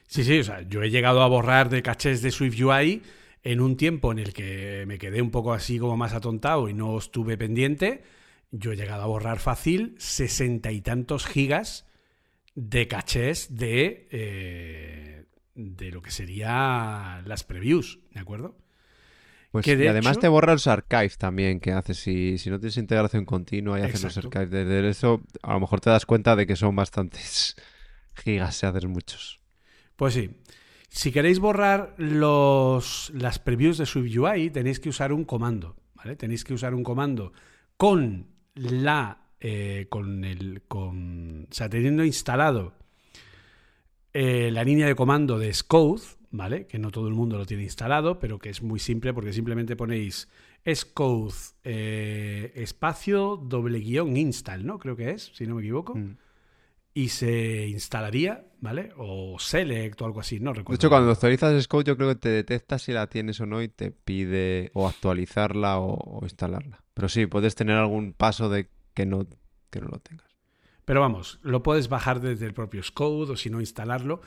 Sí, 0.08 0.24
sí, 0.24 0.40
o 0.40 0.44
sea, 0.44 0.64
yo 0.64 0.82
he 0.82 0.90
llegado 0.90 1.22
a 1.22 1.28
borrar 1.28 1.70
de 1.70 1.84
cachés 1.84 2.24
de 2.24 2.32
SwiftUI 2.32 3.04
en 3.44 3.62
un 3.62 3.78
tiempo 3.78 4.12
en 4.12 4.18
el 4.18 4.34
que 4.34 4.86
me 4.88 4.98
quedé 4.98 5.22
un 5.22 5.30
poco 5.30 5.54
así 5.54 5.78
como 5.78 5.98
más 5.98 6.14
atontado 6.14 6.68
y 6.68 6.74
no 6.74 6.98
estuve 6.98 7.38
pendiente. 7.38 8.02
Yo 8.50 8.72
he 8.72 8.76
llegado 8.76 9.04
a 9.04 9.06
borrar 9.06 9.38
fácil 9.38 9.94
sesenta 10.00 10.72
y 10.72 10.82
tantos 10.82 11.28
gigas 11.28 11.86
de 12.56 12.88
cachés 12.88 13.56
de, 13.56 14.08
eh, 14.10 15.26
de 15.54 15.92
lo 15.92 16.02
que 16.02 16.10
sería 16.10 17.22
las 17.24 17.44
previews, 17.44 18.00
¿de 18.16 18.20
acuerdo? 18.20 18.58
Pues, 19.52 19.66
Que 19.66 19.74
y 19.74 19.88
además 19.88 20.14
hecho- 20.14 20.22
te 20.22 20.28
borra 20.28 20.54
los 20.54 20.68
archives 20.68 21.18
también 21.18 21.60
que 21.60 21.72
haces. 21.72 21.98
Si, 21.98 22.38
si 22.38 22.50
no 22.50 22.60
tienes 22.60 22.78
integración 22.78 23.26
continua 23.26 23.80
y 23.80 23.84
haces 23.84 24.04
los 24.04 24.18
archives 24.18 24.52
desde 24.52 24.88
eso, 24.90 25.22
a 25.42 25.54
lo 25.54 25.60
mejor 25.62 25.82
te 25.82 25.90
das 25.90 26.06
cuenta 26.06 26.36
de 26.36 26.46
que 26.46 26.56
son 26.56 26.76
bastantes 26.76 27.56
gigas 28.14 28.56
si 28.56 28.66
haces 28.68 28.86
muchos. 28.86 29.40
Pues 29.96 30.14
sí. 30.14 30.30
Si 30.92 31.12
queréis 31.12 31.40
borrar 31.40 31.94
los, 31.98 33.12
las 33.16 33.38
previews 33.40 33.78
de 33.78 33.86
SwiftUI, 33.86 34.50
tenéis 34.50 34.80
que 34.80 34.90
usar 34.90 35.14
un 35.14 35.24
comando, 35.24 35.76
¿vale? 35.96 36.16
Tenéis 36.16 36.44
que 36.44 36.54
usar 36.54 36.74
un 36.74 36.84
comando 36.84 37.32
con 37.78 38.28
la 38.56 39.22
eh, 39.40 39.86
con 39.90 40.26
el 40.26 40.64
con 40.68 41.48
o 41.50 41.54
sea, 41.54 41.70
teniendo 41.70 42.04
instalado 42.04 42.74
eh, 44.14 44.50
la 44.52 44.64
línea 44.64 44.88
de 44.88 44.96
comando 44.96 45.38
de 45.38 45.54
Scout, 45.54 46.02
¿vale? 46.32 46.68
Que 46.68 46.80
no 46.80 46.92
todo 46.92 47.08
el 47.08 47.14
mundo 47.14 47.38
lo 47.38 47.46
tiene 47.46 47.64
instalado, 47.64 48.20
pero 48.20 48.40
que 48.40 48.50
es 48.50 48.62
muy 48.62 48.80
simple 48.80 49.14
porque 49.14 49.34
simplemente 49.34 49.76
ponéis 49.76 50.28
Scout 50.74 51.34
eh, 51.64 52.52
espacio 52.56 53.38
doble 53.38 53.80
guion 53.80 54.18
install, 54.18 54.66
¿no? 54.66 54.80
Creo 54.80 54.96
que 54.96 55.12
es, 55.12 55.32
si 55.34 55.48
no 55.48 55.56
me 55.56 55.62
equivoco. 55.62 55.96
Mm. 55.96 56.18
Y 56.94 57.10
se 57.10 57.68
instalaría, 57.68 58.46
¿vale? 58.60 58.92
O 58.98 59.38
select 59.40 60.02
o 60.02 60.06
algo 60.06 60.20
así, 60.20 60.40
no 60.40 60.52
De 60.52 60.60
recuerdo. 60.60 60.76
hecho, 60.76 60.90
cuando 60.90 61.12
actualizas 61.12 61.64
Scout, 61.64 61.86
yo 61.86 61.96
creo 61.96 62.10
que 62.10 62.16
te 62.16 62.30
detecta 62.30 62.78
si 62.80 62.92
la 62.92 63.08
tienes 63.08 63.40
o 63.40 63.46
no 63.46 63.62
y 63.62 63.70
te 63.70 63.92
pide 63.92 64.72
o 64.74 64.88
actualizarla 64.88 65.80
o, 65.80 65.94
o 65.94 66.20
instalarla. 66.24 66.84
Pero 66.94 67.08
sí, 67.08 67.26
puedes 67.28 67.56
tener 67.56 67.78
algún 67.78 68.14
paso 68.14 68.50
de 68.50 68.70
que 68.94 69.06
no, 69.06 69.26
que 69.70 69.80
no 69.80 69.88
lo 69.88 70.00
tengas. 70.00 70.28
Pero 70.84 71.02
vamos, 71.02 71.40
lo 71.44 71.62
puedes 71.62 71.88
bajar 71.88 72.20
desde 72.20 72.48
el 72.48 72.54
propio 72.54 72.82
Scout 72.82 73.30
o 73.30 73.38
si 73.38 73.52
no 73.52 73.60
instalarlo. 73.60 74.22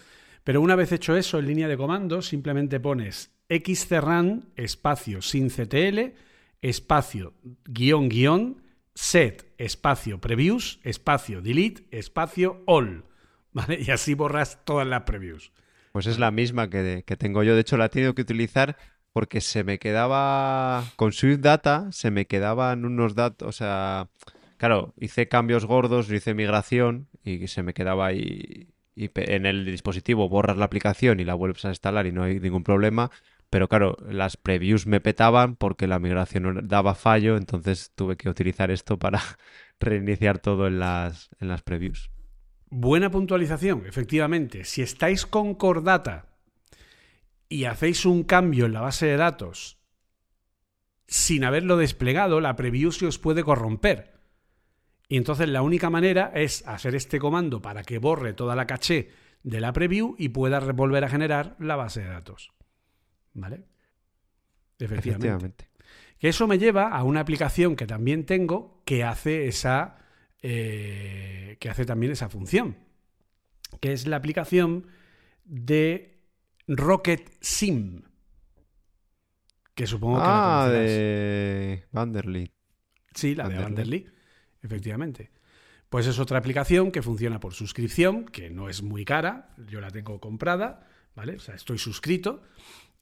Pero 0.45 0.61
una 0.61 0.77
vez 0.77 0.93
hecho 0.93 1.17
eso 1.17 1.39
en 1.39 1.47
línea 1.47 1.69
de 1.69 1.77
comandos, 1.77 2.29
simplemente 2.29 2.81
pones 2.81 3.31
xcerran 3.49 4.47
espacio 4.57 5.21
sin 5.21 5.51
ctl 5.51 6.15
espacio 6.63 7.35
guion 7.65 8.09
guion 8.09 8.63
set 8.95 9.53
espacio 9.59 10.21
previews 10.21 10.81
espacio 10.85 11.43
delete 11.43 11.85
espacio 11.91 12.63
all. 12.67 13.05
¿Vale? 13.53 13.79
Y 13.87 13.91
así 13.91 14.15
borras 14.15 14.65
todas 14.65 14.87
las 14.87 15.03
previews. 15.03 15.53
Pues 15.93 16.07
es 16.07 16.19
la 16.19 16.31
misma 16.31 16.71
que, 16.71 17.05
que 17.07 17.17
tengo 17.19 17.43
yo. 17.43 17.55
De 17.55 17.61
hecho, 17.61 17.77
la 17.77 17.85
he 17.85 17.89
tenido 17.91 18.15
que 18.15 18.23
utilizar 18.23 18.79
porque 19.13 19.41
se 19.41 19.63
me 19.63 19.79
quedaba. 19.79 20.85
Con 20.97 21.13
Swift 21.13 21.41
Data 21.41 21.89
se 21.93 22.11
me 22.11 22.27
quedaban 22.27 22.85
unos 22.85 23.15
datos. 23.15 23.47
O 23.49 23.53
sea, 23.53 24.09
claro, 24.57 24.95
hice 24.99 25.29
cambios 25.29 25.67
gordos, 25.67 26.11
hice 26.11 26.35
migración 26.35 27.09
y 27.23 27.47
se 27.49 27.63
me 27.63 27.75
quedaba 27.75 28.07
ahí. 28.07 28.72
Y 28.95 29.11
en 29.15 29.47
el 29.47 29.65
dispositivo 29.65 30.29
borras 30.29 30.57
la 30.57 30.67
aplicación 30.67 31.21
y 31.21 31.25
la 31.25 31.35
vuelves 31.35 31.65
a 31.65 31.71
instalar 31.71 32.07
y 32.07 32.13
no 32.13 32.25
hay 32.25 32.41
ningún 32.41 32.63
problema. 32.63 33.11
Pero 33.49 33.69
claro, 33.69 33.97
las 34.09 34.37
previews 34.37 34.87
me 34.87 35.01
petaban 35.01 35.57
porque 35.57 35.87
la 35.87 35.99
migración 35.99 36.67
daba 36.69 36.95
fallo, 36.95 37.37
entonces 37.37 37.93
tuve 37.95 38.17
que 38.17 38.29
utilizar 38.29 38.71
esto 38.71 38.99
para 38.99 39.21
reiniciar 39.81 40.39
todo 40.39 40.67
en 40.67 40.79
las, 40.79 41.31
en 41.41 41.49
las 41.49 41.63
previews. 41.63 42.11
Buena 42.71 43.11
puntualización, 43.11 43.85
efectivamente. 43.87 44.65
Si 44.65 44.81
estáis 44.81 45.27
con 45.27 45.55
Core 45.55 45.83
Data 45.83 46.27
y 47.49 47.65
hacéis 47.65 48.07
un 48.07 48.25
cambio 48.25 48.65
en 48.65 48.73
la 48.73 48.81
base 48.81 49.05
de 49.05 49.19
datos 49.19 49.79
sin 51.07 51.45
haberlo 51.45 51.77
desplegado, 51.77 52.41
la 52.41 52.57
preview 52.57 52.91
se 52.91 53.05
os 53.05 53.19
puede 53.19 53.45
corromper. 53.45 54.15
Y 55.09 55.17
entonces 55.17 55.49
la 55.49 55.63
única 55.63 55.91
manera 55.91 56.33
es 56.35 56.67
hacer 56.67 56.95
este 56.95 57.19
comando 57.19 57.61
para 57.61 57.83
que 57.83 57.99
borre 57.99 58.33
toda 58.33 58.57
la 58.57 58.67
caché 58.67 59.11
de 59.43 59.61
la 59.61 59.73
preview 59.73 60.15
y 60.19 60.31
pueda 60.31 60.61
volver 60.61 61.05
a 61.05 61.09
generar 61.09 61.57
la 61.59 61.77
base 61.77 62.01
de 62.01 62.09
datos. 62.09 62.53
¿Vale? 63.35 63.65
Efectivamente. 64.79 64.85
Efectivamente. 65.29 65.69
Que 66.19 66.29
eso 66.29 66.47
me 66.47 66.59
lleva 66.59 66.89
a 66.89 67.03
una 67.03 67.21
aplicación 67.21 67.75
que 67.77 67.87
también 67.87 68.25
tengo 68.27 68.83
que 68.85 69.05
hace 69.05 69.49
esa. 69.49 69.99
eh, 70.41 71.57
que 71.61 71.69
hace 71.71 71.85
también 71.85 72.13
esa 72.13 72.29
función. 72.29 72.77
Que 73.81 73.93
es 73.93 74.07
la 74.07 74.17
aplicación 74.17 74.87
de 75.45 76.21
Rocket 76.67 77.31
Sim. 77.41 78.03
Que 79.75 79.87
supongo 79.87 80.17
que 80.19 80.23
la 80.25 80.63
Ah, 80.63 80.65
conocerás. 80.67 80.91
de 80.91 81.85
Vanderly. 81.93 82.53
Sí, 83.15 83.35
la 83.35 83.49
de 83.49 83.59
Vanderlei. 83.59 84.07
Efectivamente. 84.63 85.31
Pues 85.89 86.07
es 86.07 86.19
otra 86.19 86.39
aplicación 86.39 86.91
que 86.91 87.03
funciona 87.03 87.39
por 87.39 87.53
suscripción, 87.53 88.25
que 88.25 88.49
no 88.49 88.69
es 88.69 88.83
muy 88.83 89.05
cara, 89.05 89.51
yo 89.69 89.81
la 89.81 89.91
tengo 89.91 90.21
comprada, 90.21 90.89
¿vale? 91.15 91.37
O 91.37 91.41
sea, 91.41 91.55
estoy 91.55 91.79
suscrito 91.79 92.43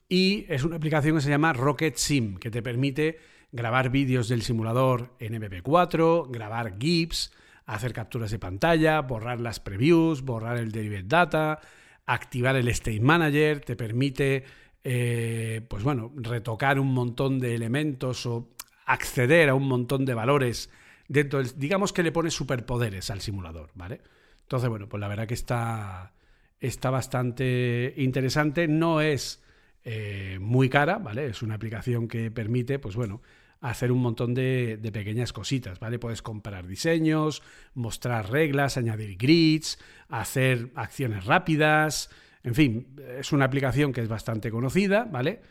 Y 0.09 0.45
es 0.49 0.65
una 0.65 0.77
aplicación 0.77 1.15
que 1.15 1.23
se 1.23 1.31
llama 1.31 1.53
Rocket 1.53 1.95
Sim, 1.97 2.37
que 2.37 2.51
te 2.51 2.63
permite 2.63 3.21
grabar 3.53 3.91
vídeos 3.91 4.29
del 4.29 4.43
simulador 4.43 5.15
en 5.21 5.41
MP4, 5.41 6.29
grabar 6.31 6.79
GIFs, 6.81 7.33
hacer 7.67 7.93
capturas 7.93 8.33
de 8.33 8.41
pantalla, 8.41 9.01
borrar 9.03 9.41
las 9.41 9.61
previews, 9.61 10.23
borrar 10.23 10.59
el 10.59 10.73
derived 10.73 11.05
data, 11.05 11.61
activar 12.07 12.57
el 12.57 12.67
State 12.69 13.01
Manager, 13.01 13.61
te 13.61 13.77
permite, 13.77 14.45
eh, 14.83 15.65
pues 15.69 15.85
bueno, 15.85 16.13
retocar 16.17 16.81
un 16.81 16.93
montón 16.93 17.39
de 17.39 17.55
elementos 17.55 18.27
o 18.27 18.49
acceder 18.87 19.49
a 19.49 19.55
un 19.55 19.69
montón 19.69 20.05
de 20.05 20.15
valores 20.15 20.71
dentro 21.11 21.43
digamos 21.43 21.93
que 21.93 22.05
le 22.05 22.13
pone 22.13 22.31
superpoderes 22.31 23.11
al 23.11 23.21
simulador, 23.21 23.73
¿vale? 23.75 24.01
Entonces, 24.43 24.69
bueno, 24.69 24.89
pues 24.89 25.01
la 25.01 25.09
verdad 25.09 25.27
que 25.27 25.35
está, 25.35 26.15
está 26.61 26.91
bastante 26.91 27.95
interesante, 27.97 28.69
no 28.69 29.01
es 29.01 29.43
eh, 29.85 30.39
muy 30.41 30.69
cara, 30.69 30.99
¿vale? 30.99 31.27
Es 31.27 31.43
una 31.43 31.57
aplicación 31.57 32.07
que 32.07 32.31
permite, 32.31 32.79
pues 32.79 32.95
bueno, 32.95 33.23
hacer 33.61 33.91
un 33.91 34.01
montón 34.01 34.35
de, 34.35 34.79
pequeñas 34.93 35.33
cositas, 35.33 35.81
¿vale? 35.81 35.99
Puedes 35.99 36.23
comparar 36.23 36.69
diseños, 36.69 37.43
mostrar 37.75 38.31
reglas, 38.31 38.77
añadir 38.77 39.17
grids, 39.17 39.79
hacer 40.09 40.71
acciones 40.77 41.25
rápidas, 41.25 42.09
en 42.45 42.55
fin, 42.55 42.97
es 43.19 43.33
una 43.33 43.47
aplicación 43.47 43.93
que 43.93 44.01
es 44.01 44.09
bastante 44.09 44.51
conocida, 44.51 45.05
¿vale? 45.11 45.43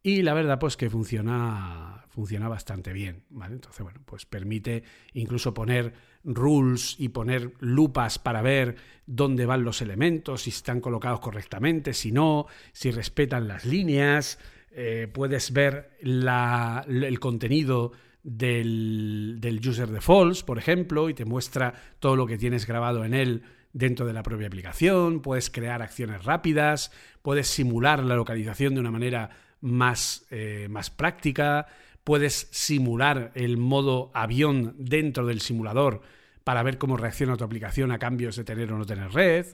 Y 0.00 0.22
la 0.22 0.32
verdad, 0.32 0.60
pues 0.60 0.76
que 0.76 0.88
funciona, 0.88 2.04
funciona 2.18 2.48
bastante 2.48 2.92
bien, 2.92 3.22
¿vale? 3.30 3.54
Entonces, 3.54 3.80
bueno, 3.80 4.00
pues 4.04 4.26
permite 4.26 4.82
incluso 5.12 5.54
poner 5.54 5.94
rules 6.24 6.96
y 6.98 7.10
poner 7.10 7.52
lupas 7.60 8.18
para 8.18 8.42
ver 8.42 8.74
dónde 9.06 9.46
van 9.46 9.62
los 9.62 9.82
elementos, 9.82 10.42
si 10.42 10.50
están 10.50 10.80
colocados 10.80 11.20
correctamente, 11.20 11.94
si 11.94 12.10
no, 12.10 12.46
si 12.72 12.90
respetan 12.90 13.46
las 13.46 13.64
líneas, 13.64 14.40
eh, 14.72 15.06
puedes 15.14 15.52
ver 15.52 15.92
el 16.00 17.20
contenido 17.20 17.92
del, 18.24 19.36
del 19.38 19.60
user 19.60 19.88
defaults, 19.88 20.42
por 20.42 20.58
ejemplo, 20.58 21.08
y 21.08 21.14
te 21.14 21.24
muestra 21.24 21.72
todo 22.00 22.16
lo 22.16 22.26
que 22.26 22.36
tienes 22.36 22.66
grabado 22.66 23.04
en 23.04 23.14
él 23.14 23.44
dentro 23.72 24.06
de 24.06 24.12
la 24.12 24.24
propia 24.24 24.48
aplicación, 24.48 25.22
puedes 25.22 25.50
crear 25.50 25.82
acciones 25.82 26.24
rápidas, 26.24 26.90
puedes 27.22 27.46
simular 27.46 28.02
la 28.02 28.16
localización 28.16 28.74
de 28.74 28.80
una 28.80 28.90
manera 28.90 29.30
más, 29.60 30.26
eh, 30.30 30.66
más 30.68 30.90
práctica, 30.90 31.68
puedes 32.08 32.48
simular 32.52 33.32
el 33.34 33.58
modo 33.58 34.10
avión 34.14 34.74
dentro 34.78 35.26
del 35.26 35.42
simulador 35.42 36.00
para 36.42 36.62
ver 36.62 36.78
cómo 36.78 36.96
reacciona 36.96 37.36
tu 37.36 37.44
aplicación 37.44 37.92
a 37.92 37.98
cambios 37.98 38.34
de 38.34 38.44
tener 38.44 38.72
o 38.72 38.78
no 38.78 38.86
tener 38.86 39.12
red. 39.12 39.44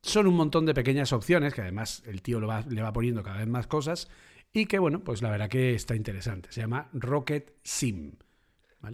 Son 0.00 0.26
un 0.26 0.34
montón 0.34 0.64
de 0.64 0.72
pequeñas 0.72 1.12
opciones 1.12 1.52
que 1.52 1.60
además 1.60 2.02
el 2.06 2.22
tío 2.22 2.40
le 2.40 2.80
va 2.80 2.92
poniendo 2.94 3.22
cada 3.22 3.36
vez 3.36 3.46
más 3.46 3.66
cosas 3.66 4.08
y 4.54 4.64
que, 4.64 4.78
bueno, 4.78 5.04
pues 5.04 5.20
la 5.20 5.28
verdad 5.28 5.50
que 5.50 5.74
está 5.74 5.94
interesante. 5.94 6.50
Se 6.50 6.62
llama 6.62 6.88
Rocket 6.94 7.52
Sim. 7.62 8.12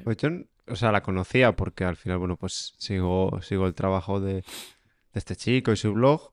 Pues 0.02 0.16
o 0.66 0.74
sea, 0.74 0.90
la 0.90 1.04
conocía 1.04 1.54
porque 1.54 1.84
al 1.84 1.94
final, 1.94 2.18
bueno, 2.18 2.36
pues 2.36 2.74
sigo, 2.78 3.38
sigo 3.42 3.68
el 3.68 3.74
trabajo 3.74 4.18
de, 4.18 4.42
este 5.14 5.36
chico 5.36 5.70
y 5.70 5.76
su 5.76 5.92
blog, 5.92 6.32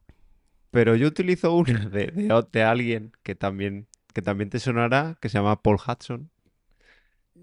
pero 0.71 0.95
yo 0.95 1.07
utilizo 1.07 1.53
una 1.53 1.85
de, 1.89 2.07
de, 2.51 2.63
alguien 2.63 3.11
que 3.21 3.35
también, 3.35 3.85
que 4.15 4.23
también 4.23 4.49
te 4.49 4.57
sonará, 4.57 5.15
que 5.21 5.29
se 5.29 5.37
llama 5.37 5.61
Paul 5.61 5.77
Hudson, 5.77 6.31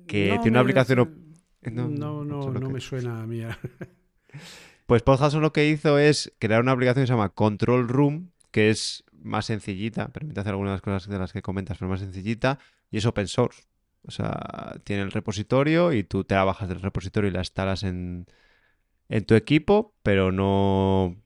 que 0.07 0.39
tiene 0.43 0.51
una 0.51 0.61
aplicación... 0.61 1.35
No, 1.63 1.89
no, 1.89 2.25
no, 2.25 2.71
me 2.71 2.81
suena 2.81 3.23
a 3.23 3.27
mí. 3.27 3.43
pues 4.87 5.03
Hudson 5.07 5.43
lo 5.43 5.53
que 5.53 5.69
hizo 5.69 5.99
es 5.99 6.33
crear 6.39 6.61
una 6.61 6.73
aplicación 6.73 7.05
que 7.05 7.07
se 7.07 7.13
llama 7.13 7.29
Control 7.29 7.89
Room, 7.89 8.33
que 8.51 8.71
es 8.71 9.05
más 9.13 9.47
sencillita, 9.47 10.09
permite 10.09 10.41
hacer 10.41 10.53
algunas 10.53 10.81
cosas 10.81 11.09
de 11.09 11.19
las 11.19 11.33
que 11.33 11.43
comentas, 11.43 11.79
pero 11.79 11.89
más 11.89 12.01
sencillita, 12.01 12.59
y 12.91 12.99
es 12.99 13.07
open 13.07 13.29
source. 13.29 13.63
O 14.05 14.11
sea, 14.11 14.75
tiene 14.83 15.03
el 15.03 15.13
repositorio 15.13 15.93
y 15.93 16.03
tú 16.03 16.25
te 16.25 16.35
la 16.35 16.45
bajas 16.45 16.69
del 16.69 16.81
repositorio 16.81 17.31
y 17.31 17.33
la 17.33 17.41
instalas 17.41 17.85
en, 17.85 18.27
en 19.09 19.25
tu 19.25 19.35
equipo, 19.35 19.95
pero 20.03 20.33
no 20.33 21.17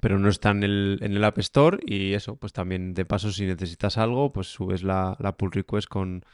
pero 0.00 0.18
no 0.18 0.28
está 0.30 0.50
en 0.50 0.62
el, 0.62 0.98
en 1.02 1.12
el 1.12 1.24
App 1.24 1.38
Store 1.38 1.78
y 1.84 2.14
eso, 2.14 2.36
pues 2.36 2.52
también 2.52 2.94
de 2.94 3.04
paso 3.04 3.30
si 3.32 3.44
necesitas 3.44 3.98
algo, 3.98 4.32
pues 4.32 4.46
subes 4.46 4.82
la, 4.82 5.16
la 5.20 5.36
pull 5.36 5.52
request 5.52 5.88
con, 5.88 6.24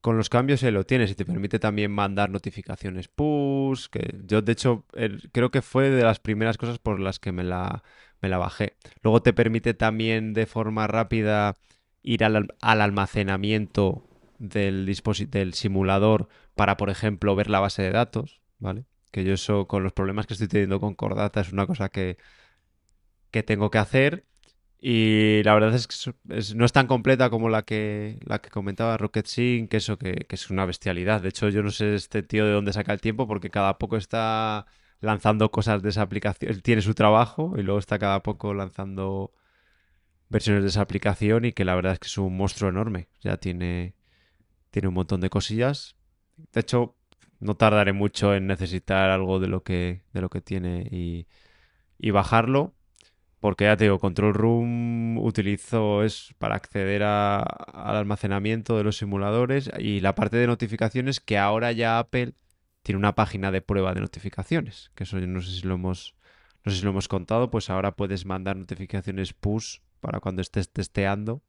con 0.00 0.16
los 0.16 0.28
cambios 0.28 0.62
y 0.62 0.70
lo 0.70 0.84
tienes 0.84 1.10
y 1.10 1.14
te 1.14 1.24
permite 1.24 1.58
también 1.58 1.90
mandar 1.90 2.30
notificaciones 2.30 3.08
push, 3.08 3.86
que 3.90 4.20
yo 4.24 4.42
de 4.42 4.52
hecho 4.52 4.84
creo 5.32 5.50
que 5.50 5.62
fue 5.62 5.90
de 5.90 6.02
las 6.02 6.20
primeras 6.20 6.58
cosas 6.58 6.78
por 6.78 7.00
las 7.00 7.18
que 7.18 7.32
me 7.32 7.44
la, 7.44 7.82
me 8.20 8.28
la 8.28 8.38
bajé. 8.38 8.76
Luego 9.02 9.22
te 9.22 9.32
permite 9.32 9.74
también 9.74 10.32
de 10.32 10.46
forma 10.46 10.86
rápida 10.86 11.56
ir 12.02 12.24
al, 12.24 12.48
almacenamiento 12.60 14.04
del, 14.38 14.86
del 15.28 15.54
simulador 15.54 16.28
para, 16.54 16.76
por 16.76 16.90
ejemplo, 16.90 17.34
ver 17.34 17.50
la 17.50 17.60
base 17.60 17.82
de 17.82 17.90
datos, 17.90 18.40
¿vale? 18.58 18.84
Que 19.10 19.24
yo 19.24 19.34
eso, 19.34 19.66
con 19.66 19.82
los 19.82 19.92
problemas 19.92 20.26
que 20.26 20.34
estoy 20.34 20.48
teniendo 20.48 20.78
con 20.80 20.94
Cordata, 20.94 21.40
es 21.40 21.52
una 21.52 21.66
cosa 21.66 21.88
que, 21.88 22.16
que 23.30 23.42
tengo 23.42 23.70
que 23.70 23.78
hacer. 23.78 24.24
Y 24.88 25.42
la 25.42 25.52
verdad 25.54 25.74
es 25.74 25.88
que 25.88 26.54
no 26.54 26.64
es 26.64 26.72
tan 26.72 26.86
completa 26.86 27.28
como 27.28 27.48
la 27.48 27.62
que, 27.64 28.20
la 28.24 28.40
que 28.40 28.50
comentaba 28.50 28.96
Rocket 28.96 29.26
Sync, 29.26 29.68
que 29.68 29.78
eso 29.78 29.98
que, 29.98 30.26
es 30.30 30.48
una 30.48 30.64
bestialidad. 30.64 31.20
De 31.20 31.30
hecho, 31.30 31.48
yo 31.48 31.64
no 31.64 31.72
sé 31.72 31.96
este 31.96 32.22
tío 32.22 32.46
de 32.46 32.52
dónde 32.52 32.72
saca 32.72 32.92
el 32.92 33.00
tiempo 33.00 33.26
porque 33.26 33.50
cada 33.50 33.78
poco 33.78 33.96
está 33.96 34.64
lanzando 35.00 35.50
cosas 35.50 35.82
de 35.82 35.88
esa 35.88 36.02
aplicación. 36.02 36.60
Tiene 36.60 36.82
su 36.82 36.94
trabajo 36.94 37.54
y 37.56 37.62
luego 37.64 37.80
está 37.80 37.98
cada 37.98 38.22
poco 38.22 38.54
lanzando 38.54 39.32
versiones 40.28 40.62
de 40.62 40.68
esa 40.68 40.82
aplicación 40.82 41.46
y 41.46 41.52
que 41.52 41.64
la 41.64 41.74
verdad 41.74 41.94
es 41.94 41.98
que 41.98 42.06
es 42.06 42.18
un 42.18 42.36
monstruo 42.36 42.70
enorme. 42.70 43.08
Ya 43.22 43.38
tiene, 43.38 43.96
tiene 44.70 44.86
un 44.86 44.94
montón 44.94 45.20
de 45.20 45.30
cosillas. 45.30 45.96
De 46.52 46.60
hecho, 46.60 46.94
no 47.40 47.56
tardaré 47.56 47.92
mucho 47.92 48.36
en 48.36 48.46
necesitar 48.46 49.10
algo 49.10 49.40
de 49.40 49.48
lo 49.48 49.64
que, 49.64 50.02
de 50.12 50.20
lo 50.20 50.30
que 50.30 50.40
tiene 50.42 51.26
y 51.98 52.10
bajarlo. 52.12 52.75
Porque 53.46 53.62
ya 53.62 53.76
te 53.76 53.84
digo, 53.84 54.00
Control 54.00 54.34
Room 54.34 55.18
utilizo 55.18 56.02
es 56.02 56.34
para 56.38 56.56
acceder 56.56 57.04
al 57.04 57.46
almacenamiento 57.74 58.76
de 58.76 58.82
los 58.82 58.96
simuladores 58.96 59.70
y 59.78 60.00
la 60.00 60.16
parte 60.16 60.36
de 60.36 60.48
notificaciones 60.48 61.20
que 61.20 61.38
ahora 61.38 61.70
ya 61.70 62.00
Apple 62.00 62.32
tiene 62.82 62.98
una 62.98 63.14
página 63.14 63.52
de 63.52 63.60
prueba 63.60 63.94
de 63.94 64.00
notificaciones, 64.00 64.90
que 64.96 65.04
eso 65.04 65.20
no 65.20 65.40
sé 65.42 65.60
si 65.60 65.62
lo 65.64 65.74
hemos, 65.74 66.16
no 66.64 66.72
sé 66.72 66.78
si 66.78 66.82
lo 66.84 66.90
hemos 66.90 67.06
contado, 67.06 67.48
pues 67.48 67.70
ahora 67.70 67.92
puedes 67.92 68.26
mandar 68.26 68.56
notificaciones 68.56 69.32
push 69.32 69.78
para 70.00 70.18
cuando 70.18 70.42
estés 70.42 70.72
testeando 70.72 71.40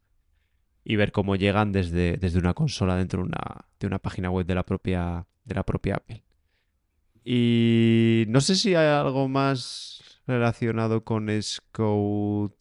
y 0.84 0.98
ver 0.98 1.12
cómo 1.12 1.36
llegan 1.36 1.72
desde, 1.72 2.18
desde 2.18 2.38
una 2.38 2.54
consola 2.54 2.96
dentro 2.96 3.24
de 3.24 3.30
una, 3.30 3.66
de 3.80 3.88
una 3.88 3.98
página 3.98 4.30
web 4.30 4.46
de 4.46 4.54
la 4.54 4.68
propia, 4.68 5.26
de 5.46 5.56
la 5.56 5.64
propia 5.64 5.96
Apple. 5.96 6.24
Y 7.26 8.26
no 8.28 8.40
sé 8.40 8.56
si 8.56 8.76
hay 8.76 8.86
algo 8.86 9.28
más 9.28 10.04
relacionado 10.28 11.04
con 11.04 11.30
Xcode 11.30 12.54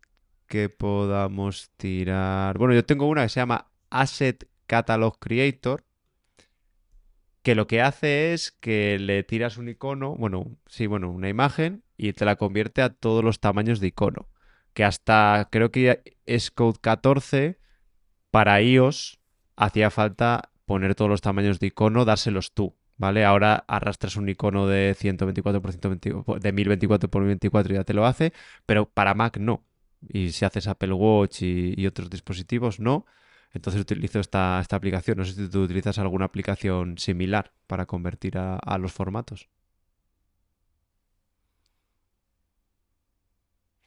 que 0.47 0.69
podamos 0.69 1.71
tirar. 1.77 2.57
Bueno, 2.59 2.75
yo 2.75 2.85
tengo 2.85 3.09
una 3.09 3.25
que 3.25 3.29
se 3.29 3.41
llama 3.41 3.71
Asset 3.91 4.49
Catalog 4.67 5.19
Creator, 5.19 5.85
que 7.43 7.55
lo 7.55 7.67
que 7.67 7.83
hace 7.83 8.33
es 8.33 8.53
que 8.53 8.99
le 8.99 9.23
tiras 9.23 9.57
un 9.57 9.69
icono, 9.69 10.15
bueno, 10.17 10.57
sí, 10.67 10.87
bueno, 10.87 11.11
una 11.11 11.29
imagen 11.29 11.85
y 11.97 12.13
te 12.13 12.25
la 12.25 12.37
convierte 12.37 12.83
a 12.83 12.91
todos 12.91 13.23
los 13.23 13.41
tamaños 13.41 13.81
de 13.81 13.89
icono. 13.89 14.29
Que 14.73 14.85
hasta 14.85 15.49
creo 15.51 15.71
que 15.71 16.19
es 16.27 16.51
Code 16.51 16.79
14 16.81 17.59
para 18.31 18.61
iOS 18.61 19.21
hacía 19.57 19.91
falta 19.91 20.51
poner 20.67 20.95
todos 20.95 21.09
los 21.09 21.21
tamaños 21.21 21.61
de 21.61 21.69
icono, 21.69 22.05
dárselos 22.05 22.53
tú, 22.53 22.77
¿vale? 22.97 23.25
Ahora 23.25 23.65
arrastras 23.69 24.17
un 24.17 24.29
icono 24.29 24.67
de 24.67 24.95
124 24.99 25.63
por 25.63 25.73
124, 25.73 26.41
de 26.41 26.53
1024 26.53 27.11
por 27.11 27.23
1024 27.23 27.75
y 27.75 27.77
ya 27.77 27.85
te 27.85 27.95
lo 27.95 28.07
hace, 28.07 28.33
pero 28.67 28.89
para 28.89 29.15
Mac 29.15 29.39
no. 29.39 29.65
Y 30.09 30.33
si 30.33 30.45
haces 30.45 30.69
Apple 30.69 30.93
Watch 30.93 31.43
y 31.43 31.87
otros 31.87 32.11
dispositivos, 32.11 32.81
no. 32.81 33.07
Entonces 33.57 33.81
utilizo 33.81 34.21
esta, 34.21 34.61
esta 34.61 34.77
aplicación. 34.77 35.17
No 35.17 35.25
sé 35.25 35.33
si 35.33 35.49
tú 35.49 35.63
utilizas 35.63 35.99
alguna 35.99 36.27
aplicación 36.27 36.99
similar 36.99 37.53
para 37.67 37.87
convertir 37.87 38.37
a, 38.37 38.79
los 38.79 38.93
formatos. 38.93 39.49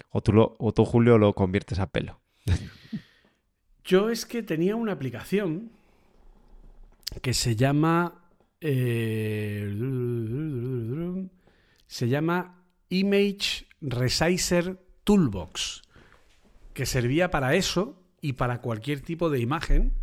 O 0.09 0.21
tú, 0.21 0.33
lo, 0.33 0.55
o 0.57 0.73
tú, 0.73 0.85
Julio, 0.85 1.19
lo 1.19 1.33
conviertes 1.33 1.77
a 1.77 1.85
pelo. 1.87 2.19
Yo 3.83 4.09
es 4.09 4.25
que 4.25 4.41
tenía 4.41 4.75
una 4.75 4.93
aplicación 4.93 5.69
que 7.21 7.35
se 7.35 7.55
llama. 7.55 8.18
Eh, 8.61 9.73
se 11.87 12.07
llama 12.07 12.63
Image 12.89 13.67
Resizer 13.81 14.79
Toolbox. 15.03 15.83
Que 16.73 16.85
servía 16.85 17.31
para 17.31 17.55
eso 17.55 18.01
y 18.21 18.33
para 18.33 18.61
cualquier 18.61 19.01
tipo 19.01 19.29
de 19.29 19.39
imagen 19.39 19.93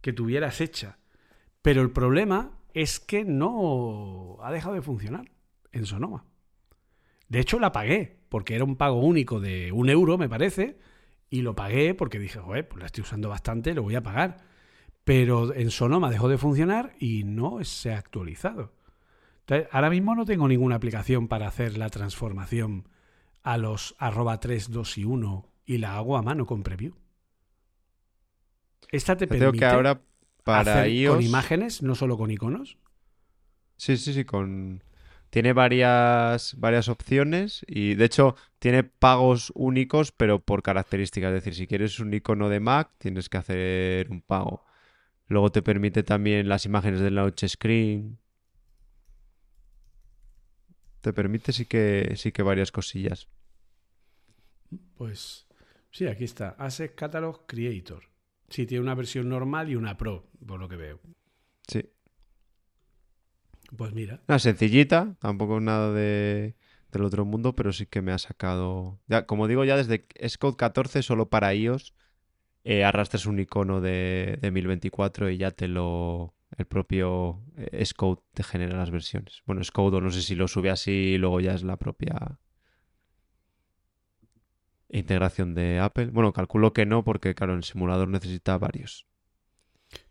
que 0.00 0.12
tuvieras 0.12 0.60
hecha. 0.60 0.98
Pero 1.62 1.82
el 1.82 1.90
problema 1.90 2.58
es 2.74 3.00
que 3.00 3.24
no 3.24 4.38
ha 4.42 4.52
dejado 4.52 4.74
de 4.74 4.82
funcionar 4.82 5.30
en 5.72 5.86
Sonoma. 5.86 6.24
De 7.28 7.40
hecho, 7.40 7.58
la 7.58 7.72
pagué, 7.72 8.20
porque 8.28 8.54
era 8.54 8.64
un 8.64 8.76
pago 8.76 9.00
único 9.00 9.40
de 9.40 9.72
un 9.72 9.88
euro, 9.88 10.18
me 10.18 10.28
parece, 10.28 10.78
Y 11.28 11.42
lo 11.42 11.56
pagué 11.56 11.94
porque 11.94 12.20
dije, 12.20 12.38
joder, 12.38 12.68
pues 12.68 12.80
la 12.80 12.86
estoy 12.86 13.02
usando 13.02 13.28
bastante, 13.28 13.74
lo 13.74 13.82
voy 13.82 13.96
a 13.96 14.02
pagar. 14.02 14.36
Pero 15.06 15.54
en 15.54 15.70
Sonoma 15.70 16.10
dejó 16.10 16.28
de 16.28 16.36
funcionar 16.36 16.96
y 16.98 17.22
no 17.22 17.62
se 17.62 17.92
ha 17.92 17.98
actualizado. 17.98 18.72
Entonces, 19.42 19.68
ahora 19.70 19.88
mismo 19.88 20.16
no 20.16 20.24
tengo 20.24 20.48
ninguna 20.48 20.74
aplicación 20.74 21.28
para 21.28 21.46
hacer 21.46 21.78
la 21.78 21.90
transformación 21.90 22.88
a 23.44 23.56
los 23.56 23.94
arroba 23.98 24.40
3, 24.40 24.72
2 24.72 24.98
y 24.98 25.04
1 25.04 25.48
y 25.64 25.78
la 25.78 25.96
hago 25.96 26.16
a 26.16 26.22
mano 26.22 26.44
con 26.44 26.64
preview. 26.64 26.96
Esta 28.90 29.16
te 29.16 29.28
permite 29.28 29.58
que 29.60 29.64
ahora 29.64 30.00
para 30.42 30.72
hacer 30.72 31.06
con 31.06 31.22
imágenes, 31.22 31.82
no 31.82 31.94
solo 31.94 32.18
con 32.18 32.32
iconos. 32.32 32.76
Sí, 33.76 33.96
sí, 33.98 34.12
sí, 34.12 34.24
con 34.24 34.82
tiene 35.30 35.52
varias, 35.52 36.56
varias 36.58 36.88
opciones 36.88 37.64
y 37.68 37.94
de 37.94 38.06
hecho 38.06 38.34
tiene 38.58 38.82
pagos 38.82 39.52
únicos, 39.54 40.10
pero 40.10 40.40
por 40.40 40.64
características. 40.64 41.28
Es 41.28 41.34
decir, 41.34 41.54
si 41.54 41.68
quieres 41.68 42.00
un 42.00 42.12
icono 42.12 42.48
de 42.48 42.58
Mac, 42.58 42.90
tienes 42.98 43.28
que 43.28 43.36
hacer 43.36 44.10
un 44.10 44.20
pago. 44.20 44.65
Luego 45.28 45.50
te 45.50 45.62
permite 45.62 46.02
también 46.02 46.48
las 46.48 46.66
imágenes 46.66 47.00
del 47.00 47.16
launch 47.16 47.46
screen. 47.48 48.18
Te 51.00 51.12
permite 51.12 51.52
sí 51.52 51.66
que, 51.66 52.14
sí 52.16 52.32
que 52.32 52.42
varias 52.42 52.70
cosillas. 52.70 53.28
Pues 54.94 55.46
sí, 55.90 56.06
aquí 56.06 56.24
está. 56.24 56.50
Asset 56.58 56.94
Catalog 56.94 57.46
Creator. 57.46 58.04
Sí, 58.48 58.66
tiene 58.66 58.82
una 58.82 58.94
versión 58.94 59.28
normal 59.28 59.70
y 59.70 59.76
una 59.76 59.96
Pro, 59.96 60.30
por 60.46 60.60
lo 60.60 60.68
que 60.68 60.76
veo. 60.76 61.00
Sí. 61.66 61.90
Pues 63.76 63.92
mira. 63.92 64.22
Una 64.28 64.38
sencillita, 64.38 65.16
tampoco 65.18 65.60
nada 65.60 65.92
de, 65.92 66.54
del 66.92 67.04
otro 67.04 67.24
mundo, 67.24 67.56
pero 67.56 67.72
sí 67.72 67.86
que 67.86 68.02
me 68.02 68.12
ha 68.12 68.18
sacado. 68.18 69.00
Ya, 69.08 69.26
como 69.26 69.48
digo, 69.48 69.64
ya 69.64 69.76
desde 69.76 70.06
Xcode 70.20 70.56
14, 70.56 71.02
solo 71.02 71.28
para 71.28 71.52
iOS, 71.54 71.94
eh, 72.68 72.82
arrastras 72.84 73.26
un 73.26 73.38
icono 73.38 73.80
de, 73.80 74.38
de 74.42 74.50
1024 74.50 75.30
y 75.30 75.38
ya 75.38 75.52
te 75.52 75.68
lo. 75.68 76.34
El 76.58 76.66
propio 76.66 77.44
eh, 77.56 77.84
Xcode 77.84 78.22
te 78.34 78.42
genera 78.42 78.76
las 78.76 78.90
versiones. 78.90 79.42
Bueno, 79.46 79.62
Xcode, 79.62 80.00
no 80.00 80.10
sé 80.10 80.20
si 80.20 80.34
lo 80.34 80.48
sube 80.48 80.70
así 80.70 80.90
y 80.90 81.18
luego 81.18 81.40
ya 81.40 81.54
es 81.54 81.62
la 81.62 81.76
propia 81.76 82.40
integración 84.88 85.54
de 85.54 85.78
Apple. 85.78 86.06
Bueno, 86.06 86.32
calculo 86.32 86.72
que 86.72 86.86
no, 86.86 87.04
porque 87.04 87.36
claro, 87.36 87.54
el 87.54 87.62
simulador 87.62 88.08
necesita 88.08 88.58
varios. 88.58 89.06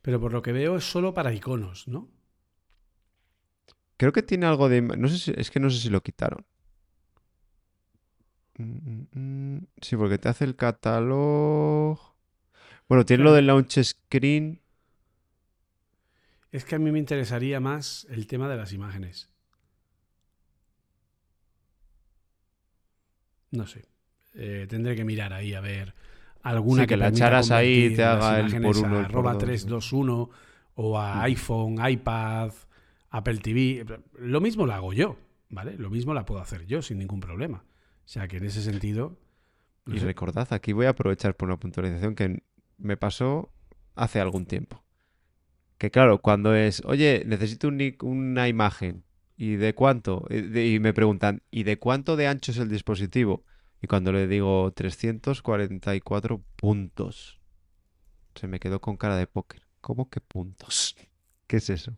Pero 0.02 0.22
por 0.22 0.32
lo 0.32 0.42
que 0.42 0.54
veo 0.54 0.78
es 0.78 0.90
solo 0.90 1.14
para 1.14 1.34
iconos, 1.34 1.90
¿no? 1.90 2.10
Creo 3.98 4.14
que 4.14 4.24
tiene 4.24 4.46
algo 4.46 4.70
de... 4.70 4.82
No 4.82 5.10
sé 5.10 5.18
si... 5.18 5.34
Es 5.36 5.52
que 5.52 5.60
no 5.60 5.70
sé 5.70 5.80
si 5.80 5.90
lo 5.90 6.02
quitaron. 6.02 6.46
Mm, 8.58 8.64
mm, 8.64 9.56
mm. 9.58 9.68
Sí, 9.82 9.98
porque 9.98 10.18
te 10.18 10.30
hace 10.30 10.46
el 10.46 10.56
catálogo... 10.56 12.15
Bueno, 12.88 13.06
tiene 13.06 13.24
lo 13.24 13.34
del 13.34 13.48
launch 13.48 13.82
screen. 13.84 14.62
Es 16.52 16.66
que 16.66 16.76
a 16.76 16.80
mí 16.80 16.92
me 16.92 17.00
interesaría 17.00 17.60
más 17.60 18.08
el 18.10 18.28
tema 18.28 18.48
de 18.48 18.56
las 18.56 18.72
imágenes. 18.74 19.30
No 23.52 23.68
sé. 23.68 23.86
Eh, 24.34 24.68
tendré 24.70 24.96
que 24.96 25.04
mirar 25.04 25.34
ahí 25.34 25.54
a 25.54 25.62
ver 25.62 25.94
alguna 26.44 26.84
sí, 26.84 26.88
que, 26.88 26.98
la 26.98 27.08
echaras 27.08 27.52
ahí 27.52 27.96
te 27.96 28.04
haga 28.04 28.40
el 28.40 28.62
por 28.62 28.78
uno. 28.78 28.98
A 28.98 29.06
arroba 29.06 29.38
321 29.38 30.30
o 30.76 31.00
a 31.00 31.24
iPhone, 31.24 31.78
iPad, 31.90 32.52
Apple 33.10 33.38
TV. 33.38 33.86
Lo 34.20 34.42
mismo 34.42 34.66
lo 34.66 34.74
hago 34.74 34.94
yo, 34.94 35.18
¿vale? 35.50 35.76
Lo 35.78 35.90
mismo 35.90 36.14
la 36.14 36.26
puedo 36.26 36.42
hacer 36.42 36.66
yo 36.66 36.82
sin 36.82 37.00
ningún 37.00 37.20
problema. 37.20 37.64
O 38.06 38.08
sea 38.08 38.28
que 38.28 38.38
en 38.38 38.46
ese 38.46 38.62
sentido. 38.62 39.18
y 39.88 39.98
recordad, 39.98 40.48
aquí 40.54 40.74
voy 40.74 40.86
a 40.86 40.90
aprovechar 40.90 41.36
por 41.36 41.48
una 41.48 41.58
puntualización 41.58 42.14
que 42.14 42.44
me 42.78 42.98
pasó 42.98 43.52
hace 43.96 44.20
algún 44.20 44.46
tiempo. 44.46 44.84
Que 45.78 45.92
claro, 45.92 46.22
cuando 46.22 46.56
es, 46.56 46.82
oye, 46.86 47.24
necesito 47.26 47.70
una 48.02 48.48
imagen. 48.48 49.04
¿Y 49.38 49.58
de 49.58 49.76
cuánto? 49.76 50.26
Y 50.30 50.80
me 50.80 50.94
preguntan, 50.94 51.44
¿y 51.52 51.64
de 51.64 51.78
cuánto 51.78 52.16
de 52.16 52.28
ancho 52.28 52.52
es 52.52 52.58
el 52.58 52.70
dispositivo? 52.70 53.44
Y 53.82 53.88
cuando 53.88 54.14
le 54.14 54.28
digo 54.28 54.72
344 54.74 56.42
puntos, 56.56 57.42
se 58.36 58.48
me 58.48 58.60
quedó 58.60 58.80
con 58.80 58.96
cara 58.96 59.18
de 59.18 59.28
póker. 59.28 59.64
¿Cómo 59.82 60.10
que 60.10 60.22
puntos? 60.22 60.96
¿Qué 61.48 61.58
es 61.58 61.70
eso? 61.70 61.98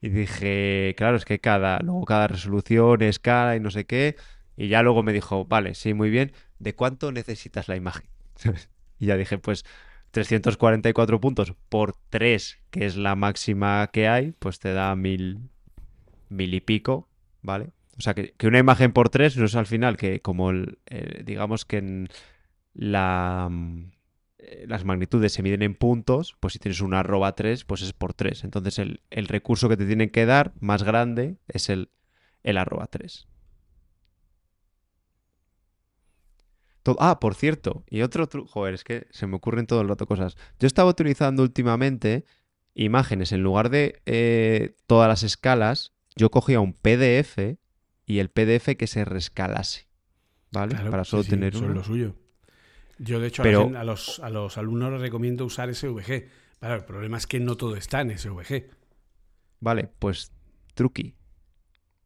Y 0.00 0.08
dije, 0.08 0.94
claro, 0.96 1.16
es 1.16 1.24
que 1.24 1.40
cada, 1.40 1.78
luego 1.80 2.04
cada 2.04 2.28
resolución 2.28 3.02
es 3.02 3.18
cara 3.18 3.56
y 3.56 3.60
no 3.60 3.70
sé 3.70 3.84
qué. 3.84 4.16
Y 4.56 4.68
ya 4.68 4.82
luego 4.82 5.02
me 5.02 5.12
dijo, 5.12 5.44
vale, 5.44 5.74
sí, 5.74 5.94
muy 5.94 6.10
bien, 6.10 6.32
¿de 6.58 6.74
cuánto 6.74 7.12
necesitas 7.12 7.68
la 7.68 7.76
imagen? 7.76 8.08
y 8.98 9.06
ya 9.06 9.16
dije, 9.16 9.38
pues 9.38 9.64
344 10.12 11.20
puntos 11.20 11.54
por 11.68 11.94
3, 12.10 12.58
que 12.70 12.86
es 12.86 12.96
la 12.96 13.16
máxima 13.16 13.88
que 13.92 14.08
hay, 14.08 14.32
pues 14.38 14.58
te 14.60 14.72
da 14.72 14.94
mil, 14.94 15.50
mil 16.28 16.54
y 16.54 16.60
pico, 16.60 17.08
¿vale? 17.40 17.72
O 17.98 18.00
sea, 18.00 18.14
que, 18.14 18.34
una 18.46 18.58
imagen 18.58 18.92
por 18.92 19.08
3 19.08 19.36
no 19.38 19.46
es 19.46 19.56
al 19.56 19.66
final 19.66 19.96
que 19.96 20.20
como, 20.20 20.50
el, 20.50 20.78
digamos 21.24 21.64
que 21.64 21.78
en 21.78 22.08
la 22.74 23.50
eh, 24.38 24.66
las 24.66 24.84
magnitudes 24.84 25.32
se 25.32 25.42
miden 25.42 25.62
en 25.62 25.74
puntos, 25.74 26.36
pues 26.40 26.54
si 26.54 26.58
tienes 26.58 26.80
una 26.80 27.00
arroba 27.00 27.34
3, 27.34 27.64
pues 27.64 27.82
es 27.82 27.92
por 27.92 28.12
3. 28.12 28.44
Entonces 28.44 28.78
el, 28.78 29.28
recurso 29.28 29.68
que 29.68 29.76
te 29.76 29.86
tienen 29.86 30.10
que 30.10 30.26
dar 30.26 30.52
más 30.60 30.82
grande 30.82 31.36
es 31.48 31.68
el, 31.70 31.90
el 32.42 32.58
arroba 32.58 32.86
3. 32.86 33.28
Ah, 36.98 37.20
por 37.20 37.34
cierto, 37.34 37.84
y 37.88 38.02
otro 38.02 38.26
truco, 38.26 38.50
joder, 38.50 38.74
es 38.74 38.84
que 38.84 39.06
se 39.10 39.26
me 39.26 39.36
ocurren 39.36 39.66
todo 39.66 39.80
el 39.80 39.88
rato 39.88 40.06
cosas. 40.06 40.36
Yo 40.58 40.66
estaba 40.66 40.90
utilizando 40.90 41.42
últimamente 41.42 42.24
imágenes, 42.74 43.32
en 43.32 43.42
lugar 43.42 43.70
de 43.70 44.00
eh, 44.06 44.74
todas 44.86 45.08
las 45.08 45.22
escalas, 45.22 45.92
yo 46.16 46.30
cogía 46.30 46.60
un 46.60 46.72
PDF 46.72 47.58
y 48.06 48.18
el 48.18 48.28
PDF 48.28 48.76
que 48.76 48.86
se 48.86 49.04
rescalase. 49.04 49.88
¿Vale? 50.52 50.74
Para 50.90 51.04
solo 51.04 51.24
tener 51.24 51.56
uno. 51.56 51.68
lo 51.68 51.82
suyo. 51.82 52.14
Yo, 52.98 53.20
de 53.20 53.28
hecho, 53.28 53.42
a, 53.42 53.84
los, 53.84 54.20
a, 54.20 54.28
los, 54.28 54.58
alumnos 54.58 54.92
les 54.92 55.00
recomiendo 55.00 55.46
usar 55.46 55.74
SVG. 55.74 56.28
Pero 56.60 56.74
el 56.74 56.84
problema 56.84 57.16
es 57.16 57.26
que 57.26 57.40
no 57.40 57.56
todo 57.56 57.74
está 57.74 58.02
en 58.02 58.16
SVG. 58.16 58.66
Vale, 59.60 59.90
pues 59.98 60.30
truqui. 60.74 61.16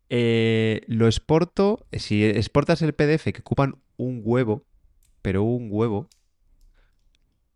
Eh, 0.09 0.83
lo 0.87 1.07
exporto. 1.07 1.87
Si 1.93 2.25
exportas 2.25 2.83
el 2.83 2.95
PDF 2.95 3.33
que 3.33 3.41
ocupan 3.41 3.77
un 3.97 4.21
huevo, 4.25 4.65
pero 5.23 5.43
un 5.43 5.69
huevo. 5.71 6.09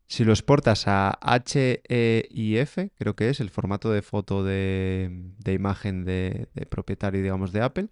Si 0.06 0.24
lo 0.24 0.32
exportas 0.32 0.88
a 0.88 1.18
HEIF, 1.22 2.78
creo 2.96 3.14
que 3.14 3.28
es 3.28 3.38
el 3.38 3.48
formato 3.48 3.92
de 3.92 4.02
foto 4.02 4.42
de, 4.42 5.08
imagen 5.46 6.04
de, 6.04 6.48
propietario, 6.68 7.22
digamos, 7.22 7.52
de 7.52 7.60
Apple, 7.60 7.88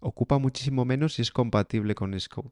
ocupa 0.00 0.38
muchísimo 0.38 0.84
menos 0.84 1.14
si 1.14 1.22
es 1.22 1.30
compatible 1.30 1.94
con 1.94 2.18
Xcode. 2.18 2.50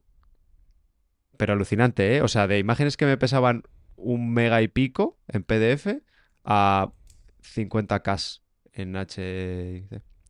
Pero 1.36 1.52
alucinante, 1.52 2.16
¿eh? 2.16 2.22
O 2.22 2.28
sea, 2.28 2.46
de 2.46 2.58
imágenes 2.58 2.96
que 2.96 3.04
me 3.04 3.18
pesaban 3.18 3.64
un 3.96 4.32
mega 4.32 4.62
y 4.62 4.68
pico 4.68 5.18
en 5.28 5.42
PDF 5.44 6.02
a 6.42 6.90
50K 7.42 8.40
en 8.72 8.96
H. 8.96 9.88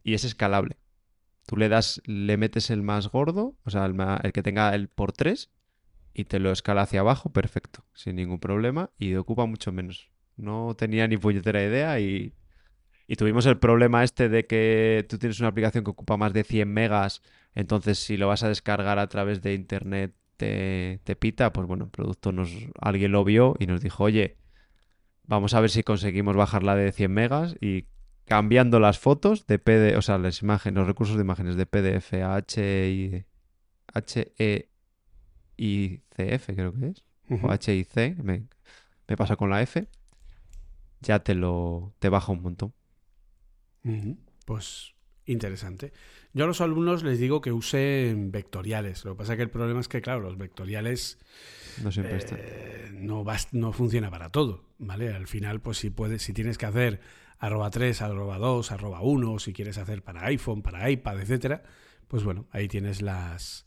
Y 0.08 0.14
es 0.14 0.24
escalable. 0.24 0.78
Tú 1.44 1.58
le 1.58 1.68
das, 1.68 2.00
le 2.06 2.38
metes 2.38 2.70
el 2.70 2.82
más 2.82 3.08
gordo, 3.08 3.58
o 3.62 3.68
sea, 3.68 3.84
el, 3.84 4.32
que 4.32 4.42
tenga 4.42 4.74
el 4.74 4.88
por 4.88 5.12
3 5.12 5.50
y 6.14 6.24
te 6.24 6.38
lo 6.38 6.50
escala 6.50 6.80
hacia 6.80 7.00
abajo, 7.00 7.30
perfecto, 7.30 7.84
sin 7.92 8.16
ningún 8.16 8.40
problema 8.40 8.88
y 8.98 9.16
ocupa 9.16 9.44
mucho 9.44 9.70
menos. 9.70 10.10
No 10.38 10.74
tenía 10.78 11.06
ni 11.08 11.18
puñetera 11.18 11.62
idea 11.62 12.00
y, 12.00 12.32
y 13.06 13.16
tuvimos 13.16 13.44
el 13.44 13.58
problema 13.58 14.02
este 14.02 14.30
de 14.30 14.46
que 14.46 15.04
tú 15.10 15.18
tienes 15.18 15.40
una 15.40 15.50
aplicación 15.50 15.84
que 15.84 15.90
ocupa 15.90 16.16
más 16.16 16.32
de 16.32 16.42
100 16.42 16.72
megas, 16.72 17.20
entonces 17.54 17.98
si 17.98 18.16
lo 18.16 18.28
vas 18.28 18.42
a 18.44 18.48
descargar 18.48 18.98
a 18.98 19.08
través 19.10 19.42
de 19.42 19.52
internet 19.52 20.14
te, 20.38 21.16
pita, 21.18 21.52
pues 21.52 21.66
bueno, 21.66 21.84
el 21.84 21.90
producto 21.90 22.32
nos, 22.32 22.50
alguien 22.80 23.12
lo 23.12 23.24
vio 23.24 23.56
y 23.58 23.66
nos 23.66 23.82
dijo, 23.82 24.04
oye, 24.04 24.38
vamos 25.24 25.52
a 25.52 25.60
ver 25.60 25.68
si 25.68 25.82
conseguimos 25.82 26.34
bajarla 26.34 26.76
de 26.76 26.92
100 26.92 27.12
megas 27.12 27.56
y 27.60 27.84
cambiando 28.28 28.78
las 28.78 28.98
fotos 28.98 29.46
de 29.46 29.58
PDF, 29.58 29.96
o 29.96 30.02
sea, 30.02 30.18
las 30.18 30.42
imágenes, 30.42 30.78
los 30.78 30.86
recursos 30.86 31.16
de 31.16 31.22
imágenes 31.22 31.56
de 31.56 31.66
PDF 31.66 32.14
a 32.14 32.36
H 32.36 32.90
y 32.90 33.24
H 33.92 34.34
E 34.36 34.68
CF 35.58 36.46
creo 36.54 36.72
que 36.72 36.88
es, 36.88 37.04
o 37.42 37.50
H 37.50 37.74
I 37.74 37.84
C, 37.84 38.14
me, 38.22 38.44
me, 39.08 39.16
pasa 39.16 39.36
con 39.36 39.50
la 39.50 39.62
F, 39.62 39.88
ya 41.00 41.20
te 41.20 41.34
lo 41.34 41.94
te 41.98 42.08
baja 42.08 42.32
un 42.32 42.42
montón. 42.42 42.74
Pues 44.44 44.94
interesante. 45.24 45.92
Yo 46.32 46.44
a 46.44 46.46
los 46.46 46.60
alumnos 46.60 47.02
les 47.02 47.18
digo 47.18 47.40
que 47.40 47.52
usen 47.52 48.30
vectoriales. 48.30 49.04
Lo 49.04 49.12
que 49.12 49.18
pasa 49.18 49.32
es 49.32 49.36
que 49.38 49.42
el 49.42 49.50
problema 49.50 49.80
es 49.80 49.88
que, 49.88 50.00
claro, 50.00 50.20
los 50.20 50.36
vectoriales 50.36 51.18
no 51.82 51.90
siempre 51.90 52.18
eh, 52.32 52.90
no, 52.92 53.24
no 53.52 53.72
funciona 53.72 54.10
para 54.10 54.30
todo, 54.30 54.64
¿vale? 54.78 55.12
Al 55.14 55.26
final, 55.26 55.60
pues 55.60 55.78
si 55.78 55.90
puedes, 55.90 56.22
si 56.22 56.32
tienes 56.32 56.58
que 56.58 56.66
hacer 56.66 57.00
arroba 57.38 57.70
3, 57.70 58.02
arroba 58.02 58.38
2, 58.38 58.72
arroba 58.72 59.00
1, 59.00 59.38
si 59.38 59.52
quieres 59.52 59.78
hacer 59.78 60.02
para 60.02 60.24
iPhone, 60.26 60.62
para 60.62 60.90
iPad, 60.90 61.20
etcétera, 61.20 61.62
pues 62.08 62.24
bueno, 62.24 62.46
ahí 62.50 62.68
tienes 62.68 63.02
las, 63.02 63.66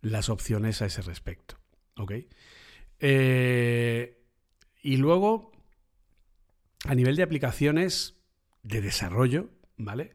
las 0.00 0.28
opciones 0.28 0.82
a 0.82 0.86
ese 0.86 1.02
respecto. 1.02 1.56
¿Ok? 1.96 2.12
Eh, 2.98 4.22
y 4.82 4.96
luego, 4.96 5.52
a 6.84 6.94
nivel 6.94 7.16
de 7.16 7.22
aplicaciones 7.22 8.16
de 8.62 8.80
desarrollo, 8.80 9.50
¿vale? 9.76 10.14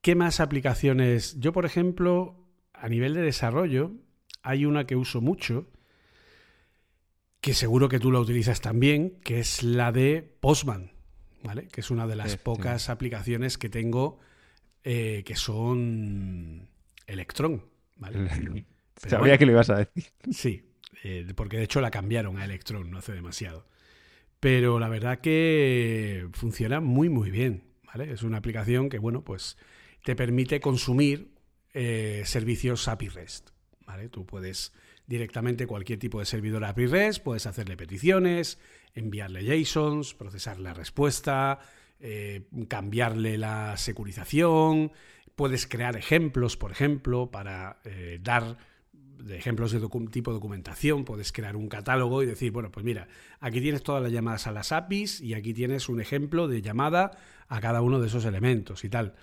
¿Qué 0.00 0.14
más 0.14 0.40
aplicaciones? 0.40 1.38
Yo, 1.38 1.52
por 1.52 1.66
ejemplo, 1.66 2.48
a 2.72 2.88
nivel 2.88 3.14
de 3.14 3.22
desarrollo, 3.22 3.92
hay 4.42 4.64
una 4.64 4.86
que 4.86 4.96
uso 4.96 5.20
mucho, 5.20 5.68
que 7.40 7.54
seguro 7.54 7.88
que 7.88 7.98
tú 7.98 8.10
la 8.10 8.20
utilizas 8.20 8.60
también, 8.60 9.20
que 9.22 9.40
es 9.40 9.62
la 9.62 9.92
de 9.92 10.22
Postman, 10.40 10.92
¿vale? 11.42 11.68
Que 11.68 11.80
es 11.80 11.90
una 11.90 12.06
de 12.06 12.16
las 12.16 12.36
pocas 12.36 12.90
aplicaciones 12.90 13.58
que 13.58 13.68
tengo 13.68 14.18
eh, 14.84 15.22
que 15.24 15.36
son 15.36 16.68
Electron, 17.06 17.64
¿vale? 17.96 18.64
Sabía 18.96 19.38
que 19.38 19.46
lo 19.46 19.52
ibas 19.52 19.70
a 19.70 19.76
decir. 19.76 20.04
Sí, 20.30 20.70
eh, 21.02 21.26
porque 21.34 21.56
de 21.56 21.64
hecho 21.64 21.80
la 21.80 21.90
cambiaron 21.90 22.38
a 22.38 22.44
Electron 22.44 22.90
no 22.90 22.98
hace 22.98 23.12
demasiado. 23.12 23.66
Pero 24.40 24.78
la 24.78 24.88
verdad 24.88 25.20
que 25.20 26.28
funciona 26.32 26.80
muy 26.80 27.08
muy 27.10 27.30
bien, 27.30 27.64
¿vale? 27.84 28.10
Es 28.12 28.22
una 28.22 28.38
aplicación 28.38 28.88
que, 28.88 28.98
bueno, 28.98 29.22
pues 29.22 29.58
te 30.04 30.16
permite 30.16 30.60
consumir 30.60 31.34
eh, 31.74 32.22
servicios 32.24 32.88
API 32.88 33.08
REST, 33.08 33.50
¿vale? 33.86 34.08
Tú 34.08 34.24
puedes 34.24 34.72
directamente 35.06 35.66
cualquier 35.66 35.98
tipo 35.98 36.20
de 36.20 36.24
servidor 36.24 36.64
API 36.64 36.86
REST, 36.86 37.22
puedes 37.22 37.46
hacerle 37.46 37.76
peticiones, 37.76 38.58
enviarle 38.94 39.44
JSONs, 39.44 40.14
procesar 40.14 40.58
la 40.58 40.74
respuesta, 40.74 41.60
eh, 42.00 42.48
cambiarle 42.68 43.38
la 43.38 43.76
securización, 43.76 44.92
puedes 45.36 45.66
crear 45.66 45.96
ejemplos, 45.96 46.56
por 46.56 46.70
ejemplo, 46.72 47.30
para 47.30 47.80
dar 48.20 48.58
de 49.24 49.36
ejemplos 49.36 49.72
de 49.72 49.80
tipo 50.10 50.32
documentación, 50.32 51.04
puedes 51.04 51.32
crear 51.32 51.56
un 51.56 51.68
catálogo 51.68 52.22
y 52.22 52.26
decir, 52.26 52.52
bueno, 52.52 52.70
pues 52.70 52.84
mira, 52.84 53.08
aquí 53.40 53.60
tienes 53.60 53.82
todas 53.82 54.02
las 54.02 54.12
llamadas 54.12 54.46
a 54.46 54.52
las 54.52 54.72
APIs 54.72 55.20
y 55.20 55.34
aquí 55.34 55.54
tienes 55.54 55.88
un 55.88 56.00
ejemplo 56.00 56.48
de 56.48 56.62
llamada 56.62 57.12
a 57.48 57.60
cada 57.60 57.82
uno 57.82 58.00
de 58.00 58.08
esos 58.08 58.24
elementos 58.24 58.84
y 58.84 58.88
tal. 58.88 59.14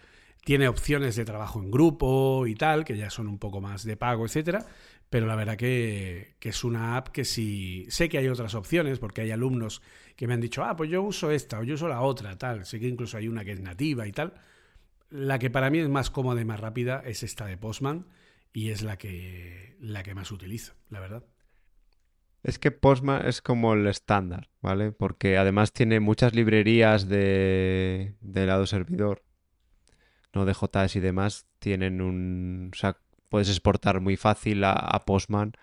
Tiene 0.43 0.67
opciones 0.67 1.15
de 1.15 1.25
trabajo 1.25 1.59
en 1.59 1.71
grupo 1.71 2.47
y 2.47 2.55
tal, 2.55 2.85
que 2.85 2.95
ya 2.95 3.09
son 3.09 3.27
un 3.27 3.37
poco 3.37 3.59
más 3.59 3.83
de 3.83 3.97
pago, 3.97 4.25
etcétera, 4.25 4.65
pero 5.09 5.25
la 5.25 5.35
verdad 5.35 5.55
que, 5.55 6.35
que 6.39 6.49
es 6.49 6.63
una 6.63 6.97
app 6.97 7.09
que 7.09 7.25
sí, 7.25 7.85
sé 7.89 8.09
que 8.09 8.17
hay 8.17 8.27
otras 8.27 8.55
opciones, 8.55 8.99
porque 8.99 9.21
hay 9.21 9.31
alumnos 9.31 9.81
que 10.15 10.27
me 10.27 10.33
han 10.33 10.41
dicho, 10.41 10.63
ah, 10.63 10.75
pues 10.75 10.89
yo 10.89 11.01
uso 11.01 11.31
esta 11.31 11.59
o 11.59 11.63
yo 11.63 11.75
uso 11.75 11.87
la 11.87 12.01
otra, 12.01 12.37
tal, 12.37 12.65
sé 12.65 12.79
que 12.79 12.87
incluso 12.87 13.17
hay 13.17 13.27
una 13.27 13.45
que 13.45 13.51
es 13.51 13.59
nativa 13.61 14.07
y 14.07 14.11
tal. 14.11 14.33
La 15.09 15.39
que 15.39 15.49
para 15.49 15.69
mí 15.69 15.79
es 15.79 15.87
más 15.87 16.09
cómoda 16.09 16.41
y 16.41 16.45
más 16.45 16.59
rápida 16.59 17.01
es 17.05 17.23
esta 17.23 17.45
de 17.45 17.57
Postman 17.57 18.07
y 18.51 18.71
es 18.71 18.81
la 18.81 18.97
que, 18.97 19.77
la 19.79 20.03
que 20.03 20.15
más 20.15 20.31
utilizo, 20.31 20.73
la 20.89 20.99
verdad. 20.99 21.23
Es 22.43 22.59
que 22.59 22.71
Postman 22.71 23.25
es 23.25 23.41
como 23.41 23.73
el 23.73 23.87
estándar, 23.87 24.49
¿vale? 24.61 24.91
Porque 24.91 25.37
además 25.37 25.73
tiene 25.73 25.99
muchas 25.99 26.33
librerías 26.33 27.07
de, 27.07 28.15
lado 28.21 28.65
servidor, 28.65 29.23
no 30.33 30.45
de 30.45 30.53
JS 30.53 30.95
y 30.95 30.99
demás, 30.99 31.47
tienen 31.59 32.01
un... 32.01 32.71
O 32.73 32.75
puedes 33.29 33.49
exportar 33.49 34.01
muy 34.01 34.17
fácil 34.17 34.63
a, 34.63 35.03
Postman 35.05 35.53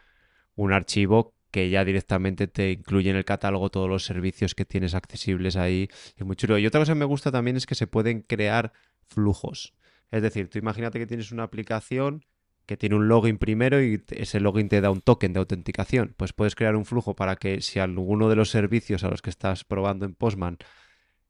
un 0.56 0.72
archivo 0.72 1.34
que 1.50 1.70
ya 1.70 1.84
directamente 1.84 2.46
te 2.46 2.72
incluye 2.72 3.10
en 3.10 3.16
el 3.16 3.24
catálogo 3.24 3.70
todos 3.70 3.88
los 3.88 4.04
servicios 4.04 4.54
que 4.54 4.64
tienes 4.64 4.94
accesibles 4.94 5.56
ahí. 5.56 5.88
Es 6.16 6.24
muy 6.24 6.36
chulo. 6.36 6.58
Y 6.58 6.66
otra 6.66 6.80
cosa 6.80 6.92
que 6.92 6.98
me 6.98 7.04
gusta 7.04 7.30
también 7.30 7.56
es 7.56 7.66
que 7.66 7.74
se 7.74 7.86
pueden 7.86 8.22
crear 8.22 8.72
flujos. 9.06 9.74
Es 10.10 10.22
decir, 10.22 10.48
tú 10.48 10.58
imagínate 10.58 10.98
que 10.98 11.06
tienes 11.06 11.32
una 11.32 11.44
aplicación 11.44 12.24
que 12.66 12.76
tiene 12.76 12.96
un 12.96 13.08
login 13.08 13.38
primero 13.38 13.82
y 13.82 14.02
ese 14.10 14.40
login 14.40 14.68
te 14.68 14.80
da 14.80 14.90
un 14.90 15.00
token 15.00 15.32
de 15.32 15.40
autenticación. 15.40 16.14
Pues 16.16 16.32
puedes 16.32 16.54
crear 16.54 16.76
un 16.76 16.84
flujo 16.84 17.14
para 17.14 17.36
que 17.36 17.60
si 17.60 17.78
alguno 17.78 18.28
de 18.28 18.36
los 18.36 18.50
servicios 18.50 19.04
a 19.04 19.10
los 19.10 19.22
que 19.22 19.30
estás 19.30 19.64
probando 19.64 20.06
en 20.06 20.14
Postman 20.14 20.58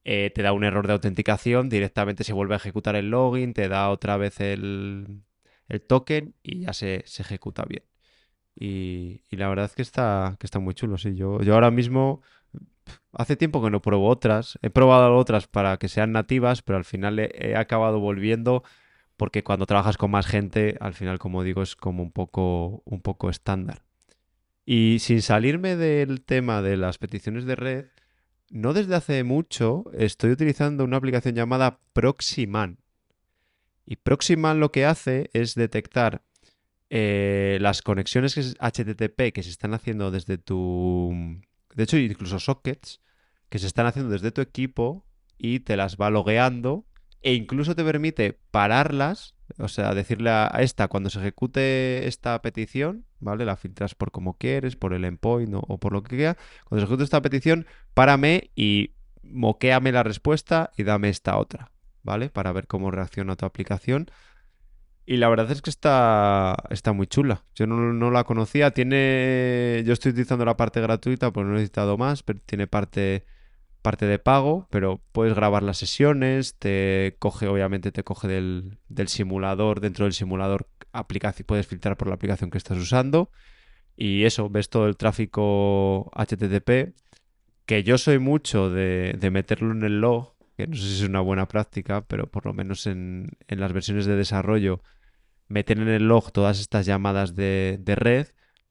eh, 0.05 0.31
te 0.35 0.43
da 0.43 0.53
un 0.53 0.65
error 0.65 0.87
de 0.87 0.93
autenticación, 0.93 1.69
directamente 1.69 2.25
se 2.25 2.33
vuelve 2.33 2.55
a 2.55 2.59
ejecutar 2.59 2.95
el 2.95 3.11
login, 3.11 3.53
te 3.55 3.69
da 3.69 3.91
otra 3.91 4.17
vez 4.17 4.41
el, 4.41 5.23
token 5.87 6.35
y 6.43 6.61
ya 6.61 6.73
se, 6.73 7.05
ejecuta 7.19 7.65
bien. 7.65 7.85
Y, 8.57 9.23
la 9.31 9.49
verdad 9.49 9.67
es 9.67 9.75
que 9.75 9.83
está, 9.83 10.37
que 10.39 10.47
está 10.47 10.59
muy 10.59 10.75
chulo, 10.75 10.99
sí. 10.99 11.15
Yo, 11.15 11.41
yo 11.43 11.55
ahora 11.55 11.71
mismo 11.71 12.23
hace 13.13 13.37
tiempo 13.37 13.63
que 13.63 13.71
no 13.71 13.83
pruebo 13.83 14.09
otras. 14.09 14.59
He 14.63 14.71
probado 14.71 15.17
otras 15.17 15.49
para 15.49 15.77
que 15.79 15.89
sean 15.89 16.13
nativas, 16.13 16.63
pero 16.63 16.77
al 16.77 16.85
final 16.85 17.19
he 17.19 17.57
acabado 17.57 18.01
volviendo 18.01 18.63
porque 19.17 19.45
cuando 19.45 19.67
trabajas 19.67 19.97
con 19.97 20.11
más 20.11 20.27
gente, 20.27 20.77
al 20.81 20.95
final, 20.95 21.19
como 21.19 21.43
digo, 21.43 21.63
es 21.63 21.77
como 21.77 22.03
un 22.03 22.11
poco, 22.11 22.83
un 22.85 23.01
poco 23.01 23.31
estándar. 23.31 23.85
Y 24.65 24.99
sin 25.01 25.23
salirme 25.23 25.77
del 25.77 26.23
tema 26.23 26.63
de 26.63 26.77
las 26.77 26.99
peticiones 26.99 27.45
de 27.45 27.55
red, 27.55 27.87
no 28.51 28.73
desde 28.73 28.95
hace 28.95 29.23
mucho 29.25 29.85
estoy 29.93 30.31
utilizando 30.31 30.85
una 30.85 30.97
aplicación 30.97 31.35
llamada 31.35 31.81
Proxyman. 31.93 32.79
Y 33.87 33.97
Proxyman 33.97 34.61
lo 34.61 34.73
que 34.73 34.87
hace 34.87 35.31
es 35.33 35.55
detectar 35.55 36.23
eh, 36.91 37.59
las 37.61 37.83
conexiones 37.83 38.37
HTTP 38.59 39.33
que 39.33 39.43
se 39.43 39.51
están 39.51 39.75
haciendo 39.75 40.11
desde 40.11 40.39
tu... 40.39 41.13
De 41.75 41.83
hecho, 41.85 41.97
incluso 41.97 42.39
sockets 42.39 43.01
que 43.49 43.59
se 43.59 43.67
están 43.67 43.87
haciendo 43.87 44.11
desde 44.13 44.31
tu 44.31 44.41
equipo 44.41 45.07
y 45.39 45.61
te 45.61 45.77
las 45.77 45.97
va 45.97 46.11
logueando 46.11 46.87
e 47.25 47.35
incluso 47.35 47.75
te 47.75 47.83
permite 47.83 48.39
pararlas, 48.51 49.35
o 49.59 49.69
sea, 49.69 49.95
decirle 49.95 50.31
a, 50.31 50.47
esta 50.59 50.89
cuando 50.89 51.09
se 51.09 51.21
ejecute 51.21 52.07
esta 52.07 52.41
petición, 52.43 53.07
¿vale? 53.19 53.45
La 53.45 53.57
filtras 53.57 53.95
por 53.95 54.11
como 54.11 54.37
quieres, 54.37 54.77
por 54.77 54.93
el 54.93 55.05
endpoint 55.05 55.55
o, 55.55 55.79
por 55.79 55.93
lo 55.93 56.03
que 56.03 56.17
quiera. 56.17 56.37
Cuando 56.65 56.81
se 56.81 56.85
ejecute 56.85 57.05
esta 57.05 57.23
petición, 57.23 57.67
párame 57.95 58.51
y 58.55 58.93
moquéame 59.23 59.91
la 59.91 60.03
respuesta 60.03 60.71
y 60.77 60.83
dame 60.83 61.09
esta 61.09 61.39
otra, 61.39 61.73
¿vale? 62.05 62.31
Para 62.31 62.53
ver 62.53 62.69
cómo 62.69 62.93
reacciona 62.93 63.35
tu 63.35 63.47
aplicación. 63.47 64.07
Y 65.07 65.17
la 65.17 65.29
verdad 65.29 65.51
es 65.51 65.61
que 65.61 65.71
está, 65.71 66.57
está 66.71 66.93
muy 66.93 67.09
chula. 67.09 67.45
Yo 67.57 67.67
no, 67.67 67.93
no, 67.93 68.11
la 68.13 68.25
conocía. 68.25 68.71
Tiene. 68.71 69.83
Yo 69.85 69.93
estoy 69.93 70.13
utilizando 70.13 70.45
la 70.45 70.57
parte 70.57 70.81
gratuita, 70.81 71.33
pues 71.33 71.45
no 71.45 71.53
he 71.53 71.55
necesitado 71.57 71.99
más, 71.99 72.23
pero 72.23 72.39
tiene 72.47 72.67
parte 72.69 73.27
parte 73.83 74.07
de 74.07 74.19
pago, 74.19 74.67
pero 74.71 75.03
puedes 75.13 75.35
grabar 75.35 75.63
las 75.63 75.77
sesiones, 75.77 76.57
te 76.59 77.17
coge, 77.19 77.49
obviamente 77.49 77.93
te 77.93 78.03
coge 78.03 78.29
del, 78.29 78.79
simulador, 79.09 79.81
dentro 79.81 80.07
del 80.07 80.15
simulador 80.15 80.69
puedes 81.47 81.67
filtrar 81.67 81.99
por 81.99 82.09
la 82.09 82.15
aplicación 82.15 82.51
que 82.51 82.57
estás 82.57 82.79
usando 82.79 83.31
y 83.97 84.25
eso, 84.25 84.49
ves 84.49 84.71
todo 84.71 84.87
el 84.87 84.97
tráfico 84.97 86.11
HTTP, 86.15 86.95
que 87.67 87.83
yo 87.83 87.99
soy 87.99 88.19
mucho 88.19 88.71
de, 88.71 89.17
meterlo 89.31 89.73
en 89.73 89.83
el 89.83 90.01
log, 90.01 90.34
que 90.57 90.67
no 90.67 90.77
sé 90.77 90.83
si 90.83 90.95
es 91.03 91.09
una 91.09 91.21
buena 91.21 91.49
práctica, 91.49 92.03
pero 92.07 92.31
por 92.31 92.47
lo 92.47 92.55
menos 92.55 92.87
en, 92.87 93.37
las 93.49 93.73
versiones 93.73 94.07
de 94.07 94.17
desarrollo, 94.17 94.83
meter 95.49 95.79
en 95.79 95.89
el 95.89 96.09
log 96.09 96.33
todas 96.33 96.61
estas 96.61 96.87
llamadas 96.87 97.35
de, 97.35 97.79
de 97.81 97.95
red, 97.97 98.29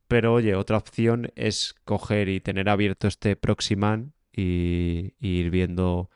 pero 0.08 0.34
oye, 0.34 0.56
otra 0.56 0.78
opción 0.78 1.32
es 1.36 1.76
coger 1.86 2.30
y 2.30 2.40
tener 2.40 2.70
abierto 2.70 3.08
este 3.08 3.36
Proxyman 3.36 4.14
y, 4.32 5.14
ir 5.20 5.50
viendo 5.50 6.10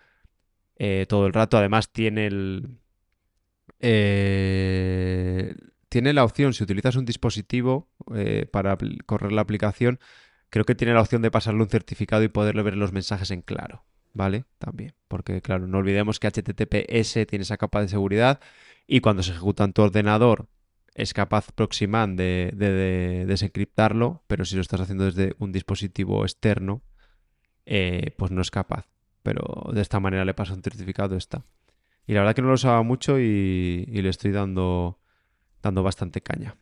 eh, 0.77 1.05
todo 1.07 1.27
el 1.27 1.33
rato. 1.33 1.57
Además 1.57 1.91
tiene 1.91 2.27
el... 2.27 2.79
Eh, 3.79 5.55
tiene 5.89 6.13
la 6.13 6.25
opción, 6.25 6.53
si 6.53 6.63
utilizas 6.63 6.95
un 6.95 7.05
dispositivo 7.05 7.89
eh, 8.13 8.45
para 8.51 8.77
correr 9.05 9.31
la 9.31 9.41
aplicación, 9.41 9.99
creo 10.49 10.65
que 10.65 10.75
tiene 10.75 10.93
la 10.93 11.01
opción 11.01 11.21
de 11.21 11.31
pasarle 11.31 11.61
un 11.61 11.69
certificado 11.69 12.23
y 12.23 12.27
poderle 12.27 12.63
ver 12.63 12.75
los 12.75 12.91
mensajes 12.91 13.31
en 13.31 13.41
claro. 13.41 13.85
¿Vale? 14.13 14.45
También. 14.57 14.93
Porque, 15.07 15.41
claro, 15.41 15.67
no 15.67 15.77
olvidemos 15.77 16.19
que 16.19 16.27
HTTPS 16.27 17.27
tiene 17.27 17.43
esa 17.43 17.57
capa 17.57 17.81
de 17.81 17.87
seguridad 17.87 18.39
y 18.87 19.01
cuando 19.01 19.23
se 19.23 19.31
ejecuta 19.31 19.63
en 19.63 19.73
tu 19.73 19.81
ordenador 19.83 20.47
es 20.95 21.13
capaz 21.13 21.51
Proxyman 21.51 22.15
de, 22.15 22.51
de 22.55 23.25
desencriptarlo, 23.27 24.23
pero 24.27 24.45
si 24.45 24.55
lo 24.55 24.61
estás 24.61 24.81
haciendo 24.81 25.05
desde 25.05 25.35
un 25.37 25.51
dispositivo 25.51 26.23
externo, 26.23 26.81
eh, 27.69 28.15
pues 28.17 28.31
no 28.31 28.41
es 28.41 28.49
capaz. 28.49 28.87
Pero 29.23 29.69
de 29.73 29.81
esta 29.81 29.99
manera 29.99 30.25
le 30.25 30.33
pasa 30.33 30.53
un 30.53 30.63
certificado 30.63 31.17
esta. 31.17 31.43
Y 32.07 32.13
la 32.13 32.21
verdad 32.21 32.33
que 32.33 32.41
no 32.41 32.47
lo 32.47 32.53
usaba 32.53 32.81
mucho 32.81 33.19
y, 33.19 33.85
le 33.85 34.09
estoy 34.09 34.31
dando, 34.31 34.99
dando 35.61 35.83
bastante 35.83 36.21
caña. 36.21 36.55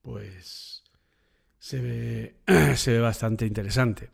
Pues 0.00 0.82
se 1.58 1.80
ve, 1.80 2.36
se 2.76 2.92
ve 2.92 3.00
bastante 3.00 3.46
interesante. 3.46 4.10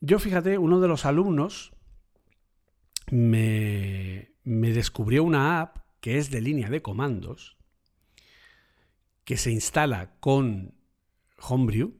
Yo 0.00 0.18
fíjate, 0.18 0.58
uno 0.58 0.80
de 0.80 0.88
los 0.88 1.04
alumnos 1.04 1.72
me, 3.10 4.32
me 4.44 4.72
descubrió 4.72 5.24
una 5.24 5.60
app 5.60 5.78
que 6.00 6.18
es 6.18 6.30
de 6.30 6.40
línea 6.40 6.70
de 6.70 6.82
comandos, 6.82 7.56
que 9.24 9.36
se 9.36 9.50
instala 9.50 10.18
con 10.20 10.74
Homebrew 11.40 11.94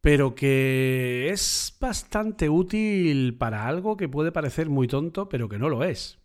pero 0.00 0.34
que 0.34 1.30
es 1.30 1.74
bastante 1.80 2.50
útil 2.50 3.38
para 3.38 3.66
algo 3.66 3.96
que 3.96 4.06
puede 4.06 4.32
parecer 4.32 4.68
muy 4.68 4.86
tonto, 4.86 5.30
pero 5.30 5.48
que 5.48 5.58
no 5.58 5.70
lo 5.70 5.82
es. 5.82 6.18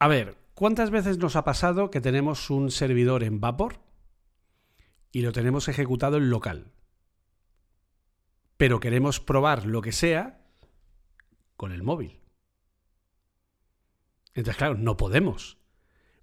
A 0.00 0.08
ver, 0.08 0.36
¿Cuántas 0.54 0.90
veces 0.90 1.18
nos 1.18 1.34
ha 1.34 1.42
pasado 1.42 1.90
que 1.90 2.00
tenemos 2.00 2.48
un 2.48 2.70
servidor 2.70 3.24
en 3.24 3.40
Vapor 3.40 3.80
y 5.10 5.22
lo 5.22 5.32
tenemos 5.32 5.66
ejecutado 5.66 6.16
en 6.16 6.30
local? 6.30 6.70
Pero 8.56 8.80
queremos 8.80 9.20
probar 9.20 9.66
lo 9.66 9.82
que 9.82 9.92
sea 9.92 10.44
con 11.56 11.72
el 11.72 11.82
móvil. 11.82 12.20
Entonces, 14.34 14.56
claro, 14.56 14.76
no 14.76 14.96
podemos. 14.96 15.58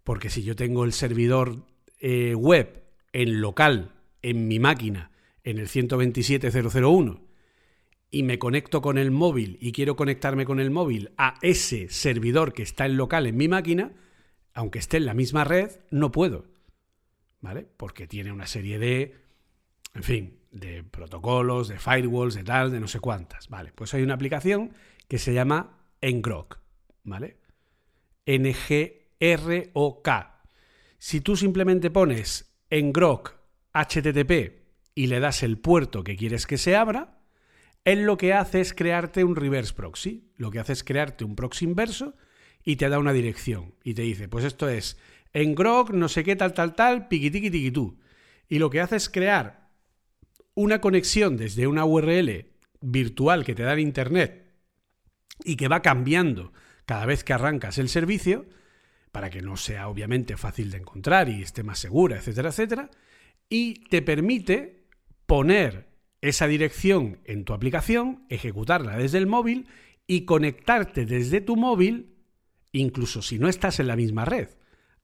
Porque 0.03 0.29
si 0.29 0.43
yo 0.43 0.55
tengo 0.55 0.83
el 0.83 0.93
servidor 0.93 1.65
eh, 1.99 2.35
web 2.35 2.83
en 3.13 3.41
local, 3.41 3.95
en 4.21 4.47
mi 4.47 4.59
máquina, 4.59 5.11
en 5.43 5.57
el 5.57 5.67
127.001, 5.67 7.21
y 8.09 8.23
me 8.23 8.37
conecto 8.37 8.81
con 8.81 8.97
el 8.97 9.09
móvil 9.09 9.57
y 9.61 9.71
quiero 9.71 9.95
conectarme 9.95 10.45
con 10.45 10.59
el 10.59 10.69
móvil 10.69 11.13
a 11.17 11.35
ese 11.41 11.87
servidor 11.89 12.53
que 12.53 12.63
está 12.63 12.85
en 12.85 12.97
local 12.97 13.25
en 13.25 13.37
mi 13.37 13.47
máquina, 13.47 13.93
aunque 14.53 14.79
esté 14.79 14.97
en 14.97 15.05
la 15.05 15.13
misma 15.13 15.45
red, 15.45 15.71
no 15.89 16.11
puedo. 16.11 16.45
¿Vale? 17.39 17.65
Porque 17.77 18.07
tiene 18.07 18.31
una 18.31 18.45
serie 18.45 18.77
de, 18.77 19.15
en 19.95 20.03
fin, 20.03 20.40
de 20.51 20.83
protocolos, 20.83 21.67
de 21.69 21.79
firewalls, 21.79 22.35
de 22.35 22.43
tal, 22.43 22.71
de 22.71 22.79
no 22.79 22.87
sé 22.87 22.99
cuántas. 22.99 23.49
Vale, 23.49 23.71
pues 23.73 23.93
hay 23.93 24.03
una 24.03 24.13
aplicación 24.13 24.73
que 25.07 25.17
se 25.17 25.33
llama 25.33 25.79
Ngrok, 26.01 26.59
¿vale? 27.03 27.37
N-G-R-O-K. 28.25 29.71
Si 30.97 31.21
tú 31.21 31.35
simplemente 31.35 31.89
pones 31.89 32.53
Ngrok 32.69 33.39
HTTP 33.73 34.61
y 34.93 35.07
le 35.07 35.19
das 35.19 35.41
el 35.43 35.57
puerto 35.57 36.03
que 36.03 36.15
quieres 36.15 36.45
que 36.45 36.57
se 36.57 36.75
abra, 36.75 37.21
él 37.83 38.03
lo 38.03 38.17
que 38.17 38.33
hace 38.33 38.61
es 38.61 38.73
crearte 38.73 39.23
un 39.23 39.35
reverse 39.35 39.73
proxy. 39.73 40.31
Lo 40.37 40.51
que 40.51 40.59
hace 40.59 40.73
es 40.73 40.83
crearte 40.83 41.23
un 41.23 41.35
proxy 41.35 41.65
inverso 41.65 42.15
y 42.63 42.75
te 42.75 42.89
da 42.89 42.99
una 42.99 43.13
dirección. 43.13 43.73
Y 43.83 43.95
te 43.95 44.03
dice, 44.03 44.27
pues 44.27 44.45
esto 44.45 44.69
es 44.69 44.97
en 45.33 45.55
grok, 45.55 45.91
no 45.91 46.07
sé 46.09 46.23
qué, 46.23 46.35
tal, 46.35 46.53
tal, 46.53 46.75
tal, 46.75 47.07
piquitiqui, 47.07 47.49
tiquitú. 47.49 47.97
Y 48.47 48.59
lo 48.59 48.69
que 48.69 48.81
hace 48.81 48.97
es 48.97 49.09
crear 49.09 49.60
una 50.61 50.79
conexión 50.79 51.37
desde 51.37 51.65
una 51.65 51.85
URL 51.85 52.45
virtual 52.81 53.43
que 53.43 53.55
te 53.55 53.63
da 53.63 53.73
en 53.73 53.79
Internet 53.79 54.53
y 55.43 55.55
que 55.55 55.67
va 55.67 55.81
cambiando 55.81 56.53
cada 56.85 57.05
vez 57.05 57.23
que 57.23 57.33
arrancas 57.33 57.79
el 57.79 57.89
servicio, 57.89 58.45
para 59.11 59.29
que 59.29 59.41
no 59.41 59.57
sea 59.57 59.87
obviamente 59.89 60.37
fácil 60.37 60.69
de 60.69 60.77
encontrar 60.77 61.29
y 61.29 61.41
esté 61.41 61.63
más 61.63 61.79
segura, 61.79 62.17
etcétera, 62.17 62.49
etcétera, 62.49 62.91
y 63.49 63.85
te 63.85 64.01
permite 64.01 64.85
poner 65.25 65.89
esa 66.21 66.45
dirección 66.45 67.19
en 67.25 67.43
tu 67.43 67.53
aplicación, 67.53 68.25
ejecutarla 68.29 68.97
desde 68.97 69.17
el 69.17 69.25
móvil 69.25 69.67
y 70.05 70.25
conectarte 70.25 71.05
desde 71.05 71.41
tu 71.41 71.55
móvil, 71.55 72.17
incluso 72.71 73.23
si 73.23 73.39
no 73.39 73.49
estás 73.49 73.79
en 73.79 73.87
la 73.87 73.95
misma 73.95 74.25
red, 74.25 74.49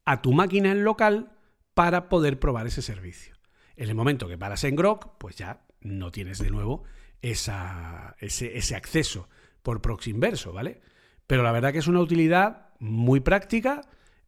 a 0.06 0.22
tu 0.22 0.34
máquina 0.34 0.72
en 0.72 0.84
local 0.84 1.32
para 1.74 2.10
poder 2.10 2.40
probar 2.40 2.68
ese 2.68 2.84
servicio. 2.84 3.37
En 3.78 3.90
el 3.90 3.96
momento 3.96 4.28
que 4.28 4.38
paras 4.38 4.64
en 4.64 4.76
Grok, 4.76 5.18
pues 5.20 5.36
ya 5.36 5.62
no 5.82 6.12
tienes 6.12 6.40
de 6.40 6.50
nuevo 6.50 6.84
ese, 7.22 8.76
acceso 8.76 9.30
por 9.62 9.82
proxy 9.82 10.12
inverso, 10.12 10.52
¿vale? 10.52 10.82
Pero 11.28 11.44
la 11.44 11.52
verdad 11.52 11.72
que 11.72 11.80
es 11.80 11.88
una 11.88 12.00
utilidad 12.00 12.70
muy 12.80 13.20
práctica 13.20 13.82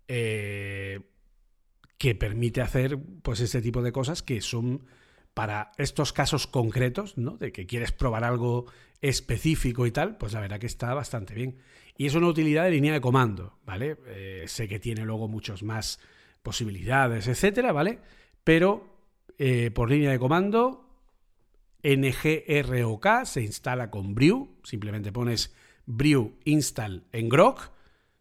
eh, 0.08 1.02
que 1.98 2.16
permite 2.16 2.62
hacer 2.62 3.00
pues 3.24 3.40
este 3.40 3.62
tipo 3.62 3.82
de 3.82 3.92
cosas 3.92 4.22
que 4.22 4.42
son 4.42 4.86
para 5.34 5.72
estos 5.78 6.14
casos 6.14 6.48
concretos, 6.48 7.18
¿no? 7.18 7.38
De 7.38 7.52
que 7.52 7.66
quieres 7.66 7.92
probar 7.92 8.24
algo 8.24 8.66
específico 9.02 9.88
y 9.88 9.92
tal, 9.92 10.18
pues 10.18 10.34
la 10.34 10.42
verdad 10.42 10.60
que 10.60 10.68
está 10.68 10.94
bastante 10.94 11.34
bien. 11.34 11.58
Y 11.98 12.06
es 12.06 12.16
una 12.16 12.28
utilidad 12.28 12.66
de 12.66 12.72
línea 12.72 12.94
de 12.94 13.02
comando, 13.02 13.58
¿vale? 13.66 13.98
Eh, 14.08 14.44
sé 14.48 14.68
que 14.68 14.80
tiene 14.80 15.06
luego 15.06 15.28
muchas 15.28 15.64
más 15.64 16.00
posibilidades, 16.44 17.28
etcétera, 17.28 17.72
¿vale? 17.72 18.00
Pero 18.44 18.99
eh, 19.40 19.72
por 19.72 19.90
línea 19.90 20.12
de 20.12 20.20
comando, 20.20 20.86
NGROK 21.82 23.24
se 23.24 23.42
instala 23.42 23.90
con 23.90 24.14
Brew, 24.14 24.58
simplemente 24.64 25.14
pones 25.14 25.56
Brew 25.86 26.38
install 26.44 27.06
en 27.14 27.30
Grok, 27.30 27.72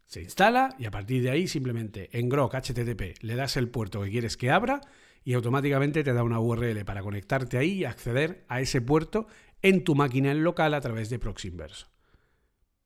se 0.06 0.22
instala 0.22 0.76
y 0.78 0.86
a 0.86 0.92
partir 0.92 1.22
de 1.22 1.30
ahí 1.30 1.48
simplemente 1.48 2.08
en 2.16 2.28
Grok 2.28 2.54
HTTP 2.54 3.20
le 3.20 3.34
das 3.34 3.56
el 3.56 3.68
puerto 3.68 4.00
que 4.00 4.10
quieres 4.10 4.36
que 4.36 4.50
abra 4.50 4.80
y 5.24 5.34
automáticamente 5.34 6.04
te 6.04 6.12
da 6.12 6.22
una 6.22 6.38
URL 6.38 6.84
para 6.84 7.02
conectarte 7.02 7.58
ahí 7.58 7.78
y 7.78 7.84
acceder 7.84 8.44
a 8.48 8.60
ese 8.60 8.80
puerto 8.80 9.26
en 9.60 9.82
tu 9.82 9.96
máquina 9.96 10.30
en 10.30 10.44
local 10.44 10.72
a 10.72 10.80
través 10.80 11.10
de 11.10 11.18
Proxy 11.18 11.48
Inverso. 11.48 11.88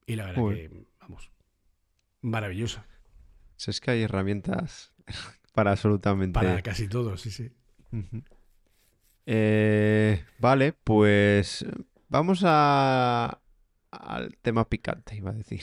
Y 0.07 0.17
la 0.17 0.25
verdad 0.25 0.43
que, 0.49 0.87
vamos, 1.01 1.31
maravillosa. 2.23 2.87
es 3.65 3.81
que 3.81 3.91
hay 3.91 4.03
herramientas 4.03 4.95
para 5.53 5.73
absolutamente... 5.73 6.33
Para 6.33 6.63
casi 6.63 6.89
todo, 6.89 7.19
sí, 7.19 7.31
sí. 7.31 7.53
Eh, 9.27 10.25
vale, 10.39 10.73
pues 10.73 11.65
vamos 12.09 12.43
a... 12.45 13.41
al 13.91 14.37
tema 14.43 14.69
picante, 14.69 15.17
iba 15.17 15.31
a 15.31 15.35
decir. 15.35 15.63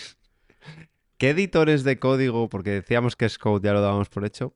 ¿Qué 1.18 1.32
editores 1.32 1.84
de 1.84 2.00
código, 2.00 2.48
porque 2.48 2.72
decíamos 2.72 3.16
que 3.16 3.30
Code 3.40 3.68
ya 3.68 3.74
lo 3.74 3.82
dábamos 3.82 4.10
por 4.10 4.26
hecho, 4.26 4.56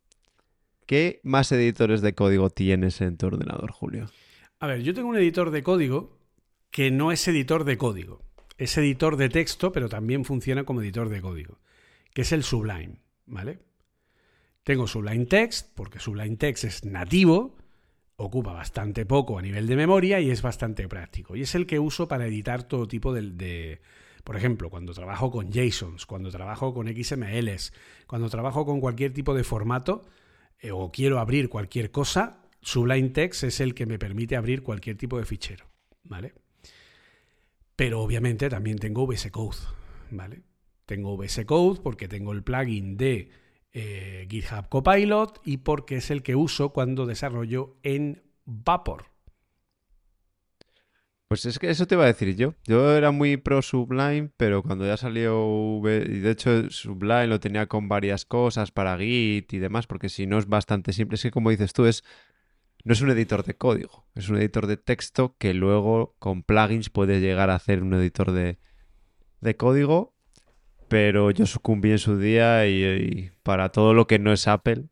¿Qué 0.86 1.22
más 1.24 1.52
editores 1.52 2.02
de 2.02 2.14
código 2.14 2.50
tienes 2.50 3.02
en 3.02 3.18
tu 3.18 3.28
ordenador, 3.28 3.72
Julio? 3.72 4.10
A 4.60 4.68
ver, 4.68 4.82
yo 4.82 4.94
tengo 4.94 5.10
un 5.10 5.18
editor 5.18 5.52
de 5.52 5.64
código 5.64 6.20
que 6.72 6.92
no 6.92 7.12
es 7.12 7.28
editor 7.28 7.64
de 7.64 7.78
código. 7.78 8.22
Es 8.58 8.78
editor 8.78 9.18
de 9.18 9.30
texto, 9.30 9.72
pero 9.72 9.90
también 9.90 10.26
funciona 10.26 10.64
como 10.64 10.82
editor 10.82 11.10
de 11.10 11.22
código, 11.22 11.60
que 12.14 12.22
es 12.22 12.32
el 12.32 12.44
Sublime, 12.44 13.02
¿vale? 13.26 13.60
Tengo 14.64 14.88
Sublime 14.88 15.26
Text, 15.26 15.72
porque 15.74 16.00
Sublime 16.00 16.38
Text 16.38 16.64
es 16.66 16.86
nativo, 16.86 17.58
ocupa 18.16 18.54
bastante 18.54 19.06
poco 19.06 19.38
a 19.38 19.42
nivel 19.42 19.68
de 19.68 19.76
memoria 19.76 20.20
y 20.20 20.30
es 20.30 20.42
bastante 20.42 20.88
práctico. 20.88 21.36
Y 21.36 21.42
es 21.42 21.56
el 21.56 21.66
que 21.66 21.80
uso 21.80 22.08
para 22.08 22.28
editar 22.28 22.64
todo 22.64 22.88
tipo 22.88 23.14
de, 23.14 23.82
por 24.24 24.38
ejemplo, 24.38 24.70
cuando 24.70 24.94
trabajo 24.94 25.32
con 25.32 25.52
JSONs, 25.52 26.06
cuando 26.06 26.30
trabajo 26.32 26.74
con 26.74 26.88
XMLs, 26.88 27.74
cuando 28.08 28.30
trabajo 28.30 28.66
con 28.66 28.80
cualquier 28.80 29.14
tipo 29.14 29.34
de 29.34 29.44
formato, 29.44 30.06
eh, 30.60 30.72
o 30.72 30.92
quiero 30.92 31.20
abrir 31.20 31.50
cualquier 31.50 31.92
cosa, 31.92 32.42
Sublime 32.62 33.10
Text 33.10 33.44
es 33.44 33.60
el 33.60 33.74
que 33.74 33.86
me 33.86 34.00
permite 34.00 34.36
abrir 34.36 34.64
cualquier 34.64 34.98
tipo 34.98 35.18
de 35.18 35.26
fichero, 35.26 35.66
¿vale? 36.04 36.34
Pero 37.76 38.02
obviamente 38.02 38.50
también 38.50 38.78
tengo 38.78 39.06
VS 39.06 39.32
Code, 39.32 39.58
¿vale? 40.12 40.44
Tengo 40.86 41.18
VS 41.18 41.46
Code 41.46 41.82
porque 41.82 42.08
tengo 42.08 42.32
el 42.32 42.44
plugin 42.44 42.96
de 42.96 43.30
eh, 43.74 44.28
GitHub 44.30 44.70
Copilot 44.70 45.42
y 45.46 45.58
porque 45.58 45.98
es 45.98 46.12
el 46.12 46.24
que 46.24 46.36
uso 46.36 46.70
cuando 46.70 47.06
desarrollo 47.06 47.78
en 47.84 48.24
Vapor. 48.46 49.06
Pues 51.28 51.46
es 51.46 51.58
que 51.58 51.70
eso 51.72 51.88
te 51.88 51.96
iba 51.96 52.04
a 52.04 52.08
decir 52.08 52.36
yo. 52.36 52.54
Yo 52.66 52.96
era 52.96 53.10
muy 53.10 53.38
pro 53.38 53.64
Sublime, 53.64 54.30
pero 54.38 54.62
cuando 54.62 54.86
ya 54.86 54.98
salió 54.98 55.82
y 55.84 56.20
de 56.20 56.30
hecho 56.30 56.70
Sublime 56.70 57.26
lo 57.26 57.40
tenía 57.40 57.66
con 57.66 57.90
varias 57.90 58.24
cosas 58.26 58.72
para 58.72 58.98
Git 58.98 59.52
y 59.52 59.58
demás, 59.58 59.88
porque 59.88 60.10
si 60.10 60.28
no 60.28 60.38
es 60.38 60.48
bastante 60.48 60.94
simple, 60.94 61.16
es 61.16 61.24
que 61.24 61.32
como 61.32 61.50
dices 61.50 61.74
tú, 61.74 61.86
es 61.86 62.04
no 62.84 62.94
es 62.94 63.02
un 63.02 63.10
editor 63.10 63.44
de 63.44 63.56
código, 63.56 64.06
es 64.14 64.30
un 64.30 64.38
editor 64.38 64.68
de 64.68 64.78
texto 64.78 65.36
que 65.38 65.54
luego 65.54 66.16
con 66.20 66.44
plugins 66.44 66.90
puede 66.90 67.22
llegar 67.22 67.50
a 67.50 67.56
hacer 67.56 67.82
un 67.82 67.94
editor 67.94 68.32
de, 68.32 68.60
código, 69.58 70.13
pero 70.94 71.32
yo 71.32 71.48
sucumbí 71.48 71.90
en 71.90 71.98
su 71.98 72.20
día 72.20 72.68
y, 72.68 73.32
para 73.42 73.70
todo 73.70 73.96
lo 73.96 74.06
que 74.06 74.20
no 74.20 74.32
es 74.32 74.48
Apple 74.48 74.84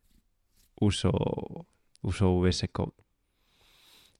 uso, 0.74 1.12
uso 2.00 2.40
VS 2.40 2.68
Code. 2.72 2.94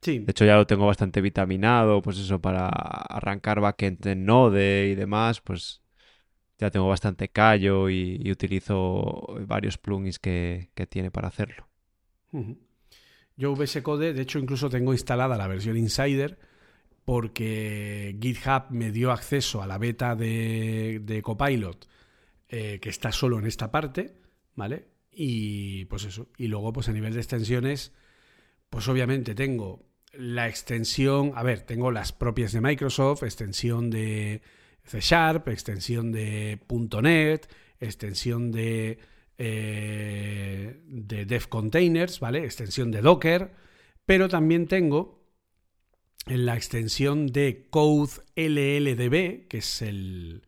De 0.01 0.25
hecho, 0.29 0.45
ya 0.45 0.55
lo 0.55 0.65
tengo 0.65 0.87
bastante 0.87 1.21
vitaminado, 1.21 2.01
pues 2.01 2.21
eso, 2.21 2.41
para 2.41 2.69
arrancar 2.69 3.59
backend 3.61 4.07
en 4.07 4.25
Node 4.27 4.91
y 4.91 4.95
demás, 4.95 5.41
pues 5.41 5.83
ya 6.57 6.71
tengo 6.71 6.89
bastante 6.89 7.31
callo 7.31 7.91
y, 7.91 8.31
utilizo 8.31 9.35
varios 9.49 9.77
plugins 9.77 10.21
que, 10.21 10.71
tiene 10.89 11.11
para 11.11 11.27
hacerlo. 11.27 11.67
Yo 13.37 13.57
VS 13.57 13.83
Code, 13.83 14.13
de 14.13 14.23
hecho, 14.23 14.39
incluso 14.39 14.71
tengo 14.71 14.93
instalada 14.93 15.37
la 15.37 15.49
versión 15.49 15.77
Insider 15.77 16.39
porque 17.05 18.17
GitHub 18.21 18.71
me 18.71 18.93
dio 18.93 19.11
acceso 19.11 19.63
a 19.63 19.67
la 19.67 19.79
beta 19.79 20.15
de, 20.15 21.21
Copilot 21.23 21.89
eh, 22.49 22.79
que 22.81 22.91
está 22.91 23.13
solo 23.13 23.39
en 23.39 23.47
esta 23.47 23.71
parte, 23.71 24.15
¿vale? 24.55 24.87
Y 25.11 25.85
pues 25.87 26.05
eso. 26.05 26.29
Y 26.37 26.49
luego, 26.49 26.73
pues 26.73 26.89
a 26.89 26.93
nivel 26.93 27.15
de 27.15 27.21
extensiones, 27.21 27.93
pues 28.71 28.89
obviamente 28.89 29.35
tengo 29.35 29.85
la 30.13 30.49
extensión, 30.49 31.33
a 31.35 31.43
ver, 31.43 31.63
tengo 31.63 31.91
las 31.91 32.13
propias 32.13 32.53
de 32.53 32.61
Microsoft, 32.61 33.23
extensión 33.23 33.91
de 33.91 34.43
C 34.85 35.01
Sharp, 35.01 35.49
extensión 35.49 36.13
de 36.13 36.61
.NET, 37.03 37.49
extensión 37.81 38.53
de, 38.53 38.99
eh, 39.39 40.83
de 40.87 41.25
Dev 41.25 41.49
Containers, 41.49 42.21
¿vale? 42.21 42.45
Extensión 42.45 42.91
de 42.91 43.01
Docker, 43.01 43.53
pero 44.05 44.29
también 44.29 44.67
tengo 44.67 45.22
en 46.27 46.47
la 46.47 46.57
extensión 46.57 47.27
de 47.27 47.67
Code 47.71 48.13
LLDB, 48.37 49.49
que 49.49 49.59
es 49.59 49.83
el, 49.83 50.43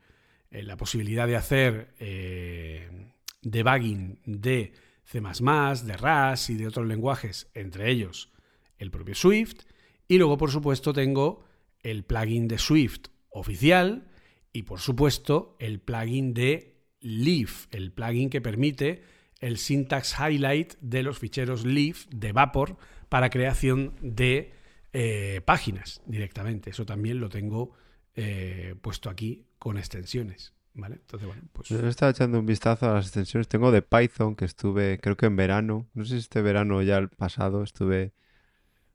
la 0.51 0.77
posibilidad 0.77 1.27
de 1.27 1.37
hacer, 1.37 1.95
eh, 1.99 3.11
debugging 3.43 4.21
de 4.25 4.73
C++, 5.05 5.21
de 5.21 5.97
RAS 5.97 6.51
y 6.51 6.55
de 6.55 6.67
otros 6.67 6.87
lenguajes, 6.87 7.51
entre 7.55 7.91
ellos 7.91 8.31
el 8.79 8.91
propio 8.91 9.15
Swift. 9.15 9.63
Y 10.09 10.19
luego, 10.19 10.37
por 10.37 10.51
supuesto, 10.51 10.93
tengo 10.93 11.45
el 11.83 12.05
plugin 12.05 12.49
de 12.49 12.59
Swift 12.59 13.09
oficial 13.31 14.09
y, 14.53 14.63
por 14.63 14.81
supuesto, 14.81 15.57
el 15.59 15.81
plugin 15.81 16.35
de 16.35 16.75
Leaf, 17.01 17.67
el 17.71 17.93
plugin 17.93 18.31
que 18.31 18.41
permite 18.41 19.03
el 19.41 19.59
syntax 19.59 20.15
highlight 20.19 20.75
de 20.81 21.03
los 21.03 21.19
ficheros 21.19 21.67
Leaf 21.67 22.07
de 22.11 22.33
Vapor 22.33 22.77
para 23.09 23.31
creación 23.31 23.95
de 24.01 24.53
eh, 24.95 25.41
páginas 25.45 26.01
directamente. 26.07 26.71
Eso 26.71 26.87
también 26.87 27.19
lo 27.19 27.29
tengo 27.29 27.73
eh, 28.15 28.77
puesto 28.81 29.11
aquí 29.11 29.45
con 29.59 29.77
extensiones. 29.77 30.55
¿Vale? 30.73 30.97
Entonces, 30.97 31.27
bueno, 31.27 31.43
pues. 31.53 31.69
Yo 31.69 31.87
estaba 31.87 32.11
echando 32.11 32.39
un 32.39 32.47
vistazo 32.47 32.91
a 32.91 32.95
las 32.95 33.07
extensiones. 33.07 33.49
Tengo 33.49 33.71
de 33.73 33.83
Python 33.83 34.37
que 34.37 34.45
estuve, 34.45 34.99
creo 35.01 35.17
que 35.17 35.27
en 35.27 35.37
verano. 35.37 35.89
No 35.95 36.05
sé 36.05 36.15
si 36.15 36.19
este 36.19 36.43
verano 36.43 36.81
ya 36.83 36.99
el 36.99 37.09
pasado 37.09 37.63
estuve 37.63 38.13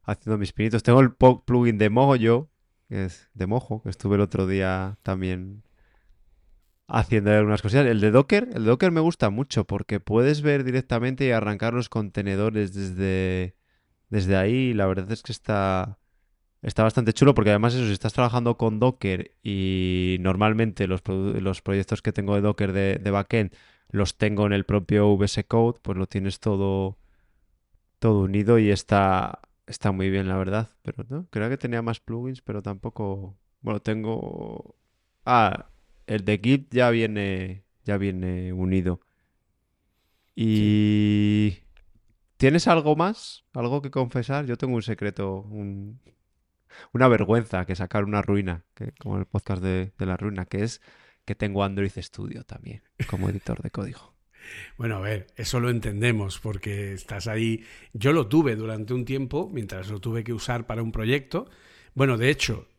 haciendo 0.03 0.37
mis 0.37 0.53
pinitos. 0.53 0.83
Tengo 0.83 1.01
el 1.01 1.13
plugin 1.13 1.77
de 1.77 1.89
Mojo, 1.89 2.49
que 2.87 3.05
es 3.05 3.29
de 3.33 3.47
Mojo, 3.47 3.81
que 3.83 3.89
estuve 3.89 4.15
el 4.15 4.21
otro 4.21 4.47
día 4.47 4.97
también 5.03 5.63
haciendo 6.87 7.31
algunas 7.31 7.61
cosillas. 7.61 7.85
El 7.85 7.99
de 7.99 8.11
Docker, 8.11 8.49
el 8.53 8.63
de 8.63 8.69
Docker 8.69 8.91
me 8.91 9.01
gusta 9.01 9.29
mucho 9.29 9.65
porque 9.65 9.99
puedes 9.99 10.41
ver 10.41 10.63
directamente 10.63 11.25
y 11.25 11.31
arrancar 11.31 11.73
los 11.73 11.89
contenedores 11.89 12.73
desde, 12.73 13.55
desde 14.09 14.35
ahí. 14.35 14.73
La 14.73 14.85
verdad 14.87 15.11
es 15.11 15.23
que 15.23 15.31
está, 15.31 15.99
está 16.61 16.83
bastante 16.83 17.13
chulo 17.13 17.33
porque 17.33 17.51
además 17.51 17.73
eso, 17.75 17.85
si 17.85 17.93
estás 17.93 18.13
trabajando 18.13 18.57
con 18.57 18.79
Docker 18.79 19.35
y 19.43 20.17
normalmente 20.19 20.87
los, 20.87 21.01
los 21.07 21.61
proyectos 21.61 22.01
que 22.01 22.13
tengo 22.13 22.35
de 22.35 22.41
Docker 22.41 22.73
de, 22.73 22.95
de, 22.97 23.11
backend 23.11 23.53
los 23.89 24.17
tengo 24.17 24.45
en 24.45 24.53
el 24.53 24.65
propio 24.65 25.13
VS 25.15 25.45
Code, 25.47 25.79
pues 25.81 25.97
lo 25.97 26.07
tienes 26.07 26.39
todo, 26.39 26.97
todo 27.99 28.21
unido 28.21 28.59
y 28.59 28.69
está, 28.69 29.39
está 29.67 29.91
muy 29.91 30.09
bien, 30.09 30.27
la 30.27 30.37
verdad. 30.37 30.69
Pero 30.83 31.05
no, 31.09 31.27
creo 31.29 31.49
que 31.49 31.57
tenía 31.57 31.81
más 31.81 31.99
plugins, 31.99 32.41
pero 32.41 32.61
tampoco... 32.61 33.37
Bueno, 33.61 33.81
tengo... 33.81 34.75
Ah, 35.25 35.69
el 36.07 36.25
de 36.25 36.39
Git 36.41 36.73
ya 36.73 36.89
viene, 36.91 37.63
ya 37.83 37.97
viene 37.97 38.53
unido. 38.53 39.01
Y... 40.35 41.59
¿Tienes 42.39 42.69
algo 42.69 42.95
más? 42.95 43.43
¿Algo 43.51 43.81
que 43.81 43.91
confesar? 43.91 44.45
Yo 44.45 44.55
tengo 44.57 44.73
un 44.73 44.81
secreto, 44.81 45.45
una 46.93 47.07
vergüenza 47.09 47.65
que 47.65 47.75
sacar 47.75 48.05
una 48.05 48.21
ruina, 48.21 48.63
que, 48.75 48.93
como 48.93 49.17
el 49.17 49.25
podcast 49.25 49.61
de, 49.61 49.91
de 49.97 50.05
la 50.05 50.15
ruina, 50.15 50.45
que 50.45 50.63
es 50.63 50.81
que 51.25 51.35
tengo 51.35 51.65
Android 51.65 51.91
Studio 51.97 52.45
también 52.45 52.81
como 53.09 53.27
editor 53.29 53.61
de 53.61 53.71
código. 53.71 54.15
Bueno, 54.77 54.95
a 54.95 55.01
ver, 55.01 55.27
eso 55.35 55.59
lo 55.59 55.69
entendemos 55.69 56.39
porque 56.39 56.93
estás 56.93 57.27
ahí. 57.27 57.65
Yo 57.91 58.13
lo 58.13 58.27
tuve 58.29 58.55
durante 58.55 58.93
un 58.93 59.03
tiempo, 59.03 59.49
mientras 59.51 59.89
lo 59.89 59.99
tuve 59.99 60.23
que 60.23 60.31
usar 60.31 60.65
para 60.65 60.81
un 60.81 60.93
proyecto. 60.93 61.49
Bueno, 61.93 62.17
de 62.17 62.29
hecho, 62.29 62.69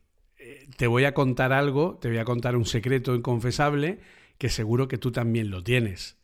te 0.79 0.87
voy 0.87 1.05
a 1.05 1.13
contar 1.13 1.53
algo, 1.53 1.99
te 2.01 2.09
voy 2.09 2.17
a 2.17 2.25
contar 2.25 2.57
un 2.57 2.65
secreto 2.65 3.15
inconfesable 3.15 4.01
que 4.39 4.49
seguro 4.49 4.89
que 4.89 4.97
tú 4.97 5.13
también 5.13 5.51
lo 5.51 5.63
tienes. 5.63 6.17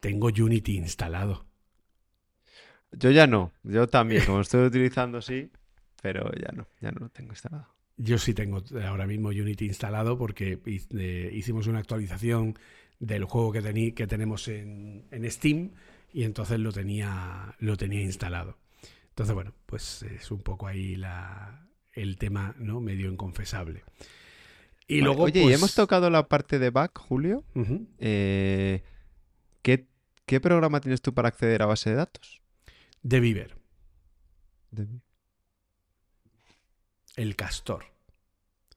Tengo 0.00 0.26
Unity 0.26 0.76
instalado. 0.76 1.51
Yo 2.92 3.10
ya 3.10 3.26
no, 3.26 3.52
yo 3.62 3.86
también, 3.88 4.24
como 4.26 4.40
estoy 4.40 4.66
utilizando 4.66 5.22
sí, 5.22 5.50
pero 6.02 6.30
ya 6.32 6.52
no, 6.52 6.66
ya 6.80 6.90
no 6.92 7.00
lo 7.00 7.08
tengo 7.08 7.32
instalado. 7.32 7.68
Yo 7.96 8.18
sí 8.18 8.34
tengo 8.34 8.62
ahora 8.86 9.06
mismo 9.06 9.28
Unity 9.28 9.66
instalado 9.66 10.18
porque 10.18 10.58
eh, 10.64 11.30
hicimos 11.32 11.66
una 11.66 11.78
actualización 11.78 12.58
del 12.98 13.24
juego 13.24 13.52
que, 13.52 13.94
que 13.94 14.06
tenemos 14.06 14.48
en, 14.48 15.06
en, 15.10 15.30
Steam 15.30 15.72
y 16.12 16.24
entonces 16.24 16.58
lo 16.58 16.72
tenía, 16.72 17.54
lo 17.58 17.76
tenía 17.76 18.00
instalado. 18.00 18.58
Entonces, 19.10 19.34
bueno, 19.34 19.52
pues 19.66 20.02
es 20.02 20.30
un 20.30 20.40
poco 20.40 20.66
ahí 20.66 20.96
la, 20.96 21.68
el 21.92 22.16
tema 22.16 22.54
¿no? 22.58 22.80
medio 22.80 23.10
inconfesable. 23.10 23.84
Y 24.86 25.00
luego, 25.00 25.22
oye, 25.24 25.40
y 25.40 25.48
hemos 25.48 25.60
pues 25.60 25.74
tocado 25.74 26.10
la 26.10 26.28
parte 26.28 26.58
de 26.58 26.70
back, 26.70 26.98
Julio. 26.98 27.44
Eh, 27.98 28.82
¿qué, 29.62 29.86
programa 30.40 30.80
tienes 30.80 31.00
tú 31.00 31.14
para 31.14 31.28
acceder 31.28 31.62
a 31.62 31.66
base 31.66 31.90
de 31.90 31.96
datos? 31.96 32.41
De 33.02 33.20
Viver. 33.20 33.56
El 37.16 37.36
Castor. 37.36 37.84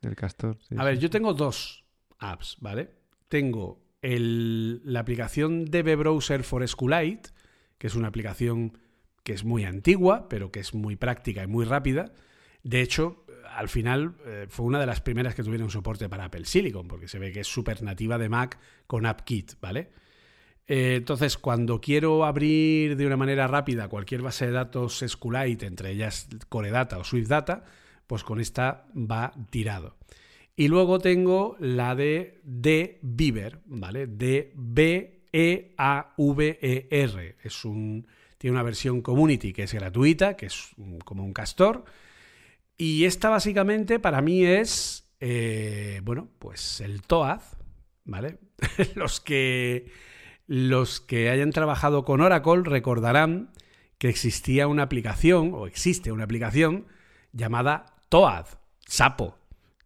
El 0.01 0.15
Castor, 0.15 0.57
A 0.77 0.83
ver, 0.83 0.99
yo 0.99 1.09
tengo 1.09 1.33
dos 1.33 1.85
apps, 2.19 2.57
¿vale? 2.59 2.91
Tengo 3.27 3.81
el, 4.01 4.81
la 4.83 4.99
aplicación 4.99 5.65
DB 5.65 5.95
Browser 5.95 6.43
for 6.43 6.67
SQLite, 6.67 7.29
que 7.77 7.87
es 7.87 7.95
una 7.95 8.09
aplicación 8.09 8.77
que 9.23 9.33
es 9.33 9.43
muy 9.43 9.63
antigua, 9.63 10.29
pero 10.29 10.51
que 10.51 10.59
es 10.59 10.73
muy 10.73 10.95
práctica 10.95 11.43
y 11.43 11.47
muy 11.47 11.65
rápida 11.65 12.11
de 12.65 12.81
hecho, 12.81 13.25
al 13.55 13.69
final 13.69 14.15
eh, 14.25 14.47
fue 14.49 14.65
una 14.65 14.79
de 14.79 14.87
las 14.87 14.99
primeras 14.99 15.35
que 15.35 15.43
tuvieron 15.43 15.69
soporte 15.69 16.09
para 16.09 16.25
Apple 16.25 16.45
Silicon, 16.45 16.87
porque 16.87 17.07
se 17.07 17.19
ve 17.19 17.31
que 17.31 17.41
es 17.41 17.47
súper 17.47 17.83
nativa 17.83 18.17
de 18.17 18.27
Mac 18.27 18.57
con 18.87 19.05
AppKit, 19.05 19.59
¿vale? 19.61 19.91
Eh, 20.67 20.95
entonces, 20.95 21.37
cuando 21.37 21.79
quiero 21.79 22.25
abrir 22.25 22.97
de 22.97 23.05
una 23.05 23.17
manera 23.17 23.47
rápida 23.47 23.87
cualquier 23.87 24.21
base 24.21 24.47
de 24.47 24.51
datos 24.53 25.03
SQLite, 25.05 25.65
entre 25.65 25.91
ellas 25.91 26.27
Core 26.49 26.71
Data 26.71 26.97
o 26.97 27.03
Swift 27.03 27.27
Data, 27.27 27.63
pues 28.07 28.23
con 28.23 28.39
esta 28.39 28.87
va 28.95 29.31
tirado. 29.49 29.95
Y 30.55 30.67
luego 30.67 30.99
tengo 30.99 31.57
la 31.59 31.95
de 31.95 32.39
DBeaver, 32.43 33.59
¿vale? 33.65 34.07
D-B-E-A-V-E-R. 34.07 34.55
Es 37.43 37.65
un, 37.65 38.07
tiene 38.37 38.53
una 38.53 38.63
versión 38.63 39.01
community 39.01 39.51
que 39.53 39.63
es 39.63 39.73
gratuita, 39.73 40.35
que 40.37 40.45
es 40.45 40.69
como 41.03 41.23
un 41.23 41.33
castor 41.33 41.83
y 42.77 43.05
esta 43.05 43.29
básicamente 43.29 43.99
para 43.99 44.21
mí 44.21 44.45
es, 44.45 45.07
eh, 45.19 46.01
bueno, 46.03 46.29
pues 46.39 46.81
el 46.81 47.01
TOAD, 47.01 47.41
¿vale? 48.03 48.37
los, 48.95 49.21
que, 49.21 49.89
los 50.47 50.99
que 51.01 51.29
hayan 51.29 51.51
trabajado 51.51 52.05
con 52.05 52.21
Oracle 52.21 52.63
recordarán 52.63 53.51
que 53.97 54.09
existía 54.09 54.67
una 54.67 54.83
aplicación, 54.83 55.51
o 55.53 55.67
existe 55.67 56.11
una 56.11 56.25
aplicación, 56.25 56.85
llamada 57.31 57.85
TOAD, 58.09 58.45
SAPO, 58.87 59.37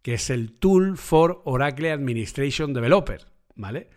que 0.02 0.16
es 0.16 0.30
el 0.30 0.52
Tool 0.52 0.98
for 0.98 1.42
Oracle 1.46 1.92
Administration 1.92 2.74
Developer, 2.74 3.28
¿vale? 3.56 3.90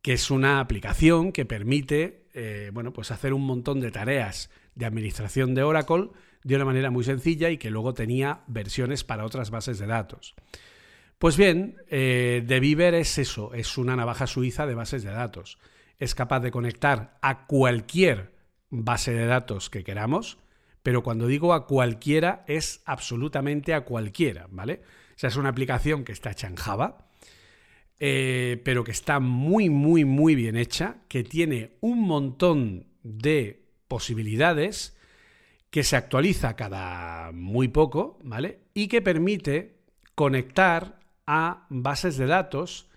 Que 0.00 0.14
es 0.14 0.30
una 0.30 0.60
aplicación 0.60 1.32
que 1.32 1.44
permite, 1.44 2.26
eh, 2.34 2.70
bueno, 2.72 2.92
pues 2.92 3.10
hacer 3.10 3.32
un 3.32 3.44
montón 3.44 3.80
de 3.80 3.90
tareas 3.90 4.50
de 4.74 4.86
administración 4.86 5.54
de 5.54 5.62
Oracle 5.62 6.10
de 6.44 6.56
una 6.56 6.64
manera 6.64 6.90
muy 6.90 7.04
sencilla 7.04 7.50
y 7.50 7.58
que 7.58 7.70
luego 7.70 7.94
tenía 7.94 8.40
versiones 8.46 9.04
para 9.04 9.24
otras 9.24 9.50
bases 9.50 9.78
de 9.78 9.86
datos. 9.86 10.34
Pues 11.18 11.36
bien, 11.36 11.76
eh, 11.88 12.42
DeViver 12.44 12.94
es 12.94 13.16
eso, 13.18 13.54
es 13.54 13.78
una 13.78 13.94
navaja 13.94 14.26
suiza 14.26 14.66
de 14.66 14.74
bases 14.74 15.04
de 15.04 15.12
datos. 15.12 15.58
Es 16.02 16.16
capaz 16.16 16.40
de 16.40 16.50
conectar 16.50 17.16
a 17.22 17.46
cualquier 17.46 18.32
base 18.70 19.12
de 19.12 19.24
datos 19.24 19.70
que 19.70 19.84
queramos, 19.84 20.36
pero 20.82 21.04
cuando 21.04 21.28
digo 21.28 21.54
a 21.54 21.68
cualquiera 21.68 22.42
es 22.48 22.82
absolutamente 22.86 23.72
a 23.72 23.82
cualquiera, 23.82 24.48
¿vale? 24.50 24.82
O 25.14 25.18
sea, 25.18 25.28
es 25.28 25.36
una 25.36 25.50
aplicación 25.50 26.02
que 26.02 26.10
está 26.10 26.32
hecha 26.32 26.48
en 26.48 26.56
Java, 26.56 27.06
eh, 28.00 28.60
pero 28.64 28.82
que 28.82 28.90
está 28.90 29.20
muy, 29.20 29.70
muy, 29.70 30.04
muy 30.04 30.34
bien 30.34 30.56
hecha, 30.56 30.96
que 31.06 31.22
tiene 31.22 31.76
un 31.80 32.00
montón 32.00 32.88
de 33.04 33.64
posibilidades 33.86 34.98
que 35.70 35.84
se 35.84 35.94
actualiza 35.94 36.56
cada 36.56 37.30
muy 37.30 37.68
poco, 37.68 38.18
¿vale? 38.24 38.58
Y 38.74 38.88
que 38.88 39.02
permite 39.02 39.76
conectar 40.16 40.98
a 41.28 41.68
bases 41.70 42.16
de 42.16 42.26
datos 42.26 42.90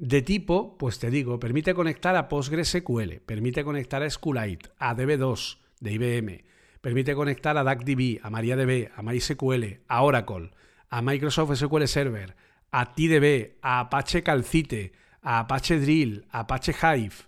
de 0.00 0.22
tipo, 0.22 0.78
pues 0.78 0.98
te 0.98 1.10
digo, 1.10 1.38
permite 1.38 1.74
conectar 1.74 2.16
a 2.16 2.26
PostgreSQL, 2.26 3.20
permite 3.20 3.62
conectar 3.64 4.02
a 4.02 4.08
SQLite, 4.08 4.70
a 4.78 4.96
DB2 4.96 5.58
de 5.80 5.92
IBM, 5.92 6.44
permite 6.80 7.14
conectar 7.14 7.58
a 7.58 7.62
DuckDB, 7.62 8.18
a 8.22 8.30
MariaDB, 8.30 8.90
a 8.96 9.02
MySQL, 9.02 9.80
a 9.86 10.02
Oracle, 10.02 10.52
a 10.88 11.02
Microsoft 11.02 11.54
SQL 11.54 11.86
Server, 11.86 12.34
a 12.70 12.94
TDB, 12.94 13.58
a 13.60 13.80
Apache 13.80 14.22
Calcite, 14.22 14.92
a 15.20 15.40
Apache 15.40 15.78
Drill, 15.78 16.24
a 16.30 16.40
Apache 16.40 16.72
Hive. 16.72 17.26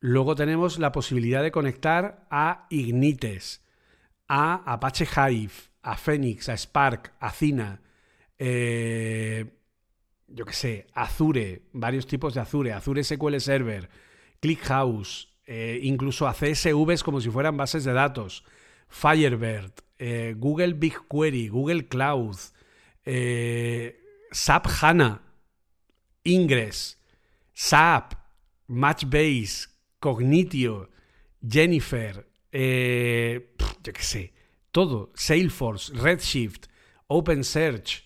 Luego 0.00 0.34
tenemos 0.34 0.80
la 0.80 0.90
posibilidad 0.90 1.40
de 1.40 1.52
conectar 1.52 2.26
a 2.32 2.66
Ignites, 2.70 3.64
a 4.26 4.72
Apache 4.72 5.06
Hive, 5.06 5.52
a 5.82 5.96
Phoenix, 5.96 6.48
a 6.48 6.56
Spark, 6.56 7.12
a 7.20 7.30
Cina, 7.30 7.80
eh, 8.40 9.61
yo 10.34 10.44
qué 10.44 10.52
sé, 10.52 10.86
Azure, 10.94 11.62
varios 11.72 12.06
tipos 12.06 12.34
de 12.34 12.40
Azure, 12.40 12.72
Azure 12.72 13.04
SQL 13.04 13.38
Server, 13.38 13.88
ClickHouse, 14.40 15.28
eh, 15.46 15.80
incluso 15.82 16.26
a 16.26 16.34
CSVs 16.34 17.02
como 17.02 17.20
si 17.20 17.30
fueran 17.30 17.56
bases 17.56 17.84
de 17.84 17.92
datos, 17.92 18.44
Firebird, 18.88 19.72
eh, 19.98 20.34
Google 20.36 20.74
BigQuery, 20.74 21.48
Google 21.48 21.86
Cloud, 21.88 22.36
SAP 24.32 24.66
HANA, 24.80 25.22
Ingress, 26.24 26.98
SAP, 27.52 28.14
Matchbase, 28.68 29.68
Cognitio, 29.98 30.88
Jennifer, 31.46 32.26
eh, 32.50 33.54
yo 33.82 33.92
qué 33.92 34.02
sé, 34.02 34.32
todo, 34.70 35.12
Salesforce, 35.14 35.92
Redshift, 35.94 36.66
OpenSearch, 37.08 38.01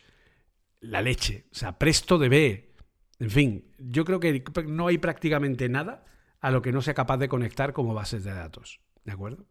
la 0.86 1.02
leche, 1.02 1.46
o 1.52 1.54
sea, 1.54 1.78
Presto 1.78 2.18
DB, 2.18 2.74
en 3.18 3.30
fin, 3.30 3.64
yo 3.78 4.04
creo 4.04 4.20
que 4.20 4.42
no 4.66 4.86
hay 4.88 4.98
prácticamente 4.98 5.68
nada 5.68 6.04
a 6.40 6.50
lo 6.50 6.62
que 6.62 6.72
no 6.72 6.82
sea 6.82 6.94
capaz 6.94 7.18
de 7.18 7.28
conectar 7.28 7.72
como 7.72 7.94
bases 7.94 8.24
de 8.24 8.32
datos, 8.32 8.80
¿de 9.04 9.12
acuerdo? 9.12 9.46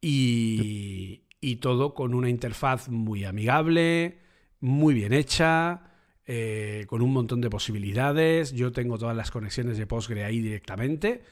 Y, 0.00 1.24
y 1.40 1.56
todo 1.56 1.94
con 1.94 2.14
una 2.14 2.28
interfaz 2.28 2.88
muy 2.88 3.24
amigable, 3.24 4.20
muy 4.60 4.94
bien 4.94 5.12
hecha, 5.12 5.92
eh, 6.28 6.86
con 6.88 7.02
un 7.02 7.12
montón 7.12 7.40
de 7.40 7.50
posibilidades. 7.50 8.52
Yo 8.52 8.72
tengo 8.72 8.98
todas 8.98 9.16
las 9.16 9.30
conexiones 9.30 9.78
de 9.78 9.86
Postgre 9.86 10.24
ahí 10.24 10.40
directamente. 10.40 11.22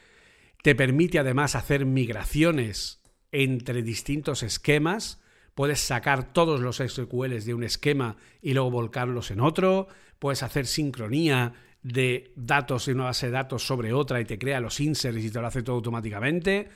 Te 0.63 0.77
permite 0.77 1.19
además 1.19 1.57
hacer 1.57 1.85
migraciones 1.85 3.03
entre 3.33 3.83
distintos 3.83 4.45
esquemas. 4.45 5.21
Puedes 5.55 5.81
sacar 5.81 6.33
todos 6.33 6.61
los 6.61 6.79
SQLs 6.79 7.45
de 7.45 7.55
un 7.55 7.63
esquema 7.63 8.17
y 8.43 8.55
luego 8.55 8.71
volcarlos 8.71 9.31
en 9.31 9.41
otro. 9.41 9.87
Puedes 10.19 10.43
hacer 10.43 10.67
sincronía 10.67 11.53
de 11.83 12.33
datos 12.35 12.87
de 12.87 12.95
una 12.95 13.05
base 13.05 13.27
de 13.27 13.33
datos 13.33 13.65
sobre 13.65 13.93
otra 13.93 14.21
y 14.21 14.25
te 14.25 14.39
crea 14.39 14.59
los 14.59 14.81
inserts 14.81 15.23
y 15.23 15.31
te 15.31 15.41
lo 15.41 15.47
hace 15.47 15.63
todo 15.63 15.77
automáticamente. 15.77 16.69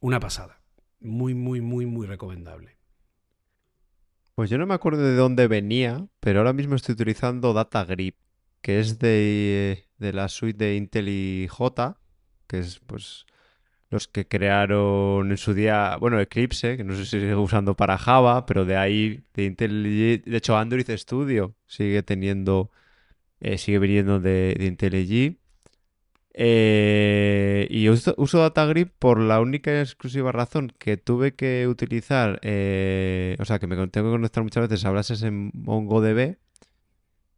Una 0.00 0.18
pasada. 0.18 0.60
Muy, 1.00 1.34
muy, 1.34 1.60
muy, 1.60 1.86
muy 1.86 2.06
recomendable. 2.06 2.76
Pues 4.34 4.50
yo 4.50 4.58
no 4.58 4.66
me 4.66 4.74
acuerdo 4.74 5.02
de 5.02 5.14
dónde 5.14 5.46
venía, 5.46 6.08
pero 6.20 6.40
ahora 6.40 6.52
mismo 6.52 6.74
estoy 6.74 6.94
utilizando 6.94 7.52
DataGrip, 7.52 8.16
que 8.60 8.80
es 8.80 8.98
de, 8.98 9.88
de 9.98 10.12
la 10.12 10.28
suite 10.28 10.64
de 10.64 10.76
IntelliJ, 10.76 11.96
que 12.46 12.58
es 12.58 12.80
pues 12.80 13.26
los 13.90 14.08
que 14.08 14.26
crearon 14.26 15.30
en 15.30 15.36
su 15.36 15.54
día, 15.54 15.96
bueno, 16.00 16.20
Eclipse, 16.20 16.76
que 16.76 16.84
no 16.84 16.94
sé 16.96 17.04
si 17.04 17.20
sigue 17.20 17.34
usando 17.36 17.74
para 17.76 17.98
Java, 17.98 18.46
pero 18.46 18.64
de 18.64 18.76
ahí, 18.76 19.22
de 19.34 19.44
IntelliJ, 19.44 20.24
de 20.24 20.36
hecho 20.36 20.56
Android 20.56 20.88
Studio 20.96 21.54
sigue 21.66 22.02
teniendo, 22.02 22.70
eh, 23.40 23.58
sigue 23.58 23.78
viniendo 23.78 24.20
de, 24.20 24.56
de 24.58 24.66
IntelliJ. 24.66 25.36
Eh, 26.38 27.66
y 27.70 27.88
uso, 27.88 28.14
uso, 28.18 28.40
DataGrip 28.40 28.92
por 28.98 29.20
la 29.20 29.40
única 29.40 29.72
y 29.72 29.78
exclusiva 29.78 30.32
razón 30.32 30.70
que 30.78 30.98
tuve 30.98 31.34
que 31.34 31.66
utilizar, 31.66 32.38
eh, 32.42 33.36
o 33.38 33.44
sea, 33.46 33.58
que 33.58 33.66
me 33.66 33.76
tengo 33.76 34.10
que 34.10 34.16
conectar 34.16 34.42
muchas 34.42 34.68
veces 34.68 34.84
a 34.84 34.90
bases 34.90 35.22
en 35.22 35.50
MongoDB 35.54 36.36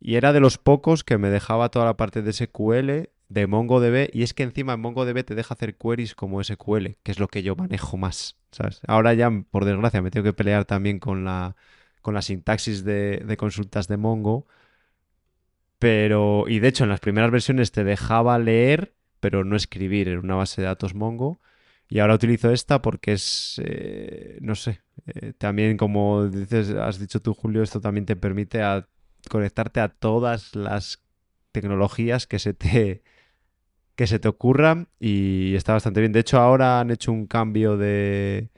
y 0.01 0.17
era 0.17 0.33
de 0.33 0.41
los 0.41 0.59
pocos 0.59 1.05
que 1.05 1.19
me 1.19 1.31
dejaba 1.31 1.71
toda 1.71 1.85
la 1.85 1.97
parte 1.97 2.23
de 2.23 2.33
SQL 2.33 3.09
de 3.29 3.47
MongoDB 3.47 4.11
y 4.13 4.23
es 4.23 4.35
que 4.35 4.43
encima 4.43 4.75
en 4.75 4.81
MongoDB 4.81 5.25
te 5.25 5.35
deja 5.35 5.55
hacer 5.55 5.77
queries 5.77 6.15
como 6.15 6.41
SQL, 6.43 6.97
que 7.03 7.13
es 7.13 7.19
lo 7.19 7.29
que 7.29 7.43
yo 7.43 7.57
manejo 7.57 7.97
más. 7.97 8.37
Ahora 8.87 9.15
ya, 9.15 9.31
por 9.51 9.65
desgracia, 9.65 10.03
me 10.03 10.11
tengo 10.11 10.25
que 10.25 10.33
pelear 10.33 10.65
también 10.65 10.99
con 10.99 11.25
la, 11.25 11.57
con 12.03 12.15
la 12.15 12.23
sintaxis 12.23 12.85
de, 12.85 13.23
de 13.27 13.37
consultas 13.37 13.89
de 13.89 13.97
Mongo 13.97 14.47
pero, 15.79 16.47
y 16.49 16.59
de 16.59 16.69
hecho, 16.69 16.85
en 16.85 16.91
las 16.91 17.01
primeras 17.01 17.31
versiones 17.31 17.71
te 17.73 17.85
dejaba 17.85 18.39
leer, 18.39 18.95
pero 19.21 19.45
no 19.45 19.57
escribir 19.57 20.09
en 20.09 20.19
una 20.19 20.35
base 20.35 20.61
de 20.61 20.67
datos 20.67 20.95
Mongo. 20.95 21.41
Y 21.89 22.01
ahora 22.01 22.15
utilizo 22.15 22.51
esta 22.53 22.83
porque 22.83 23.13
es, 23.13 23.61
eh, 23.65 24.39
no 24.41 24.55
sé, 24.55 24.83
eh, 25.07 25.33
también 25.39 25.77
como 25.77 26.27
dices, 26.27 26.71
has 26.71 26.99
dicho 26.99 27.23
tú, 27.23 27.33
Julio, 27.35 27.63
esto 27.63 27.81
también 27.81 28.07
te 28.07 28.17
permite 28.17 28.61
conectarte 29.31 29.81
a 29.81 29.89
todas 29.89 30.55
las 30.55 31.03
tecnologías 31.53 32.27
que 32.27 32.39
se 32.39 32.55
te 32.55 33.03
que 33.99 34.07
se 34.07 34.21
te 34.21 34.29
ocurran 34.29 34.87
y 35.01 35.57
está 35.57 35.73
bastante 35.73 35.99
bien. 35.99 36.13
De 36.13 36.21
hecho, 36.21 36.39
ahora 36.39 36.79
han 36.79 36.93
hecho 36.93 37.11
un 37.11 37.27
cambio 37.27 37.77
de, 37.77 38.49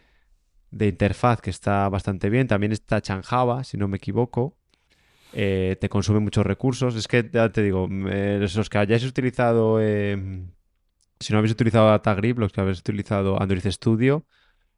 de 0.70 0.86
interfaz 0.88 1.40
que 1.40 1.48
está 1.48 1.88
bastante 1.88 2.28
bien. 2.28 2.46
También 2.46 2.72
está 2.72 3.00
Chanjava, 3.00 3.64
si 3.64 3.78
no 3.78 3.88
me 3.88 3.96
equivoco. 3.96 4.58
Eh, 5.32 5.78
te 5.80 5.88
consume 5.88 6.20
muchos 6.20 6.44
recursos. 6.44 6.94
Es 6.94 7.08
que 7.08 7.30
ya 7.32 7.48
te 7.50 7.62
digo, 7.62 7.88
los 7.88 8.68
que 8.68 8.76
hayáis 8.76 9.02
utilizado, 9.06 9.78
eh, 9.80 10.44
si 11.18 11.32
no 11.32 11.38
habéis 11.38 11.52
utilizado 11.52 11.88
DataGrip, 11.88 12.38
los 12.38 12.52
que 12.52 12.60
habéis 12.60 12.80
utilizado 12.80 13.40
Android 13.40 13.64
Studio, 13.64 14.26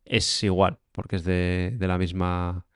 es 0.05 0.45
igual, 0.45 0.79
porque 0.93 1.17
es 1.17 1.25
de, 1.25 1.77
la 1.81 1.99
misma 1.99 2.67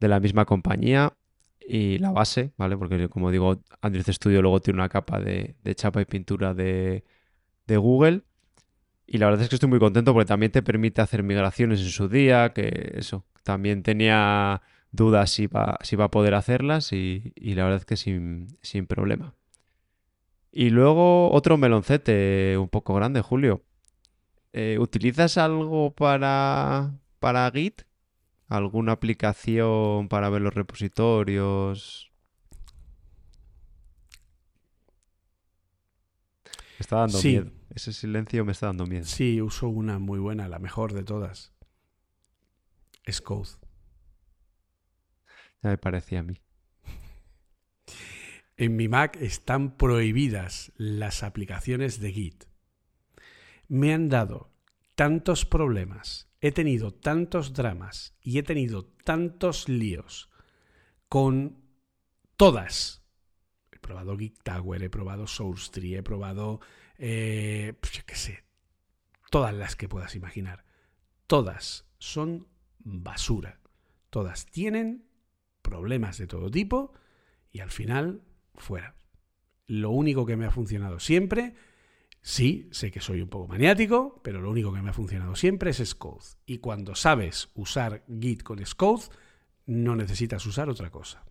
de 0.00 0.08
la 0.08 0.18
misma 0.18 0.46
compañía 0.46 1.12
y 1.60 1.98
la 1.98 2.10
base, 2.10 2.52
¿vale? 2.56 2.76
Porque 2.76 3.08
como 3.08 3.30
digo, 3.30 3.62
Android 3.82 4.08
Studio 4.08 4.42
luego 4.42 4.58
tiene 4.58 4.80
una 4.80 4.88
capa 4.88 5.20
de, 5.20 5.54
chapa 5.76 6.00
y 6.00 6.06
pintura 6.06 6.54
de, 6.54 7.04
de 7.70 7.76
Google. 7.78 8.22
Y 9.06 9.18
la 9.18 9.26
verdad 9.26 9.42
es 9.42 9.48
que 9.48 9.56
estoy 9.56 9.68
muy 9.68 9.78
contento 9.78 10.12
porque 10.12 10.28
también 10.28 10.52
te 10.52 10.62
permite 10.62 11.00
hacer 11.00 11.22
migraciones 11.22 11.80
en 11.80 11.88
su 11.88 12.08
día, 12.08 12.52
que 12.52 12.92
eso, 12.94 13.24
también 13.42 13.82
tenía 13.82 14.62
dudas 14.92 15.30
si 15.30 15.46
va, 15.46 15.78
si 15.82 15.96
va 15.96 16.06
a 16.06 16.10
poder 16.10 16.34
hacerlas 16.34 16.92
y, 16.92 17.32
la 17.36 17.64
verdad 17.64 17.78
es 17.80 17.86
que 17.86 17.96
sin, 17.96 18.48
sin, 18.62 18.86
problema. 18.86 19.34
Y 20.52 20.70
luego 20.70 21.32
otro 21.32 21.56
meloncete 21.56 22.56
un 22.58 22.68
poco 22.68 22.94
grande, 22.94 23.20
Julio. 23.20 23.62
Eh, 24.52 24.78
¿Utilizas 24.80 25.38
algo 25.38 25.92
para, 25.92 26.92
para 27.20 27.50
Git? 27.52 27.82
¿Alguna 28.48 28.92
aplicación 28.92 30.08
para 30.08 30.28
ver 30.28 30.42
los 30.42 30.54
repositorios? 30.54 32.12
Está 36.80 36.96
dando 36.96 37.22
miedo. 37.22 37.59
Ese 37.70 37.92
silencio 37.92 38.44
me 38.44 38.52
está 38.52 38.66
dando 38.66 38.86
miedo. 38.86 39.04
Sí, 39.04 39.40
uso 39.40 39.68
una 39.68 39.98
muy 39.98 40.18
buena, 40.18 40.48
la 40.48 40.58
mejor 40.58 40.92
de 40.92 41.04
todas. 41.04 41.52
Es 43.04 43.20
Code. 43.20 43.50
Ya 45.62 45.70
me 45.70 45.78
parecía 45.78 46.20
a 46.20 46.22
mí. 46.22 46.40
En 48.56 48.76
mi 48.76 48.88
Mac 48.88 49.16
están 49.20 49.76
prohibidas 49.76 50.72
las 50.76 51.22
aplicaciones 51.22 52.00
de 52.00 52.12
Git. 52.12 52.44
Me 53.68 53.94
han 53.94 54.08
dado 54.08 54.52
tantos 54.94 55.46
problemas, 55.46 56.28
he 56.40 56.52
tenido 56.52 56.92
tantos 56.92 57.54
dramas 57.54 58.14
y 58.20 58.38
he 58.38 58.42
tenido 58.42 58.84
tantos 58.84 59.68
líos 59.68 60.28
con 61.08 61.62
todas. 62.36 63.02
He 63.72 63.78
probado 63.78 64.18
Git 64.18 64.42
Tower, 64.42 64.82
he 64.82 64.90
probado 64.90 65.26
SourceTree, 65.26 65.96
he 65.96 66.02
probado, 66.02 66.60
eh, 67.00 67.72
pues 67.80 68.04
qué 68.04 68.14
sé, 68.14 68.44
todas 69.30 69.54
las 69.54 69.74
que 69.74 69.88
puedas 69.88 70.14
imaginar. 70.14 70.64
Todas 71.26 71.86
son 71.98 72.46
basura. 72.78 73.60
Todas 74.10 74.46
tienen 74.46 75.06
problemas 75.62 76.18
de 76.18 76.26
todo 76.26 76.50
tipo 76.50 76.92
y 77.50 77.60
al 77.60 77.70
final 77.70 78.22
fuera. 78.54 78.94
Lo 79.66 79.90
único 79.90 80.26
que 80.26 80.36
me 80.36 80.46
ha 80.46 80.50
funcionado 80.50 80.98
siempre, 81.00 81.54
sí, 82.22 82.68
sé 82.72 82.90
que 82.90 83.00
soy 83.00 83.22
un 83.22 83.28
poco 83.28 83.46
maniático, 83.46 84.20
pero 84.22 84.40
lo 84.40 84.50
único 84.50 84.72
que 84.72 84.82
me 84.82 84.90
ha 84.90 84.94
funcionado 84.94 85.36
siempre 85.36 85.70
es 85.70 85.82
Scode. 85.84 86.24
Y 86.44 86.58
cuando 86.58 86.94
sabes 86.94 87.50
usar 87.54 88.04
Git 88.08 88.42
con 88.42 88.64
Scode, 88.64 89.04
no 89.66 89.96
necesitas 89.96 90.44
usar 90.44 90.68
otra 90.68 90.90
cosa. 90.90 91.24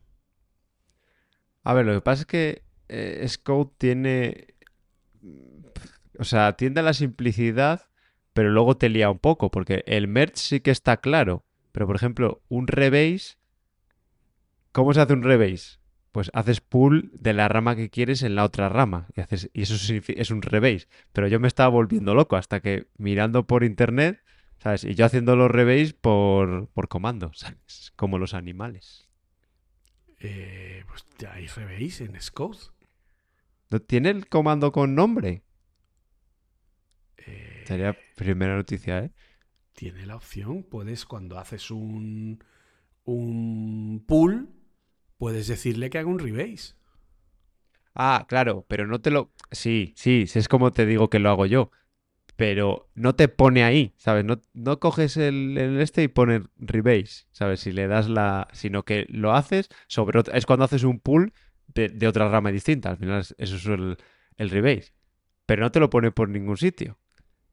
A 1.64 1.74
ver, 1.74 1.86
lo 1.86 1.94
que 1.94 2.02
pasa 2.02 2.22
es 2.22 2.28
que 2.28 2.64
eh, 2.88 3.28
tiene... 3.78 4.56
O 6.18 6.24
sea, 6.24 6.54
tiende 6.54 6.82
a 6.82 6.84
la 6.84 6.94
simplicidad, 6.94 7.88
pero 8.34 8.50
luego 8.50 8.78
te 8.78 8.90
lía 8.90 9.10
un 9.10 9.20
poco, 9.20 9.52
porque 9.52 9.84
el 9.88 10.08
merge 10.08 10.38
sí 10.38 10.60
que 10.60 10.72
está 10.72 10.98
claro. 10.98 11.46
Pero, 11.72 11.88
por 11.88 11.96
ejemplo, 11.96 12.42
un 12.50 12.68
rebase 12.68 13.40
¿Cómo 14.72 14.94
se 14.94 15.02
hace 15.02 15.14
un 15.14 15.24
rebase? 15.24 15.80
Pues 16.12 16.32
haces 16.34 16.62
pull 16.62 17.12
de 17.14 17.34
la 17.34 17.48
rama 17.48 17.76
que 17.76 17.90
quieres 17.90 18.24
en 18.24 18.36
la 18.36 18.44
otra 18.44 18.70
rama. 18.70 19.08
Y, 19.16 19.22
haces, 19.22 19.50
y 19.54 19.64
eso 19.64 19.76
es 19.76 20.32
un 20.32 20.42
rebase. 20.42 20.88
Pero 21.14 21.28
yo 21.28 21.40
me 21.40 21.48
estaba 21.48 21.70
volviendo 21.70 22.16
loco 22.16 22.36
hasta 22.36 22.62
que 22.62 22.88
mirando 22.98 23.46
por 23.46 23.64
internet, 23.64 24.24
¿sabes? 24.60 24.84
Y 24.84 24.96
yo 24.96 25.06
haciendo 25.06 25.36
los 25.36 25.52
rebase 25.52 25.94
por, 25.94 26.68
por 26.70 26.88
comando, 26.88 27.32
¿sabes? 27.34 27.94
Como 27.96 28.18
los 28.18 28.34
animales. 28.34 29.08
Eh, 30.20 30.84
pues 30.88 31.06
ya 31.18 31.34
hay 31.34 31.48
rebase 31.48 32.06
en 32.06 32.20
Scode. 32.22 32.60
¿No 33.70 33.80
tiene 33.80 34.10
el 34.10 34.28
comando 34.28 34.72
con 34.72 34.96
nombre? 34.96 35.44
Eh, 37.18 37.64
Sería 37.68 37.96
primera 38.16 38.56
noticia, 38.56 39.00
¿eh? 39.00 39.12
Tiene 39.74 40.06
la 40.06 40.16
opción. 40.16 40.64
Puedes, 40.64 41.06
cuando 41.06 41.38
haces 41.38 41.70
un, 41.70 42.44
un 43.04 44.04
pull, 44.08 44.50
puedes 45.18 45.48
decirle 45.48 45.90
que 45.90 46.00
haga 46.00 46.10
un 46.10 46.20
rebase. 46.20 46.74
Ah, 47.94 48.26
claro, 48.28 48.66
pero 48.68 48.88
no 48.88 49.02
te 49.02 49.12
lo... 49.12 49.32
Sí, 49.52 49.94
sí, 49.96 50.26
es 50.34 50.48
como 50.48 50.72
te 50.72 50.86
digo 50.86 51.10
que 51.10 51.20
lo 51.20 51.30
hago 51.30 51.46
yo. 51.46 51.72
Pero 52.36 52.90
no 52.96 53.16
te 53.16 53.28
pone 53.28 53.64
ahí, 53.64 53.94
¿sabes? 53.98 54.24
No, 54.24 54.42
no 54.54 54.80
coges 54.80 55.18
el, 55.18 55.58
este 55.82 56.04
y 56.04 56.08
pones 56.08 56.44
rebase, 56.58 57.26
¿sabes? 57.32 57.60
Si 57.60 57.72
le 57.72 57.88
das 57.88 58.10
la... 58.10 58.48
Sino 58.54 58.84
que 58.84 59.06
lo 59.10 59.34
haces 59.34 59.70
sobre 59.88 60.22
Es 60.34 60.46
cuando 60.46 60.66
haces 60.66 60.84
un 60.84 61.00
pull 61.00 61.34
de, 61.74 62.08
otra 62.08 62.30
rama 62.30 62.52
distinta. 62.52 62.90
Al 62.90 62.98
final 62.98 63.20
eso 63.20 63.56
es 63.56 63.66
el, 63.66 63.98
el 64.38 64.50
rebase. 64.50 64.94
pero 65.46 65.64
no 65.64 65.72
te 65.72 65.80
lo 65.80 65.90
pone 65.90 66.12
por 66.12 66.30
ningún 66.30 66.58
sitio. 66.58 66.98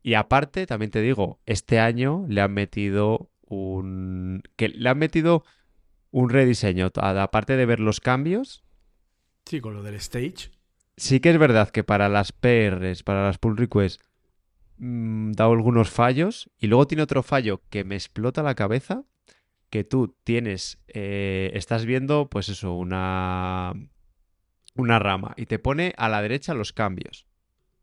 Y 0.03 0.15
aparte, 0.15 0.67
también 0.67 0.93
te 0.93 1.01
digo, 1.01 1.41
este 1.47 1.81
año 1.81 2.27
le 2.29 2.41
han 2.41 2.55
metido 2.55 3.29
un... 3.43 4.41
que 4.55 4.69
le 4.69 4.89
han 4.89 4.99
metido 4.99 5.45
un 6.13 6.31
rediseño. 6.31 6.91
Aparte 6.95 7.57
de 7.57 7.67
ver 7.67 7.81
los 7.81 7.99
cambios. 7.99 8.65
Sí, 9.45 9.61
con 9.61 9.75
lo 9.75 9.83
del 9.83 9.97
stage. 9.97 10.53
Sí 10.97 11.19
que 11.19 11.31
es 11.31 11.39
verdad 11.39 11.71
que 11.71 11.83
para 11.83 12.09
las 12.09 12.31
PRs, 12.31 13.03
para 13.03 13.27
las 13.27 13.39
pull 13.39 13.57
requests, 13.57 14.03
mmm, 14.79 15.33
da 15.33 15.47
algunos 15.47 15.91
fallos. 15.91 16.51
Y 16.59 16.69
luego 16.69 16.87
tiene 16.87 17.03
otro 17.03 17.25
fallo 17.25 17.63
que 17.69 17.83
me 17.83 17.97
explota 17.97 18.45
la 18.45 18.55
cabeza. 18.55 19.03
Que 19.71 19.83
tú 19.83 20.17
tienes, 20.23 20.79
eh, 20.87 21.51
estás 21.55 21.85
viendo, 21.85 22.31
pues 22.31 22.49
eso, 22.49 22.75
una, 22.75 23.73
una 24.77 24.98
rama. 24.98 25.35
Y 25.36 25.47
te 25.47 25.59
pone 25.59 25.94
a 25.97 26.09
la 26.09 26.23
derecha 26.23 26.55
los 26.55 26.73
cambios. 26.73 27.27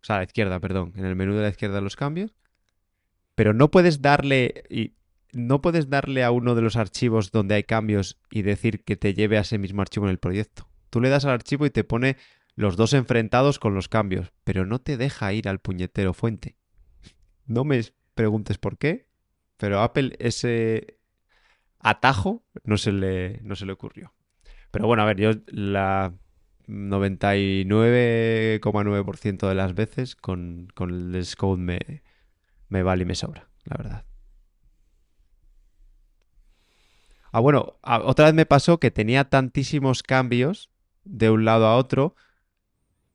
O 0.01 0.05
sea, 0.05 0.15
a 0.15 0.19
la 0.19 0.25
izquierda, 0.25 0.59
perdón. 0.59 0.93
En 0.95 1.05
el 1.05 1.15
menú 1.15 1.33
de 1.35 1.43
la 1.43 1.49
izquierda 1.49 1.81
los 1.81 1.95
cambios. 1.95 2.35
Pero 3.35 3.53
no 3.53 3.71
puedes 3.71 4.01
darle. 4.01 4.63
Y 4.69 4.93
no 5.31 5.61
puedes 5.61 5.89
darle 5.89 6.23
a 6.23 6.31
uno 6.31 6.55
de 6.55 6.61
los 6.61 6.75
archivos 6.75 7.31
donde 7.31 7.55
hay 7.55 7.63
cambios 7.63 8.19
y 8.29 8.43
decir 8.43 8.83
que 8.83 8.95
te 8.95 9.13
lleve 9.13 9.37
a 9.37 9.41
ese 9.41 9.57
mismo 9.57 9.81
archivo 9.81 10.05
en 10.05 10.11
el 10.11 10.19
proyecto. 10.19 10.69
Tú 10.89 11.01
le 11.01 11.09
das 11.09 11.25
al 11.25 11.31
archivo 11.31 11.65
y 11.65 11.71
te 11.71 11.83
pone 11.83 12.17
los 12.55 12.77
dos 12.77 12.93
enfrentados 12.93 13.57
con 13.57 13.73
los 13.73 13.89
cambios, 13.89 14.31
pero 14.43 14.65
no 14.65 14.79
te 14.79 14.95
deja 14.95 15.33
ir 15.33 15.49
al 15.49 15.59
puñetero 15.59 16.13
fuente. 16.13 16.55
No 17.45 17.63
me 17.63 17.81
preguntes 18.13 18.59
por 18.59 18.77
qué, 18.77 19.07
pero 19.57 19.79
a 19.79 19.85
Apple 19.85 20.15
ese 20.19 20.99
atajo 21.79 22.43
no 22.63 22.77
se 22.77 22.91
le, 22.91 23.39
no 23.41 23.55
se 23.55 23.65
le 23.65 23.73
ocurrió. 23.73 24.13
Pero 24.71 24.87
bueno, 24.87 25.03
a 25.03 25.05
ver, 25.05 25.17
yo 25.17 25.31
la 25.47 26.13
99,9% 26.67 29.47
de 29.47 29.55
las 29.55 29.75
veces 29.75 30.15
con, 30.15 30.69
con 30.73 30.89
el 30.89 31.25
Scode 31.25 31.61
me, 31.61 32.01
me 32.69 32.83
vale 32.83 33.03
y 33.03 33.05
me 33.05 33.15
sobra, 33.15 33.49
la 33.65 33.77
verdad. 33.77 34.05
Ah, 37.31 37.39
bueno, 37.39 37.77
otra 37.81 38.25
vez 38.25 38.33
me 38.35 38.45
pasó 38.45 38.79
que 38.79 38.91
tenía 38.91 39.23
tantísimos 39.23 40.03
cambios 40.03 40.69
de 41.03 41.31
un 41.31 41.45
lado 41.45 41.65
a 41.65 41.77
otro 41.77 42.15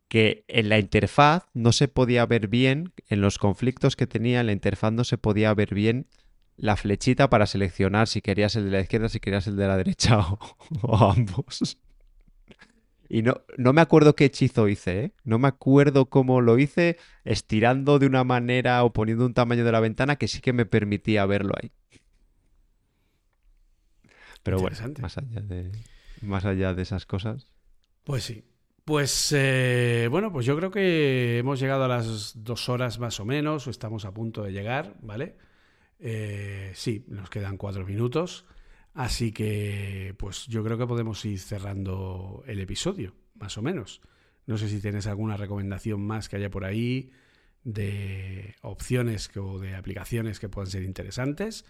que 0.09 0.45
en 0.49 0.71
la 0.71 0.79
interfaz 0.79 1.45
no 1.55 1.73
se 1.73 1.87
podía 1.87 2.27
ver 2.27 2.49
bien, 2.49 2.93
en 3.09 3.21
los 3.21 3.39
conflictos 3.39 3.95
que 3.95 4.07
tenía 4.07 4.41
en 4.41 4.47
la 4.47 4.53
interfaz 4.53 4.93
no 4.93 5.05
se 5.05 5.19
podía 5.19 5.53
ver 5.55 5.75
bien 5.75 6.07
la 6.57 6.77
flechita 6.77 7.31
para 7.31 7.47
seleccionar 7.47 8.09
si 8.09 8.21
querías 8.21 8.57
el 8.57 8.65
de 8.65 8.71
la 8.73 8.81
izquierda, 8.81 9.09
si 9.09 9.21
querías 9.21 9.47
el 9.47 9.57
de 9.57 9.69
la 9.69 9.77
derecha 9.77 10.19
o, 10.83 10.97
ambos. 10.97 11.79
Y 13.09 13.23
no, 13.23 13.41
no, 13.57 13.73
me 13.73 13.81
acuerdo 13.81 14.15
qué 14.15 14.27
hechizo 14.27 14.69
hice, 14.69 15.05
¿eh? 15.05 15.13
No 15.25 15.39
me 15.39 15.49
acuerdo 15.49 16.07
cómo 16.07 16.41
lo 16.41 16.59
hice, 16.59 16.99
estirando 17.25 17.99
de 17.99 18.07
una 18.07 18.23
manera 18.23 18.85
o 18.85 18.93
poniendo 18.93 19.25
un 19.25 19.35
tamaño 19.35 19.65
de 19.65 19.73
la 19.73 19.81
ventana 19.81 20.17
que 20.17 20.29
sí 20.29 20.41
que 20.41 20.53
me 20.53 20.67
permitía 20.67 21.25
verlo 21.25 21.55
ahí. 21.61 21.73
Pero 24.43 24.59
bueno, 24.61 24.77
más 25.01 25.19
allá, 25.19 25.41
de, 25.41 25.73
más 26.21 26.45
allá 26.45 26.75
de 26.75 26.83
esas 26.83 27.07
cosas. 27.07 27.51
Pues 28.05 28.25
sí. 28.25 28.45
Pues 28.85 29.35
eh, 29.37 30.09
bueno, 30.11 30.33
pues 30.33 30.47
yo 30.47 30.57
creo 30.57 30.71
que 30.71 31.39
hemos 31.39 31.61
llegado 31.61 31.85
a 31.85 31.89
las 31.89 32.43
dos 32.43 32.71
horas 32.71 32.99
más 32.99 33.21
o 33.21 33.27
menos, 33.27 33.67
o 33.67 33.71
estamos 33.71 34.07
a 34.07 34.13
punto 34.13 34.43
de 34.43 34.53
llegar, 34.53 34.97
¿vale? 35.03 35.37
Eh, 35.99 36.73
sí, 36.75 37.05
nos 37.09 37.29
quedan 37.29 37.59
cuatro 37.59 37.85
minutos. 37.85 38.47
Así 38.99 39.31
que, 39.31 40.17
pues 40.19 40.49
yo 40.49 40.65
creo 40.65 40.77
que 40.77 40.85
podemos 40.85 41.25
ir 41.25 41.39
cerrando 41.39 42.43
el 42.49 42.59
episodio, 42.59 43.15
más 43.37 43.57
o 43.57 43.63
menos. 43.63 44.01
No 44.45 44.59
sé 44.59 44.69
si 44.69 44.81
tienes 44.81 45.07
alguna 45.07 45.37
recomendación 45.37 46.05
más 46.05 46.29
que 46.29 46.35
haya 46.35 46.51
por 46.51 46.65
ahí 46.65 47.13
de 47.63 48.57
opciones 48.61 49.31
o 49.37 49.61
de 49.61 49.77
aplicaciones 49.77 50.41
que 50.41 50.49
puedan 50.49 50.69
ser 50.69 50.83
interesantes. 50.83 51.65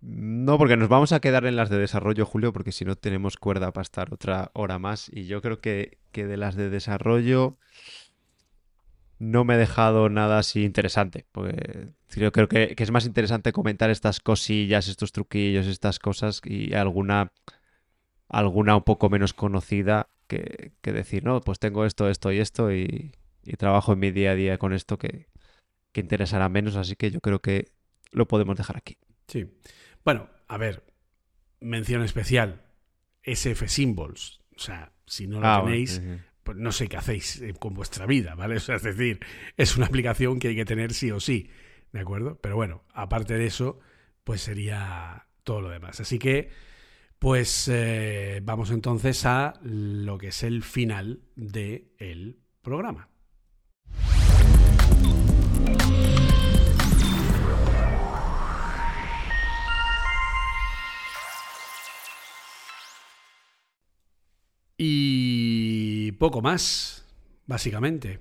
No, 0.00 0.58
porque 0.58 0.76
nos 0.76 0.88
vamos 0.88 1.12
a 1.12 1.20
quedar 1.20 1.46
en 1.46 1.54
las 1.54 1.70
de 1.70 1.78
desarrollo, 1.78 2.26
Julio, 2.26 2.52
porque 2.52 2.72
si 2.72 2.84
no 2.84 2.96
tenemos 2.96 3.36
cuerda 3.36 3.72
para 3.72 3.82
estar 3.82 4.12
otra 4.12 4.50
hora 4.52 4.80
más. 4.80 5.08
Y 5.12 5.26
yo 5.26 5.40
creo 5.42 5.60
que, 5.60 5.98
de 6.12 6.36
las 6.36 6.56
de 6.56 6.70
desarrollo 6.70 7.56
no 9.18 9.44
me 9.44 9.54
he 9.54 9.58
dejado 9.58 10.08
nada 10.08 10.38
así 10.38 10.64
interesante. 10.64 11.26
Porque 11.32 11.88
yo 12.10 12.32
creo 12.32 12.48
que, 12.48 12.74
es 12.76 12.90
más 12.90 13.06
interesante 13.06 13.52
comentar 13.52 13.90
estas 13.90 14.20
cosillas, 14.20 14.88
estos 14.88 15.12
truquillos, 15.12 15.66
estas 15.66 15.98
cosas 15.98 16.40
y 16.44 16.74
alguna, 16.74 17.32
alguna 18.28 18.76
un 18.76 18.82
poco 18.82 19.08
menos 19.08 19.32
conocida 19.32 20.08
que, 20.26 20.72
decir, 20.82 21.24
no, 21.24 21.40
pues 21.40 21.58
tengo 21.58 21.84
esto, 21.84 22.08
esto 22.08 22.32
y 22.32 22.38
esto 22.38 22.72
y, 22.72 23.12
trabajo 23.58 23.92
en 23.92 24.00
mi 24.00 24.10
día 24.10 24.32
a 24.32 24.34
día 24.34 24.58
con 24.58 24.72
esto 24.72 24.98
que, 24.98 25.28
que 25.92 26.00
interesará 26.00 26.48
menos. 26.48 26.76
Así 26.76 26.96
que 26.96 27.10
yo 27.10 27.20
creo 27.20 27.40
que 27.40 27.70
lo 28.10 28.26
podemos 28.26 28.56
dejar 28.56 28.76
aquí. 28.76 28.98
Sí. 29.28 29.46
Bueno, 30.04 30.28
a 30.48 30.56
ver, 30.56 30.84
mención 31.60 32.02
especial, 32.02 32.62
SF 33.22 33.68
Symbols. 33.68 34.40
O 34.56 34.58
sea, 34.58 34.92
si 35.06 35.26
no 35.26 35.40
lo 35.40 35.46
ah, 35.46 35.62
tenéis, 35.64 36.00
pues 36.46 36.56
no 36.56 36.70
sé 36.70 36.86
qué 36.86 36.96
hacéis 36.96 37.42
eh, 37.42 37.54
con 37.58 37.74
vuestra 37.74 38.06
vida, 38.06 38.36
¿vale? 38.36 38.56
Es 38.56 38.66
decir, 38.66 39.18
es 39.56 39.76
una 39.76 39.86
aplicación 39.86 40.38
que 40.38 40.48
hay 40.48 40.56
que 40.56 40.64
tener 40.64 40.94
sí 40.94 41.10
o 41.10 41.18
sí, 41.18 41.50
¿de 41.92 42.00
acuerdo? 42.00 42.38
Pero 42.40 42.54
bueno, 42.54 42.84
aparte 42.94 43.34
de 43.34 43.46
eso, 43.46 43.80
pues 44.22 44.42
sería 44.42 45.26
todo 45.42 45.60
lo 45.60 45.70
demás. 45.70 45.98
Así 45.98 46.20
que, 46.20 46.48
pues 47.18 47.68
eh, 47.68 48.40
vamos 48.44 48.70
entonces 48.70 49.26
a 49.26 49.54
lo 49.62 50.18
que 50.18 50.28
es 50.28 50.44
el 50.44 50.62
final 50.62 51.20
del 51.34 52.38
programa. 52.62 53.08
Poco 66.16 66.42
más, 66.42 67.06
básicamente. 67.46 68.20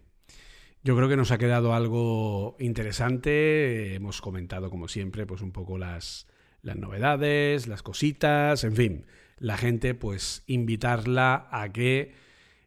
Yo 0.84 0.96
creo 0.96 1.10
que 1.10 1.18
nos 1.18 1.32
ha 1.32 1.38
quedado 1.38 1.74
algo 1.74 2.56
interesante. 2.60 3.96
Hemos 3.96 4.22
comentado, 4.22 4.70
como 4.70 4.88
siempre, 4.88 5.26
pues 5.26 5.42
un 5.42 5.52
poco 5.52 5.78
las, 5.78 6.28
las 6.62 6.78
novedades, 6.78 7.68
las 7.68 7.82
cositas, 7.82 8.64
en 8.64 8.76
fin. 8.76 9.06
La 9.38 9.58
gente, 9.58 9.96
pues 9.96 10.44
invitarla 10.48 11.48
a 11.52 11.70
que 11.70 12.14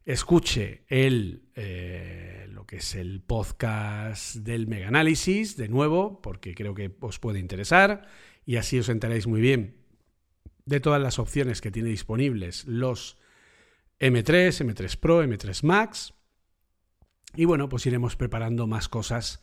escuche 0.04 0.84
el, 0.88 1.44
eh, 1.54 2.46
lo 2.50 2.66
que 2.66 2.76
es 2.76 2.94
el 2.94 3.20
podcast 3.20 4.36
del 4.36 4.66
Mega 4.66 4.88
Análisis 4.88 5.56
de 5.56 5.68
nuevo, 5.68 6.20
porque 6.22 6.54
creo 6.54 6.74
que 6.74 6.96
os 7.00 7.18
puede 7.18 7.38
interesar 7.38 8.08
y 8.46 8.56
así 8.56 8.78
os 8.78 8.88
enteráis 8.88 9.26
muy 9.26 9.40
bien 9.40 9.76
de 10.64 10.80
todas 10.80 11.00
las 11.00 11.18
opciones 11.18 11.60
que 11.60 11.70
tiene 11.70 11.90
disponibles 11.90 12.64
los 12.66 13.18
M3, 14.00 14.64
M3 14.64 14.96
Pro, 14.98 15.24
M3 15.24 15.62
Max. 15.64 16.14
Y 17.34 17.44
bueno, 17.44 17.68
pues 17.68 17.86
iremos 17.86 18.16
preparando 18.16 18.66
más 18.66 18.88
cosas 18.88 19.42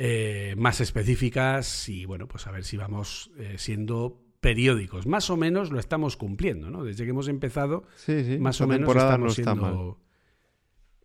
eh, 0.00 0.54
más 0.56 0.80
específicas 0.80 1.88
y 1.88 2.04
bueno, 2.04 2.28
pues 2.28 2.46
a 2.46 2.52
ver 2.52 2.62
si 2.62 2.76
vamos 2.76 3.32
eh, 3.36 3.56
siendo 3.58 4.22
periódicos. 4.38 5.08
Más 5.08 5.28
o 5.28 5.36
menos 5.36 5.72
lo 5.72 5.80
estamos 5.80 6.16
cumpliendo, 6.16 6.70
¿no? 6.70 6.84
Desde 6.84 7.02
que 7.02 7.10
hemos 7.10 7.26
empezado, 7.26 7.82
más 8.38 8.60
o 8.60 8.68
menos 8.68 8.88
estamos 8.88 9.34
siendo... 9.34 9.98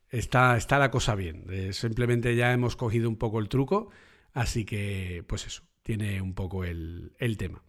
Está, 0.09 0.57
está, 0.57 0.77
la 0.77 0.91
cosa 0.91 1.15
bien. 1.15 1.45
Eh, 1.49 1.73
simplemente 1.73 2.35
ya 2.35 2.53
hemos 2.53 2.75
cogido 2.75 3.09
un 3.09 3.15
poco 3.15 3.39
el 3.39 3.49
truco, 3.49 3.89
así 4.31 4.63
que 4.63 5.25
pues 5.27 5.47
eso, 5.47 5.63
tiene 5.81 6.21
un 6.21 6.35
poco 6.35 6.63
el, 6.63 7.13
el 7.17 7.35
tema. 7.35 7.63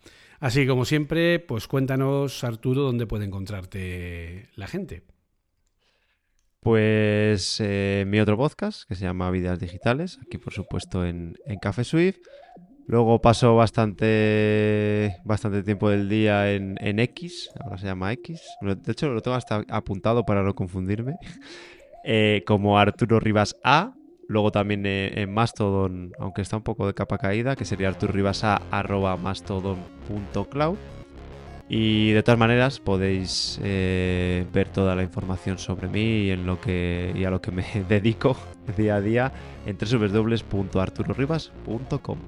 Así 0.44 0.66
como 0.66 0.84
siempre, 0.84 1.38
pues 1.38 1.66
cuéntanos, 1.66 2.44
Arturo, 2.44 2.82
dónde 2.82 3.06
puede 3.06 3.24
encontrarte 3.24 4.50
la 4.56 4.66
gente. 4.66 5.02
Pues 6.60 7.62
eh, 7.64 8.04
mi 8.06 8.20
otro 8.20 8.36
podcast, 8.36 8.86
que 8.86 8.94
se 8.94 9.04
llama 9.06 9.30
Vidas 9.30 9.58
Digitales, 9.58 10.18
aquí 10.20 10.36
por 10.36 10.52
supuesto 10.52 11.06
en, 11.06 11.38
Café 11.62 11.82
Swift. 11.82 12.18
Luego 12.86 13.22
paso 13.22 13.56
bastante, 13.56 15.16
bastante 15.24 15.62
tiempo 15.62 15.88
del 15.88 16.10
día 16.10 16.52
en, 16.52 16.98
X, 16.98 17.48
ahora 17.64 17.78
se 17.78 17.86
llama 17.86 18.12
X. 18.12 18.42
De 18.60 18.92
hecho, 18.92 19.08
lo 19.08 19.22
tengo 19.22 19.38
hasta 19.38 19.64
apuntado 19.70 20.26
para 20.26 20.42
no 20.42 20.54
confundirme. 20.54 21.16
Eh, 22.06 22.42
como 22.46 22.78
Arturo 22.78 23.18
Rivas 23.18 23.56
A, 23.64 23.94
Luego 24.28 24.52
también 24.52 24.84
eh, 24.86 25.22
en 25.22 25.32
Mastodon, 25.32 26.12
aunque 26.18 26.42
está 26.42 26.56
un 26.56 26.62
poco 26.62 26.86
de 26.86 26.94
capa 26.94 27.18
caída, 27.18 27.56
que 27.56 27.64
sería 27.64 27.88
arturribasa.mastodon.cloud. 27.88 30.76
Y 31.68 32.12
de 32.12 32.22
todas 32.22 32.38
maneras 32.38 32.78
podéis 32.78 33.58
eh, 33.62 34.46
ver 34.52 34.68
toda 34.68 34.94
la 34.94 35.02
información 35.02 35.58
sobre 35.58 35.88
mí 35.88 36.26
y, 36.26 36.30
a 36.30 36.36
lo 36.36 36.60
que 36.60 37.50
me 37.52 37.64
dedico 37.88 38.36
día 38.76 38.96
a 38.96 39.00
día 39.00 39.32
en 39.64 39.78
www.arturoribas.com. 39.78 42.18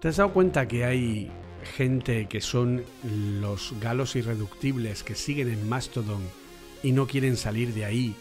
¿Te 0.00 0.08
has 0.08 0.16
dado 0.16 0.32
cuenta 0.32 0.66
que 0.66 0.86
hay 0.86 1.30
gente 1.76 2.24
que 2.26 2.40
son 2.40 2.84
los 3.40 3.74
galos 3.80 4.16
irreductibles 4.16 5.02
que 5.02 5.14
siguen 5.14 5.50
en 5.50 5.68
Mastodon 5.68 6.22
y 6.82 6.92
no 6.92 7.06
quieren 7.06 7.36
salir 7.36 7.74
de 7.74 7.84
ahí 7.84 8.16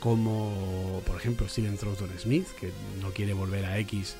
como 0.00 1.02
por 1.06 1.16
ejemplo 1.16 1.48
Steven 1.48 1.76
Troughton 1.76 2.10
Smith, 2.18 2.46
que 2.60 2.70
no 3.00 3.10
quiere 3.10 3.32
volver 3.32 3.64
a 3.64 3.78
X, 3.78 4.16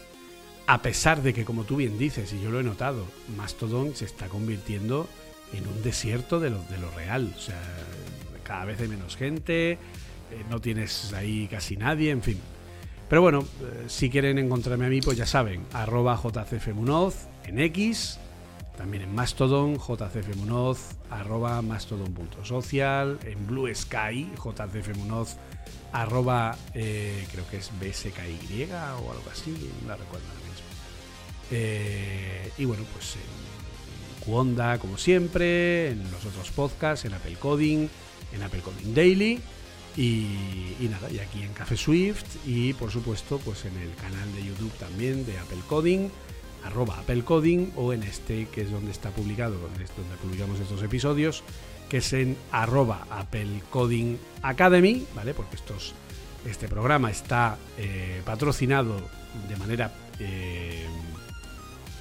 a 0.67 0.83
pesar 0.83 1.23
de 1.23 1.33
que, 1.33 1.45
como 1.45 1.65
tú 1.65 1.77
bien 1.77 1.99
dices, 1.99 2.33
y 2.33 2.41
yo 2.41 2.51
lo 2.51 2.61
he 2.61 2.65
notado, 2.65 3.05
Mastodon 3.37 3.95
se 3.95 4.05
está 4.05 4.29
convirtiendo 4.29 5.09
en 5.53 5.67
un 5.67 5.83
desierto 5.83 6.41
de 6.41 6.51
lo, 6.51 6.61
real. 6.97 7.33
O 7.37 7.39
sea, 7.39 7.61
cada 8.43 8.65
vez 8.65 8.81
hay 8.81 8.89
menos 8.89 9.17
gente, 9.17 9.73
eh, 9.73 9.79
no 10.51 10.61
tienes 10.61 11.13
ahí 11.13 11.47
casi 11.49 11.77
nadie, 11.77 12.11
en 12.11 12.23
fin. 12.23 12.41
Pero 13.09 13.23
bueno, 13.23 13.41
eh, 13.41 13.85
si 13.87 14.11
quieren 14.11 14.39
encontrarme 14.39 14.87
a 14.87 14.89
mí, 14.89 15.01
pues 15.01 15.17
ya 15.17 15.27
saben, 15.27 15.65
arroba 15.73 16.17
jcfmunoz 16.17 17.29
en 17.45 17.61
X, 17.61 18.19
también 18.77 19.05
en 19.05 19.15
Mastodon, 19.15 19.79
jcfmunoz, 19.79 20.97
arroba 21.11 21.63
mastodon.social, 21.63 23.21
en 23.25 23.47
Blue 23.47 23.73
Sky, 23.73 24.29
jcfmunoz, 24.37 25.37
arroba, 25.93 26.57
eh, 26.75 27.27
creo 27.33 27.47
que 27.49 27.59
es 27.59 27.71
bsky 27.81 28.65
o 28.71 29.13
algo 29.13 29.31
así, 29.31 29.51
no 29.87 29.97
recuerdo 29.97 30.27
ahora 30.29 30.41
mismo. 30.41 30.67
Eh, 31.51 32.51
y 32.59 32.65
bueno, 32.65 32.85
pues 32.93 33.15
en 33.17 34.25
Cuonda, 34.25 34.79
como 34.79 34.99
siempre, 34.99 35.91
en 35.91 36.11
los 36.11 36.25
otros 36.25 36.51
podcasts, 36.51 37.05
en 37.05 37.15
Apple 37.15 37.37
Coding, 37.37 37.89
en 38.33 38.43
Apple 38.43 38.61
Coding 38.61 38.95
Daily. 38.95 39.41
Y, 39.97 40.77
y, 40.79 40.89
nada, 40.91 41.11
y 41.11 41.21
aquí 41.21 41.43
en 41.43 41.55
Café 41.55 41.75
Swift 41.75 42.27
y 42.45 42.75
por 42.75 42.91
supuesto 42.91 43.39
pues 43.39 43.65
en 43.65 43.75
el 43.79 43.95
canal 43.95 44.31
de 44.35 44.45
YouTube 44.45 44.73
también 44.73 45.25
de 45.25 45.39
Apple 45.39 45.63
Coding, 45.67 46.11
arroba 46.65 46.99
Apple 46.99 47.25
Coding 47.25 47.71
o 47.77 47.95
en 47.95 48.03
este 48.03 48.47
que 48.49 48.61
es 48.61 48.71
donde 48.71 48.91
está 48.91 49.09
publicado, 49.09 49.59
donde, 49.59 49.87
donde 49.97 50.17
publicamos 50.21 50.61
estos 50.61 50.83
episodios, 50.83 51.45
que 51.89 51.99
es 51.99 52.13
en 52.13 52.37
arroba 52.51 53.07
Apple 53.11 53.63
Coding 53.71 54.17
Academy, 54.43 55.07
¿vale? 55.15 55.35
Porque 55.35 55.57
estos, 55.57 55.95
este 56.45 56.69
programa 56.69 57.11
está 57.11 57.59
eh, 57.79 58.23
patrocinado 58.25 58.97
de 59.49 59.57
manera 59.57 59.93
eh, 60.19 60.87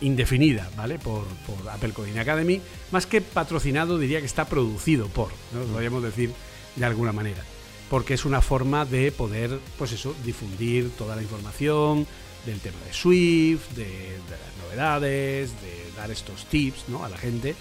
indefinida, 0.01 0.69
¿vale? 0.75 0.97
Por, 0.99 1.25
por, 1.45 1.69
Apple 1.69 1.93
Coding 1.93 2.17
Academy. 2.17 2.61
Más 2.91 3.05
que 3.05 3.21
patrocinado, 3.21 3.97
diría 3.97 4.19
que 4.19 4.25
está 4.25 4.45
producido 4.45 5.07
por, 5.07 5.29
¿no? 5.53 5.61
Podríamos 5.71 6.03
decir 6.03 6.31
de 6.75 6.85
alguna 6.85 7.11
manera. 7.11 7.43
Porque 7.89 8.15
es 8.15 8.25
una 8.25 8.41
forma 8.41 8.85
de 8.85 9.11
poder, 9.11 9.59
pues 9.77 9.91
eso, 9.91 10.15
difundir 10.23 10.89
toda 10.97 11.15
la 11.15 11.21
información 11.21 12.07
del 12.45 12.59
tema 12.59 12.77
de 12.85 12.93
Swift, 12.93 13.69
de, 13.75 13.85
de 13.85 14.31
las 14.31 14.65
novedades, 14.65 15.51
de 15.61 15.91
dar 15.95 16.09
estos 16.09 16.45
tips, 16.45 16.89
¿no? 16.89 17.05
A 17.05 17.09
la 17.09 17.17
gente 17.17 17.55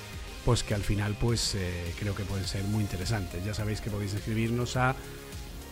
pues 0.44 0.62
que 0.62 0.74
al 0.74 0.82
final 0.82 1.16
pues 1.18 1.54
eh, 1.54 1.94
creo 1.98 2.14
que 2.14 2.24
pueden 2.24 2.46
ser 2.46 2.64
muy 2.64 2.82
interesantes. 2.82 3.42
Ya 3.44 3.54
sabéis 3.54 3.80
que 3.80 3.88
podéis 3.90 4.12
escribirnos 4.14 4.76
a 4.76 4.94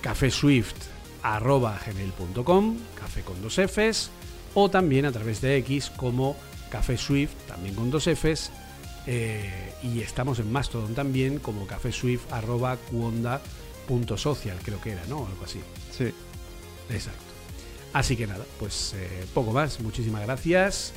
cafeswift.gmail.com, 0.01 2.79
café 2.95 3.21
con 3.23 3.43
dos 3.43 3.59
Fs, 3.59 4.11
o 4.55 4.71
también 4.71 5.05
a 5.07 5.13
través 5.13 5.41
de 5.41 5.57
X 5.59 5.91
como 5.97 6.37
Café 6.71 6.97
Swift, 6.97 7.35
también 7.47 7.75
con 7.75 7.91
dos 7.91 8.07
Fs, 8.07 8.53
eh, 9.07 9.75
y 9.83 10.01
estamos 10.01 10.39
en 10.39 10.51
Mastodon 10.53 10.95
también 10.95 11.39
como 11.39 11.67
cafeswift.cuonda.social, 11.67 14.59
creo 14.63 14.81
que 14.81 14.93
era, 14.93 15.05
¿no? 15.09 15.27
Algo 15.27 15.45
así. 15.45 15.61
Sí. 15.97 16.15
Exacto. 16.91 17.33
Así 17.93 18.17
que 18.17 18.27
nada, 18.27 18.45
pues 18.59 18.95
eh, 18.97 19.27
poco 19.35 19.53
más. 19.53 19.79
Muchísimas 19.81 20.23
gracias. 20.23 20.95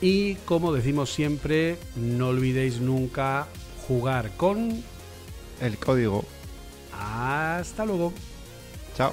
Y 0.00 0.34
como 0.36 0.72
decimos 0.72 1.12
siempre, 1.12 1.76
no 1.96 2.28
olvidéis 2.28 2.80
nunca 2.80 3.48
jugar 3.86 4.30
con 4.36 4.82
el 5.60 5.78
código. 5.78 6.24
Hasta 6.92 7.84
luego. 7.84 8.12
Chao. 8.96 9.12